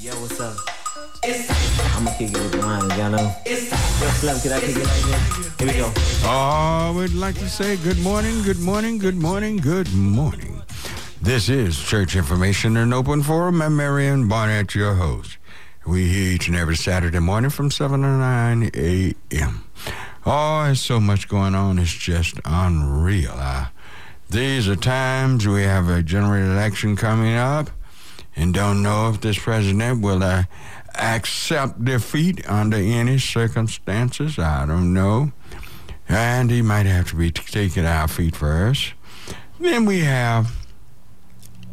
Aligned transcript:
Yo, 0.00 0.12
what's 0.20 0.40
up? 0.40 0.56
I'ma 1.96 2.10
kick 2.18 2.30
it 2.30 2.38
with 2.38 2.60
mine, 2.60 2.88
y'all 2.98 3.10
know. 3.10 3.34
Yo, 3.46 3.54
Slim, 3.56 4.40
can 4.40 4.52
I 4.52 4.60
kick 4.60 4.76
it 4.76 4.84
like 4.84 5.02
this? 5.02 5.58
Here 5.58 5.66
we 5.68 5.72
go. 5.74 5.92
Oh, 6.24 6.94
we'd 6.98 7.12
like 7.14 7.36
to 7.36 7.48
say 7.48 7.76
good 7.76 7.98
morning, 8.00 8.42
good 8.42 8.58
morning, 8.58 8.98
good 8.98 9.16
morning, 9.16 9.56
good 9.56 9.92
morning. 9.94 10.62
This 11.22 11.48
is 11.48 11.78
Church 11.78 12.16
Information 12.16 12.76
and 12.76 12.92
Open 12.92 13.22
Forum. 13.22 13.62
I'm 13.62 13.76
Marion 13.76 14.28
Barnett, 14.28 14.74
your 14.74 14.94
host. 14.94 15.38
We 15.86 16.08
here 16.08 16.32
each 16.32 16.48
and 16.48 16.56
every 16.56 16.76
Saturday 16.76 17.20
morning 17.20 17.50
from 17.50 17.70
7 17.70 18.00
to 18.02 18.06
9 18.06 18.70
a.m. 18.74 19.64
Oh, 20.26 20.64
there's 20.64 20.80
so 20.80 21.00
much 21.00 21.28
going 21.28 21.54
on. 21.54 21.78
It's 21.78 21.92
just 21.92 22.40
unreal. 22.44 23.34
Uh, 23.34 23.68
these 24.28 24.68
are 24.68 24.76
times 24.76 25.46
we 25.46 25.62
have 25.62 25.88
a 25.88 26.02
general 26.02 26.42
election 26.52 26.96
coming 26.96 27.34
up 27.36 27.70
and 28.36 28.52
don't 28.52 28.82
know 28.82 29.10
if 29.10 29.20
this 29.20 29.38
president 29.38 30.02
will 30.02 30.22
uh, 30.22 30.44
accept 30.96 31.84
defeat 31.84 32.48
under 32.48 32.76
any 32.76 33.18
circumstances. 33.18 34.38
I 34.38 34.66
don't 34.66 34.92
know. 34.92 35.32
And 36.08 36.50
he 36.50 36.62
might 36.62 36.86
have 36.86 37.08
to 37.10 37.16
be 37.16 37.30
taken 37.30 37.84
our 37.86 38.08
feet 38.08 38.36
first. 38.36 38.92
Then 39.58 39.86
we 39.86 40.00
have 40.00 40.54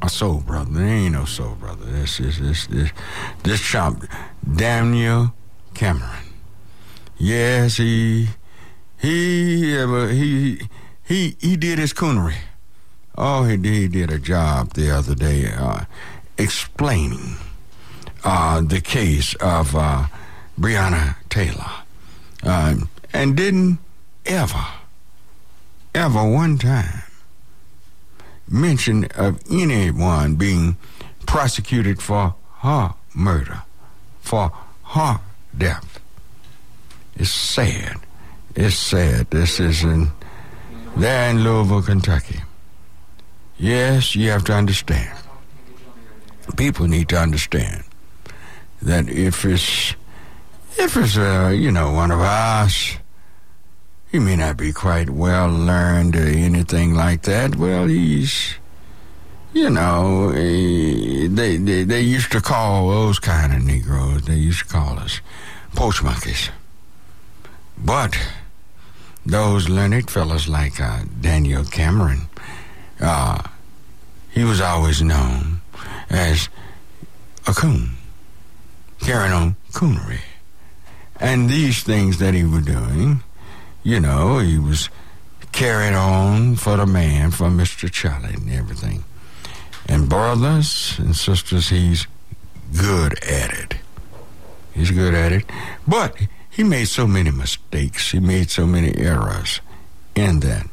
a 0.02 0.10
soul 0.10 0.40
brother. 0.40 0.72
There 0.72 0.88
ain't 0.88 1.14
no 1.14 1.26
soul 1.26 1.56
brother. 1.56 1.86
This 1.86 2.20
is 2.20 2.40
this 2.40 2.68
this 2.68 2.92
this 3.44 3.62
chump, 3.62 4.08
Daniel 4.56 5.34
Cameron. 5.74 6.26
Yes, 7.18 7.78
he 7.78 8.30
he 8.98 9.78
uh, 9.78 10.08
he 10.08 10.68
he 11.04 11.36
he 11.40 11.58
did 11.58 11.78
his 11.78 11.94
coonery. 11.94 12.38
Oh, 13.18 13.44
he 13.44 13.58
did, 13.58 13.74
he 13.74 13.88
did 13.88 14.10
a 14.10 14.18
job 14.18 14.74
the 14.74 14.90
other 14.90 15.14
day 15.14 15.52
uh, 15.52 15.86
explaining 16.42 17.36
uh, 18.24 18.62
the 18.62 18.82
case 18.82 19.36
of 19.36 19.76
uh, 19.76 20.06
Breonna 20.60 21.16
Taylor, 21.30 21.72
uh, 22.44 22.76
and 23.14 23.36
didn't 23.36 23.80
ever, 24.26 24.66
ever 25.94 26.30
one 26.30 26.58
time 26.58 27.04
mention 28.48 29.06
of 29.16 29.40
anyone 29.50 30.36
being 30.36 30.76
prosecuted 31.26 32.02
for 32.02 32.36
her 32.60 32.94
murder, 33.16 33.64
for 34.20 34.52
her 34.84 35.20
death. 35.58 36.00
It's 37.16 37.30
sad. 37.30 37.98
It's 38.56 38.76
sad. 38.76 39.30
This 39.32 39.60
is 39.60 39.84
in 39.84 40.12
there 40.98 41.30
in 41.30 41.44
Louisville, 41.44 41.82
Kentucky. 41.82 42.42
Yes, 43.58 44.16
you 44.16 44.30
have 44.32 44.44
to 44.46 44.54
understand. 44.54 45.18
People 46.58 46.88
need 46.88 47.10
to 47.10 47.18
understand 47.18 47.84
that 48.82 49.10
if 49.10 49.46
it's 49.46 49.96
if 50.78 50.98
it's 50.98 51.18
uh, 51.18 51.54
you 51.56 51.72
know 51.72 51.92
one 51.92 52.12
of 52.12 52.20
us, 52.20 52.98
he 54.12 54.20
may 54.20 54.36
not 54.36 54.58
be 54.58 54.74
quite 54.74 55.10
well 55.10 55.50
learned 55.50 56.16
or 56.16 56.28
anything 56.28 56.94
like 56.94 57.22
that. 57.24 57.56
Well, 57.56 57.86
he's 57.86 58.56
you 59.54 59.70
know 59.70 60.30
eh, 60.32 61.28
they 61.30 61.58
they 61.58 61.84
they 61.84 62.02
used 62.02 62.32
to 62.32 62.42
call 62.42 62.90
those 62.90 63.20
kind 63.20 63.54
of 63.54 63.64
Negroes. 63.64 64.24
They 64.24 64.36
used 64.36 64.60
to 64.60 64.66
call 64.66 65.00
us 65.00 65.22
poach 65.76 66.04
monkeys. 66.04 66.50
But 67.78 68.18
those 69.26 69.70
learned 69.70 70.10
fellas 70.10 70.48
like 70.48 70.80
uh, 70.82 71.04
Daniel 71.20 71.64
Cameron, 71.64 72.28
uh, 73.00 73.42
he 74.32 74.44
was 74.44 74.60
always 74.60 75.02
known 75.02 75.61
as 76.12 76.50
a 77.48 77.54
coon, 77.54 77.92
carrying 79.00 79.34
on 79.34 79.56
coonery. 79.72 80.22
And 81.20 81.50
these 81.50 81.84
things 81.84 82.20
that 82.20 82.34
he 82.34 82.44
was 82.44 82.66
doing, 82.66 83.24
you 83.84 84.00
know, 84.00 84.40
he 84.40 84.58
was 84.58 84.90
carried 85.52 85.94
on 85.94 86.56
for 86.56 86.78
the 86.78 86.86
man, 86.86 87.32
for 87.32 87.48
Mr. 87.48 87.92
Charlie 87.92 88.34
and 88.34 88.52
everything. 88.52 89.04
And 89.88 90.10
brothers 90.10 90.96
and 91.00 91.16
sisters, 91.16 91.70
he's 91.70 92.08
good 92.78 93.22
at 93.24 93.54
it. 93.54 93.76
He's 94.74 94.92
good 94.92 95.14
at 95.14 95.32
it. 95.32 95.46
But 95.88 96.16
he 96.50 96.64
made 96.64 96.86
so 96.86 97.08
many 97.08 97.32
mistakes. 97.32 98.12
He 98.12 98.20
made 98.20 98.50
so 98.50 98.66
many 98.66 98.96
errors 98.96 99.62
in 100.16 100.40
that 100.42 100.68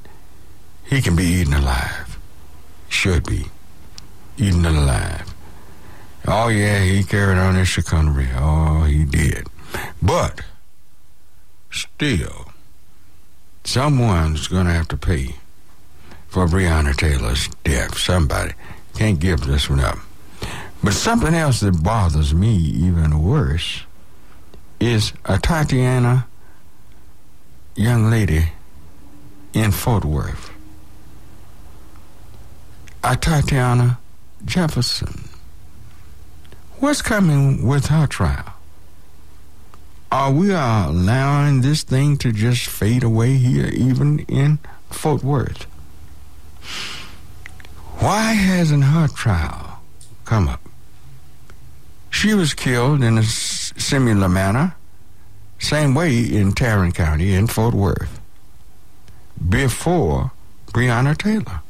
he 0.85 1.03
can 1.03 1.17
be 1.17 1.25
eaten 1.25 1.55
alive. 1.55 2.19
Should 2.89 3.27
be 3.27 3.47
eaten 4.39 4.65
alive. 4.65 5.35
Oh 6.27 6.49
yeah, 6.49 6.83
he 6.83 7.05
carried 7.05 7.39
on 7.39 7.55
his 7.55 7.69
chicanery. 7.69 8.29
Oh, 8.35 8.85
he 8.85 9.05
did. 9.05 9.47
But 10.03 10.43
still, 11.71 12.53
someone's 13.65 14.49
gonna 14.49 14.73
have 14.73 14.89
to 14.89 14.97
pay 14.97 15.37
for 16.29 16.47
Breonna 16.47 16.97
Taylor's 16.97 17.49
death. 17.65 17.97
Somebody 17.97 18.53
can't 18.95 19.19
give 19.19 19.41
this 19.41 19.71
one 19.71 19.81
up. 19.81 19.99
But 20.83 20.93
something 20.93 21.35
else 21.35 21.61
that 21.61 21.83
bothers 21.83 22.35
me 22.35 22.55
even 22.57 23.23
worse 23.23 23.83
is 24.81 25.13
a 25.25 25.39
Tatiana 25.39 26.27
young 27.75 28.11
lady 28.11 28.53
in 29.53 29.73
Fort 29.73 30.05
Worth. 30.05 30.53
Atatiana 33.03 33.99
Jefferson. 34.45 35.29
What's 36.79 37.03
coming 37.03 37.67
with 37.67 37.87
her 37.87 38.07
trial? 38.07 38.55
Are 40.11 40.33
we 40.33 40.53
allowing 40.53 41.61
this 41.61 41.83
thing 41.83 42.17
to 42.19 42.33
just 42.33 42.67
fade 42.67 43.03
away 43.03 43.37
here, 43.37 43.67
even 43.67 44.21
in 44.21 44.59
Fort 44.91 45.23
Worth? 45.23 45.65
Why 47.99 48.33
hasn't 48.33 48.85
her 48.85 49.09
trial 49.09 49.81
come 50.25 50.49
up? 50.49 50.61
She 52.11 52.33
was 52.33 52.55
killed 52.55 53.03
in 53.03 53.19
a 53.19 53.23
similar 53.23 54.29
manner, 54.29 54.77
same 55.59 55.95
way 55.95 56.19
in 56.19 56.53
Tarrant 56.53 56.95
County 56.95 57.35
in 57.35 57.49
Fort 57.49 57.75
Worth, 57.75 58.21
before 59.49 60.33
Breonna 60.73 61.19
Taylor. 61.19 61.61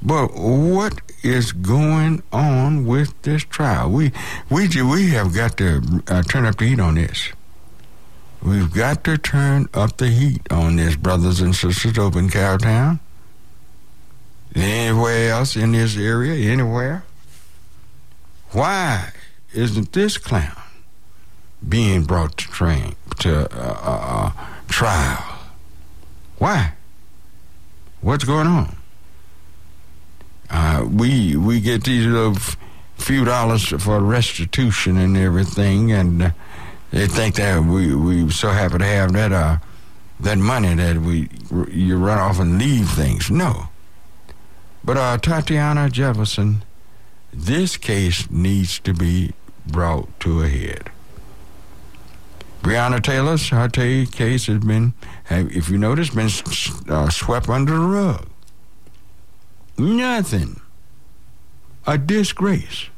But 0.00 0.34
what 0.34 1.00
is 1.22 1.52
going 1.52 2.22
on 2.32 2.86
with 2.86 3.20
this 3.22 3.42
trial? 3.42 3.90
We 3.90 4.12
we 4.48 4.68
we 4.82 5.08
have 5.10 5.34
got 5.34 5.56
to 5.58 6.02
uh, 6.06 6.22
turn 6.22 6.46
up 6.46 6.56
the 6.56 6.66
heat 6.66 6.80
on 6.80 6.94
this. 6.94 7.30
We've 8.40 8.72
got 8.72 9.02
to 9.04 9.18
turn 9.18 9.68
up 9.74 9.96
the 9.96 10.08
heat 10.08 10.42
on 10.52 10.76
this, 10.76 10.94
brothers 10.94 11.40
and 11.40 11.54
sisters, 11.54 11.98
over 11.98 12.18
in 12.18 12.28
Cowtown. 12.28 13.00
Anywhere 14.54 15.32
else 15.32 15.56
in 15.56 15.72
this 15.72 15.96
area, 15.96 16.50
anywhere. 16.50 17.04
Why 18.52 19.10
isn't 19.52 19.92
this 19.92 20.16
clown 20.16 20.62
being 21.68 22.04
brought 22.04 22.38
to 22.38 22.46
train 22.46 22.94
to 23.18 23.40
uh, 23.52 23.78
uh, 23.82 24.32
uh, 24.36 24.46
trial? 24.68 25.38
Why? 26.38 26.74
What's 28.00 28.24
going 28.24 28.46
on? 28.46 28.77
Uh, 30.50 30.86
we 30.90 31.36
we 31.36 31.60
get 31.60 31.84
these 31.84 32.06
little 32.06 32.36
few 32.96 33.24
dollars 33.24 33.68
for 33.68 34.00
restitution 34.00 34.96
and 34.96 35.16
everything, 35.16 35.92
and 35.92 36.22
uh, 36.22 36.30
they 36.90 37.06
think 37.06 37.36
that 37.36 37.62
we 37.62 37.94
we 37.94 38.30
so 38.30 38.50
happy 38.50 38.78
to 38.78 38.84
have 38.84 39.12
that 39.12 39.32
uh 39.32 39.58
that 40.20 40.38
money 40.38 40.74
that 40.74 40.96
we 40.98 41.28
you 41.70 41.96
run 41.96 42.18
off 42.18 42.38
and 42.38 42.58
leave 42.58 42.88
things. 42.90 43.30
No, 43.30 43.68
but 44.84 44.96
uh, 44.96 45.18
Tatiana 45.18 45.90
Jefferson, 45.90 46.64
this 47.32 47.76
case 47.76 48.30
needs 48.30 48.78
to 48.80 48.94
be 48.94 49.32
brought 49.66 50.18
to 50.20 50.42
a 50.42 50.48
head. 50.48 50.90
Breonna 52.62 53.02
Taylor's 53.02 53.48
her 53.50 53.68
case 53.68 54.46
has 54.46 54.58
been, 54.58 54.92
if 55.30 55.68
you 55.68 55.78
notice, 55.78 56.10
been 56.10 56.30
uh, 56.88 57.08
swept 57.08 57.48
under 57.48 57.72
the 57.72 57.86
rug. 57.86 58.26
Nothing. 59.78 60.60
A 61.86 61.96
disgrace. 61.96 62.88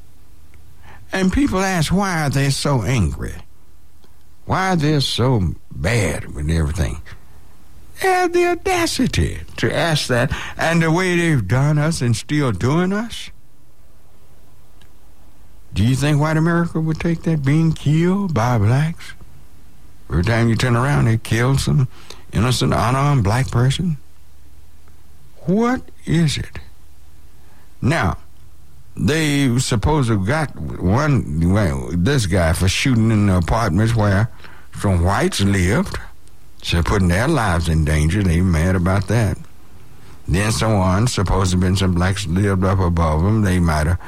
And 1.13 1.33
people 1.33 1.61
ask 1.61 1.93
why 1.93 2.23
are 2.23 2.31
they 2.31 2.51
so 2.51 2.83
angry? 2.83 3.35
Why 4.47 4.71
are 4.71 4.77
they 4.77 4.99
so 5.01 5.55
bad 5.71 6.35
with 6.35 6.51
everything? 6.51 7.03
They 8.01 8.09
have 8.09 8.33
the 8.33 8.47
audacity 8.47 9.41
to 9.59 9.75
ask 9.75 10.07
that, 10.09 10.33
and 10.57 10.83
the 10.83 10.91
way 10.91 11.17
they've 11.17 11.47
done 11.47 11.79
us 11.79 12.01
and 12.01 12.17
still 12.17 12.51
doing 12.51 12.93
us. 12.93 13.31
Do 15.75 15.85
you 15.85 15.95
think 15.95 16.19
white 16.19 16.37
America 16.37 16.81
would 16.81 16.99
take 16.99 17.23
that 17.23 17.45
being 17.45 17.73
killed 17.73 18.35
by 18.35 18.59
blacks? 18.59 19.13
Every 20.09 20.25
time 20.25 20.49
you 20.49 20.57
turn 20.57 20.75
around, 20.75 21.05
they 21.05 21.19
kill 21.19 21.59
some 21.59 21.89
innocent, 22.33 22.73
unarmed 22.73 23.23
black 23.23 23.51
person. 23.51 23.99
What 25.43 25.83
is 26.07 26.39
it? 26.39 26.59
Now, 27.83 28.19
they 28.97 29.59
supposed 29.59 30.09
to 30.09 30.25
got 30.25 30.55
one 30.57 31.53
well, 31.53 31.91
this 31.93 32.27
guy 32.27 32.53
for 32.53 32.69
shooting 32.69 33.11
in 33.11 33.27
the 33.27 33.37
apartments 33.37 33.95
where 33.95 34.31
some 34.79 35.05
whites 35.05 35.41
lived. 35.41 35.97
So 36.63 36.83
putting 36.83 37.09
their 37.09 37.29
lives 37.29 37.69
in 37.69 37.85
danger. 37.85 38.23
They 38.23 38.43
mad 38.43 38.77
about 38.77 39.09
that. 39.09 39.39
Then 40.29 40.53
someone 40.53 41.07
supposed 41.07 41.53
to 41.53 41.57
have 41.57 41.61
been 41.61 41.77
some 41.77 41.95
blacks 41.95 42.27
lived 42.27 42.65
up 42.65 42.79
above 42.79 43.23
them. 43.23 43.43
They 43.43 43.59
might 43.59 43.87
have 43.87 43.99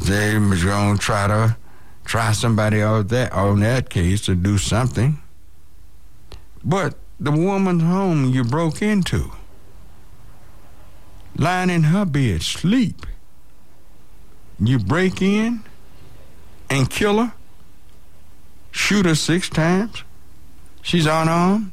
they 0.00 0.38
was 0.38 0.62
gonna 0.62 0.98
try 0.98 1.26
to 1.26 1.56
try 2.04 2.32
somebody 2.32 2.82
out 2.82 3.08
that 3.08 3.32
on 3.32 3.60
that 3.60 3.90
case 3.90 4.20
to 4.26 4.34
do 4.34 4.58
something. 4.58 5.18
But 6.64 6.94
the 7.18 7.32
woman's 7.32 7.82
home 7.82 8.32
you 8.32 8.44
broke 8.44 8.82
into, 8.82 9.32
lying 11.38 11.70
in 11.70 11.84
her 11.84 12.04
bed, 12.04 12.42
sleep. 12.42 13.06
You 14.58 14.78
break 14.78 15.20
in 15.20 15.62
and 16.70 16.88
kill 16.90 17.18
her, 17.18 17.32
shoot 18.70 19.06
her 19.06 19.14
six 19.14 19.48
times. 19.48 20.02
She's 20.82 21.06
unarmed, 21.06 21.72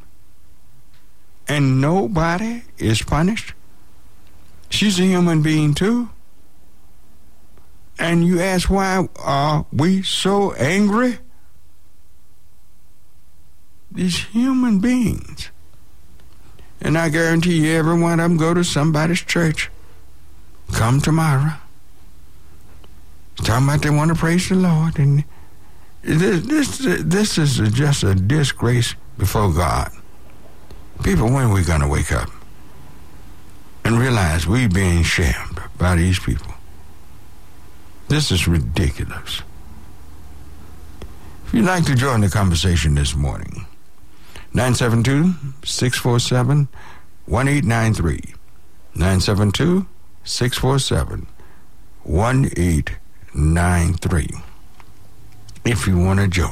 and 1.48 1.80
nobody 1.80 2.63
is 2.77 3.01
punished. 3.01 3.54
She's 4.69 5.00
a 5.00 5.04
human 5.04 5.42
being 5.42 5.74
too. 5.74 6.10
And 8.00 8.25
you 8.25 8.42
ask 8.42 8.69
why 8.69 9.07
are 9.19 9.65
we 9.71 10.01
so 10.01 10.54
angry? 10.54 11.19
These 13.92 14.18
human 14.25 14.80
beings. 14.80 15.51
And 16.83 16.97
I 16.97 17.07
guarantee 17.09 17.65
you, 17.65 17.74
every 17.74 17.97
one 18.00 18.19
of 18.19 18.30
them 18.30 18.38
go 18.38 18.53
to 18.53 18.63
somebody's 18.63 19.21
church. 19.21 19.71
Come 20.74 21.00
tomorrow. 21.00 21.53
Talking 23.38 23.63
about 23.63 23.81
they 23.81 23.89
want 23.89 24.09
to 24.09 24.15
praise 24.15 24.50
the 24.50 24.56
Lord. 24.56 25.00
And 25.00 25.24
this, 26.03 26.45
this, 26.45 27.03
this 27.03 27.38
is 27.38 27.57
just 27.71 28.03
a 28.03 28.13
disgrace 28.13 28.95
before 29.18 29.51
God. 29.53 29.91
People, 31.03 31.31
when 31.31 31.45
are 31.45 31.53
we 31.53 31.63
going 31.63 31.81
to 31.81 31.88
wake 31.88 32.12
up 32.12 32.30
and 33.86 33.97
realize 33.97 34.45
we're 34.45 34.69
being 34.69 35.03
shamed 35.03 35.62
by 35.77 35.95
these 35.95 36.19
people? 36.19 36.53
This 38.09 38.31
is 38.31 38.47
ridiculous. 38.47 39.41
If 41.45 41.53
you'd 41.53 41.65
like 41.65 41.86
to 41.86 41.95
join 41.95 42.21
the 42.21 42.29
conversation 42.29 42.95
this 42.95 43.15
morning, 43.15 43.65
972 44.53 45.33
647 45.63 46.67
1893. 47.25 48.35
972 48.95 49.88
647 50.23 51.27
1893. 52.03 54.29
If 55.65 55.88
you 55.88 55.97
want 55.97 56.19
to 56.19 56.27
join. 56.27 56.51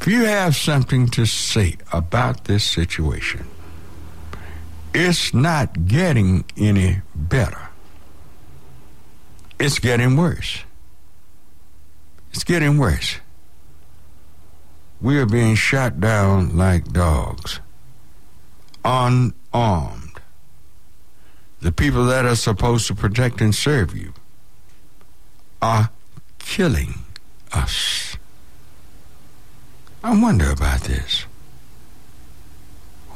If 0.00 0.08
you 0.08 0.24
have 0.24 0.54
something 0.54 1.06
to 1.08 1.24
say 1.24 1.78
about 1.90 2.44
this 2.44 2.64
situation, 2.64 3.46
it's 4.92 5.32
not 5.32 5.86
getting 5.86 6.44
any 6.58 7.00
better. 7.14 7.70
It's 9.58 9.78
getting 9.78 10.18
worse. 10.18 10.58
It's 12.32 12.44
getting 12.44 12.76
worse. 12.76 13.16
We 15.00 15.18
are 15.18 15.26
being 15.26 15.54
shot 15.54 16.00
down 16.00 16.56
like 16.56 16.92
dogs, 16.92 17.60
unarmed. 18.84 20.20
The 21.60 21.72
people 21.72 22.04
that 22.06 22.26
are 22.26 22.36
supposed 22.36 22.86
to 22.88 22.94
protect 22.94 23.40
and 23.40 23.54
serve 23.54 23.96
you 23.96 24.12
are 25.62 25.90
killing 26.38 26.94
us. 27.52 28.16
I 30.02 30.20
wonder 30.20 30.50
about 30.50 30.82
this. 30.82 31.24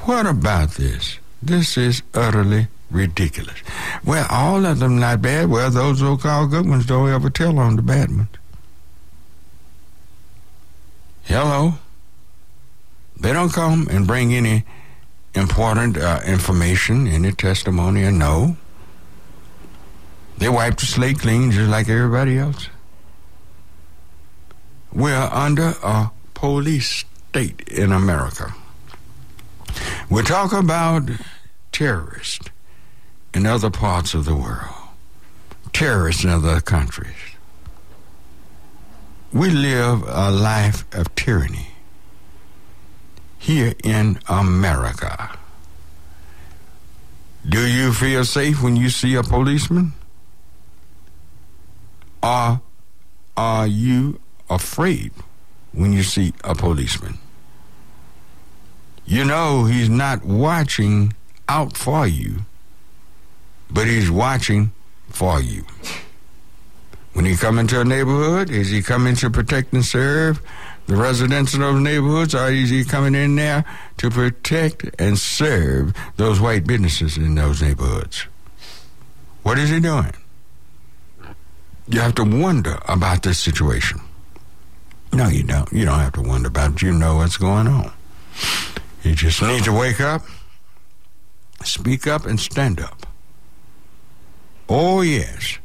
What 0.04 0.24
about 0.24 0.70
this? 0.72 1.18
This 1.42 1.76
is 1.76 2.02
utterly 2.14 2.68
ridiculous. 2.90 3.58
Well, 4.04 4.26
all 4.30 4.64
of 4.64 4.78
them 4.78 4.98
not 4.98 5.20
bad. 5.20 5.50
Well, 5.50 5.70
those 5.70 5.98
so-called 5.98 6.50
good 6.50 6.66
ones 6.66 6.86
don't 6.86 7.10
ever 7.10 7.28
tell 7.28 7.58
on 7.58 7.76
the 7.76 7.82
bad 7.82 8.08
ones. 8.10 8.37
Hello? 11.28 11.74
They 13.20 13.34
don't 13.34 13.52
come 13.52 13.86
and 13.90 14.06
bring 14.06 14.32
any 14.32 14.64
important 15.34 15.98
uh, 15.98 16.22
information, 16.24 17.06
any 17.06 17.32
testimony, 17.32 18.04
or 18.04 18.12
no. 18.12 18.56
They 20.38 20.48
wipe 20.48 20.78
the 20.78 20.86
slate 20.86 21.18
clean 21.18 21.50
just 21.50 21.68
like 21.68 21.90
everybody 21.90 22.38
else. 22.38 22.70
We're 24.90 25.28
under 25.30 25.74
a 25.82 26.10
police 26.32 27.04
state 27.28 27.60
in 27.68 27.92
America. 27.92 28.54
We 30.08 30.22
talk 30.22 30.54
about 30.54 31.10
terrorists 31.72 32.48
in 33.34 33.44
other 33.44 33.68
parts 33.68 34.14
of 34.14 34.24
the 34.24 34.34
world, 34.34 34.74
terrorists 35.74 36.24
in 36.24 36.30
other 36.30 36.62
countries. 36.62 37.36
We 39.32 39.50
live 39.50 40.04
a 40.06 40.30
life 40.30 40.84
of 40.94 41.14
tyranny 41.14 41.68
here 43.38 43.74
in 43.84 44.18
America. 44.26 45.38
Do 47.46 47.66
you 47.66 47.92
feel 47.92 48.24
safe 48.24 48.62
when 48.62 48.76
you 48.76 48.88
see 48.88 49.14
a 49.14 49.22
policeman? 49.22 49.92
Or 52.22 52.60
are 53.36 53.66
you 53.66 54.18
afraid 54.48 55.12
when 55.72 55.92
you 55.92 56.02
see 56.02 56.32
a 56.42 56.54
policeman? 56.54 57.18
You 59.04 59.24
know 59.24 59.66
he's 59.66 59.90
not 59.90 60.24
watching 60.24 61.12
out 61.48 61.76
for 61.76 62.06
you, 62.06 62.46
but 63.70 63.86
he's 63.86 64.10
watching 64.10 64.72
for 65.10 65.40
you. 65.40 65.64
When 67.18 67.24
he 67.24 67.34
come 67.34 67.58
into 67.58 67.80
a 67.80 67.84
neighborhood, 67.84 68.48
is 68.48 68.70
he 68.70 68.80
coming 68.80 69.16
to 69.16 69.28
protect 69.28 69.72
and 69.72 69.84
serve 69.84 70.40
the 70.86 70.94
residents 70.94 71.52
of 71.52 71.58
those 71.58 71.80
neighborhoods, 71.80 72.32
or 72.32 72.48
is 72.48 72.70
he 72.70 72.84
coming 72.84 73.16
in 73.16 73.34
there 73.34 73.64
to 73.96 74.08
protect 74.08 74.88
and 75.00 75.18
serve 75.18 75.94
those 76.16 76.38
white 76.38 76.64
businesses 76.64 77.16
in 77.16 77.34
those 77.34 77.60
neighborhoods? 77.60 78.28
What 79.42 79.58
is 79.58 79.68
he 79.68 79.80
doing? 79.80 80.12
You 81.88 81.98
have 81.98 82.14
to 82.14 82.22
wonder 82.22 82.78
about 82.86 83.24
this 83.24 83.40
situation. 83.40 84.00
No, 85.12 85.26
you 85.26 85.42
don't. 85.42 85.72
You 85.72 85.86
don't 85.86 85.98
have 85.98 86.12
to 86.12 86.22
wonder 86.22 86.46
about 86.46 86.74
it. 86.74 86.82
You 86.82 86.92
know 86.92 87.16
what's 87.16 87.36
going 87.36 87.66
on. 87.66 87.90
You 89.02 89.16
just 89.16 89.42
need 89.42 89.64
to 89.64 89.72
wake 89.72 90.00
up, 90.00 90.22
speak 91.64 92.06
up, 92.06 92.26
and 92.26 92.38
stand 92.38 92.78
up. 92.78 93.08
Oh, 94.68 95.00
yes. 95.00 95.58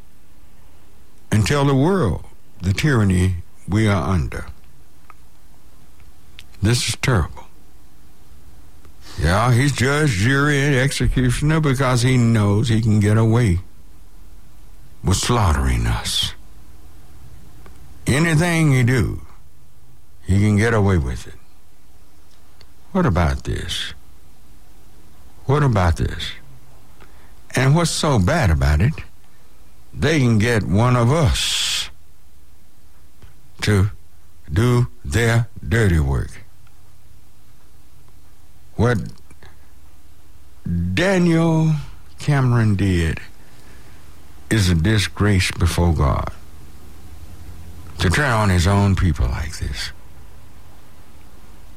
And 1.33 1.47
tell 1.47 1.65
the 1.65 1.73
world 1.73 2.25
the 2.61 2.73
tyranny 2.73 3.37
we 3.67 3.87
are 3.87 4.07
under. 4.07 4.45
This 6.61 6.87
is 6.87 6.95
terrible. 6.97 7.45
Yeah, 9.19 9.51
he's 9.51 9.71
judge, 9.71 10.11
jury, 10.11 10.61
and 10.61 10.75
executioner 10.75 11.59
because 11.59 12.03
he 12.03 12.17
knows 12.17 12.69
he 12.69 12.81
can 12.81 12.99
get 12.99 13.17
away 13.17 13.61
with 15.03 15.17
slaughtering 15.17 15.87
us. 15.87 16.35
Anything 18.05 18.71
he 18.71 18.83
do, 18.83 19.21
he 20.21 20.39
can 20.39 20.55
get 20.55 20.75
away 20.75 20.99
with 20.99 21.25
it. 21.25 21.39
What 22.91 23.07
about 23.07 23.45
this? 23.45 23.95
What 25.45 25.63
about 25.63 25.95
this? 25.95 26.31
And 27.55 27.75
what's 27.75 27.89
so 27.89 28.19
bad 28.19 28.51
about 28.51 28.81
it? 28.81 28.93
They 29.93 30.19
can 30.19 30.39
get 30.39 30.63
one 30.63 30.95
of 30.95 31.11
us 31.11 31.89
to 33.61 33.91
do 34.51 34.87
their 35.05 35.47
dirty 35.67 35.99
work. 35.99 36.43
What 38.75 38.97
Daniel 40.93 41.75
Cameron 42.19 42.75
did 42.75 43.19
is 44.49 44.69
a 44.69 44.75
disgrace 44.75 45.51
before 45.51 45.93
God. 45.93 46.31
To 47.99 48.09
turn 48.09 48.31
on 48.31 48.49
his 48.49 48.67
own 48.67 48.95
people 48.95 49.27
like 49.27 49.57
this. 49.59 49.91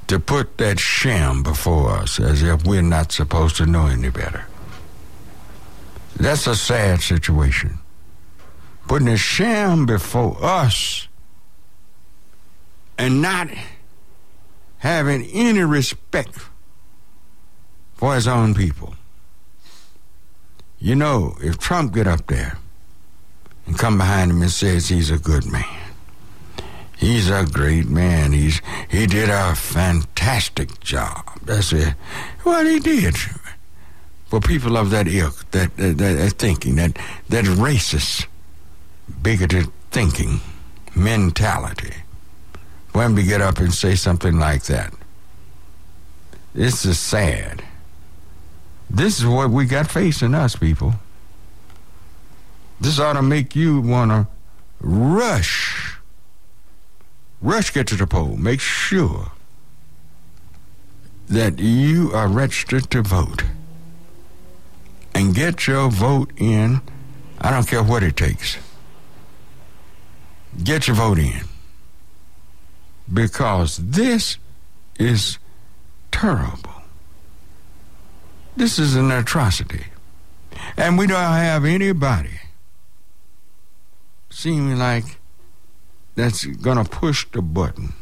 To 0.09 0.19
put 0.19 0.59
that 0.59 0.81
sham 0.81 1.43
before 1.43 1.91
us 1.91 2.19
as 2.19 2.43
if 2.43 2.65
we're 2.65 2.83
not 2.83 3.13
supposed 3.13 3.57
to 3.57 3.67
know 3.67 3.87
any 3.87 4.09
better. 4.09 4.47
That's 6.17 6.47
a 6.47 6.57
sad 6.57 7.03
situation. 7.03 7.79
Putting 8.87 9.09
a 9.09 9.17
sham 9.17 9.87
before 9.87 10.37
us 10.43 11.09
and 12.99 13.21
not 13.21 13.49
having 14.79 15.25
any 15.33 15.61
respect 15.61 16.39
for 17.95 18.15
his 18.15 18.29
own 18.29 18.55
people. 18.55 18.95
You 20.79 20.95
know, 20.95 21.37
if 21.41 21.59
Trump 21.59 21.95
get 21.95 22.07
up 22.07 22.27
there 22.27 22.59
and 23.67 23.79
come 23.79 23.99
behind 23.99 24.31
him 24.31 24.43
and 24.43 24.51
says 24.51 24.89
he's 24.89 25.11
a 25.11 25.19
good 25.19 25.45
man. 25.47 25.87
He's 26.97 27.29
a 27.29 27.45
great 27.45 27.89
man. 27.89 28.33
He's 28.33 28.63
he 28.89 29.07
did 29.07 29.29
a 29.29 29.55
fantastic 29.55 30.81
job. 30.81 31.25
That's 31.43 31.73
it. 31.73 31.95
What 32.43 32.67
he 32.67 32.79
did 32.79 33.17
for 34.27 34.41
people 34.41 34.77
of 34.77 34.91
that 34.91 35.07
ilk, 35.07 35.51
that 35.51 35.77
that, 35.77 35.99
that 35.99 36.33
thinking, 36.39 36.77
that 36.77 36.97
that 37.29 37.45
racist, 37.45 38.27
bigoted 39.23 39.67
thinking, 39.91 40.41
mentality. 40.95 41.95
When 42.93 43.15
we 43.15 43.25
get 43.25 43.41
up 43.41 43.59
and 43.59 43.75
say 43.75 43.95
something 43.95 44.39
like 44.39 44.65
that, 44.65 44.93
this 46.55 46.85
is 46.87 46.99
sad. 46.99 47.63
This 48.89 49.19
is 49.19 49.27
what 49.27 49.51
we 49.51 49.67
got 49.67 49.91
facing 49.91 50.35
us, 50.35 50.57
people. 50.57 50.95
This 52.81 52.99
ought 52.99 53.15
to 53.15 53.23
make 53.23 53.55
you 53.57 53.81
want 53.81 54.11
to 54.11 54.27
rush. 54.81 55.99
Rush 57.43 57.73
get 57.73 57.87
to 57.89 57.97
the 57.97 58.07
poll. 58.07 58.37
Make 58.37 58.61
sure 58.61 59.33
that 61.29 61.59
you 61.59 62.13
are 62.13 62.29
registered 62.29 62.91
to 62.91 63.03
vote. 63.03 63.45
And 65.15 65.35
get 65.35 65.67
your 65.67 65.91
vote 65.91 66.31
in. 66.37 66.81
I 67.41 67.51
don't 67.51 67.67
care 67.67 67.83
what 67.83 68.03
it 68.03 68.17
takes. 68.17 68.59
Get 70.63 70.87
your 70.87 70.97
vote 70.97 71.19
in. 71.19 71.43
Because 73.13 73.77
this 73.77 74.39
is 74.99 75.39
terrible. 76.11 76.83
This 78.57 78.79
is 78.79 78.97
an 78.97 79.11
atrocity. 79.11 79.85
And 80.77 80.99
we 80.99 81.07
don't 81.07 81.21
have 81.21 81.65
anybody 81.65 82.41
seeming 84.31 84.79
like 84.79 85.05
that's 86.15 86.45
going 86.45 86.83
to 86.83 86.91
push 86.91 87.27
the 87.33 87.43
button. 87.43 87.93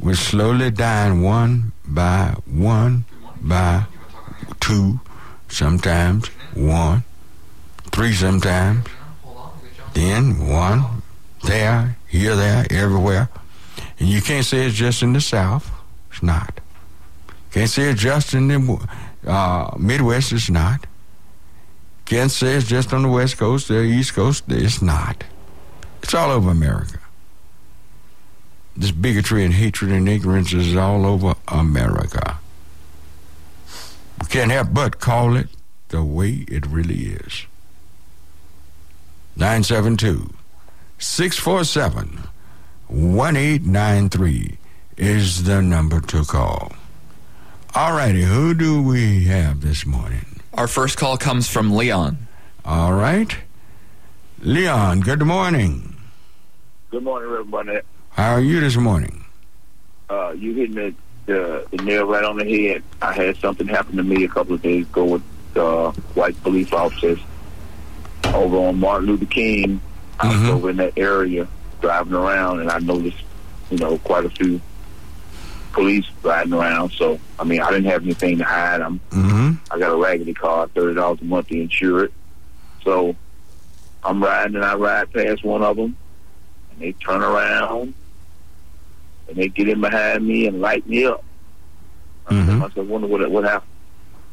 We're 0.00 0.14
slowly 0.14 0.70
dying 0.70 1.22
one 1.22 1.72
by 1.86 2.34
one 2.44 3.04
by 3.40 3.86
two, 4.60 5.00
sometimes 5.48 6.28
one, 6.54 7.04
three 7.92 8.12
sometimes, 8.12 8.86
then 9.94 10.48
one, 10.48 11.02
there, 11.44 11.96
here, 12.06 12.36
there, 12.36 12.66
everywhere. 12.70 13.28
And 13.98 14.08
you 14.08 14.22
can't 14.22 14.44
say 14.44 14.66
it's 14.66 14.74
just 14.74 15.02
in 15.02 15.12
the 15.12 15.20
South. 15.20 15.70
It's 16.10 16.22
not. 16.22 16.60
Can't 17.52 17.70
say 17.70 17.90
it's 17.90 18.00
just 18.00 18.34
in 18.34 18.48
the 18.48 18.88
uh, 19.26 19.74
Midwest. 19.78 20.32
It's 20.32 20.50
not. 20.50 20.86
Can't 22.04 22.30
say 22.30 22.54
it's 22.54 22.66
just 22.66 22.92
on 22.92 23.02
the 23.02 23.08
West 23.08 23.38
Coast, 23.38 23.68
the 23.68 23.82
East 23.82 24.14
Coast. 24.14 24.44
It's 24.48 24.82
not. 24.82 25.24
It's 26.02 26.14
all 26.14 26.30
over 26.30 26.50
America. 26.50 26.98
This 28.76 28.90
bigotry 28.90 29.44
and 29.44 29.54
hatred 29.54 29.92
and 29.92 30.08
ignorance 30.08 30.52
is 30.52 30.74
all 30.74 31.04
over 31.06 31.34
America. 31.48 32.38
We 34.20 34.26
can't 34.28 34.50
help 34.50 34.68
but 34.72 34.98
call 34.98 35.36
it 35.36 35.48
the 35.88 36.02
way 36.02 36.44
it 36.48 36.66
really 36.66 37.12
is. 37.12 37.46
972 39.34 40.30
647 40.98 42.28
1893 42.88 44.58
is 44.98 45.44
the 45.44 45.62
number 45.62 46.00
to 46.00 46.22
call. 46.24 46.72
All 47.74 47.92
righty, 47.94 48.22
who 48.22 48.52
do 48.52 48.82
we 48.82 49.24
have 49.24 49.62
this 49.62 49.86
morning? 49.86 50.40
Our 50.52 50.68
first 50.68 50.98
call 50.98 51.16
comes 51.16 51.48
from 51.48 51.74
Leon. 51.74 52.28
All 52.66 52.92
right. 52.92 53.34
Leon, 54.40 55.00
good 55.00 55.22
morning. 55.22 55.96
Good 56.90 57.02
morning, 57.02 57.30
everybody. 57.32 57.80
How 58.10 58.34
are 58.34 58.40
you 58.40 58.60
this 58.60 58.76
morning? 58.76 59.24
Uh, 60.10 60.32
you 60.32 60.52
hitting 60.52 60.74
the, 60.74 60.94
the, 61.24 61.66
the 61.70 61.82
nail 61.82 62.04
right 62.04 62.22
on 62.22 62.36
the 62.36 62.44
head. 62.44 62.82
I 63.00 63.14
had 63.14 63.38
something 63.38 63.66
happen 63.66 63.96
to 63.96 64.02
me 64.02 64.24
a 64.24 64.28
couple 64.28 64.54
of 64.54 64.60
days 64.60 64.84
ago 64.84 65.04
with 65.04 65.22
uh, 65.56 65.92
white 66.12 66.40
police 66.42 66.70
officers 66.70 67.18
over 68.26 68.56
on 68.58 68.78
Martin 68.80 69.06
Luther 69.08 69.26
King. 69.26 69.80
I 70.20 70.28
was 70.28 70.36
Mhm. 70.36 70.48
over 70.50 70.70
in 70.70 70.76
that 70.76 70.92
area 70.96 71.48
driving 71.80 72.14
around, 72.14 72.60
and 72.60 72.70
I 72.70 72.78
noticed, 72.78 73.22
you 73.70 73.78
know, 73.78 73.98
quite 73.98 74.24
a 74.24 74.30
few 74.30 74.60
police 75.72 76.04
riding 76.22 76.52
around. 76.52 76.92
So, 76.92 77.18
I 77.38 77.44
mean, 77.44 77.60
I 77.60 77.70
didn't 77.70 77.86
have 77.86 78.02
anything 78.02 78.38
to 78.38 78.44
hide. 78.44 78.80
I'm 78.80 79.00
Mm-hmm. 79.10 79.52
I 79.70 79.78
got 79.78 79.90
a 79.92 79.96
raggedy 79.96 80.34
car, 80.34 80.68
thirty 80.68 80.94
dollars 80.94 81.20
a 81.22 81.24
month 81.24 81.48
to 81.48 81.60
insure 81.60 82.04
it. 82.04 82.12
So 82.84 83.16
I'm 84.04 84.22
riding, 84.22 84.56
and 84.56 84.64
I 84.64 84.74
ride 84.74 85.12
past 85.12 85.44
one 85.44 85.62
of 85.62 85.76
them, 85.76 85.96
and 86.70 86.80
they 86.80 86.92
turn 86.92 87.22
around, 87.22 87.94
and 89.28 89.36
they 89.36 89.48
get 89.48 89.68
in 89.68 89.80
behind 89.80 90.26
me 90.26 90.46
and 90.46 90.60
light 90.60 90.86
me 90.86 91.06
up. 91.06 91.24
I 92.28 92.34
Mhm. 92.34 92.60
said, 92.74 92.78
I 92.78 92.82
wonder 92.82 93.06
what 93.08 93.28
what 93.30 93.44
happened. 93.44 93.68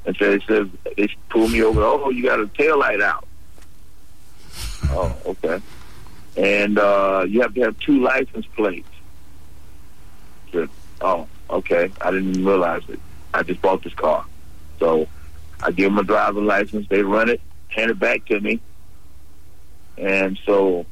And 0.05 0.15
so 0.17 0.31
they 0.38 0.39
said 0.46 0.69
they 0.98 1.08
pull 1.29 1.48
me 1.48 1.62
over. 1.63 1.81
Oh, 1.84 2.10
you 2.10 2.24
got 2.24 2.39
a 2.39 2.48
tail 2.48 2.79
light 2.79 3.01
out. 3.01 3.25
Oh, 4.89 5.15
okay. 5.25 5.62
And 6.38 6.79
uh, 6.79 7.25
you 7.27 7.41
have 7.41 7.53
to 7.55 7.62
have 7.62 7.79
two 7.79 8.01
license 8.01 8.45
plates. 8.55 8.89
Said, 10.51 10.69
oh, 11.01 11.27
okay. 11.50 11.91
I 12.01 12.12
didn't 12.12 12.29
even 12.29 12.45
realize 12.45 12.83
it. 12.88 13.00
I 13.33 13.43
just 13.43 13.62
bought 13.62 13.83
this 13.83 13.93
car. 13.93 14.25
So 14.79 15.07
I 15.62 15.71
give 15.71 15.91
them 15.91 16.00
a 16.00 16.03
driver 16.03 16.41
license. 16.41 16.88
They 16.88 17.03
run 17.03 17.29
it, 17.29 17.41
hand 17.67 17.91
it 17.91 18.00
back 18.00 18.25
to 18.25 18.39
me. 18.39 18.59
And 19.98 20.39
so 20.45 20.86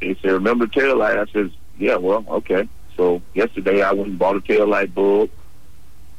they 0.00 0.14
said, 0.16 0.32
remember 0.32 0.66
the 0.66 0.72
tail 0.72 0.96
light? 0.96 1.16
I 1.16 1.24
says, 1.26 1.50
yeah, 1.78 1.96
well, 1.96 2.24
okay. 2.28 2.68
So 2.96 3.22
yesterday 3.32 3.82
I 3.82 3.92
went 3.92 4.08
and 4.10 4.18
bought 4.18 4.36
a 4.36 4.40
tail 4.42 4.66
light 4.66 4.94
bulb, 4.94 5.30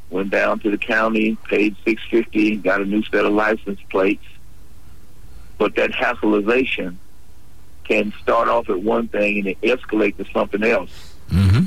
went 0.09 0.31
down 0.31 0.59
to 0.61 0.71
the 0.71 0.77
county, 0.77 1.37
paid 1.47 1.75
six 1.85 2.01
fifty, 2.09 2.55
got 2.55 2.81
a 2.81 2.85
new 2.85 3.03
set 3.03 3.25
of 3.25 3.33
license 3.33 3.79
plates. 3.89 4.25
But 5.59 5.75
that 5.75 5.91
hassleization 5.91 6.97
can 7.91 8.13
start 8.21 8.47
off 8.47 8.69
at 8.69 8.81
one 8.81 9.07
thing 9.09 9.39
and 9.39 9.47
it 9.47 9.61
escalate 9.61 10.15
to 10.17 10.25
something 10.31 10.63
else 10.63 11.13
Mm-hmm. 11.29 11.65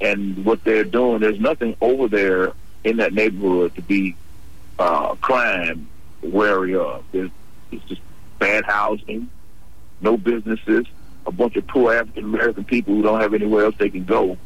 and 0.00 0.44
what 0.44 0.62
they're 0.62 0.84
doing, 0.84 1.20
there's 1.20 1.40
nothing 1.40 1.76
over 1.80 2.06
there 2.06 2.52
in 2.84 2.98
that 2.98 3.12
neighborhood 3.12 3.74
to 3.74 3.82
be 3.82 4.14
uh, 4.78 5.14
crime 5.16 5.88
wary 6.22 6.76
of. 6.76 7.04
There's, 7.10 7.30
it's 7.72 7.84
just 7.86 8.00
bad 8.38 8.64
housing, 8.64 9.28
no 10.00 10.16
businesses, 10.16 10.86
a 11.26 11.32
bunch 11.32 11.56
of 11.56 11.66
poor 11.66 11.92
African 11.92 12.22
American 12.24 12.64
people 12.64 12.94
who 12.94 13.02
don't 13.02 13.20
have 13.20 13.34
anywhere 13.34 13.64
else 13.64 13.74
they 13.78 13.90
can 13.90 14.04
go, 14.04 14.36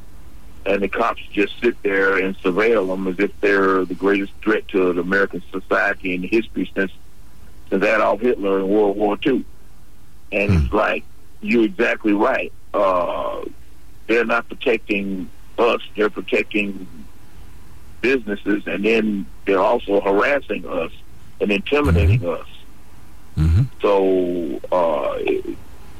and 0.64 0.82
the 0.82 0.88
cops 0.88 1.20
just 1.30 1.60
sit 1.60 1.82
there 1.82 2.16
and 2.16 2.34
surveil 2.38 2.86
them 2.86 3.06
as 3.06 3.18
if 3.18 3.38
they're 3.42 3.84
the 3.84 3.94
greatest 3.94 4.32
threat 4.42 4.66
to 4.68 4.90
American 4.98 5.42
society 5.50 6.14
in 6.14 6.22
history 6.22 6.70
since 6.74 6.92
since 7.68 7.84
Adolf 7.84 8.20
Hitler 8.22 8.60
in 8.60 8.68
World 8.68 8.96
War 8.96 9.18
II. 9.26 9.44
And 10.30 10.52
it's 10.52 10.72
like 10.72 11.04
you're 11.40 11.64
exactly 11.64 12.12
right. 12.12 12.52
Uh, 12.74 13.44
they're 14.06 14.24
not 14.24 14.48
protecting 14.48 15.30
us; 15.58 15.80
they're 15.96 16.10
protecting 16.10 16.86
businesses, 18.00 18.66
and 18.66 18.84
then 18.84 19.26
they're 19.44 19.60
also 19.60 20.00
harassing 20.00 20.66
us 20.66 20.92
and 21.40 21.50
intimidating 21.50 22.26
us. 22.28 22.46
Mm-hmm. 23.36 23.62
So, 23.80 24.60
uh, 24.72 25.18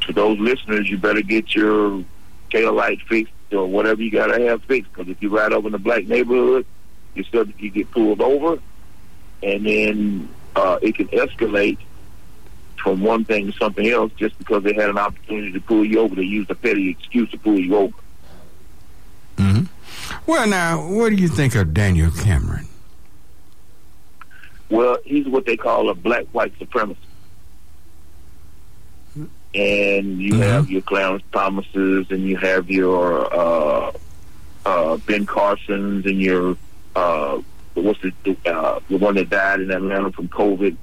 to 0.06 0.12
those 0.12 0.38
listeners, 0.38 0.88
you 0.88 0.99
better 0.99 1.23
get 1.23 1.54
your 1.54 2.02
tail 2.50 2.73
light 2.73 3.00
fixed 3.02 3.32
or 3.52 3.66
whatever 3.66 4.02
you 4.02 4.11
got 4.11 4.26
to 4.26 4.47
have 4.47 4.62
fixed. 4.64 4.92
Because 4.92 5.08
if 5.08 5.23
you 5.23 5.28
ride 5.28 5.52
over 5.52 5.68
in 5.68 5.73
the 5.73 5.78
black 5.78 6.06
neighborhood, 6.06 6.66
you 7.14 7.25
still 7.25 7.47
you 7.58 7.70
get 7.70 7.90
pulled 7.90 8.20
over, 8.20 8.58
and 9.42 9.66
then 9.66 10.28
uh, 10.56 10.78
it 10.82 10.97
can 10.97 11.08
escalate 11.08 11.78
from 12.78 13.00
one 13.02 13.25
thing 13.25 13.50
to 13.50 13.52
something 13.58 13.87
else 13.88 14.12
just 14.16 14.38
because 14.38 14.62
they 14.62 14.73
had 14.73 14.88
an 14.90 14.99
opportunity 14.99 15.52
to 15.52 15.61
pull 15.61 15.85
you 15.85 16.00
over. 16.00 16.14
They 16.14 16.23
used 16.23 16.50
a 16.50 16.54
petty 16.54 16.90
excuse 16.90 17.30
to 17.30 17.38
pull 17.38 17.58
you 17.58 17.76
over. 17.76 17.94
Mm-hmm. 19.37 19.64
Well, 20.26 20.47
now, 20.49 20.87
what 20.88 21.11
do 21.11 21.16
you 21.16 21.28
think 21.28 21.54
of 21.54 21.73
Daniel 21.75 22.11
Cameron? 22.11 22.66
Well, 24.70 24.99
he's 25.04 25.26
what 25.26 25.47
they 25.47 25.56
call 25.56 25.88
a 25.88 25.94
black 25.94 26.26
white 26.32 26.58
supremacist. 26.58 26.97
And 29.54 30.20
you 30.20 30.35
Mhm. 30.35 30.42
have 30.42 30.70
your 30.70 30.82
Clarence 30.82 31.23
Thomases 31.32 32.11
and 32.11 32.23
you 32.25 32.37
have 32.37 32.70
your 32.70 33.32
uh, 33.35 33.92
uh, 34.66 34.97
Ben 34.99 35.25
Carsons 35.25 36.04
and 36.04 36.20
your 36.20 36.56
uh, 36.94 37.40
what's 37.75 37.99
the 38.02 38.37
uh, 38.44 38.80
the 38.88 38.99
one 38.99 39.14
that 39.14 39.30
died 39.30 39.61
in 39.61 39.70
Atlanta 39.70 40.12
from 40.12 40.28
COVID. 40.28 40.76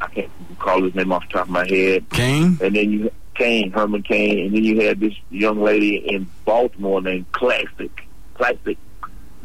I 0.00 0.06
can't 0.08 0.30
call 0.58 0.82
his 0.82 0.94
name 0.94 1.12
off 1.12 1.26
the 1.28 1.32
top 1.34 1.46
of 1.46 1.50
my 1.50 1.66
head. 1.66 2.08
Cain? 2.10 2.58
And 2.62 2.74
then 2.76 2.90
you 2.92 3.10
Cain, 3.34 3.70
Herman 3.70 4.02
Cain, 4.02 4.46
and 4.46 4.54
then 4.54 4.64
you 4.64 4.80
had 4.80 4.98
this 5.00 5.14
young 5.30 5.60
lady 5.62 5.96
in 5.96 6.28
Baltimore 6.44 7.00
named 7.00 7.30
Klacik, 7.32 7.90
Klacik, 8.34 8.76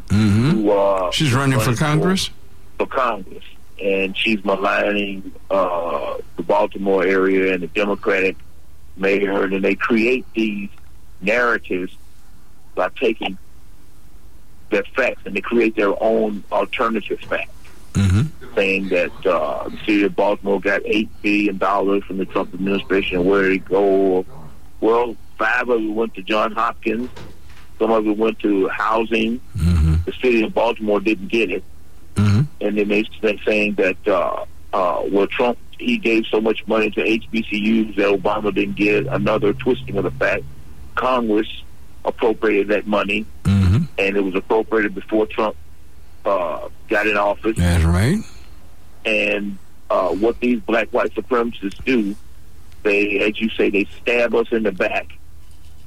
Mm-hmm. 0.08 0.50
who 0.50 0.70
uh, 0.70 1.10
She's 1.12 1.32
running 1.32 1.58
for 1.58 1.74
Congress? 1.74 2.30
for 2.78 2.86
Congress. 2.86 3.42
and 3.82 4.16
she's 4.16 4.44
maligning 4.44 5.32
uh, 5.50 6.18
the 6.36 6.42
Baltimore 6.42 7.04
area 7.04 7.54
and 7.54 7.62
the 7.62 7.66
Democratic 7.68 8.36
mayor, 8.96 9.44
and 9.44 9.64
they 9.64 9.74
create 9.74 10.24
these 10.34 10.68
narratives 11.20 11.96
by 12.74 12.88
taking 13.00 13.38
their 14.70 14.84
facts 14.94 15.22
and 15.24 15.34
they 15.34 15.40
create 15.40 15.74
their 15.76 16.00
own 16.02 16.44
alternative 16.52 17.18
facts, 17.20 17.50
Mm-hmm. 17.94 18.54
saying 18.56 18.88
that 18.88 19.26
uh, 19.26 19.68
the 19.68 19.76
city 19.78 20.02
of 20.04 20.16
Baltimore 20.16 20.60
got 20.60 20.82
eight 20.84 21.08
billion 21.22 21.58
dollars 21.58 22.02
from 22.04 22.18
the 22.18 22.24
Trump 22.26 22.52
administration. 22.52 23.24
Where 23.24 23.42
did 23.44 23.52
it 23.52 23.64
go? 23.66 24.26
Well, 24.80 25.16
five 25.38 25.68
of 25.68 25.80
it 25.80 25.88
went 25.90 26.14
to 26.14 26.22
John 26.22 26.52
Hopkins. 26.52 27.08
Some 27.78 27.90
of 27.92 28.06
it 28.06 28.16
went 28.16 28.38
to 28.40 28.68
housing. 28.68 29.40
Mm-hmm. 29.56 29.94
The 30.06 30.12
city 30.12 30.42
of 30.42 30.52
Baltimore 30.54 31.00
didn't 31.00 31.28
get 31.28 31.50
it, 31.50 31.62
Mm-hmm. 32.16 32.42
and 32.60 32.78
then 32.78 32.88
they 32.88 33.04
they 33.22 33.38
saying 33.44 33.74
that 33.74 33.96
uh, 34.08 34.44
uh, 34.72 35.02
well, 35.10 35.26
Trump 35.28 35.58
he 35.78 35.96
gave 35.98 36.24
so 36.26 36.40
much 36.40 36.64
money 36.68 36.90
to 36.90 37.00
HBCUs 37.00 37.96
that 37.96 38.08
Obama 38.22 38.54
didn't 38.54 38.76
get. 38.76 39.06
Another 39.06 39.52
twisting 39.52 39.96
of 39.96 40.04
the 40.04 40.10
fact. 40.12 40.44
Congress 40.94 41.62
appropriated 42.04 42.68
that 42.68 42.86
money, 42.86 43.26
Mm-hmm. 43.44 43.84
and 43.98 44.16
it 44.16 44.20
was 44.20 44.34
appropriated 44.34 44.94
before 44.94 45.26
Trump 45.26 45.56
uh, 46.24 46.68
got 46.88 47.06
in 47.06 47.16
office. 47.16 47.56
That's 47.56 47.84
right. 47.84 48.18
And 49.04 49.58
uh, 49.90 50.08
what 50.10 50.40
these 50.40 50.60
black 50.60 50.88
white 50.90 51.14
supremacists 51.14 51.82
do, 51.84 52.14
they, 52.82 53.18
as 53.20 53.40
you 53.40 53.50
say, 53.50 53.70
they 53.70 53.86
stab 54.00 54.34
us 54.34 54.46
in 54.52 54.62
the 54.62 54.72
back 54.72 55.16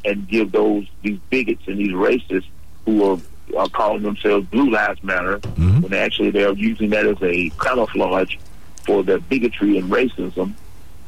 and 0.05 0.27
give 0.27 0.51
those 0.51 0.85
these 1.01 1.19
bigots 1.29 1.67
and 1.67 1.77
these 1.79 1.91
racists 1.91 2.45
who 2.85 3.03
are, 3.03 3.17
are 3.57 3.67
calling 3.69 4.03
themselves 4.03 4.45
Blue 4.47 4.69
Lives 4.69 5.03
Matter, 5.03 5.39
Mhm. 5.39 5.81
when 5.81 5.93
actually 5.93 6.29
they're 6.31 6.53
using 6.53 6.91
that 6.91 7.05
as 7.05 7.17
a 7.21 7.49
camouflage 7.59 8.35
for 8.85 9.03
their 9.03 9.19
bigotry 9.19 9.77
and 9.77 9.91
racism 9.91 10.53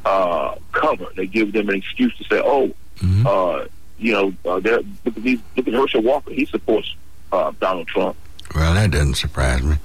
uh, 0.04 0.54
cover. 0.72 1.06
They 1.16 1.26
give 1.26 1.52
them 1.52 1.68
an 1.68 1.76
excuse 1.76 2.14
to 2.18 2.24
say, 2.24 2.40
"Oh, 2.44 2.72
Mhm. 2.98 3.26
uh, 3.26 3.68
you 3.98 4.12
know, 4.12 4.32
uh, 4.44 4.56
look 4.56 4.84
at 5.06 5.14
these, 5.22 5.38
look 5.56 5.68
at 5.68 5.74
Herschel 5.74 6.02
Walker. 6.02 6.32
He 6.32 6.46
supports 6.46 6.94
uh, 7.32 7.52
Donald 7.60 7.86
Trump." 7.86 8.16
Well, 8.54 8.74
that 8.74 8.90
doesn't 8.90 9.14
surprise 9.14 9.62
me. 9.62 9.76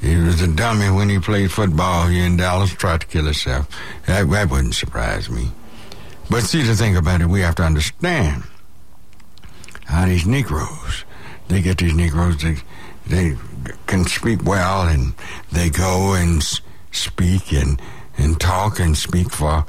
He 0.00 0.16
was 0.16 0.40
a 0.42 0.48
dummy 0.48 0.90
when 0.90 1.08
he 1.08 1.18
played 1.18 1.50
football 1.50 2.08
here 2.08 2.24
in 2.24 2.36
Dallas, 2.36 2.72
tried 2.72 3.02
to 3.02 3.06
kill 3.06 3.24
himself. 3.24 3.68
That, 4.06 4.28
that 4.28 4.50
wouldn't 4.50 4.74
surprise 4.74 5.30
me. 5.30 5.50
But 6.30 6.42
see, 6.42 6.62
the 6.62 6.74
thing 6.74 6.96
about 6.96 7.20
it, 7.20 7.26
we 7.26 7.40
have 7.40 7.54
to 7.56 7.62
understand 7.62 8.44
how 9.86 10.06
these 10.06 10.26
Negroes, 10.26 11.04
they 11.48 11.62
get 11.62 11.78
these 11.78 11.94
Negroes, 11.94 12.42
they, 12.42 12.56
they 13.06 13.36
can 13.86 14.04
speak 14.04 14.44
well 14.44 14.82
and 14.82 15.14
they 15.52 15.70
go 15.70 16.14
and 16.14 16.42
speak 16.90 17.52
and, 17.52 17.80
and 18.16 18.40
talk 18.40 18.80
and 18.80 18.96
speak 18.96 19.30
for 19.30 19.64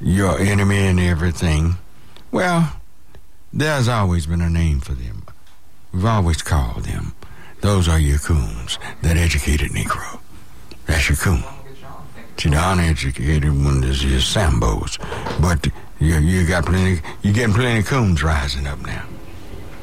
your 0.00 0.38
enemy 0.38 0.78
and 0.78 1.00
everything. 1.00 1.76
Well, 2.30 2.76
there's 3.52 3.88
always 3.88 4.26
been 4.26 4.40
a 4.40 4.50
name 4.50 4.80
for 4.80 4.92
them. 4.92 5.24
We've 5.92 6.04
always 6.04 6.42
called 6.42 6.84
them. 6.84 7.14
Those 7.60 7.88
are 7.88 7.98
your 7.98 8.18
coons, 8.18 8.78
that 9.02 9.16
educated 9.16 9.70
Negro. 9.72 10.20
That's 10.86 11.08
your 11.08 11.16
coon. 11.16 11.42
See, 12.38 12.48
the 12.48 12.70
uneducated 12.72 13.50
one 13.52 13.84
is 13.84 14.02
your 14.02 14.20
Sambos. 14.20 14.96
But 15.42 15.66
you, 15.98 16.16
you 16.18 16.46
got 16.46 16.64
plenty, 16.64 17.02
you 17.22 17.32
getting 17.34 17.54
plenty 17.54 17.80
of 17.80 17.86
coons 17.86 18.22
rising 18.22 18.66
up 18.66 18.80
now. 18.86 19.04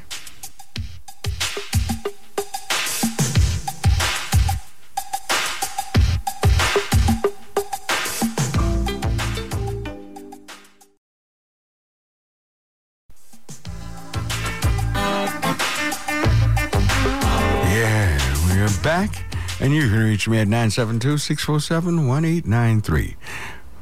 Back, 18.84 19.24
and 19.60 19.74
you 19.74 19.88
can 19.88 19.98
reach 19.98 20.28
me 20.28 20.38
at 20.38 20.46
972-647-1893. 20.48 23.14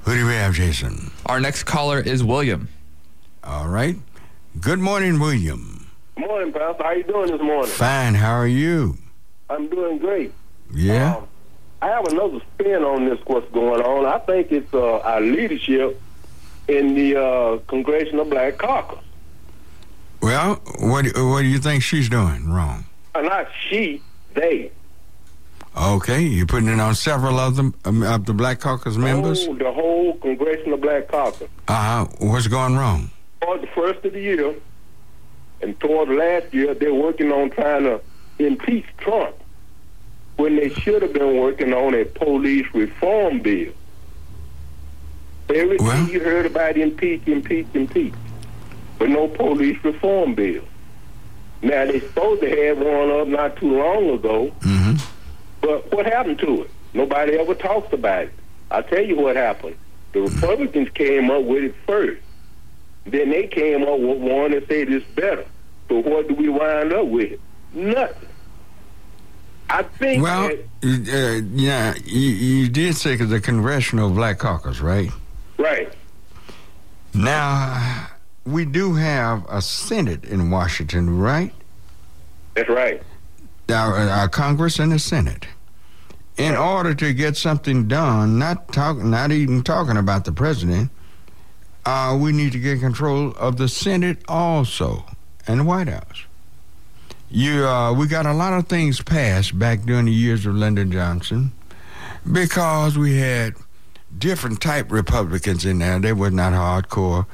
Who 0.05 0.15
do 0.15 0.27
we 0.27 0.33
have, 0.33 0.55
Jason? 0.55 1.11
Our 1.27 1.41
next 1.41 1.65
caller 1.65 2.01
is 2.01 2.25
William. 2.25 2.69
All 3.45 3.69
right. 3.69 3.97
Good 4.61 4.79
morning, 4.79 5.19
William. 5.19 5.91
Morning, 6.17 6.53
Pastor. 6.53 6.85
How 6.85 6.93
you 6.93 7.03
doing 7.05 7.31
this 7.33 7.41
morning? 7.41 7.71
Fine, 7.73 8.15
how 8.15 8.33
are 8.33 8.47
you? 8.47 8.97
I'm 9.51 9.69
doing 9.69 9.99
great. 9.99 10.33
Yeah? 10.73 11.17
Um, 11.17 11.27
I 11.83 11.89
have 11.89 12.07
another 12.07 12.39
spin 12.55 12.85
on 12.85 13.07
this. 13.09 13.19
What's 13.27 13.51
going 13.53 13.83
on? 13.83 14.07
I 14.07 14.19
think 14.21 14.53
it's 14.53 14.73
uh, 14.73 14.99
our 14.99 15.21
leadership 15.21 16.01
in 16.69 16.95
the 16.95 17.17
uh, 17.21 17.59
Congressional 17.67 18.25
Black 18.25 18.57
Caucus. 18.59 19.01
Well, 20.21 20.61
what, 20.79 21.07
do- 21.07 21.29
what 21.29 21.43
do 21.43 21.49
you 21.49 21.59
think 21.59 21.83
she's 21.83 22.09
doing 22.09 22.49
wrong? 22.51 22.85
Uh, 23.17 23.23
not 23.23 23.49
she, 23.69 24.01
they. 24.35 24.71
Okay, 25.77 26.21
you're 26.21 26.47
putting 26.47 26.69
it 26.69 26.79
on 26.81 26.95
several 26.95 27.39
of 27.41 27.57
them, 27.57 27.75
um, 27.87 28.03
of 28.03 28.27
the 28.27 28.35
Black 28.35 28.61
Caucus 28.61 28.97
members? 28.97 29.47
Oh, 29.49 29.55
the 29.55 29.73
whole 29.73 30.15
Congressional 30.19 30.77
Black 30.77 31.09
Caucus. 31.09 31.49
Uh-huh. 31.67 32.05
What's 32.19 32.47
going 32.47 32.77
wrong? 32.77 33.11
Toward 33.41 33.63
the 33.63 33.67
first 33.69 34.05
of 34.05 34.13
the 34.13 34.21
year 34.21 34.55
and 35.63 35.79
toward 35.81 36.11
last 36.11 36.53
year, 36.53 36.75
they're 36.75 36.93
working 36.95 37.33
on 37.33 37.51
trying 37.51 37.85
to 37.85 38.01
impeach 38.39 38.85
Trump 38.99 39.35
when 40.37 40.57
they 40.57 40.69
should 40.69 41.01
have 41.03 41.13
been 41.15 41.39
working 41.39 41.73
on 41.73 41.95
a 41.95 42.05
police 42.05 42.67
reform 42.75 43.41
bill. 43.41 43.73
Everything 45.49 45.87
Well- 45.87 46.09
you 46.09 46.21
heard 46.21 46.47
about 46.47 46.77
impeach, 46.77 47.23
impeach, 47.27 47.67
impeach, 47.75 48.15
but 48.99 49.09
no 49.09 49.27
police 49.29 49.79
reform 49.83 50.35
bill. 50.35 50.63
Now 51.63 51.87
they 51.87 52.01
supposed 52.01 52.43
to 52.43 52.51
have 52.67 52.79
one 52.79 53.11
up 53.11 53.29
not 53.29 53.57
too 53.57 53.77
long 53.79 54.11
ago, 54.11 54.53
Mm-hmm. 54.61 54.97
But 55.63 55.91
what 55.93 56.05
happened 56.05 56.39
to 56.41 56.65
it? 56.65 56.71
Nobody 56.93 57.39
ever 57.39 57.55
talks 57.55 57.91
about 57.93 58.25
it. 58.25 58.33
I'll 58.71 58.83
tell 58.83 59.03
you 59.05 59.17
what 59.17 59.37
happened. 59.37 59.77
The 60.13 60.21
Republicans 60.21 60.91
came 60.91 61.31
up 61.31 61.45
with 61.45 61.65
it 61.65 61.75
first. 61.87 62.21
Then 63.07 63.31
they 63.31 63.47
came 63.47 63.83
up 63.83 63.99
with 63.99 64.19
one 64.19 64.53
and 64.53 64.67
said 64.69 64.91
it's 64.91 65.07
better. 65.13 65.47
So 65.89 65.99
what 66.01 66.29
do 66.29 66.35
we 66.35 66.49
wind 66.49 66.93
up 66.93 67.07
with? 67.07 67.41
Nothing. 67.73 68.29
I 69.71 69.83
think 69.85 70.23
Well, 70.23 70.51
that, 70.83 71.41
uh, 71.43 71.47
yeah, 71.55 71.95
you, 72.05 72.29
you 72.29 72.69
did 72.69 72.95
say 72.95 73.17
the 73.17 73.41
Congressional 73.41 74.11
Black 74.11 74.39
Caucus, 74.39 74.81
right? 74.81 75.11
right. 75.57 75.91
Now, 77.15 78.09
we 78.45 78.65
do 78.65 78.95
have 78.95 79.47
a 79.49 79.63
Senate 79.63 80.25
in 80.25 80.51
Washington, 80.51 81.19
right? 81.19 81.55
That's 82.55 82.69
right. 82.69 83.03
Our, 83.69 83.97
our 83.97 84.29
Congress 84.29 84.79
and 84.79 84.93
the 84.93 84.99
Senate. 84.99 85.47
In 86.37 86.55
order 86.55 86.95
to 86.95 87.13
get 87.13 87.37
something 87.37 87.89
done, 87.89 88.39
not 88.39 88.73
talk, 88.73 88.99
not 88.99 89.33
even 89.33 89.63
talking 89.63 89.97
about 89.97 90.25
the 90.25 90.33
president, 90.33 90.91
uh, 91.85 92.19
we 92.21 92.33
need 92.33 92.53
to 92.53 92.59
get 92.59 92.81
control 92.81 93.33
of 93.33 93.57
the 93.57 93.69
Senate 93.69 94.19
also 94.29 95.05
and 95.47 95.61
the 95.61 95.65
White 95.65 95.89
House. 95.89 96.25
You, 97.31 97.67
uh, 97.67 97.93
we 97.95 98.07
got 98.07 98.27
a 98.27 98.33
lot 98.33 98.53
of 98.53 98.69
things 98.69 99.01
passed 99.01 99.59
back 99.59 99.83
during 99.83 100.07
the 100.07 100.13
years 100.13 100.45
of 100.45 100.55
Lyndon 100.55 100.93
Johnson 100.93 101.53
because 102.31 102.99
we 102.99 103.19
had 103.19 103.55
different 104.17 104.61
type 104.61 104.93
Republicans 104.93 105.65
in 105.65 105.79
there. 105.79 105.99
They 105.99 106.13
were 106.13 106.31
not 106.31 106.53
hardcore 106.53 107.27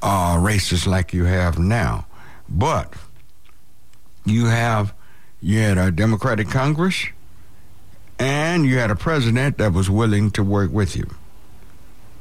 uh, 0.00 0.36
racists 0.36 0.86
like 0.86 1.12
you 1.12 1.24
have 1.24 1.58
now, 1.58 2.06
but 2.48 2.94
you 4.24 4.46
have 4.46 4.94
you 5.42 5.58
had 5.58 5.76
a 5.76 5.90
Democratic 5.90 6.48
Congress, 6.48 7.06
and 8.18 8.64
you 8.64 8.78
had 8.78 8.90
a 8.90 8.96
president 8.96 9.58
that 9.58 9.72
was 9.72 9.90
willing 9.90 10.30
to 10.32 10.42
work 10.42 10.70
with 10.72 10.96
you. 10.96 11.06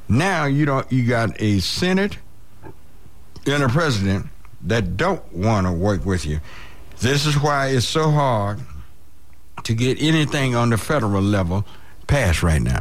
Now 0.10 0.46
you 0.46 0.66
don't. 0.66 0.92
You 0.92 1.08
got 1.08 1.40
a 1.42 1.60
Senate 1.60 2.18
and 3.46 3.64
a 3.64 3.70
president 3.70 4.28
that 4.64 4.98
don't 4.98 5.32
want 5.34 5.68
to 5.68 5.72
work 5.72 6.06
with 6.06 6.26
you. 6.26 6.40
This 7.00 7.26
is 7.26 7.36
why 7.40 7.68
it's 7.70 7.86
so 7.88 8.12
hard 8.12 8.60
to 9.64 9.74
get 9.74 10.02
anything 10.02 10.56
on 10.56 10.70
the 10.70 10.78
federal 10.78 11.22
level 11.22 11.66
passed 12.08 12.44
right 12.44 12.62
now. 12.62 12.80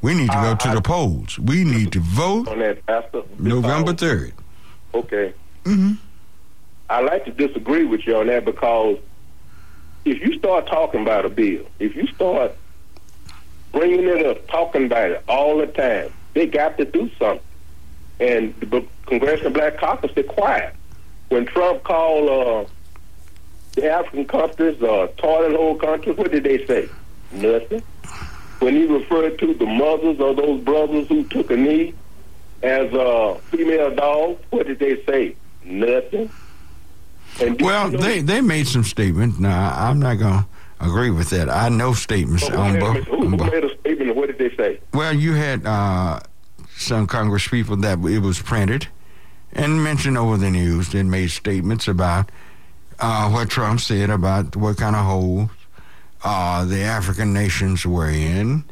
We 0.00 0.14
need 0.14 0.30
to 0.30 0.36
go 0.36 0.52
Uh, 0.52 0.54
to 0.56 0.68
I- 0.68 0.74
the 0.74 0.80
polls. 0.82 1.38
We 1.38 1.64
need 1.64 1.92
to 1.92 2.00
vote 2.00 2.48
On 2.48 2.58
that. 2.60 2.78
November 3.38 3.94
third. 3.94 4.32
Okay. 4.94 5.32
Mm-hmm. 5.64 5.94
I 6.88 7.00
like 7.02 7.24
to 7.24 7.32
disagree 7.32 7.84
with 7.84 8.06
you 8.06 8.16
on 8.16 8.28
that 8.28 8.44
because 8.44 8.98
if 10.04 10.20
you 10.20 10.38
start 10.38 10.66
talking 10.66 11.02
about 11.02 11.24
a 11.24 11.28
bill, 11.28 11.64
if 11.78 11.94
you 11.94 12.06
start 12.08 12.52
bringing 13.72 14.04
it 14.04 14.26
up, 14.26 14.46
talking 14.48 14.86
about 14.86 15.10
it 15.10 15.24
all 15.28 15.58
the 15.58 15.66
time, 15.66 16.10
They 16.34 16.46
got 16.46 16.78
to 16.78 16.84
do 16.84 17.10
something. 17.18 17.44
And 18.20 18.54
the 18.60 18.84
Congressional 19.06 19.52
Black 19.52 19.78
Caucus 19.78 20.12
is 20.16 20.26
quiet. 20.26 20.74
When 21.28 21.46
Trump 21.46 21.82
called 21.84 22.28
uh, 22.28 22.70
the 23.74 23.90
African 23.90 24.24
countries 24.24 24.80
uh, 24.82 25.08
toilet 25.16 25.56
hole 25.56 25.76
countries, 25.76 26.16
what 26.16 26.30
did 26.32 26.44
they 26.44 26.64
say? 26.66 26.88
Nothing. 27.32 27.82
When 28.60 28.74
he 28.74 28.86
referred 28.86 29.38
to 29.38 29.54
the 29.54 29.66
mothers 29.66 30.18
of 30.20 30.36
those 30.36 30.60
brothers 30.62 31.06
who 31.08 31.24
took 31.24 31.50
a 31.50 31.56
knee 31.56 31.94
as 32.62 32.92
uh, 32.92 33.34
female 33.50 33.94
dogs, 33.94 34.42
what 34.50 34.66
did 34.66 34.78
they 34.78 35.02
say? 35.04 35.36
Nothing. 35.64 36.30
And 37.40 37.60
well, 37.60 37.90
they 37.90 38.20
they 38.20 38.40
made 38.40 38.66
some 38.66 38.84
statements. 38.84 39.38
Now 39.38 39.72
I'm 39.76 40.00
not 40.00 40.18
gonna 40.18 40.46
agree 40.80 41.10
with 41.10 41.30
that. 41.30 41.48
I 41.48 41.68
know 41.68 41.92
statements 41.92 42.48
on 42.50 42.78
both. 42.78 43.04
Who, 43.04 43.28
who 43.28 43.36
made 43.36 43.64
a 43.64 43.78
statement? 43.80 44.16
What 44.16 44.26
did 44.26 44.38
they 44.38 44.56
say? 44.56 44.80
Well, 44.92 45.12
you 45.12 45.34
had 45.34 45.64
uh, 45.66 46.20
some 46.76 47.06
Congress 47.06 47.46
people 47.46 47.76
that 47.78 47.98
it 48.04 48.18
was 48.20 48.40
printed 48.40 48.88
and 49.52 49.82
mentioned 49.82 50.18
over 50.18 50.36
the 50.36 50.50
news 50.50 50.90
that 50.90 51.04
made 51.04 51.30
statements 51.30 51.86
about 51.88 52.30
uh, 53.00 53.30
what 53.30 53.48
Trump 53.50 53.80
said 53.80 54.10
about 54.10 54.56
what 54.56 54.76
kind 54.76 54.96
of 54.96 55.04
holes 55.04 55.50
uh, 56.24 56.64
the 56.64 56.80
African 56.82 57.32
nations 57.32 57.86
were 57.86 58.10
in. 58.10 58.64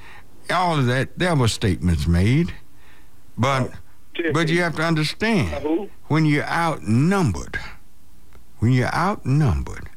All 0.50 0.78
of 0.78 0.86
that, 0.86 1.18
there 1.18 1.34
were 1.34 1.48
statements 1.48 2.06
made, 2.06 2.52
but 3.38 3.72
but 4.32 4.48
you 4.48 4.62
have 4.62 4.76
to 4.76 4.82
understand 4.82 5.88
when 6.06 6.24
you're 6.24 6.44
outnumbered, 6.44 7.58
when 8.66 8.72
you're 8.72 8.92
outnumbered, 8.92 9.88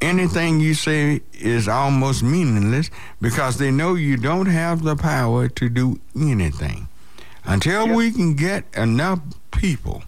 anything 0.00 0.60
you 0.60 0.72
say 0.72 1.20
is 1.32 1.66
almost 1.66 2.22
meaningless 2.22 2.90
because 3.20 3.58
they 3.58 3.72
know 3.72 3.96
you 3.96 4.16
don't 4.16 4.46
have 4.46 4.84
the 4.84 4.94
power 4.94 5.48
to 5.48 5.68
do 5.68 5.98
anything. 6.14 6.86
Until 7.42 7.88
yep. 7.88 7.96
we 7.96 8.12
can 8.12 8.34
get 8.34 8.66
enough 8.76 9.18
people 9.50 10.04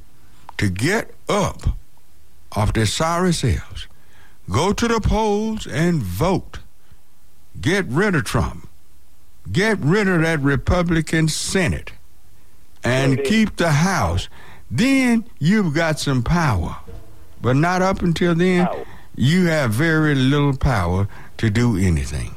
to 0.59 0.71
get 0.71 1.13
up 1.29 1.77
off 2.53 2.73
their 2.75 2.87
sorry 2.87 3.33
selves, 3.33 3.89
go 4.49 4.73
to 4.73 4.87
the 4.87 5.01
polls 5.01 5.67
and 5.67 6.01
vote. 6.01 6.61
Get 7.61 7.87
rid 7.87 8.15
of 8.15 8.23
Trump. 8.23 8.69
Get 9.51 9.81
rid 9.81 10.07
of 10.07 10.23
that 10.23 10.39
Republican 10.39 11.27
Senate 11.27 11.91
and 12.85 13.25
keep 13.25 13.57
the 13.57 13.73
House. 13.73 14.29
Then 14.71 15.25
you've 15.41 15.75
got 15.75 15.99
some 15.99 16.23
power. 16.23 16.77
But 17.43 17.57
not 17.57 17.83
up 17.83 18.03
until 18.03 18.35
then, 18.35 18.69
you 19.17 19.47
have 19.47 19.71
very 19.73 20.15
little 20.15 20.57
power 20.57 21.09
to 21.39 21.51
do 21.51 21.77
anything. 21.77 22.35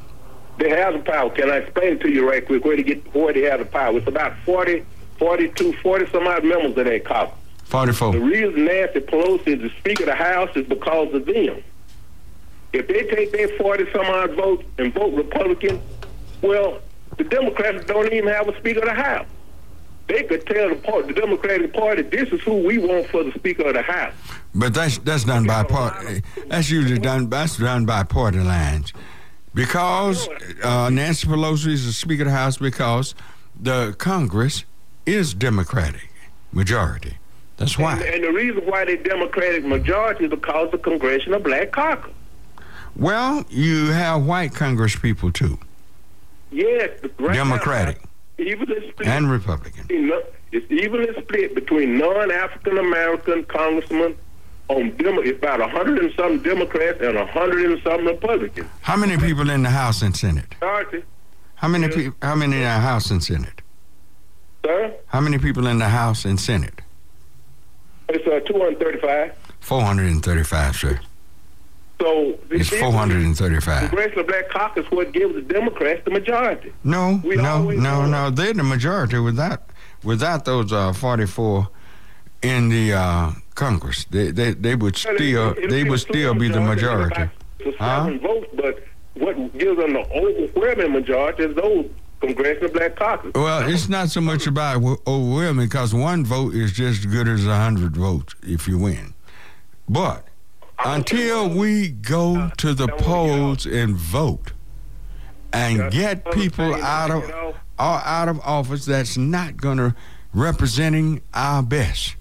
They 0.58 0.70
have 0.70 0.94
the 0.94 1.00
power. 1.00 1.30
Can 1.30 1.50
I 1.50 1.56
explain 1.56 1.94
it 1.94 2.00
to 2.00 2.10
you 2.10 2.28
right 2.28 2.44
quick 2.44 2.64
where 2.64 2.76
they 2.76 2.82
get 2.82 3.14
where 3.14 3.32
they 3.32 3.42
have 3.42 3.58
the 3.58 3.66
power? 3.66 3.96
It's 3.98 4.06
about 4.06 4.34
40, 4.44 4.84
42, 5.18 5.72
40 5.82 6.06
some 6.10 6.26
odd 6.26 6.44
members 6.44 6.76
of 6.76 6.84
that 6.84 7.04
Congress. 7.04 7.38
44. 7.64 8.12
The 8.12 8.20
reason 8.20 8.64
Nancy 8.64 9.00
Pelosi 9.00 9.48
is 9.48 9.62
the 9.62 9.70
Speaker 9.80 10.04
of 10.04 10.08
the 10.08 10.14
House 10.14 10.50
is 10.54 10.66
because 10.66 11.12
of 11.14 11.26
them. 11.26 11.62
If 12.72 12.86
they 12.88 13.04
take 13.04 13.32
their 13.32 13.48
40 13.56 13.90
some 13.92 14.06
odd 14.06 14.34
votes 14.34 14.64
and 14.78 14.92
vote 14.94 15.14
Republican, 15.14 15.80
well, 16.42 16.80
the 17.16 17.24
Democrats 17.24 17.84
don't 17.86 18.12
even 18.12 18.28
have 18.28 18.48
a 18.48 18.56
Speaker 18.58 18.80
of 18.80 18.86
the 18.86 18.94
House. 18.94 19.26
They 20.06 20.22
could 20.24 20.46
tell 20.46 20.68
the, 20.68 20.74
part, 20.76 21.06
the 21.06 21.14
Democratic 21.14 21.72
Party, 21.72 22.02
this 22.02 22.28
is 22.28 22.40
who 22.42 22.58
we 22.58 22.78
want 22.78 23.06
for 23.06 23.24
the 23.24 23.32
Speaker 23.32 23.68
of 23.68 23.74
the 23.74 23.82
House. 23.82 24.12
But 24.54 24.74
that's 24.74 24.98
that's 24.98 25.24
done 25.24 25.46
by 25.46 25.64
party. 25.64 26.22
That's 26.46 26.70
usually 26.70 26.98
done. 26.98 27.30
That's 27.30 27.56
done 27.56 27.86
by 27.86 28.02
party 28.04 28.38
lines, 28.38 28.92
because 29.54 30.28
uh, 30.62 30.90
Nancy 30.90 31.26
Pelosi 31.26 31.68
is 31.68 31.86
the 31.86 31.92
Speaker 31.92 32.22
of 32.22 32.28
the 32.28 32.34
House 32.34 32.58
because 32.58 33.14
the 33.58 33.94
Congress 33.98 34.64
is 35.06 35.34
Democratic 35.34 36.10
majority. 36.52 37.16
That's 37.56 37.78
why. 37.78 37.94
And, 37.94 38.02
and 38.02 38.24
the 38.24 38.32
reason 38.32 38.64
why 38.66 38.84
they're 38.84 38.96
Democratic 38.96 39.64
majority 39.64 40.24
is 40.24 40.30
because 40.30 40.72
of 40.74 40.82
Congressional 40.82 41.40
Black 41.40 41.72
Caucus. 41.72 42.12
Well, 42.96 43.44
you 43.48 43.86
have 43.86 44.24
white 44.24 44.54
Congress 44.54 44.94
people 44.96 45.32
too. 45.32 45.58
Yes, 46.52 46.90
right 47.18 47.34
Democratic, 47.34 48.00
now, 48.00 48.03
split 48.38 49.08
and 49.08 49.30
Republican. 49.30 49.86
It's 50.52 50.70
evenly 50.70 51.08
split 51.20 51.54
between 51.54 51.98
non-African 51.98 52.78
American 52.78 53.44
congressmen 53.44 54.16
on 54.68 54.96
Demo- 54.96 55.22
about 55.22 55.60
a 55.60 55.68
hundred 55.68 55.98
and 55.98 56.12
some 56.14 56.42
Democrats 56.42 57.00
and 57.00 57.16
a 57.16 57.26
hundred 57.26 57.70
and 57.70 57.82
some 57.82 58.06
Republicans. 58.06 58.68
How 58.80 58.96
many 58.96 59.16
people 59.18 59.50
in 59.50 59.62
the 59.62 59.70
House 59.70 60.02
and 60.02 60.16
Senate? 60.16 60.54
Thirty. 60.60 61.02
How 61.56 61.68
many 61.68 61.86
yes. 61.86 61.94
people? 61.94 62.16
How 62.22 62.34
many 62.34 62.56
in 62.56 62.62
the 62.62 62.68
House 62.70 63.10
and 63.10 63.22
Senate? 63.22 63.62
Sir? 64.64 64.94
How 65.06 65.20
many 65.20 65.38
people 65.38 65.66
in 65.66 65.78
the 65.78 65.88
House 65.88 66.24
and 66.24 66.40
Senate? 66.40 66.80
It's 68.08 68.26
uh, 68.26 68.40
235. 68.46 69.32
435, 69.60 70.76
sir. 70.76 71.00
So 72.00 72.38
it's 72.50 72.68
435. 72.68 73.88
Congressional 73.88 74.24
Black 74.24 74.50
Caucus 74.50 74.86
what 74.90 75.12
gives 75.12 75.34
the 75.34 75.42
Democrats 75.42 76.02
the 76.04 76.10
majority. 76.10 76.72
No, 76.82 77.20
we 77.24 77.36
no, 77.36 77.70
no, 77.70 78.06
no. 78.06 78.30
They're 78.30 78.52
the 78.52 78.62
majority 78.62 79.18
without 79.18 79.62
without 80.02 80.44
those 80.44 80.72
uh, 80.72 80.92
44 80.92 81.68
in 82.42 82.68
the 82.68 82.92
uh, 82.92 83.32
Congress. 83.54 84.04
They 84.06 84.30
they 84.30 84.54
they 84.54 84.74
would 84.74 84.96
still 84.96 85.52
it, 85.52 85.58
it, 85.58 85.70
they 85.70 85.84
would 85.84 86.00
still 86.00 86.34
be 86.34 86.48
the 86.48 86.60
majority. 86.60 87.30
Huh? 87.78 88.10
Votes, 88.20 88.46
but 88.54 88.84
what 89.14 89.36
gives 89.56 89.78
them 89.78 89.94
the 89.94 90.06
overwhelming 90.10 90.92
majority 90.92 91.44
is 91.44 91.56
those 91.56 91.88
Congressional 92.20 92.70
Black 92.70 92.96
Caucus. 92.96 93.32
Well, 93.34 93.68
it's 93.68 93.88
not 93.88 94.10
so 94.10 94.20
much 94.20 94.46
about 94.46 94.82
overwhelming 95.06 95.66
because 95.66 95.94
one 95.94 96.24
vote 96.24 96.54
is 96.54 96.72
just 96.72 97.00
as 97.00 97.06
good 97.06 97.28
as 97.28 97.46
a 97.46 97.56
hundred 97.56 97.96
votes 97.96 98.34
if 98.42 98.66
you 98.68 98.78
win. 98.78 99.14
But 99.88 100.26
until 100.84 101.48
we 101.48 101.88
go 101.88 102.50
to 102.58 102.74
the 102.74 102.88
polls 102.88 103.66
and 103.66 103.96
vote 103.96 104.52
and 105.52 105.90
get 105.92 106.30
people 106.32 106.74
out 106.74 107.10
of 107.10 107.54
out 107.78 108.28
of 108.28 108.40
office 108.40 108.84
that's 108.84 109.16
not 109.16 109.56
going 109.56 109.78
to 109.78 109.94
representing 110.32 111.20
our 111.32 111.62
best. 111.62 112.16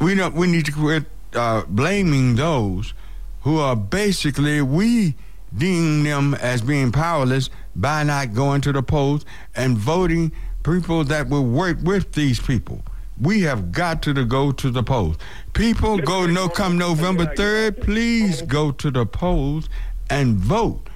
We 0.00 0.14
don't. 0.14 0.34
We 0.34 0.46
need 0.46 0.66
to 0.66 0.72
quit 0.72 1.04
uh, 1.34 1.62
blaming 1.68 2.36
those 2.36 2.94
who 3.42 3.58
are 3.58 3.76
basically 3.76 4.60
we 4.62 5.14
deem 5.56 6.02
them 6.02 6.34
as 6.34 6.62
being 6.62 6.90
powerless 6.92 7.48
by 7.76 8.02
not 8.02 8.34
going 8.34 8.60
to 8.62 8.72
the 8.72 8.82
polls 8.82 9.24
and 9.54 9.76
voting 9.78 10.32
people 10.62 11.04
that 11.04 11.28
will 11.28 11.44
work 11.44 11.78
with 11.82 12.12
these 12.12 12.40
people. 12.40 12.82
We 13.20 13.42
have 13.42 13.70
got 13.70 14.02
to 14.02 14.24
go 14.24 14.50
to 14.52 14.70
the 14.70 14.82
polls. 14.82 15.16
People 15.52 15.98
go 15.98 16.26
no 16.26 16.48
come 16.48 16.76
November 16.76 17.26
3rd, 17.26 17.80
please 17.80 18.42
go 18.42 18.72
to 18.72 18.90
the 18.90 19.06
polls 19.06 19.68
and 20.10 20.36
vote. 20.36 20.88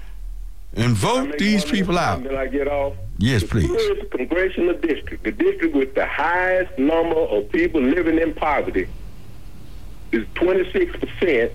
And 0.75 0.95
vote 0.95 1.39
these 1.39 1.65
people 1.65 1.99
out. 1.99 2.23
Did 2.23 2.35
I 2.35 2.47
get 2.47 2.69
off? 2.69 2.95
Yes, 3.19 3.43
please. 3.43 3.69
The 3.69 4.09
congressional 4.11 4.75
district, 4.75 5.25
the 5.25 5.33
district 5.33 5.75
with 5.75 5.95
the 5.95 6.07
highest 6.07 6.77
number 6.79 7.17
of 7.17 7.51
people 7.51 7.81
living 7.81 8.19
in 8.19 8.35
poverty, 8.35 8.89
is 10.13 10.27
26%, 10.35 11.51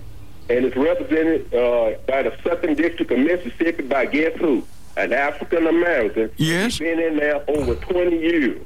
and 0.50 0.64
it's 0.64 0.76
represented 0.76 1.54
uh, 1.54 1.96
by 2.06 2.22
the 2.22 2.36
second 2.42 2.76
district 2.76 3.10
of 3.10 3.18
Mississippi 3.18 3.82
by 3.84 4.06
guess 4.06 4.36
who? 4.38 4.64
An 4.96 5.12
African 5.12 5.66
American. 5.66 6.30
Yes. 6.36 6.78
Been 6.78 7.00
in 7.00 7.16
there 7.16 7.42
over 7.48 7.74
20 7.74 8.18
years 8.18 8.62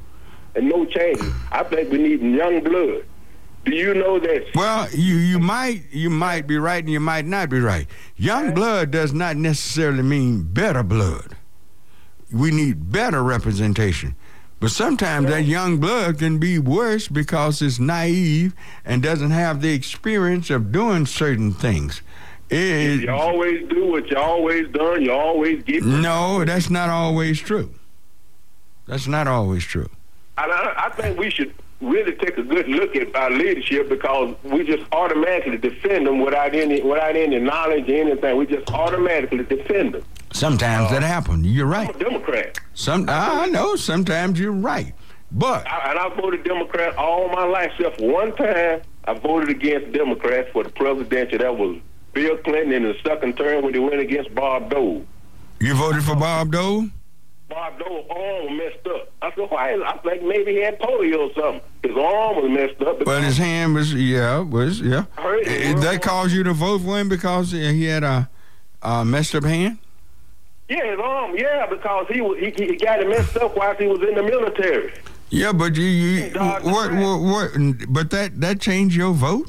and 0.54 0.68
no 0.68 0.84
change. 0.84 1.20
I 1.52 1.62
think 1.64 1.90
we 1.90 1.98
need 1.98 2.20
young 2.20 2.62
blood. 2.62 3.04
Do 3.64 3.74
you 3.74 3.94
know 3.94 4.18
that? 4.18 4.46
Well, 4.54 4.88
you 4.90 5.16
you 5.16 5.38
might 5.38 5.82
you 5.92 6.10
might 6.10 6.46
be 6.46 6.56
right 6.58 6.82
and 6.82 6.92
you 6.92 7.00
might 7.00 7.26
not 7.26 7.50
be 7.50 7.60
right. 7.60 7.86
Young 8.16 8.54
blood 8.54 8.90
does 8.90 9.12
not 9.12 9.36
necessarily 9.36 10.02
mean 10.02 10.42
better 10.42 10.82
blood. 10.82 11.36
We 12.32 12.50
need 12.50 12.92
better 12.92 13.22
representation. 13.22 14.14
But 14.60 14.70
sometimes 14.70 15.28
that 15.28 15.44
young 15.44 15.78
blood 15.78 16.18
can 16.18 16.38
be 16.38 16.58
worse 16.58 17.06
because 17.06 17.62
it's 17.62 17.78
naive 17.78 18.54
and 18.84 19.02
doesn't 19.02 19.30
have 19.30 19.62
the 19.62 19.72
experience 19.72 20.50
of 20.50 20.72
doing 20.72 21.06
certain 21.06 21.52
things. 21.52 22.02
It, 22.50 23.02
you 23.02 23.10
always 23.10 23.68
do 23.68 23.86
what 23.86 24.10
you 24.10 24.16
always 24.16 24.66
done. 24.72 25.02
You 25.02 25.12
always 25.12 25.62
get. 25.62 25.84
No, 25.84 26.44
that's 26.44 26.70
not 26.70 26.88
always 26.88 27.38
true. 27.38 27.72
That's 28.86 29.06
not 29.06 29.28
always 29.28 29.62
true. 29.62 29.90
I, 30.38 30.86
I 30.86 30.90
think 30.90 31.18
we 31.18 31.30
should 31.30 31.54
really 31.80 32.14
take 32.14 32.36
a 32.38 32.42
good 32.42 32.68
look 32.68 32.96
at 32.96 33.14
our 33.14 33.30
leadership 33.30 33.88
because 33.88 34.34
we 34.42 34.64
just 34.64 34.84
automatically 34.92 35.58
defend 35.58 36.06
them 36.06 36.20
without 36.20 36.54
any 36.54 36.80
without 36.82 37.16
any 37.16 37.38
knowledge 37.38 37.88
or 37.88 37.94
anything. 37.94 38.36
We 38.36 38.46
just 38.46 38.70
automatically 38.70 39.44
defend 39.44 39.94
them. 39.94 40.04
Sometimes 40.32 40.90
uh, 40.90 40.94
that 40.94 41.02
happens. 41.02 41.46
You're 41.46 41.66
right. 41.66 41.88
I'm 41.88 41.94
a 41.94 41.98
Democrat. 41.98 42.58
Some 42.74 43.08
I, 43.08 43.44
I 43.44 43.46
know. 43.46 43.76
Sometimes 43.76 44.38
you're 44.38 44.52
right, 44.52 44.94
but 45.32 45.66
I, 45.66 45.90
and 45.90 45.98
I 45.98 46.08
voted 46.20 46.44
Democrat 46.44 46.96
all 46.96 47.28
my 47.28 47.44
life. 47.44 47.72
Except 47.78 47.98
for 47.98 48.12
one 48.12 48.34
time, 48.36 48.82
I 49.04 49.14
voted 49.14 49.50
against 49.50 49.92
Democrats 49.92 50.50
for 50.52 50.64
the 50.64 50.70
presidential. 50.70 51.38
That 51.38 51.56
was 51.56 51.80
Bill 52.12 52.36
Clinton 52.38 52.72
in 52.72 52.82
the 52.82 52.94
second 53.04 53.36
term 53.36 53.64
when 53.64 53.74
he 53.74 53.80
went 53.80 54.00
against 54.00 54.34
Bob 54.34 54.70
Dole. 54.70 55.04
You 55.60 55.74
voted 55.74 56.02
for 56.04 56.14
Bob 56.14 56.52
Dole? 56.52 56.88
Bob 57.48 57.78
Dole 57.78 58.06
all 58.10 58.50
messed 58.50 58.86
up. 58.86 59.07
I 59.20 59.34
said, 59.34 59.50
why? 59.50 59.74
I 59.74 59.98
think 59.98 60.22
maybe 60.22 60.52
he 60.52 60.62
had 60.62 60.78
polio 60.78 61.28
or 61.28 61.34
something. 61.34 61.60
His 61.82 61.96
arm 61.96 62.36
was 62.36 62.50
messed 62.50 62.80
up. 62.82 63.04
But 63.04 63.24
his 63.24 63.36
hand 63.36 63.74
was, 63.74 63.92
yeah, 63.92 64.38
was, 64.38 64.80
yeah. 64.80 65.06
It. 65.18 65.80
That 65.80 66.02
caused 66.02 66.32
you 66.32 66.44
to 66.44 66.52
vote 66.52 66.82
for 66.82 66.98
him 66.98 67.08
because 67.08 67.50
he 67.50 67.84
had 67.84 68.04
a, 68.04 68.30
a 68.82 69.04
messed 69.04 69.34
up 69.34 69.44
hand? 69.44 69.78
Yeah, 70.68 70.90
his 70.90 71.00
arm. 71.00 71.36
Yeah, 71.36 71.66
because 71.66 72.06
he 72.10 72.20
was 72.20 72.38
he, 72.38 72.52
he 72.52 72.76
got 72.76 73.00
it 73.00 73.08
messed 73.08 73.36
up 73.36 73.56
while 73.56 73.74
he 73.74 73.86
was 73.86 74.00
in 74.02 74.14
the 74.14 74.22
military. 74.22 74.92
Yeah, 75.30 75.52
but 75.52 75.76
you, 75.76 75.84
you 75.84 76.30
Dodge 76.30 76.62
what, 76.62 76.92
what, 76.92 77.20
what, 77.20 77.50
but 77.88 78.10
that, 78.10 78.40
that 78.40 78.60
changed 78.60 78.96
your 78.96 79.12
vote? 79.12 79.48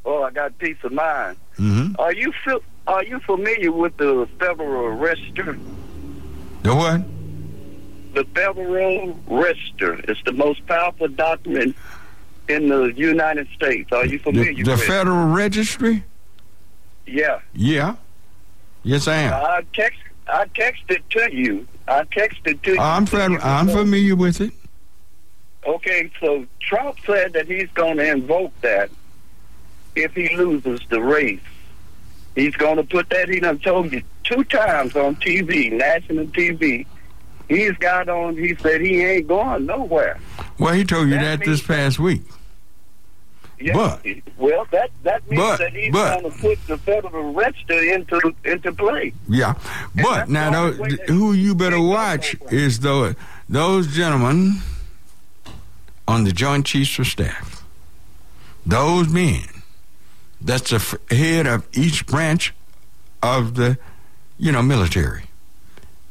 Oh, 0.04 0.22
I 0.22 0.30
got 0.30 0.56
peace 0.58 0.76
of 0.82 0.92
mind. 0.92 1.36
Mm-hmm. 1.58 1.94
Are 2.00 2.12
you 2.12 2.32
fi- 2.44 2.60
Are 2.86 3.04
you 3.04 3.20
familiar 3.20 3.70
with 3.72 3.96
the 3.98 4.26
Federal 4.38 4.90
Register? 4.90 5.58
The 6.62 6.74
what? 6.74 7.02
The 8.14 8.24
Federal 8.34 9.18
Register 9.28 9.94
is 10.10 10.16
the 10.24 10.32
most 10.32 10.66
powerful 10.66 11.08
document 11.08 11.76
in 12.48 12.68
the 12.68 12.86
United 12.96 13.46
States. 13.54 13.92
Are 13.92 14.06
you 14.06 14.18
familiar 14.18 14.52
The, 14.54 14.62
the 14.64 14.70
with? 14.72 14.80
it? 14.80 14.86
The 14.86 14.92
federal 14.92 15.26
Registry? 15.28 16.04
Yeah. 17.06 17.40
Yeah. 17.54 17.96
Yes, 18.82 19.06
I 19.06 19.14
am. 19.16 19.34
I 19.34 19.64
text. 19.74 20.00
I 20.26 20.44
texted 20.46 21.00
to 21.10 21.34
you. 21.36 21.66
I 21.88 22.04
texted 22.04 22.62
to 22.62 22.72
you. 22.74 22.78
I'm 22.80 23.04
federal, 23.04 23.40
I'm 23.42 23.68
familiar 23.68 24.14
with 24.16 24.40
it. 24.40 24.52
Okay, 25.66 26.10
so 26.20 26.46
Trump 26.60 26.96
said 27.04 27.32
that 27.34 27.46
he's 27.46 27.68
going 27.74 27.96
to 27.98 28.08
invoke 28.10 28.58
that 28.62 28.90
if 30.02 30.12
he 30.14 30.34
loses 30.36 30.80
the 30.88 31.00
race. 31.00 31.40
He's 32.34 32.54
going 32.56 32.76
to 32.76 32.84
put 32.84 33.10
that. 33.10 33.28
He 33.28 33.40
done 33.40 33.58
told 33.58 33.92
you 33.92 34.02
two 34.24 34.44
times 34.44 34.94
on 34.96 35.16
TV, 35.16 35.72
national 35.72 36.26
TV. 36.26 36.86
He's 37.48 37.72
got 37.78 38.08
on. 38.08 38.36
He 38.36 38.54
said 38.56 38.80
he 38.80 39.02
ain't 39.02 39.26
going 39.26 39.66
nowhere. 39.66 40.18
Well, 40.58 40.72
he 40.74 40.84
told 40.84 41.08
you 41.08 41.14
That 41.18 41.40
that 41.40 41.44
this 41.44 41.60
past 41.62 41.98
week. 41.98 42.22
Yeah, 43.62 43.74
But- 43.74 44.06
well, 44.38 44.66
that 44.70 44.90
that 45.02 45.28
means 45.28 45.42
but- 45.42 45.58
that 45.58 45.72
he's 45.74 45.92
going 45.92 46.22
to 46.22 46.30
put 46.38 46.66
the 46.66 46.78
federal 46.78 47.34
register 47.34 47.78
into 47.78 48.34
into 48.44 48.72
play. 48.72 49.12
Yeah, 49.28 49.54
but 50.00 50.30
now 50.30 50.50
the 50.50 50.56
only 50.58 50.96
those, 50.96 51.08
who 51.08 51.32
you 51.34 51.54
better 51.54 51.80
watch 51.80 52.36
is 52.50 52.80
those 52.80 53.16
those 53.50 53.88
gentlemen 53.88 54.60
on 56.08 56.24
the 56.24 56.32
Joint 56.32 56.64
Chiefs 56.66 56.98
of 57.00 57.06
Staff. 57.08 57.62
Those 58.64 59.08
men. 59.08 59.42
That's 60.40 60.70
the 60.70 61.14
head 61.14 61.46
of 61.46 61.66
each 61.72 62.06
branch 62.06 62.54
of 63.22 63.54
the, 63.54 63.78
you 64.38 64.52
know, 64.52 64.62
military. 64.62 65.24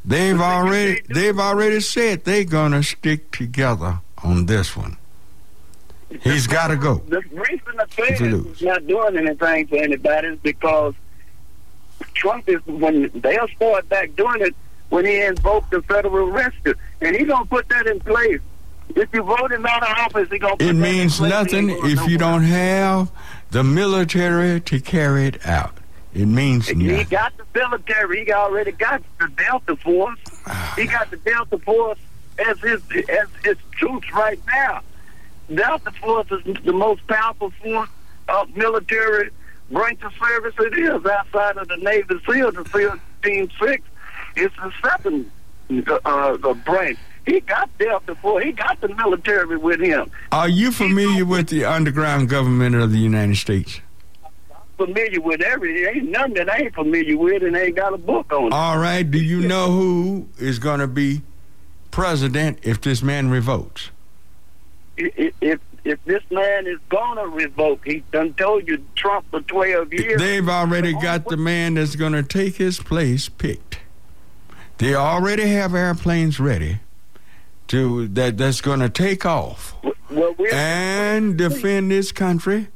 They've 0.06 0.40
already 0.40 1.02
they've 1.10 1.38
already 1.38 1.82
said 1.82 2.24
they're 2.24 2.44
gonna 2.44 2.84
stick 2.84 3.32
together 3.32 4.00
on 4.24 4.46
this 4.46 4.76
one. 4.76 4.98
He's 6.22 6.48
got 6.48 6.70
to 6.70 6.76
go. 6.76 6.96
The 7.08 7.22
reason 7.22 7.76
the 7.78 7.86
Fed 7.90 8.20
is 8.20 8.62
not 8.64 8.88
doing 8.88 9.18
anything 9.18 9.68
for 9.68 9.76
anybody 9.76 10.30
is 10.30 10.40
because 10.40 10.96
Trump 12.16 12.50
is 12.50 12.66
when 12.66 13.12
they'll 13.14 13.48
start 13.50 13.88
back 13.90 14.16
doing 14.16 14.42
it 14.42 14.56
when 14.90 15.06
he 15.06 15.22
invoked 15.22 15.70
the 15.70 15.82
federal 15.84 16.32
register, 16.32 16.76
and 17.02 17.16
he's 17.16 17.28
gonna 17.28 17.46
put 17.46 17.70
that 17.70 17.86
in 17.86 18.00
place. 18.00 18.42
If 18.96 19.14
you 19.14 19.22
vote 19.22 19.52
him 19.52 19.66
out 19.68 19.84
of 19.84 19.90
office, 20.00 20.30
he 20.32 20.40
gonna. 20.40 20.54
It 20.56 20.58
that 20.58 20.70
in 20.70 20.80
means. 20.80 21.22
Nothing 21.22 21.70
if 21.70 22.08
you 22.10 22.18
don't 22.18 22.44
have 22.44 23.12
the 23.52 23.64
military 23.64 24.62
to 24.62 24.80
carry 24.80 25.26
it 25.26 25.46
out. 25.46 25.78
It 26.14 26.26
means 26.26 26.68
He 26.68 26.76
nothing. 26.76 27.08
got 27.08 27.34
the 27.38 27.46
military. 27.54 28.26
He 28.26 28.32
already 28.32 28.72
got 28.72 29.02
the 29.20 29.28
Delta 29.30 29.76
Force. 29.76 30.20
He 30.76 30.86
got 30.86 31.12
the 31.12 31.18
Delta 31.18 31.58
Force 31.60 32.00
as 32.48 32.60
his 32.60 32.82
as 33.10 33.28
his 33.44 33.58
troops 33.72 34.12
right 34.14 34.40
now. 34.48 34.82
Delta 35.54 35.92
Force 35.92 36.28
is 36.32 36.56
the 36.64 36.74
most 36.74 37.06
powerful 37.08 37.52
force 37.64 37.90
of 38.28 38.56
military 38.56 39.30
branch 39.72 40.02
of 40.04 40.14
service 40.16 40.56
it 40.60 40.78
is 40.78 41.06
outside 41.06 41.58
of 41.58 41.68
the 41.68 41.78
Navy 41.78 42.20
SEAL, 42.28 42.52
the 42.54 42.66
SEAL 42.74 42.96
Team 43.24 43.50
Six. 43.62 43.84
It's 44.36 44.56
the 44.56 44.72
second 44.84 45.30
uh, 45.88 46.00
uh, 46.06 46.54
branch. 46.66 46.98
He 47.26 47.40
got 47.42 47.70
Delta 47.78 48.06
before. 48.06 48.42
He 48.42 48.52
got 48.52 48.80
the 48.82 48.90
military 48.90 49.58
with 49.58 49.80
him. 49.80 50.12
Are 50.32 50.50
you 50.50 50.72
familiar 50.72 51.26
with 51.26 51.50
the 51.50 51.66
underground 51.66 52.30
government 52.30 52.76
of 52.76 52.92
the 52.92 52.98
United 52.98 53.38
States? 53.38 53.82
Familiar 54.78 55.22
with 55.22 55.42
everything. 55.42 55.96
Ain't 55.96 56.10
nothing 56.10 56.36
that 56.36 56.50
I 56.50 56.64
ain't 56.64 56.74
familiar 56.74 57.18
with, 57.18 57.44
and 57.44 57.56
ain't 57.56 57.76
got 57.76 57.94
a 57.94 57.98
book 57.98 58.32
on 58.32 58.48
it. 58.48 58.54
All 58.54 58.78
right. 58.78 59.10
Do 59.10 59.20
you 59.20 59.42
know 59.42 59.72
who 59.72 60.30
is 60.38 60.58
going 60.58 60.80
to 60.80 60.88
be 60.88 61.22
president 61.92 62.60
if 62.64 62.82
this 62.82 63.04
man 63.04 63.30
revokes? 63.30 63.92
if 65.00 65.34
if 65.42 65.60
if 65.86 66.04
this 66.06 66.24
man 66.30 66.68
is 66.68 66.80
gonna 66.90 67.28
revoke, 67.28 67.86
he 67.86 68.04
done 68.12 68.34
told 68.34 68.68
you 68.68 68.84
Trump 68.96 69.26
for 69.32 69.42
twelve 69.42 69.94
years. 69.94 70.20
They've 70.20 70.48
already 70.48 70.94
got 70.94 71.26
the 71.26 71.38
man 71.38 71.76
that's 71.76 71.96
going 71.96 72.14
to 72.14 72.24
take 72.24 72.58
his 72.58 72.80
place 72.80 73.30
picked. 73.30 73.80
They 74.78 74.96
already 74.96 75.48
have 75.48 75.74
airplanes 75.76 76.40
ready 76.40 76.80
to 77.70 78.08
that 78.10 78.38
that's 78.38 78.62
going 78.62 78.80
to 78.80 78.90
take 78.90 79.26
off 79.26 79.76
well, 80.10 80.36
and 80.52 81.38
defend 81.38 81.92
this 81.92 82.12
country 82.12 82.68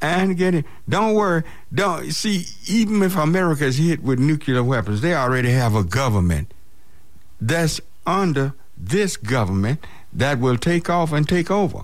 and 0.00 0.36
get 0.36 0.54
it. 0.54 0.64
Don't 0.88 1.14
worry. 1.14 1.42
Don't 1.72 2.10
see. 2.12 2.44
Even 2.68 3.02
if 3.02 3.16
America 3.16 3.64
is 3.64 3.78
hit 3.78 4.02
with 4.02 4.18
nuclear 4.18 4.62
weapons, 4.62 5.00
they 5.00 5.14
already 5.14 5.50
have 5.50 5.74
a 5.74 5.82
government 5.82 6.52
that's 7.40 7.80
under 8.06 8.54
this 8.76 9.16
government 9.16 9.84
that 10.12 10.38
will 10.38 10.56
take 10.56 10.88
off 10.88 11.12
and 11.12 11.28
take 11.28 11.50
over. 11.50 11.82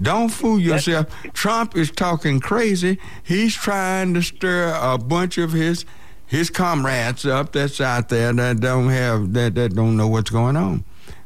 Don't 0.00 0.30
fool 0.30 0.58
yourself. 0.58 1.06
Trump 1.32 1.76
is 1.76 1.90
talking 1.90 2.40
crazy. 2.40 2.98
He's 3.22 3.54
trying 3.54 4.14
to 4.14 4.22
stir 4.22 4.76
a 4.80 4.98
bunch 4.98 5.38
of 5.38 5.52
his 5.52 5.84
his 6.26 6.48
comrades 6.48 7.26
up 7.26 7.52
that's 7.52 7.80
out 7.80 8.08
there 8.08 8.32
that 8.32 8.60
don't 8.60 8.88
have 8.88 9.32
that 9.34 9.54
that 9.54 9.74
don't 9.74 9.96
know 9.96 10.08
what's 10.08 10.30
going 10.30 10.56
on. 10.56 10.84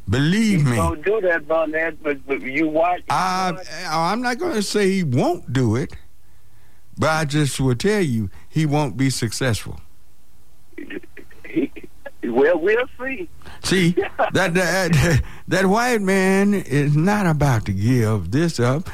Believe 0.09 0.65
me. 0.65 0.77
don't 0.77 1.05
do 1.05 1.21
that, 1.23 1.49
Barnett. 1.49 2.03
But, 2.03 2.27
but 2.27 2.41
you 2.41 2.69
watch. 2.69 3.03
I, 3.11 3.53
oh, 3.57 4.01
I'm 4.01 4.23
not 4.23 4.39
going 4.39 4.55
to 4.55 4.63
say 4.63 4.91
he 4.91 5.03
won't 5.03 5.53
do 5.53 5.77
it, 5.77 5.97
but 6.97 7.11
I 7.11 7.25
just 7.25 7.61
will 7.61 7.75
tell 7.75 8.03
you 8.03 8.31
he 8.49 8.67
won't 8.67 8.97
be 8.97 9.11
successful. 9.11 9.81
he, 11.49 11.73
well, 12.23 12.59
we'll 12.59 12.89
see. 13.01 13.29
See, 13.63 13.91
that, 14.33 14.55
that 14.55 15.23
that 15.49 15.67
white 15.67 16.03
man 16.03 16.55
is 16.55 16.97
not 16.97 17.27
about 17.27 17.67
to 17.67 17.73
give 17.73 18.31
this 18.31 18.61
up, 18.61 18.89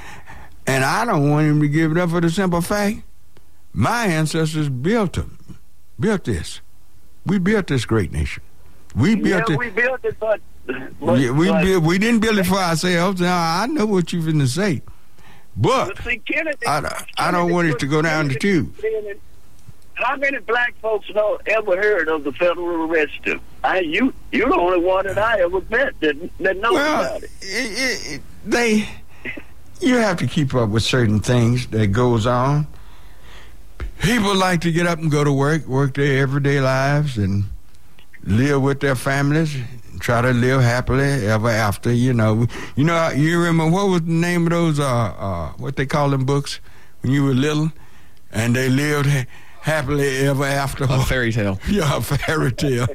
and 0.66 0.84
I 0.84 1.04
don't 1.04 1.30
want 1.30 1.46
him 1.46 1.60
to 1.60 1.68
give 1.68 1.92
it 1.92 1.98
up 1.98 2.10
for 2.10 2.20
the 2.20 2.30
simple 2.30 2.62
fact 2.62 3.02
my 3.72 4.06
ancestors 4.06 4.68
built 4.68 5.14
them, 5.14 5.58
built 5.98 6.24
this. 6.24 6.60
We 7.24 7.38
built 7.38 7.68
this 7.68 7.84
great 7.84 8.12
nation. 8.12 8.42
We 8.94 9.14
built 9.14 9.48
yeah, 9.48 9.54
it. 9.54 9.58
we 9.58 9.70
built 9.70 10.04
it, 10.04 10.16
but, 10.20 10.40
Yeah, 10.68 11.30
we 11.32 11.76
we 11.78 11.98
didn't 11.98 12.20
build 12.20 12.38
it 12.38 12.44
for 12.46 12.56
ourselves. 12.56 13.20
Now 13.20 13.62
I 13.62 13.66
know 13.66 13.86
what 13.86 14.12
you're 14.12 14.22
going 14.22 14.38
to 14.38 14.46
say, 14.46 14.82
but 15.56 15.98
see, 16.04 16.18
Kennedy, 16.18 16.66
I 16.66 16.80
don't- 16.80 16.94
I 17.18 17.30
don't 17.30 17.50
want 17.52 17.68
it 17.68 17.78
to 17.80 17.86
go 17.86 18.00
down 18.02 18.28
the 18.28 18.34
tube. 18.36 18.74
Kennedy- 18.80 19.18
How 19.94 20.16
many 20.16 20.38
black 20.38 20.74
folks 20.80 21.08
know 21.14 21.38
ever 21.46 21.76
heard 21.76 22.08
of 22.08 22.24
the 22.24 22.32
Federal 22.32 22.86
Register? 22.88 23.38
I 23.64 23.80
you 23.80 24.14
you're 24.32 24.48
the 24.48 24.54
only 24.56 24.80
one 24.80 25.06
that 25.06 25.18
I 25.18 25.40
ever 25.40 25.60
met 25.70 25.98
that 26.00 26.16
that 26.40 26.56
knows 26.58 26.72
Well, 26.74 27.00
about 27.06 27.22
it, 27.24 27.30
it, 27.42 28.12
it, 28.14 28.22
they, 28.44 28.88
you 29.80 29.96
have 29.96 30.16
to 30.18 30.26
keep 30.26 30.54
up 30.54 30.70
with 30.70 30.82
certain 30.84 31.20
things 31.20 31.66
that 31.68 31.88
goes 31.88 32.26
on. 32.26 32.66
People 34.00 34.34
like 34.34 34.60
to 34.62 34.72
get 34.72 34.86
up 34.86 34.98
and 34.98 35.10
go 35.10 35.22
to 35.22 35.32
work, 35.32 35.66
work 35.66 35.94
their 35.94 36.20
everyday 36.22 36.60
lives, 36.60 37.18
and 37.18 37.44
live 38.24 38.60
with 38.62 38.80
their 38.80 38.96
families. 38.96 39.56
And 40.02 40.22
Try 40.22 40.22
to 40.22 40.32
live 40.32 40.62
happily 40.62 41.26
ever 41.26 41.48
after. 41.48 41.92
You 41.92 42.12
know, 42.12 42.46
you 42.76 42.84
know. 42.84 43.10
You 43.10 43.38
remember 43.40 43.70
what 43.74 43.88
was 43.88 44.02
the 44.02 44.10
name 44.10 44.44
of 44.44 44.50
those? 44.50 44.80
Uh, 44.80 44.84
uh, 44.84 45.52
what 45.58 45.76
they 45.76 45.86
call 45.86 46.10
them 46.10 46.24
books? 46.24 46.60
when 47.02 47.12
you 47.12 47.24
were 47.24 47.34
little, 47.34 47.72
and 48.30 48.54
they 48.54 48.68
lived 48.68 49.08
ha- 49.08 49.26
happily 49.62 50.18
ever 50.18 50.44
after. 50.44 50.84
A 50.84 51.02
fairy 51.04 51.32
tale. 51.32 51.58
Yeah, 51.68 51.96
a 51.96 52.00
fairy 52.00 52.52
tale. 52.52 52.86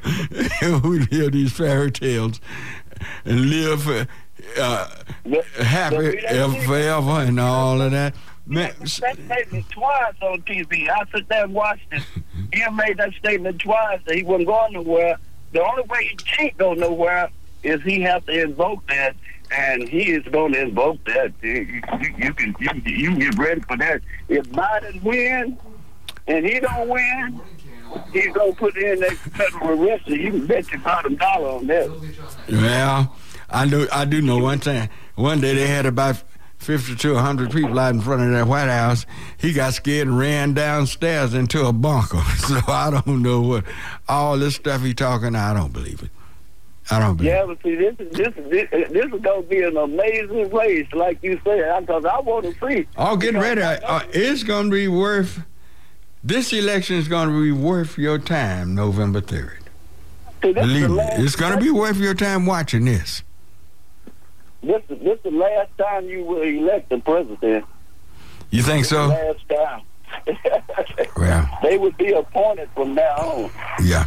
we 0.82 1.04
hear 1.06 1.30
these 1.30 1.52
fairy 1.52 1.90
tales 1.90 2.40
and 3.24 3.50
live 3.50 4.08
uh, 4.58 4.88
happy 5.62 6.18
ever, 6.26 6.54
forever 6.62 7.20
and 7.20 7.38
all 7.38 7.80
of 7.82 7.90
that. 7.90 8.14
Man, 8.46 8.72
That 8.80 8.88
statement 8.88 9.68
twice 9.68 10.14
on 10.22 10.40
TV. 10.42 10.88
I 10.88 11.04
sit 11.14 11.28
there 11.28 11.44
and 11.44 11.52
watched 11.52 11.86
it. 11.92 12.02
He 12.54 12.70
made 12.70 12.96
that 12.96 13.12
statement 13.18 13.60
twice 13.60 14.00
that 14.06 14.16
he 14.16 14.22
wasn't 14.22 14.46
going 14.46 14.72
nowhere. 14.72 15.18
The 15.52 15.62
only 15.62 15.82
way 15.84 16.04
he 16.04 16.16
can't 16.16 16.56
go 16.58 16.74
nowhere 16.74 17.30
is 17.62 17.82
he 17.82 18.00
have 18.02 18.24
to 18.26 18.42
invoke 18.42 18.86
that, 18.88 19.16
and 19.50 19.88
he 19.88 20.10
is 20.12 20.24
going 20.24 20.52
to 20.52 20.60
invoke 20.62 21.02
that. 21.04 21.32
You, 21.42 21.82
you, 22.20 22.34
can 22.34 22.54
you, 22.60 22.70
you 22.84 23.10
can 23.10 23.18
get 23.18 23.38
ready 23.38 23.60
for 23.62 23.76
that. 23.78 24.02
If 24.28 24.48
Biden 24.50 25.02
wins 25.02 25.58
and 26.26 26.44
he 26.44 26.60
don't 26.60 26.88
win, 26.88 27.40
he's 28.12 28.32
gonna 28.32 28.52
put 28.52 28.76
in 28.76 29.00
that 29.00 29.12
federal 29.12 29.82
arrest. 29.82 30.06
You 30.06 30.30
can 30.30 30.46
bet 30.46 30.70
your 30.70 30.80
bottom 30.80 31.16
dollar 31.16 31.48
on 31.56 31.66
that. 31.68 31.90
Well, 32.50 33.16
I 33.48 33.66
do. 33.66 33.88
I 33.90 34.04
do 34.04 34.20
know 34.20 34.38
one 34.38 34.58
thing. 34.58 34.88
One 35.14 35.40
day 35.40 35.54
they 35.54 35.66
had 35.66 35.86
about 35.86 36.22
fifty 36.58 36.94
to 36.96 37.14
hundred 37.16 37.50
people 37.50 37.78
out 37.78 37.94
in 37.94 38.00
front 38.00 38.22
of 38.22 38.30
that 38.30 38.46
White 38.46 38.68
House. 38.68 39.06
He 39.38 39.52
got 39.52 39.74
scared 39.74 40.08
and 40.08 40.18
ran 40.18 40.54
downstairs 40.54 41.34
into 41.34 41.66
a 41.66 41.72
bunker. 41.72 42.22
So 42.48 42.60
I 42.66 42.90
don't 42.90 43.22
know 43.22 43.40
what 43.42 43.64
all 44.08 44.38
this 44.38 44.54
stuff 44.56 44.82
he 44.82 44.94
talking. 44.94 45.34
I 45.34 45.52
don't 45.52 45.72
believe 45.72 46.02
it. 46.02 46.10
I 46.90 46.98
don't 46.98 47.16
believe. 47.16 47.32
Yeah, 47.32 47.44
but 47.44 47.62
see, 47.62 47.74
this 47.74 47.94
is 47.98 48.16
this 48.16 48.28
is 48.36 48.50
this, 48.50 48.68
this 48.90 49.12
is 49.12 49.20
gonna 49.20 49.42
be 49.42 49.62
an 49.62 49.76
amazing 49.76 50.50
race, 50.50 50.86
like 50.94 51.22
you 51.22 51.38
said, 51.44 51.80
because 51.80 52.04
I 52.06 52.18
want 52.20 52.46
to 52.46 52.66
see. 52.66 52.86
Oh, 52.96 53.16
get 53.16 53.34
ready. 53.34 53.60
Uh, 53.60 54.00
it's 54.12 54.42
going 54.42 54.66
to 54.66 54.70
be 54.70 54.88
worth. 54.88 55.42
This 56.24 56.52
election 56.52 56.96
is 56.96 57.06
going 57.06 57.28
to 57.28 57.42
be 57.42 57.52
worth 57.52 57.96
your 57.98 58.18
time, 58.18 58.74
November 58.74 59.20
third. 59.20 59.58
See, 60.42 60.52
Believe 60.52 60.90
me, 60.90 61.02
it's 61.12 61.36
going 61.36 61.52
to 61.56 61.62
be 61.62 61.70
worth 61.70 61.98
your 61.98 62.14
time 62.14 62.46
watching 62.46 62.86
this. 62.86 63.22
This 64.62 64.82
is 64.88 64.98
this 65.00 65.18
the 65.22 65.30
last 65.30 65.70
time 65.78 66.06
you 66.08 66.24
will 66.24 66.42
elect 66.42 66.88
the 66.90 66.98
president. 66.98 67.64
You 68.50 68.62
think 68.62 68.84
so? 68.84 69.06
Last 69.08 69.48
time. 69.48 69.82
Well, 71.16 71.48
they 71.62 71.76
would 71.76 71.96
be 71.96 72.12
appointed 72.12 72.68
from 72.74 72.94
now 72.94 73.16
on. 73.16 73.50
yeah. 73.82 74.06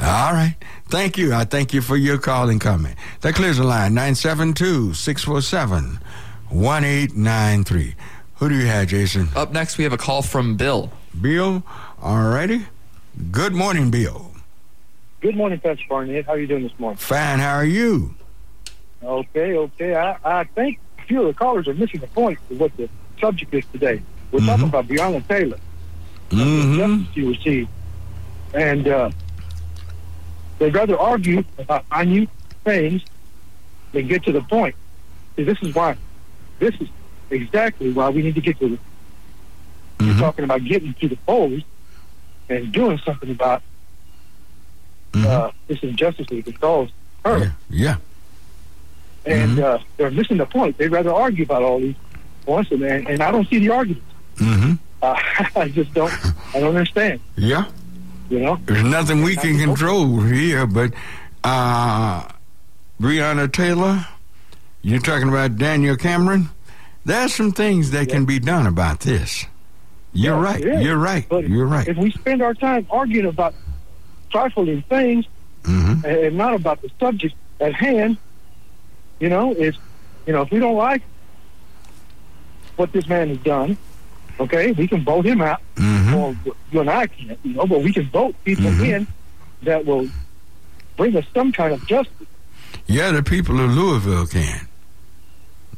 All 0.00 0.32
right. 0.32 0.56
Thank 0.88 1.16
you. 1.18 1.32
I 1.34 1.44
thank 1.44 1.72
you 1.74 1.80
for 1.82 1.96
your 1.96 2.18
call 2.18 2.48
and 2.48 2.60
comment. 2.60 2.96
That 3.20 3.34
clears 3.34 3.58
the 3.58 3.64
line. 3.64 3.92
972 3.94 4.94
647 4.94 6.00
1893. 6.50 7.94
Who 8.36 8.48
do 8.48 8.56
you 8.56 8.66
have, 8.66 8.88
Jason? 8.88 9.28
Up 9.36 9.52
next, 9.52 9.78
we 9.78 9.84
have 9.84 9.92
a 9.92 9.98
call 9.98 10.22
from 10.22 10.56
Bill. 10.56 10.90
Bill? 11.20 11.62
All 12.00 12.22
righty. 12.24 12.66
Good 13.30 13.52
morning, 13.54 13.90
Bill. 13.90 14.32
Good 15.20 15.36
morning, 15.36 15.60
Pastor 15.60 15.84
Barnett. 15.88 16.26
How 16.26 16.32
are 16.32 16.38
you 16.38 16.46
doing 16.48 16.64
this 16.64 16.78
morning? 16.78 16.96
Fine. 16.98 17.38
How 17.38 17.54
are 17.54 17.64
you? 17.64 18.14
Okay, 19.02 19.54
okay. 19.56 19.94
I, 19.94 20.16
I 20.24 20.44
think 20.44 20.78
a 20.98 21.02
few 21.02 21.22
of 21.22 21.26
the 21.28 21.34
callers 21.34 21.66
are 21.68 21.74
missing 21.74 22.00
the 22.00 22.06
point 22.08 22.38
of 22.50 22.60
what 22.60 22.76
the 22.76 22.88
subject 23.20 23.52
is 23.54 23.64
today. 23.72 24.00
We're 24.30 24.40
talking 24.46 24.64
about 24.68 24.86
Breonna 24.88 25.26
Taylor, 25.28 25.58
Mm-hmm. 26.30 26.78
justice 26.78 27.14
she 27.14 27.22
received. 27.22 27.68
And 28.54 28.88
uh, 28.88 29.10
they'd 30.58 30.74
rather 30.74 30.98
argue 30.98 31.44
about 31.58 31.84
minute 31.90 32.28
things 32.64 33.02
than 33.92 34.08
get 34.08 34.24
to 34.24 34.32
the 34.32 34.40
point. 34.42 34.74
See, 35.36 35.44
this 35.44 35.58
is 35.62 35.74
why, 35.74 35.96
this 36.58 36.74
is 36.80 36.88
exactly 37.30 37.92
why 37.92 38.08
we 38.10 38.22
need 38.22 38.34
to 38.36 38.40
get 38.40 38.58
to 38.60 38.68
the, 38.70 38.78
Mhm. 39.98 40.06
You're 40.06 40.18
talking 40.18 40.44
about 40.44 40.64
getting 40.64 40.94
to 40.94 41.08
the 41.08 41.16
polls 41.16 41.62
and 42.48 42.72
doing 42.72 42.98
something 43.04 43.30
about 43.30 43.62
uh, 45.14 45.50
this 45.68 45.80
injustice 45.82 46.26
that 46.28 46.44
befalls 46.44 46.90
her. 47.24 47.38
Yeah. 47.38 47.50
yeah. 47.70 47.96
And 49.26 49.58
uh, 49.58 49.78
they're 49.96 50.10
missing 50.10 50.36
the 50.38 50.46
point. 50.46 50.78
They'd 50.78 50.88
rather 50.92 51.12
argue 51.12 51.44
about 51.44 51.62
all 51.62 51.78
these 51.80 51.94
points, 52.46 52.70
and, 52.70 52.82
and 52.82 53.22
I 53.22 53.30
don't 53.30 53.48
see 53.48 53.58
the 53.58 53.70
argument. 53.70 54.04
Mm-hmm. 54.36 54.72
Uh, 55.02 55.14
I 55.60 55.68
just 55.68 55.92
don't. 55.94 56.12
I 56.54 56.60
don't 56.60 56.70
understand. 56.76 57.20
Yeah. 57.36 57.66
You 58.30 58.40
know, 58.40 58.58
There's 58.64 58.82
nothing 58.82 59.22
we 59.22 59.36
can 59.36 59.58
control 59.58 60.20
here, 60.20 60.66
but 60.66 60.94
uh, 61.44 62.26
Breonna 63.00 63.52
Taylor, 63.52 64.06
you're 64.80 65.00
talking 65.00 65.28
about 65.28 65.56
Daniel 65.58 65.96
Cameron. 65.96 66.48
There's 67.04 67.34
some 67.34 67.52
things 67.52 67.90
that 67.90 68.08
can 68.08 68.24
be 68.24 68.38
done 68.38 68.66
about 68.66 69.00
this. 69.00 69.44
You're 70.14 70.36
Yeah, 70.36 70.42
right. 70.42 70.62
You're 70.82 70.96
right. 70.96 71.26
But 71.28 71.48
You're 71.48 71.66
right. 71.66 71.86
if 71.86 71.96
we 71.98 72.10
spend 72.12 72.40
our 72.42 72.54
time 72.54 72.86
arguing 72.90 73.26
about 73.26 73.54
trifling 74.30 74.82
things 74.82 75.26
hmm 75.64 75.92
and 76.04 76.06
and 76.06 76.36
not 76.38 76.54
about 76.54 76.80
the 76.80 76.90
subject 76.98 77.34
at 77.60 77.74
hand, 77.74 78.16
you 79.22 79.28
know, 79.28 79.52
it's 79.56 79.78
you 80.26 80.32
know, 80.32 80.42
if 80.42 80.50
we 80.50 80.58
don't 80.58 80.76
like 80.76 81.02
what 82.76 82.92
this 82.92 83.06
man 83.06 83.28
has 83.28 83.38
done, 83.38 83.76
okay, 84.40 84.72
we 84.72 84.88
can 84.88 85.04
vote 85.04 85.24
him 85.24 85.40
out. 85.40 85.60
hmm 85.76 86.14
Or 86.14 86.36
you 86.72 86.80
and 86.80 86.90
I 86.90 87.06
can't, 87.06 87.38
you 87.44 87.54
know, 87.54 87.66
but 87.66 87.82
we 87.82 87.92
can 87.92 88.06
vote 88.10 88.34
people 88.44 88.64
Mhm. 88.70 88.88
in 88.96 89.06
that 89.62 89.84
will 89.86 90.08
bring 90.96 91.16
us 91.16 91.24
some 91.34 91.52
kind 91.52 91.72
of 91.72 91.86
justice. 91.86 92.26
Yeah, 92.86 93.12
the 93.12 93.22
people 93.22 93.60
of 93.60 93.70
Louisville 93.70 94.26
can. 94.26 94.66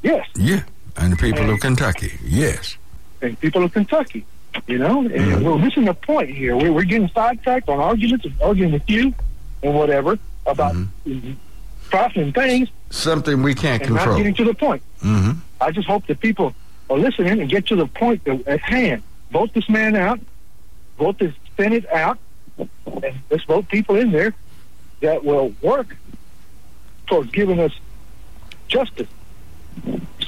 Yes. 0.02 0.26
Yeah. 0.36 0.62
And 0.96 1.12
the 1.12 1.16
people 1.16 1.44
Hey. 1.44 1.52
of 1.52 1.60
Kentucky. 1.60 2.12
Yes. 2.24 2.76
and 3.22 3.40
people 3.40 3.62
of 3.64 3.72
Kentucky. 3.72 4.22
You 4.66 4.76
know, 4.78 5.00
and 5.00 5.10
Mhm. 5.10 5.42
we're 5.42 5.56
missing 5.58 5.86
the 5.86 5.94
point 5.94 6.28
here. 6.30 6.56
We're, 6.56 6.72
we're 6.72 6.84
getting 6.84 7.08
sidetracked 7.14 7.68
on 7.70 7.80
arguments 7.80 8.24
and 8.26 8.34
arguing 8.42 8.72
with 8.72 8.82
you 8.88 9.14
and 9.62 9.74
whatever 9.74 10.18
about 10.46 10.74
Mhm. 10.74 11.36
Trifling 11.90 12.32
things 12.32 12.68
Something 12.90 13.42
we 13.42 13.54
can't 13.54 13.82
and 13.82 13.90
not 13.94 13.98
control. 14.00 14.16
getting 14.18 14.34
to 14.34 14.44
the 14.44 14.54
point. 14.54 14.82
hmm 15.00 15.32
I 15.60 15.70
just 15.70 15.86
hope 15.88 16.06
that 16.06 16.20
people 16.20 16.54
are 16.90 16.98
listening 16.98 17.40
and 17.40 17.48
get 17.50 17.66
to 17.68 17.76
the 17.76 17.86
point 17.86 18.26
at 18.46 18.60
hand. 18.60 19.02
Vote 19.30 19.52
this 19.54 19.68
man 19.68 19.96
out. 19.96 20.20
Vote 20.98 21.18
this 21.18 21.32
Senate 21.56 21.86
out. 21.90 22.18
And 22.58 23.14
let's 23.30 23.44
vote 23.44 23.68
people 23.68 23.96
in 23.96 24.12
there 24.12 24.34
that 25.00 25.24
will 25.24 25.54
work 25.62 25.96
towards 27.06 27.30
giving 27.32 27.58
us 27.60 27.72
justice. 28.68 29.08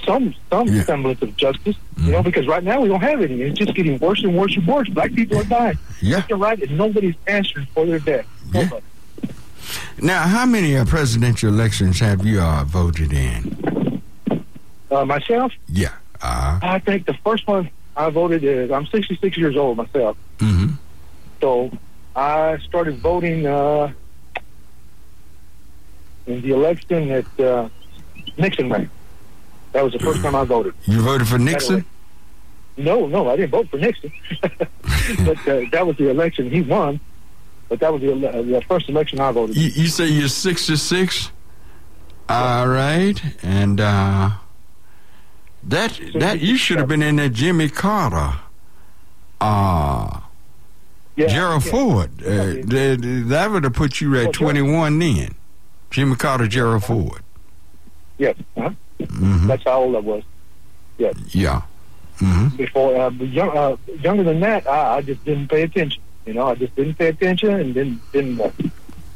Some 0.05 0.35
some 0.51 0.69
Yeah. 0.69 0.83
semblance 0.85 1.23
of 1.23 1.37
justice, 1.37 1.77
you 1.99 2.13
know, 2.13 2.23
because 2.23 2.47
right 2.47 2.63
now 2.65 2.81
we 2.81 2.89
don't 2.89 3.01
have 3.01 3.21
any. 3.21 3.43
It's 3.43 3.59
just 3.59 3.75
getting 3.75 3.99
worse 3.99 4.23
and 4.25 4.35
worse 4.37 4.57
and 4.57 4.67
worse. 4.67 4.89
Black 4.89 5.13
people 5.15 5.39
are 5.39 5.45
dying. 5.45 5.79
Yeah. 6.01 6.23
You're 6.29 6.39
right, 6.39 6.61
and 6.61 6.77
nobody's 6.79 7.15
answering 7.27 7.67
for 7.75 7.87
their 7.87 7.99
death. 8.01 8.27
Yeah. 8.53 8.69
Now, 10.01 10.23
how 10.27 10.47
many 10.47 10.77
uh, 10.77 10.85
presidential 10.85 11.49
elections 11.49 12.01
have 12.01 12.25
you 12.25 12.41
uh, 12.41 12.65
voted 12.65 13.13
in? 13.13 14.03
Uh, 14.91 15.05
myself, 15.05 15.53
Yeah. 15.69 15.93
Uh, 16.23 16.59
I 16.63 16.79
think 16.79 17.07
the 17.07 17.15
first 17.25 17.47
one 17.47 17.69
I 17.97 18.09
voted 18.11 18.43
is 18.43 18.71
I'm 18.71 18.87
66 18.87 19.37
years 19.37 19.57
old 19.57 19.77
myself. 19.77 20.17
hmm 20.41 20.69
So 21.41 21.71
I 22.15 22.59
started 22.67 22.99
voting 22.99 23.47
uh, 23.47 23.93
in 26.27 26.41
the 26.43 26.51
election 26.53 27.09
that 27.09 27.41
uh, 27.41 27.69
Nixon 28.39 28.71
ran. 28.71 28.91
That 29.73 29.85
was 29.85 29.93
the 29.93 29.99
first 29.99 30.23
time 30.23 30.35
I 30.35 30.45
voted. 30.45 30.73
You 30.87 31.03
voted 31.03 31.29
for 31.29 31.39
Nixon? 31.39 31.85
No, 32.79 33.07
no, 33.07 33.29
I 33.31 33.37
didn't 33.37 33.51
vote 33.51 33.69
for 33.69 33.79
Nixon. 33.79 34.13
but 34.43 35.49
uh, 35.49 35.61
that 35.73 35.87
was 35.87 35.97
the 35.97 36.09
election 36.09 36.51
he 36.51 36.63
won. 36.63 36.99
But 37.69 37.81
that 37.81 37.93
was 37.93 38.01
the, 38.03 38.11
ele- 38.13 38.45
the 38.45 38.63
first 38.69 38.89
election 38.89 39.21
I 39.21 39.33
voted. 39.33 39.57
You, 39.57 39.69
you 39.83 39.89
say 39.89 40.07
you're 40.07 40.29
66? 40.29 41.31
All 42.29 42.69
right. 42.69 43.21
And 43.43 43.81
uh, 43.81 44.31
that 45.65 45.99
that 46.15 46.41
you 46.41 46.57
should 46.57 46.79
have 46.79 46.89
been 46.89 47.03
in 47.03 47.17
that 47.17 47.31
Jimmy 47.31 47.69
Carter. 47.69 48.39
Uh, 49.41 50.21
Yeah, 51.17 51.27
Gerald 51.27 51.65
yeah. 51.65 51.71
Ford. 51.71 52.11
Uh, 52.23 52.27
that, 52.67 53.25
that 53.29 53.51
would 53.51 53.65
have 53.65 53.75
put 53.75 54.01
you 54.01 54.15
at 54.17 54.25
Well, 54.25 54.33
21 54.33 54.99
then. 54.99 55.35
Jimmy 55.91 56.17
Carter, 56.17 56.47
Gerald 56.47 56.85
Ford. 56.85 57.23
Yes, 58.19 58.37
uh-huh. 58.57 58.71
hmm 59.05 59.47
that's 59.47 59.63
how 59.65 59.81
old 59.83 59.95
I 59.95 60.01
was. 60.01 60.23
Yes. 60.99 61.15
Yeah. 61.35 61.63
hmm 62.19 62.49
Before, 62.57 62.97
uh, 62.99 63.11
young, 63.11 63.57
uh, 63.57 63.77
younger 64.01 64.23
than 64.25 64.41
that, 64.41 64.67
I, 64.67 64.97
I 64.97 65.03
just 65.03 65.23
didn't 65.25 65.49
pay 65.49 65.63
attention. 65.63 66.03
You 66.27 66.35
know, 66.35 66.49
I 66.49 66.55
just 66.57 66.75
didn't 66.75 66.95
pay 66.99 67.07
attention, 67.09 67.51
and 67.51 67.73
didn't 67.73 68.01
didn't 68.13 68.41
uh, 68.41 68.51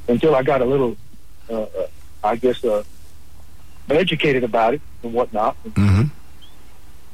until 0.08 0.34
I 0.36 0.42
got 0.42 0.62
a 0.62 0.64
little, 0.64 0.96
uh, 1.50 1.62
uh, 1.62 1.86
I 2.22 2.36
guess, 2.36 2.64
uh, 2.64 2.84
educated 3.88 4.44
about 4.44 4.74
it 4.74 4.80
and 5.02 5.12
whatnot. 5.12 5.56
hmm 5.74 6.02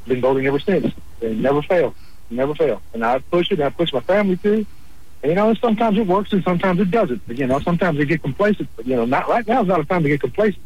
Been 0.07 0.21
voting 0.21 0.47
ever 0.47 0.59
since, 0.59 0.93
and 1.23 1.43
never 1.43 1.63
failed, 1.63 1.95
never 2.31 2.55
failed. 2.55 2.83
And 2.93 3.05
I 3.05 3.19
push 3.19 3.51
it, 3.51 3.55
and 3.59 3.65
I 3.65 3.71
push 3.71 3.93
my 3.93 4.01
family 4.01 4.37
too. 4.37 4.67
And, 5.23 5.31
you 5.31 5.35
know, 5.35 5.55
sometimes 5.55 5.97
it 5.99 6.07
works 6.07 6.33
and 6.33 6.45
sometimes 6.45 6.79
it 6.79 6.91
doesn't. 6.91 7.27
But, 7.27 7.39
you 7.39 7.47
know, 7.47 7.59
sometimes 7.61 7.97
they 7.99 8.05
get 8.05 8.23
complacent. 8.23 8.69
But 8.77 8.87
you 8.87 8.95
know, 8.97 9.07
not 9.07 9.27
right 9.29 9.47
now 9.49 9.63
is 9.63 9.67
not 9.69 9.81
a 9.81 9.85
time 9.85 10.03
to 10.03 10.09
get 10.11 10.21
complacent. 10.21 10.63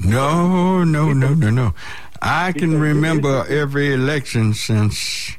No, 0.00 0.82
no, 0.82 1.12
no, 1.12 1.34
no, 1.34 1.50
no. 1.50 1.74
I 2.20 2.50
can 2.52 2.78
remember 2.80 3.46
every 3.48 3.92
election 3.94 4.54
since 4.54 5.36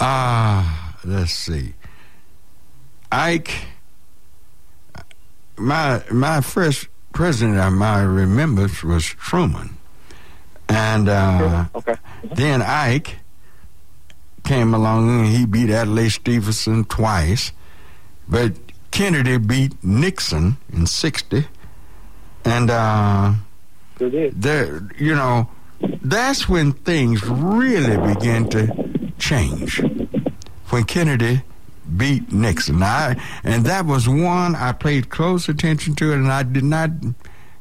Ah, 0.00 0.96
let's 1.04 1.32
see. 1.32 1.74
Ike, 3.12 3.66
my 5.56 6.02
my 6.10 6.40
first 6.40 6.88
president 7.12 7.58
of 7.58 7.72
my 7.72 8.02
remembrance 8.02 8.82
was 8.82 9.04
Truman, 9.04 9.76
and 10.68 11.08
uh, 11.08 11.66
Okay. 11.74 11.94
then 12.34 12.60
Ike 12.62 13.16
came 14.44 14.74
along 14.74 15.08
and 15.08 15.28
he 15.28 15.46
beat 15.46 15.70
Adlai 15.70 16.08
Stevenson 16.08 16.84
twice, 16.84 17.52
but 18.28 18.52
Kennedy 18.90 19.38
beat 19.38 19.82
Nixon 19.84 20.56
in 20.72 20.86
'60, 20.86 21.46
and 22.44 22.70
uh, 22.70 23.34
there, 23.98 24.82
you 24.98 25.14
know, 25.14 25.48
that's 26.02 26.48
when 26.48 26.72
things 26.72 27.24
really 27.26 27.96
began 28.14 28.48
to 28.50 28.68
change. 29.18 29.80
When 30.70 30.84
Kennedy 30.84 31.42
beat 31.96 32.32
Nixon, 32.32 32.82
I, 32.82 33.16
and 33.42 33.64
that 33.66 33.86
was 33.86 34.08
one 34.08 34.54
I 34.54 34.72
paid 34.72 35.10
close 35.10 35.48
attention 35.48 35.94
to, 35.96 36.12
and 36.12 36.30
I 36.30 36.42
did 36.42 36.64
not 36.64 36.90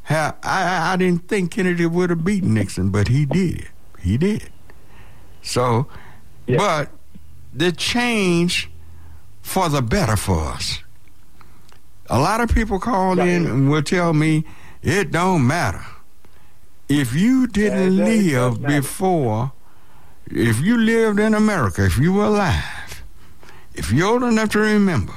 have. 0.04 0.36
I, 0.44 0.94
I 0.94 0.96
didn't 0.98 1.28
think 1.28 1.52
Kennedy 1.52 1.86
would 1.86 2.10
have 2.10 2.24
beaten 2.24 2.54
Nixon, 2.54 2.90
but 2.90 3.08
he 3.10 3.26
did. 3.26 3.68
He 4.00 4.18
did. 4.18 4.50
So, 5.42 5.88
Yeah. 6.48 6.58
but 6.58 6.92
the 7.54 7.72
change 7.72 8.70
for 9.42 9.70
the 9.70 9.82
better 9.82 10.16
for 10.16 10.40
us. 10.46 10.80
A 12.10 12.20
lot 12.20 12.42
of 12.42 12.54
people 12.54 12.80
call 12.80 13.16
Right. 13.16 13.28
in 13.30 13.46
and 13.46 13.70
will 13.70 13.82
tell 13.84 14.14
me 14.14 14.46
it 14.82 15.12
don't 15.12 15.46
matter. 15.48 15.86
If 16.90 17.14
you 17.16 17.48
didn't 17.48 17.96
Yeah, 17.98 18.04
it 18.06 18.18
does- 18.18 18.28
it 18.28 18.62
live 18.62 18.62
before, 18.68 19.52
if 20.30 20.60
you 20.60 20.78
lived 20.78 21.20
in 21.20 21.34
America, 21.34 21.86
if 21.86 21.98
you 21.98 22.14
were 22.14 22.26
alive, 22.26 22.64
if 23.74 23.92
you're 23.92 24.08
old 24.08 24.24
enough 24.24 24.50
to 24.50 24.60
remember, 24.60 25.14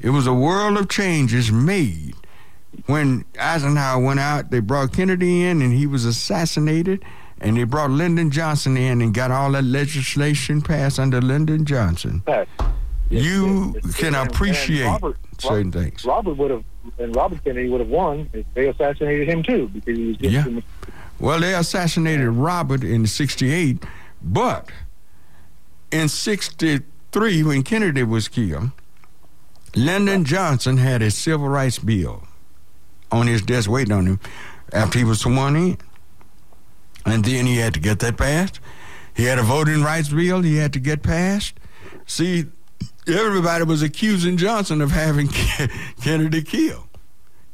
it 0.00 0.10
was 0.10 0.26
a 0.26 0.34
world 0.34 0.78
of 0.78 0.88
changes 0.88 1.52
made 1.52 2.14
when 2.86 3.24
Eisenhower 3.38 4.02
went 4.02 4.20
out. 4.20 4.50
They 4.50 4.60
brought 4.60 4.92
Kennedy 4.92 5.44
in 5.44 5.60
and 5.62 5.72
he 5.72 5.86
was 5.86 6.04
assassinated, 6.04 7.04
and 7.40 7.56
they 7.56 7.64
brought 7.64 7.90
Lyndon 7.90 8.30
Johnson 8.30 8.76
in 8.76 9.02
and 9.02 9.12
got 9.12 9.30
all 9.30 9.52
that 9.52 9.64
legislation 9.64 10.62
passed 10.62 10.98
under 10.98 11.20
Lyndon 11.20 11.64
Johnson. 11.64 12.22
Yes. 12.26 12.46
You 13.10 13.72
yes, 13.74 13.84
yes. 13.84 13.96
can 13.96 14.14
appreciate 14.14 14.84
Robert- 14.86 15.16
certain 15.38 15.72
things. 15.72 16.04
Robert 16.04 16.34
would 16.34 16.50
have, 16.52 16.64
and 16.98 17.14
Robert 17.16 17.42
Kennedy 17.42 17.68
would 17.68 17.80
have 17.80 17.88
won 17.88 18.30
if 18.32 18.46
they 18.54 18.68
assassinated 18.68 19.28
him 19.28 19.42
too, 19.42 19.68
because 19.68 19.96
he 19.96 20.06
was 20.06 20.20
Yeah. 20.20 20.60
Well, 21.18 21.40
they 21.40 21.54
assassinated 21.54 22.28
Robert 22.28 22.84
in 22.84 23.06
68, 23.06 23.84
but 24.22 24.70
in 25.90 26.08
63, 27.12 27.42
when 27.42 27.62
Kennedy 27.64 28.04
was 28.04 28.28
killed, 28.28 28.70
Lyndon 29.74 30.24
Johnson 30.24 30.76
had 30.76 31.02
a 31.02 31.10
civil 31.10 31.48
rights 31.48 31.76
bill 31.76 32.22
on 33.10 33.26
his 33.26 33.42
desk 33.42 33.68
waiting 33.68 33.92
on 33.92 34.06
him 34.06 34.20
after 34.72 35.00
he 35.00 35.04
was 35.04 35.18
sworn 35.20 35.56
in. 35.56 35.78
And 37.04 37.24
then 37.24 37.46
he 37.46 37.56
had 37.56 37.74
to 37.74 37.80
get 37.80 37.98
that 37.98 38.16
passed. 38.16 38.60
He 39.12 39.24
had 39.24 39.40
a 39.40 39.42
voting 39.42 39.82
rights 39.82 40.10
bill 40.10 40.42
he 40.42 40.56
had 40.56 40.72
to 40.74 40.78
get 40.78 41.02
passed. 41.02 41.54
See, 42.06 42.44
everybody 43.08 43.64
was 43.64 43.82
accusing 43.82 44.36
Johnson 44.36 44.80
of 44.80 44.92
having 44.92 45.28
Kennedy 46.00 46.42
killed. 46.42 46.86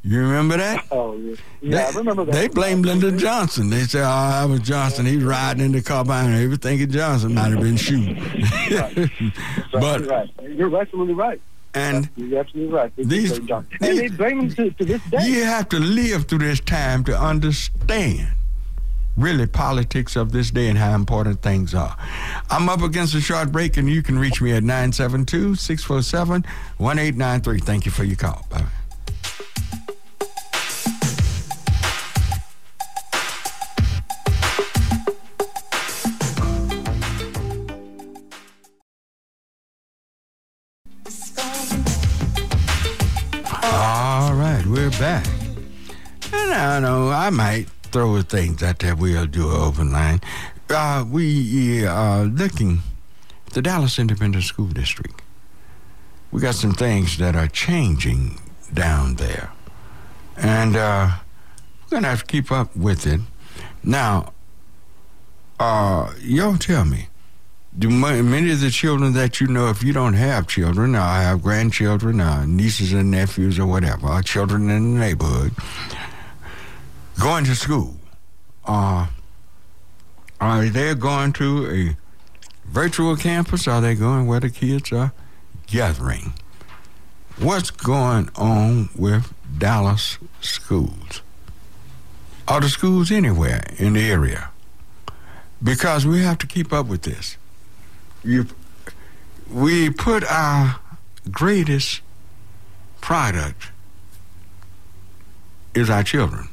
You 0.03 0.19
remember 0.21 0.57
that? 0.57 0.85
Oh, 0.91 1.15
yeah, 1.17 1.35
yeah 1.61 1.77
they, 1.77 1.83
I 1.83 1.89
remember 1.99 2.25
that. 2.25 2.33
They 2.33 2.47
blamed 2.47 2.85
Lyndon 2.85 3.17
Johnson. 3.19 3.69
They 3.69 3.83
said, 3.83 4.03
ah, 4.05 4.39
"Oh, 4.39 4.43
I 4.43 4.45
was 4.45 4.61
Johnson. 4.61 5.05
He's 5.05 5.23
riding 5.23 5.65
in 5.65 5.71
the 5.73 5.81
car 5.81 6.05
behind 6.05 6.33
her. 6.33 6.39
Everything 6.41 6.81
at 6.81 6.89
Johnson 6.89 7.33
might 7.33 7.51
have 7.51 7.59
been 7.61 7.75
shooting." 7.77 8.15
but 9.73 10.05
right. 10.07 10.29
You're 10.43 10.79
absolutely 10.79 11.13
right. 11.13 11.41
and 11.73 12.09
You're 12.15 12.39
absolutely 12.39 12.73
right. 12.73 12.91
They 12.95 13.03
These- 13.03 13.39
these- 13.39 13.49
and 13.49 13.67
they 13.97 14.07
blame 14.07 14.39
him 14.41 14.49
to, 14.55 14.71
to 14.71 14.85
this 14.85 15.01
day. 15.09 15.25
you 15.27 15.43
have 15.43 15.67
to 15.69 15.79
live 15.79 16.25
through 16.27 16.39
this 16.39 16.59
time 16.61 17.03
to 17.05 17.17
understand 17.19 18.27
really 19.17 19.47
politics 19.47 20.15
of 20.15 20.31
this 20.31 20.51
day 20.51 20.69
and 20.69 20.77
how 20.77 20.93
important 20.93 21.41
things 21.41 21.73
are. 21.73 21.97
I'm 22.49 22.69
up 22.69 22.81
against 22.81 23.15
a 23.15 23.21
short 23.21 23.51
break, 23.51 23.75
and 23.77 23.89
you 23.89 24.03
can 24.03 24.17
reach 24.19 24.41
me 24.41 24.53
at 24.53 24.63
972-647-1893. 24.63 27.63
Thank 27.63 27.85
you 27.85 27.91
for 27.91 28.03
your 28.03 28.15
call. 28.15 28.45
Bye. 28.49 28.63
Back. 44.99 45.27
And 46.33 46.53
I 46.53 46.79
know 46.79 47.09
I 47.09 47.29
might 47.29 47.69
throw 47.91 48.21
things 48.21 48.63
out 48.63 48.79
there. 48.79 48.95
We'll 48.95 49.27
do 49.27 49.49
an 49.49 49.55
open 49.55 49.91
line. 49.91 50.21
Uh, 50.69 51.05
we 51.09 51.85
are 51.85 52.23
looking 52.23 52.79
the 53.53 53.61
Dallas 53.61 53.99
Independent 53.99 54.43
School 54.43 54.67
District. 54.67 55.21
We 56.31 56.41
got 56.41 56.55
some 56.55 56.73
things 56.73 57.17
that 57.17 57.35
are 57.35 57.47
changing 57.47 58.39
down 58.73 59.15
there. 59.15 59.51
And 60.35 60.75
uh, 60.75 61.09
we're 61.89 62.01
to 62.01 62.07
have 62.07 62.21
to 62.21 62.25
keep 62.25 62.51
up 62.51 62.75
with 62.75 63.05
it. 63.05 63.21
Now, 63.83 64.33
uh, 65.59 66.13
y'all 66.21 66.57
tell 66.57 66.85
me, 66.85 67.07
do 67.77 67.89
ma- 67.89 68.21
many 68.21 68.51
of 68.51 68.61
the 68.61 68.71
children 68.71 69.13
that 69.13 69.39
you 69.39 69.47
know, 69.47 69.69
if 69.69 69.83
you 69.83 69.93
don't 69.93 70.15
have 70.15 70.47
children, 70.47 70.95
or 70.95 70.99
have 70.99 71.43
grandchildren, 71.43 72.19
or 72.19 72.45
nieces 72.45 72.91
and 72.91 73.11
nephews, 73.11 73.59
or 73.59 73.67
whatever, 73.67 74.07
or 74.07 74.21
children 74.23 74.69
in 74.69 74.93
the 74.93 74.99
neighborhood, 74.99 75.53
going 77.19 77.45
to 77.45 77.55
school, 77.55 77.95
uh, 78.65 79.07
are 80.41 80.65
they 80.65 80.93
going 80.95 81.33
to 81.33 81.67
a 81.69 81.97
virtual 82.67 83.15
campus? 83.15 83.67
Are 83.67 83.81
they 83.81 83.95
going 83.95 84.27
where 84.27 84.39
the 84.39 84.49
kids 84.49 84.91
are 84.91 85.13
gathering? 85.67 86.33
What's 87.37 87.69
going 87.69 88.29
on 88.35 88.89
with 88.95 89.33
Dallas 89.57 90.17
schools? 90.41 91.21
Are 92.47 92.61
the 92.61 92.69
schools 92.69 93.11
anywhere 93.11 93.63
in 93.77 93.93
the 93.93 94.09
area? 94.09 94.49
Because 95.61 96.05
we 96.05 96.23
have 96.23 96.37
to 96.39 96.47
keep 96.47 96.71
up 96.71 96.87
with 96.87 97.03
this 97.03 97.36
you 98.23 98.47
we 99.49 99.89
put 99.89 100.23
our 100.25 100.79
greatest 101.31 102.01
product 103.01 103.71
is 105.73 105.89
our 105.89 106.03
children. 106.03 106.49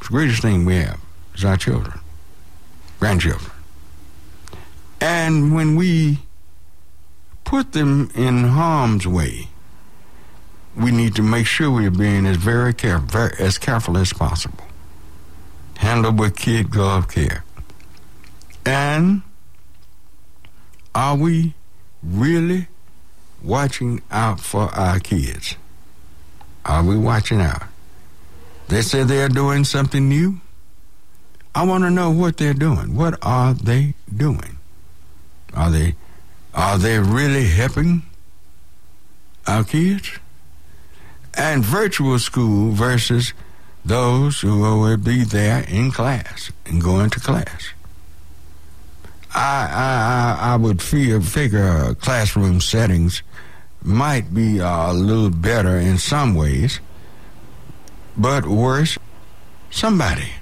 The 0.00 0.06
greatest 0.08 0.42
thing 0.42 0.64
we 0.64 0.76
have 0.76 1.00
is 1.34 1.44
our 1.44 1.56
children, 1.56 1.98
grandchildren. 2.98 3.50
And 5.00 5.54
when 5.54 5.76
we 5.76 6.18
put 7.44 7.72
them 7.72 8.10
in 8.14 8.44
harm's 8.44 9.06
way, 9.06 9.48
we 10.76 10.90
need 10.90 11.14
to 11.16 11.22
make 11.22 11.46
sure 11.46 11.70
we're 11.70 11.90
being 11.90 12.26
as 12.26 12.36
very 12.36 12.72
careful, 12.72 13.06
very, 13.08 13.32
as 13.38 13.58
careful 13.58 13.96
as 13.96 14.12
possible. 14.12 14.64
Handle 15.78 16.12
with 16.12 16.36
kid 16.36 16.70
glove 16.70 17.08
care. 17.08 17.44
And 18.64 19.22
are 20.94 21.16
we 21.16 21.54
really 22.02 22.68
watching 23.42 24.02
out 24.10 24.40
for 24.40 24.62
our 24.74 24.98
kids? 24.98 25.56
Are 26.64 26.84
we 26.84 26.96
watching 26.96 27.40
out? 27.40 27.64
They 28.68 28.82
say 28.82 29.02
they're 29.02 29.28
doing 29.28 29.64
something 29.64 30.08
new. 30.08 30.40
I 31.54 31.64
want 31.64 31.84
to 31.84 31.90
know 31.90 32.10
what 32.10 32.36
they're 32.36 32.54
doing. 32.54 32.94
What 32.94 33.18
are 33.22 33.52
they 33.52 33.94
doing? 34.14 34.58
Are 35.54 35.70
they 35.70 35.94
are 36.54 36.78
they 36.78 36.98
really 36.98 37.46
helping 37.48 38.02
our 39.46 39.64
kids? 39.64 40.10
And 41.34 41.64
virtual 41.64 42.18
school 42.18 42.72
versus 42.72 43.32
those 43.84 44.40
who 44.40 44.60
will 44.60 44.96
be 44.96 45.24
there 45.24 45.64
in 45.66 45.90
class 45.90 46.52
and 46.66 46.80
going 46.82 47.10
to 47.10 47.20
class. 47.20 47.72
I, 49.34 50.38
I, 50.40 50.52
I 50.52 50.56
would 50.56 50.82
feel, 50.82 51.20
figure 51.22 51.94
classroom 51.94 52.60
settings 52.60 53.22
might 53.82 54.32
be 54.32 54.58
a 54.58 54.92
little 54.92 55.30
better 55.30 55.76
in 55.76 55.98
some 55.98 56.34
ways, 56.34 56.80
but 58.16 58.46
worse, 58.46 58.98
somebody, 59.70 60.32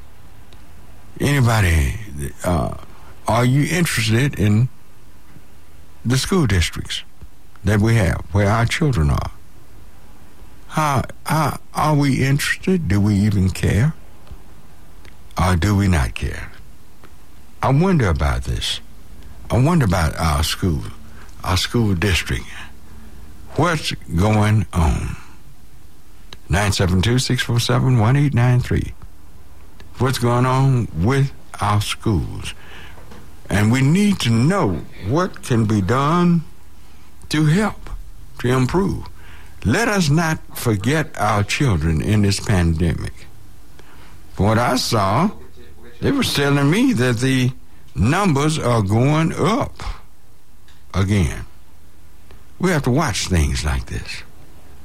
anybody, 1.21 1.95
uh, 2.45 2.77
are 3.29 3.45
you 3.45 3.67
interested 3.71 4.39
in 4.39 4.69
the 6.05 6.19
school 6.19 6.47
districts 6.47 7.03
that 7.65 7.81
we 7.81 7.95
have 7.95 8.21
where 8.33 8.51
our 8.51 8.67
children 8.67 9.11
are? 9.11 9.31
How, 10.69 11.03
how 11.25 11.61
are 11.75 11.97
we 11.97 12.25
interested? 12.25 12.89
Do 12.89 13.01
we 13.01 13.15
even 13.15 13.51
care? 13.51 13.95
Or 15.41 15.57
do 15.57 15.77
we 15.77 15.89
not 15.89 16.15
care? 16.15 16.50
I 17.63 17.71
wonder 17.71 18.09
about 18.09 18.45
this. 18.45 18.81
I 19.51 19.63
wonder 19.63 19.85
about 19.85 20.19
our 20.19 20.43
school, 20.43 20.83
our 21.45 21.57
school 21.57 21.95
district. 21.95 22.47
What's 23.57 23.93
going 23.93 24.67
on? 24.73 25.17
972-647-1893. 26.49 28.93
What's 29.99 30.19
going 30.19 30.47
on 30.47 30.89
with 30.95 31.33
our 31.61 31.83
schools? 31.83 32.55
And 33.51 33.71
we 33.71 33.83
need 33.83 34.19
to 34.21 34.31
know 34.31 34.81
what 35.07 35.43
can 35.43 35.67
be 35.67 35.83
done 35.83 36.43
to 37.29 37.45
help, 37.47 37.91
to 38.39 38.49
improve. 38.49 39.07
Let 39.65 39.89
us 39.89 40.09
not 40.09 40.39
forget 40.57 41.15
our 41.19 41.45
children 41.45 42.01
in 42.01 42.23
this 42.23 42.41
pandemic. 42.41 43.27
From 44.33 44.47
what 44.47 44.59
I 44.59 44.77
saw, 44.77 45.33
they 46.01 46.13
were 46.13 46.23
telling 46.23 46.71
me 46.71 46.93
that 46.95 47.19
the 47.19 47.51
numbers 47.95 48.59
are 48.59 48.83
going 48.83 49.33
up 49.35 49.75
again. 50.95 51.45
We 52.59 52.71
have 52.71 52.83
to 52.85 52.91
watch 52.91 53.29
things 53.29 53.65
like 53.65 53.87
this. 53.87 54.23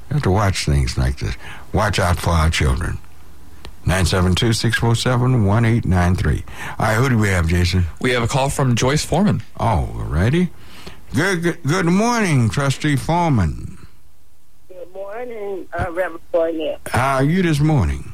We 0.08 0.14
have 0.14 0.22
to 0.22 0.30
watch 0.30 0.64
things 0.66 0.96
like 0.96 1.18
this. 1.18 1.34
Watch 1.72 1.98
out 1.98 2.18
for 2.18 2.30
our 2.30 2.48
children. 2.50 2.98
972-647-1893. 3.86 6.42
All 6.78 6.86
right, 6.86 6.96
who 6.96 7.08
do 7.08 7.18
we 7.18 7.28
have, 7.28 7.48
Jason? 7.48 7.86
We 8.00 8.10
have 8.12 8.22
a 8.22 8.28
call 8.28 8.48
from 8.50 8.74
Joyce 8.74 9.04
Foreman. 9.04 9.42
Oh, 9.60 9.90
ready? 10.08 10.50
Good, 11.14 11.42
good, 11.42 11.62
good 11.62 11.86
morning, 11.86 12.48
Trustee 12.50 12.96
Foreman. 12.96 13.86
Good 14.68 14.92
morning, 14.92 15.68
uh, 15.72 15.90
Reverend 15.92 16.20
Barnett. 16.32 16.80
How 16.86 17.16
are 17.16 17.24
you 17.24 17.42
this 17.42 17.60
morning? 17.60 18.12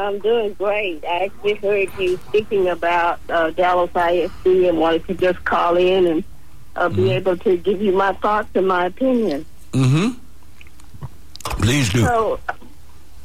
I'm 0.00 0.18
doing 0.18 0.54
great. 0.54 1.04
I 1.04 1.24
actually 1.24 1.54
heard 1.54 1.88
you 1.98 2.18
speaking 2.28 2.68
about 2.68 3.20
uh, 3.28 3.50
Dallas 3.50 3.90
ISD 3.94 4.46
and 4.68 4.78
wanted 4.78 5.06
to 5.06 5.14
just 5.14 5.44
call 5.44 5.76
in 5.76 6.06
and 6.06 6.24
uh, 6.76 6.88
be 6.88 7.10
able 7.10 7.36
to 7.38 7.56
give 7.56 7.80
you 7.82 7.92
my 7.92 8.12
thoughts 8.14 8.48
and 8.54 8.66
my 8.66 8.86
opinion. 8.86 9.44
Mm-hmm. 9.72 10.18
Please 11.62 11.92
do. 11.92 12.00
So, 12.00 12.40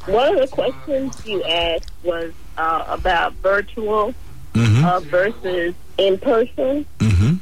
one 0.06 0.36
of 0.36 0.42
the 0.42 0.48
questions 0.48 1.26
you 1.26 1.44
asked 1.44 1.92
was 2.04 2.34
uh, 2.58 2.86
about 2.88 3.34
virtual 3.34 4.14
Mm-hmm. 4.56 4.86
uh, 4.86 5.00
versus 5.02 5.76
in 5.98 6.18
person. 6.18 6.86
Mm-hmm. 7.00 7.36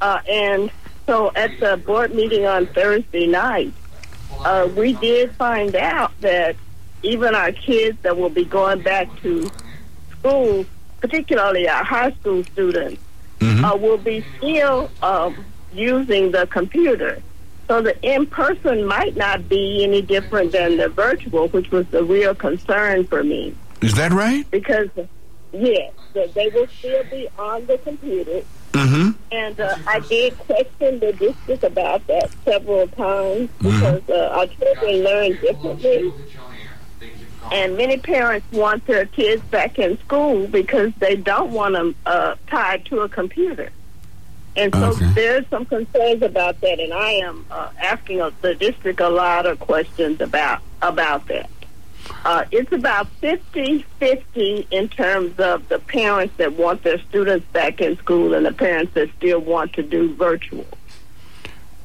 Uh, 0.00 0.20
and 0.26 0.70
so 1.04 1.30
at 1.36 1.60
the 1.60 1.76
board 1.76 2.14
meeting 2.14 2.46
on 2.46 2.66
Thursday 2.68 3.26
night, 3.26 3.74
uh, 4.40 4.66
we 4.74 4.94
did 4.94 5.32
find 5.32 5.76
out 5.76 6.18
that 6.22 6.56
even 7.04 7.34
our 7.34 7.52
kids 7.52 7.98
that 8.02 8.16
will 8.16 8.30
be 8.30 8.44
going 8.44 8.82
back 8.82 9.08
to 9.22 9.50
school, 10.18 10.64
particularly 11.00 11.68
our 11.68 11.84
high 11.84 12.12
school 12.12 12.42
students, 12.44 13.00
Mm-hmm. 13.40 13.64
uh, 13.64 13.76
will 13.76 13.98
be 13.98 14.24
still 14.38 14.88
um, 15.02 15.44
using 15.74 16.30
the 16.30 16.46
computer. 16.46 17.20
So 17.68 17.82
the 17.82 18.00
in 18.00 18.26
person 18.26 18.86
might 18.86 19.16
not 19.16 19.48
be 19.48 19.84
any 19.84 20.00
different 20.00 20.52
than 20.52 20.78
the 20.78 20.88
virtual, 20.88 21.48
which 21.48 21.70
was 21.70 21.86
the 21.88 22.04
real 22.04 22.34
concern 22.34 23.04
for 23.06 23.22
me. 23.22 23.54
Is 23.82 23.94
that 23.94 24.12
right? 24.12 24.48
Because, 24.50 24.88
yes, 25.52 25.92
they 26.14 26.48
will 26.54 26.68
still 26.78 27.04
be 27.10 27.28
on 27.38 27.66
the 27.66 27.76
computer. 27.78 28.42
Mm-hmm. 28.72 29.10
And 29.32 29.60
uh, 29.60 29.76
I 29.86 30.00
did 30.00 30.38
question 30.38 31.00
the 31.00 31.12
district 31.12 31.64
about 31.64 32.06
that 32.06 32.30
several 32.44 32.88
times 32.88 33.50
because 33.60 34.08
uh, 34.08 34.38
our 34.38 34.46
children 34.46 35.04
learn 35.04 35.32
differently. 35.40 36.12
And 37.52 37.76
many 37.76 37.98
parents 37.98 38.46
want 38.52 38.86
their 38.86 39.06
kids 39.06 39.42
back 39.44 39.78
in 39.78 39.98
school 40.00 40.46
because 40.48 40.92
they 40.98 41.16
don't 41.16 41.52
want 41.52 41.74
them 41.74 41.94
uh, 42.06 42.34
tied 42.48 42.84
to 42.86 43.00
a 43.00 43.08
computer. 43.08 43.70
And 44.56 44.72
so 44.74 44.90
Okay. 44.90 45.06
there's 45.14 45.46
some 45.48 45.66
concerns 45.66 46.22
about 46.22 46.60
that, 46.60 46.78
and 46.78 46.92
I 46.92 47.10
am 47.12 47.44
uh, 47.50 47.70
asking 47.82 48.20
uh, 48.22 48.30
the 48.40 48.54
district 48.54 49.00
a 49.00 49.08
lot 49.08 49.46
of 49.46 49.58
questions 49.60 50.20
about 50.20 50.60
about 50.80 51.26
that. 51.28 51.50
Uh, 52.24 52.44
it's 52.52 52.70
about 52.72 53.08
50-50 53.22 54.66
in 54.70 54.88
terms 54.88 55.38
of 55.40 55.68
the 55.68 55.78
parents 55.78 56.34
that 56.36 56.52
want 56.54 56.82
their 56.82 56.98
students 56.98 57.46
back 57.52 57.80
in 57.80 57.96
school 57.98 58.34
and 58.34 58.44
the 58.46 58.52
parents 58.52 58.92
that 58.94 59.08
still 59.16 59.40
want 59.40 59.72
to 59.74 59.82
do 59.82 60.14
virtual. 60.14 60.66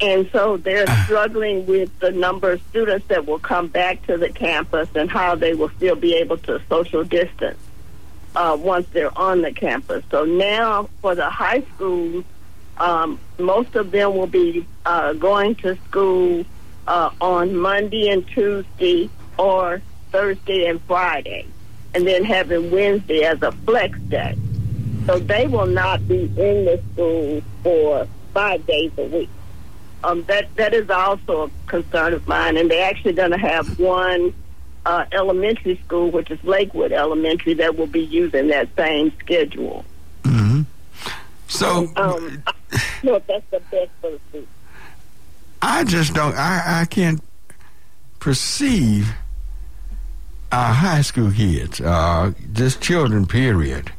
And 0.01 0.29
so 0.31 0.57
they're 0.57 0.87
struggling 1.03 1.65
with 1.65 1.97
the 1.99 2.11
number 2.11 2.51
of 2.53 2.61
students 2.69 3.07
that 3.07 3.25
will 3.25 3.39
come 3.39 3.67
back 3.67 4.05
to 4.07 4.17
the 4.17 4.29
campus 4.29 4.87
and 4.95 5.11
how 5.11 5.35
they 5.35 5.53
will 5.53 5.69
still 5.71 5.95
be 5.95 6.15
able 6.15 6.37
to 6.37 6.61
social 6.69 7.03
distance 7.03 7.59
uh, 8.35 8.57
once 8.59 8.87
they're 8.93 9.17
on 9.17 9.41
the 9.41 9.51
campus. 9.51 10.03
So 10.09 10.23
now 10.23 10.89
for 11.01 11.15
the 11.15 11.29
high 11.29 11.63
schools, 11.75 12.23
um, 12.77 13.19
most 13.37 13.75
of 13.75 13.91
them 13.91 14.15
will 14.15 14.27
be 14.27 14.65
uh, 14.85 15.13
going 15.13 15.55
to 15.55 15.75
school 15.87 16.45
uh, 16.87 17.09
on 17.19 17.57
Monday 17.57 18.09
and 18.09 18.25
Tuesday 18.27 19.09
or 19.37 19.81
Thursday 20.11 20.65
and 20.65 20.81
Friday, 20.83 21.45
and 21.93 22.07
then 22.07 22.23
having 22.23 22.71
Wednesday 22.71 23.23
as 23.23 23.41
a 23.41 23.51
flex 23.51 23.99
day. 24.03 24.35
So 25.05 25.19
they 25.19 25.47
will 25.47 25.65
not 25.65 26.07
be 26.07 26.23
in 26.23 26.65
the 26.65 26.81
school 26.93 27.41
for 27.63 28.07
five 28.33 28.65
days 28.65 28.91
a 28.97 29.03
week. 29.03 29.29
Um, 30.03 30.23
that 30.25 30.53
that 30.55 30.73
is 30.73 30.89
also 30.89 31.47
a 31.47 31.51
concern 31.67 32.13
of 32.13 32.27
mine, 32.27 32.55
and 32.57 32.71
they're 32.71 32.89
actually 32.89 33.13
going 33.13 33.31
to 33.31 33.37
have 33.37 33.79
one 33.79 34.33
uh, 34.85 35.05
elementary 35.11 35.79
school, 35.85 36.09
which 36.09 36.31
is 36.31 36.41
Lakewood 36.43 36.91
Elementary, 36.91 37.53
that 37.55 37.75
will 37.75 37.87
be 37.87 38.01
using 38.05 38.47
that 38.47 38.69
same 38.77 39.11
schedule. 39.19 39.83
Mm-hmm. 40.23 40.61
So 41.47 41.91
Um, 41.95 42.43
know 43.03 43.15
if 43.15 43.27
that's 43.27 43.45
the 43.51 43.59
best 43.71 43.91
for 43.99 44.11
the 44.11 44.19
students. 44.29 44.51
I 45.61 45.83
just 45.83 46.13
don't. 46.13 46.35
I 46.35 46.81
I 46.81 46.85
can't 46.85 47.21
perceive 48.19 49.13
our 50.51 50.73
high 50.73 51.01
school 51.01 51.31
kids, 51.31 51.81
uh, 51.81 52.31
just 52.53 52.81
children, 52.81 53.25
period, 53.25 53.91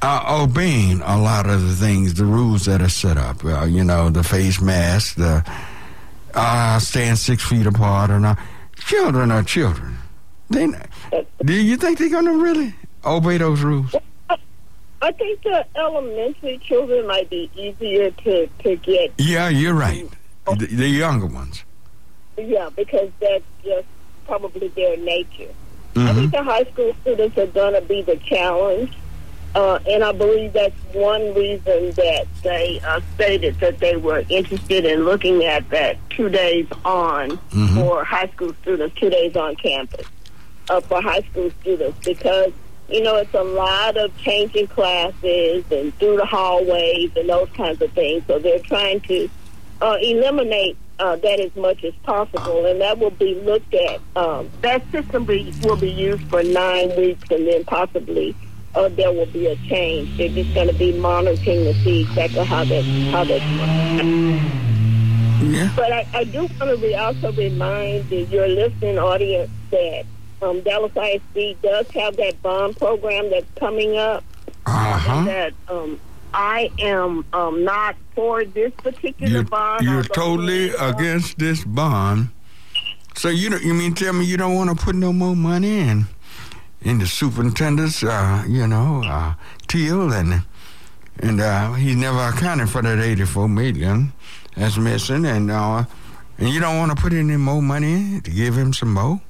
are 0.00 0.42
obeying 0.42 1.00
a 1.02 1.18
lot 1.20 1.48
of 1.48 1.62
the 1.66 1.74
things, 1.74 2.14
the 2.14 2.24
rules 2.24 2.64
that 2.66 2.80
are 2.80 2.88
set 2.88 3.16
up. 3.16 3.44
Uh, 3.44 3.64
you 3.64 3.82
know, 3.84 4.10
the 4.10 4.22
face 4.22 4.60
mask, 4.60 5.16
the 5.16 5.44
uh, 6.34 6.78
staying 6.78 7.16
six 7.16 7.44
feet 7.44 7.66
apart, 7.66 8.10
and 8.10 8.26
all. 8.26 8.36
Children 8.76 9.32
are 9.32 9.42
children. 9.42 9.96
They, 10.50 10.68
do 11.44 11.52
you 11.52 11.76
think 11.76 11.98
they're 11.98 12.08
gonna 12.10 12.32
really 12.38 12.74
obey 13.04 13.38
those 13.38 13.60
rules? 13.60 13.94
I 15.00 15.12
think 15.12 15.42
the 15.42 15.64
elementary 15.76 16.58
children 16.58 17.06
might 17.06 17.28
be 17.28 17.50
easier 17.54 18.10
to 18.10 18.46
to 18.64 18.76
get. 18.76 19.12
Yeah, 19.18 19.48
you're 19.48 19.74
right. 19.74 20.08
The, 20.46 20.66
the 20.66 20.88
younger 20.88 21.26
ones. 21.26 21.64
Yeah, 22.36 22.70
because 22.74 23.10
that's 23.20 23.44
just 23.64 23.86
probably 24.26 24.68
their 24.68 24.96
nature. 24.96 25.52
I 25.96 25.98
Mhm. 26.00 26.14
think 26.14 26.30
the 26.32 26.42
high 26.44 26.64
school 26.64 26.94
students 27.02 27.36
are 27.36 27.46
going 27.46 27.74
to 27.74 27.80
be 27.82 28.02
the 28.02 28.16
challenge, 28.16 28.92
uh, 29.54 29.78
and 29.88 30.04
I 30.04 30.12
believe 30.12 30.52
that's 30.52 30.74
one 30.92 31.34
reason 31.34 31.90
that 31.92 32.26
they 32.42 32.80
uh, 32.86 33.00
stated 33.14 33.58
that 33.60 33.78
they 33.78 33.96
were 33.96 34.22
interested 34.28 34.84
in 34.84 35.04
looking 35.04 35.44
at 35.44 35.68
that 35.70 35.96
two 36.10 36.28
days 36.28 36.66
on 36.84 37.30
Mhm. 37.52 37.74
for 37.74 38.04
high 38.04 38.28
school 38.28 38.54
students, 38.62 38.94
two 39.00 39.10
days 39.10 39.36
on 39.36 39.56
campus 39.56 40.06
uh, 40.68 40.80
for 40.82 41.00
high 41.00 41.22
school 41.30 41.50
students 41.60 41.98
because 42.04 42.52
you 42.88 43.02
know 43.02 43.16
it's 43.16 43.34
a 43.34 43.42
lot 43.42 43.96
of 43.96 44.16
changing 44.18 44.66
classes 44.68 45.64
and 45.70 45.96
through 45.98 46.16
the 46.16 46.24
hallways 46.26 47.10
and 47.16 47.28
those 47.28 47.48
kinds 47.56 47.80
of 47.82 47.90
things. 47.92 48.22
So 48.26 48.38
they're 48.38 48.58
trying 48.60 49.00
to 49.02 49.28
uh, 49.80 49.96
eliminate 50.00 50.76
uh, 50.98 51.14
that 51.16 51.38
as 51.38 51.54
much 51.54 51.84
as 51.84 51.94
possible, 52.02 52.66
and 52.66 52.80
that 52.80 52.98
will 52.98 53.10
be 53.10 53.34
looked 53.36 53.72
at. 53.72 54.00
Um, 54.16 54.48
that 54.62 54.82
system 54.90 55.24
be, 55.24 55.54
will 55.62 55.76
be 55.76 55.90
used 55.90 56.24
for 56.28 56.42
nine 56.42 56.88
weeks, 56.96 57.30
and 57.30 57.46
then 57.46 57.64
possibly 57.64 58.34
uh, 58.78 58.88
there 58.90 59.12
will 59.12 59.26
be 59.26 59.46
a 59.46 59.56
change. 59.68 60.16
They're 60.16 60.28
just 60.28 60.54
going 60.54 60.68
to 60.68 60.74
be 60.74 60.92
monitoring 60.98 61.64
to 61.64 61.74
see 61.82 62.02
exactly 62.02 62.44
how 62.44 62.64
that 62.64 62.82
how 63.10 63.24
that's. 63.24 63.44
Yeah. 65.42 65.72
But 65.76 65.92
I, 65.92 66.06
I 66.14 66.24
do 66.24 66.40
want 66.40 66.58
to 66.58 66.76
re- 66.76 66.94
also 66.94 67.32
remind 67.32 68.08
the, 68.08 68.22
your 68.24 68.48
listening 68.48 68.98
audience 68.98 69.50
that 69.70 70.04
um, 70.42 70.60
Dallas 70.62 70.92
ISD 70.96 71.60
does 71.62 71.88
have 71.90 72.16
that 72.16 72.40
bond 72.42 72.76
program 72.76 73.30
that's 73.30 73.46
coming 73.56 73.96
up. 73.96 74.24
Uh 74.66 74.98
huh. 74.98 75.24
That 75.24 75.54
um, 75.68 76.00
I 76.34 76.70
am 76.78 77.24
um, 77.32 77.64
not 77.64 77.96
for 78.14 78.44
this 78.44 78.72
particular 78.74 79.32
You're, 79.32 79.42
bond. 79.44 79.84
you're 79.84 80.02
totally 80.02 80.70
against 80.70 81.38
this 81.38 81.64
bond. 81.64 82.28
So 83.16 83.28
you 83.28 83.50
don't, 83.50 83.62
you 83.62 83.74
mean 83.74 83.94
tell 83.94 84.12
me 84.12 84.24
you 84.24 84.36
don't 84.36 84.54
want 84.54 84.76
to 84.76 84.84
put 84.84 84.94
no 84.94 85.12
more 85.12 85.34
money 85.34 85.80
in 85.80 86.06
in 86.82 86.98
the 86.98 87.06
superintendent's 87.06 88.02
uh, 88.02 88.44
you 88.48 88.66
know, 88.66 89.02
uh 89.04 89.34
Teal 89.66 90.12
and 90.12 90.42
and 91.20 91.40
uh 91.40 91.72
he 91.74 91.94
never 91.94 92.20
accounted 92.28 92.68
for 92.70 92.82
that 92.82 92.98
eighty 92.98 93.24
four 93.24 93.48
million 93.48 94.12
that's 94.56 94.76
missing 94.76 95.26
and 95.26 95.50
uh 95.50 95.84
and 96.38 96.48
you 96.48 96.60
don't 96.60 96.78
want 96.78 96.96
to 96.96 97.02
put 97.02 97.12
any 97.12 97.36
more 97.36 97.60
money 97.60 98.20
to 98.20 98.30
give 98.30 98.56
him 98.56 98.72
some 98.72 98.94
more? 98.94 99.20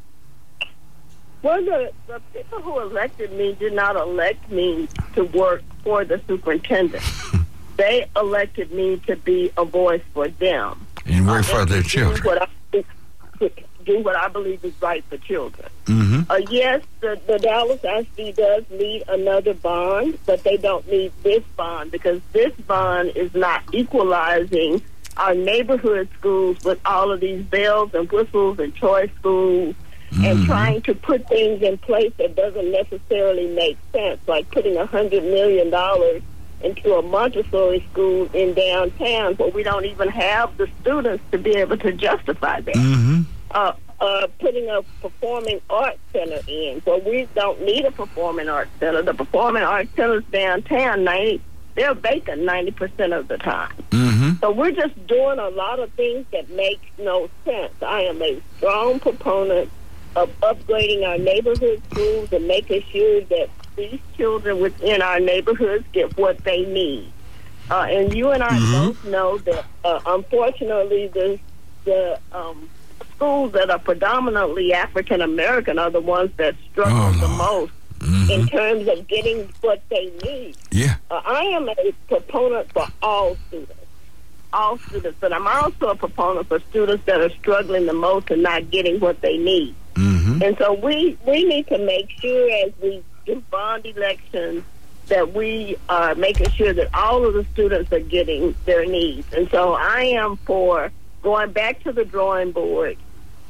Well, 1.42 1.64
the, 1.64 1.92
the 2.06 2.20
people 2.34 2.60
who 2.60 2.80
elected 2.80 3.32
me 3.32 3.54
did 3.54 3.72
not 3.72 3.96
elect 3.96 4.50
me 4.50 4.88
to 5.14 5.24
work 5.24 5.62
for 5.84 6.04
the 6.04 6.20
superintendent. 6.26 7.02
they 7.76 8.06
elected 8.16 8.72
me 8.72 8.98
to 9.06 9.16
be 9.16 9.52
a 9.56 9.64
voice 9.64 10.02
for 10.12 10.28
them. 10.28 10.86
And 11.06 11.26
work 11.26 11.44
for 11.44 11.64
their 11.64 11.82
children. 11.82 12.22
What, 12.24 12.42
I, 12.42 12.48
do 13.84 14.02
what 14.02 14.16
I 14.16 14.28
believe 14.28 14.64
is 14.64 14.72
right 14.80 15.04
for 15.04 15.16
children. 15.18 15.68
Mm-hmm. 15.86 16.30
Uh, 16.30 16.36
yes, 16.50 16.82
the, 17.00 17.20
the 17.26 17.38
Dallas 17.38 17.82
ISD 17.82 18.36
does 18.36 18.64
need 18.70 19.04
another 19.08 19.54
bond, 19.54 20.18
but 20.26 20.42
they 20.44 20.56
don't 20.56 20.86
need 20.90 21.12
this 21.22 21.42
bond 21.56 21.90
because 21.90 22.20
this 22.32 22.52
bond 22.66 23.12
is 23.16 23.34
not 23.34 23.62
equalizing 23.72 24.82
our 25.16 25.34
neighborhood 25.34 26.08
schools 26.18 26.58
with 26.64 26.80
all 26.84 27.10
of 27.10 27.20
these 27.20 27.44
bells 27.44 27.92
and 27.94 28.10
whistles 28.10 28.58
and 28.58 28.74
choice 28.74 29.10
schools 29.18 29.74
and 30.22 30.46
trying 30.46 30.80
to 30.82 30.94
put 30.94 31.28
things 31.28 31.60
in 31.62 31.76
place 31.78 32.12
that 32.16 32.34
doesn't 32.34 32.70
necessarily 32.72 33.46
make 33.48 33.76
sense, 33.92 34.18
like 34.26 34.50
putting 34.50 34.76
a 34.76 34.86
hundred 34.86 35.22
million 35.22 35.70
dollars 35.70 36.22
into 36.62 36.94
a 36.94 37.02
Montessori 37.02 37.86
school 37.92 38.28
in 38.32 38.54
downtown 38.54 39.34
where 39.34 39.50
we 39.50 39.62
don't 39.62 39.84
even 39.84 40.08
have 40.08 40.56
the 40.56 40.68
students 40.80 41.22
to 41.30 41.38
be 41.38 41.50
able 41.56 41.76
to 41.78 41.92
justify 41.92 42.60
that 42.60 42.74
Mm-hmm. 42.74 43.22
Uh, 43.50 43.72
uh, 44.00 44.26
putting 44.38 44.68
a 44.68 44.82
performing 45.00 45.60
arts 45.68 45.98
center 46.12 46.40
in. 46.46 46.82
Well, 46.86 47.00
we 47.00 47.28
don't 47.34 47.60
need 47.62 47.84
a 47.84 47.90
performing 47.90 48.48
arts 48.48 48.70
center. 48.78 49.02
The 49.02 49.14
performing 49.14 49.62
arts 49.62 49.90
centers 49.96 50.24
downtown, 50.30 51.04
ninety 51.04 51.42
they're 51.74 51.94
vacant 51.94 52.42
ninety 52.42 52.72
percent 52.72 53.12
of 53.12 53.28
the 53.28 53.38
time. 53.38 53.74
Mm-hmm. 53.90 54.30
So 54.40 54.52
we're 54.52 54.72
just 54.72 55.06
doing 55.06 55.38
a 55.38 55.48
lot 55.48 55.78
of 55.78 55.92
things 55.92 56.26
that 56.32 56.50
make 56.50 56.80
no 56.98 57.28
sense. 57.44 57.72
I 57.82 58.02
am 58.02 58.20
a 58.22 58.40
strong 58.56 59.00
proponent 59.00 59.70
of 60.16 60.30
upgrading 60.40 61.06
our 61.06 61.18
neighborhood 61.18 61.82
schools 61.90 62.32
and 62.32 62.48
making 62.48 62.82
sure 62.90 63.20
that 63.22 63.48
these 63.76 64.00
children 64.16 64.60
within 64.60 65.02
our 65.02 65.20
neighborhoods 65.20 65.84
get 65.92 66.16
what 66.16 66.38
they 66.38 66.64
need. 66.66 67.12
Uh, 67.70 67.86
and 67.88 68.14
you 68.14 68.30
and 68.30 68.42
I 68.42 68.58
both 68.72 69.04
know 69.04 69.38
that, 69.38 69.64
uh, 69.84 70.00
unfortunately, 70.06 71.08
the 71.08 71.38
the 71.84 72.18
um, 72.32 72.68
schools 73.18 73.50
that 73.52 73.68
are 73.68 73.80
predominantly 73.80 74.72
African 74.72 75.20
American 75.20 75.76
are 75.78 75.90
the 75.90 76.00
ones 76.00 76.30
that 76.36 76.54
struggle 76.70 76.96
Oh, 76.96 77.12
the 77.12 77.26
Lord. 77.26 77.70
most 78.00 78.30
in 78.30 78.46
terms 78.46 78.86
of 78.86 79.08
getting 79.08 79.50
what 79.60 79.82
they 79.88 80.12
need. 80.22 80.56
Yeah. 80.70 80.94
Uh, 81.10 81.20
I 81.26 81.42
am 81.46 81.68
a 81.68 81.74
proponent 82.06 82.72
for 82.72 82.86
all 83.02 83.36
students, 83.48 83.74
all 84.52 84.78
students, 84.78 85.18
but 85.20 85.32
I'm 85.32 85.48
also 85.48 85.88
a 85.88 85.96
proponent 85.96 86.46
for 86.46 86.60
students 86.70 87.04
that 87.06 87.20
are 87.20 87.30
struggling 87.30 87.86
the 87.86 87.92
most 87.92 88.30
and 88.30 88.40
not 88.44 88.70
getting 88.70 89.00
what 89.00 89.20
they 89.20 89.36
need. 89.36 89.74
Mm-hmm. 89.94 90.42
And 90.44 90.56
so 90.58 90.74
we 90.74 91.18
we 91.26 91.42
need 91.44 91.66
to 91.68 91.78
make 91.78 92.08
sure 92.20 92.50
as 92.66 92.72
we 92.80 93.02
do 93.26 93.42
bond 93.50 93.84
elections 93.84 94.62
that 95.08 95.32
we 95.34 95.76
are 95.88 96.14
making 96.14 96.50
sure 96.50 96.72
that 96.72 96.94
all 96.94 97.26
of 97.26 97.34
the 97.34 97.44
students 97.52 97.90
are 97.92 97.98
getting 97.98 98.54
their 98.64 98.86
needs. 98.86 99.26
And 99.32 99.50
so 99.50 99.72
I 99.72 100.02
am 100.22 100.36
for 100.36 100.92
going 101.22 101.50
back 101.50 101.82
to 101.82 101.92
the 101.92 102.04
drawing 102.04 102.52
board, 102.52 102.96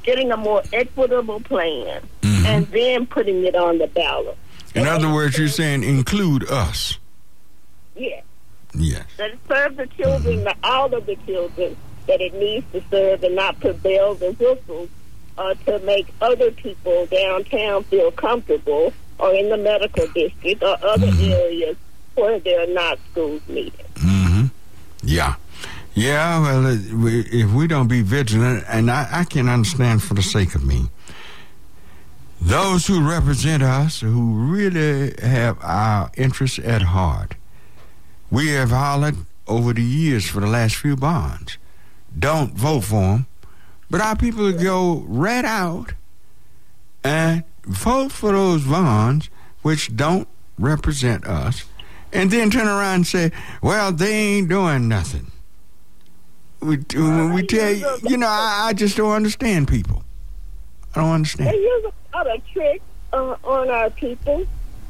getting 0.02 0.32
a 0.32 0.36
more 0.36 0.62
equitable 0.72 1.40
plan, 1.40 2.02
and 2.22 2.66
then 2.68 3.06
putting 3.06 3.44
it 3.44 3.54
on 3.54 3.78
the 3.78 3.86
ballot. 3.88 4.36
In 4.74 4.86
other 4.86 5.12
words, 5.12 5.36
you're 5.38 5.48
saying 5.48 5.82
include 5.82 6.48
us. 6.50 6.98
Yes. 7.96 8.24
Yes. 8.74 9.04
that 9.16 9.30
it 9.30 9.38
serve 9.48 9.76
the 9.76 9.86
children, 9.86 10.44
the, 10.44 10.54
all 10.62 10.94
of 10.94 11.06
the 11.06 11.16
children 11.26 11.76
that 12.06 12.20
it 12.20 12.34
needs 12.34 12.66
to 12.72 12.82
serve, 12.90 13.22
and 13.24 13.34
not 13.34 13.58
put 13.60 13.82
bells 13.82 14.22
and 14.22 14.38
whistles 14.38 14.88
uh, 15.36 15.54
to 15.66 15.78
make 15.80 16.06
other 16.20 16.50
people 16.50 17.06
downtown 17.06 17.82
feel 17.84 18.10
comfortable, 18.12 18.92
or 19.18 19.34
in 19.34 19.48
the 19.48 19.56
medical 19.56 20.06
district, 20.08 20.62
or 20.62 20.76
other 20.82 21.10
areas 21.20 21.76
where 22.14 22.38
there 22.40 22.62
are 22.62 22.72
not 22.72 22.98
schools 23.10 23.42
needed. 23.48 23.86
Mm-hmm. 23.94 24.46
Yeah. 25.02 25.36
Yeah, 25.98 26.40
well, 26.40 26.64
if 26.66 27.52
we 27.52 27.66
don't 27.66 27.88
be 27.88 28.02
vigilant, 28.02 28.64
and 28.68 28.88
I, 28.88 29.08
I 29.10 29.24
can 29.24 29.48
understand 29.48 30.00
for 30.00 30.14
the 30.14 30.22
sake 30.22 30.54
of 30.54 30.64
me, 30.64 30.90
those 32.40 32.86
who 32.86 33.06
represent 33.08 33.64
us, 33.64 34.00
who 34.00 34.32
really 34.34 35.12
have 35.20 35.58
our 35.60 36.12
interests 36.16 36.60
at 36.60 36.82
heart, 36.82 37.34
we 38.30 38.48
have 38.50 38.70
hollered 38.70 39.16
over 39.48 39.72
the 39.72 39.82
years 39.82 40.24
for 40.28 40.38
the 40.38 40.46
last 40.46 40.76
few 40.76 40.94
bonds. 40.94 41.58
Don't 42.16 42.52
vote 42.52 42.84
for 42.84 43.00
them. 43.00 43.26
But 43.90 44.00
our 44.00 44.14
people 44.14 44.52
go 44.52 45.02
right 45.08 45.44
out 45.44 45.94
and 47.02 47.42
vote 47.64 48.12
for 48.12 48.32
those 48.32 48.64
bonds 48.64 49.30
which 49.62 49.96
don't 49.96 50.28
represent 50.58 51.26
us, 51.26 51.64
and 52.12 52.30
then 52.30 52.50
turn 52.50 52.68
around 52.68 52.94
and 52.94 53.06
say, 53.06 53.32
well, 53.62 53.90
they 53.90 54.12
ain't 54.12 54.48
doing 54.48 54.86
nothing. 54.86 55.32
We, 56.60 56.76
when 56.94 57.32
we 57.32 57.46
tell 57.46 57.72
you, 57.72 57.86
you 58.02 58.16
know, 58.16 58.26
I, 58.28 58.66
I 58.68 58.72
just 58.72 58.96
don't 58.96 59.12
understand 59.12 59.68
people. 59.68 60.02
I 60.94 61.00
don't 61.00 61.12
understand. 61.12 61.50
They 61.50 61.58
use 61.60 61.84
a 62.12 62.16
lot 62.16 62.34
of 62.34 62.46
tricks 62.52 62.84
uh, 63.12 63.36
on 63.44 63.68
our 63.70 63.90
people. 63.90 64.44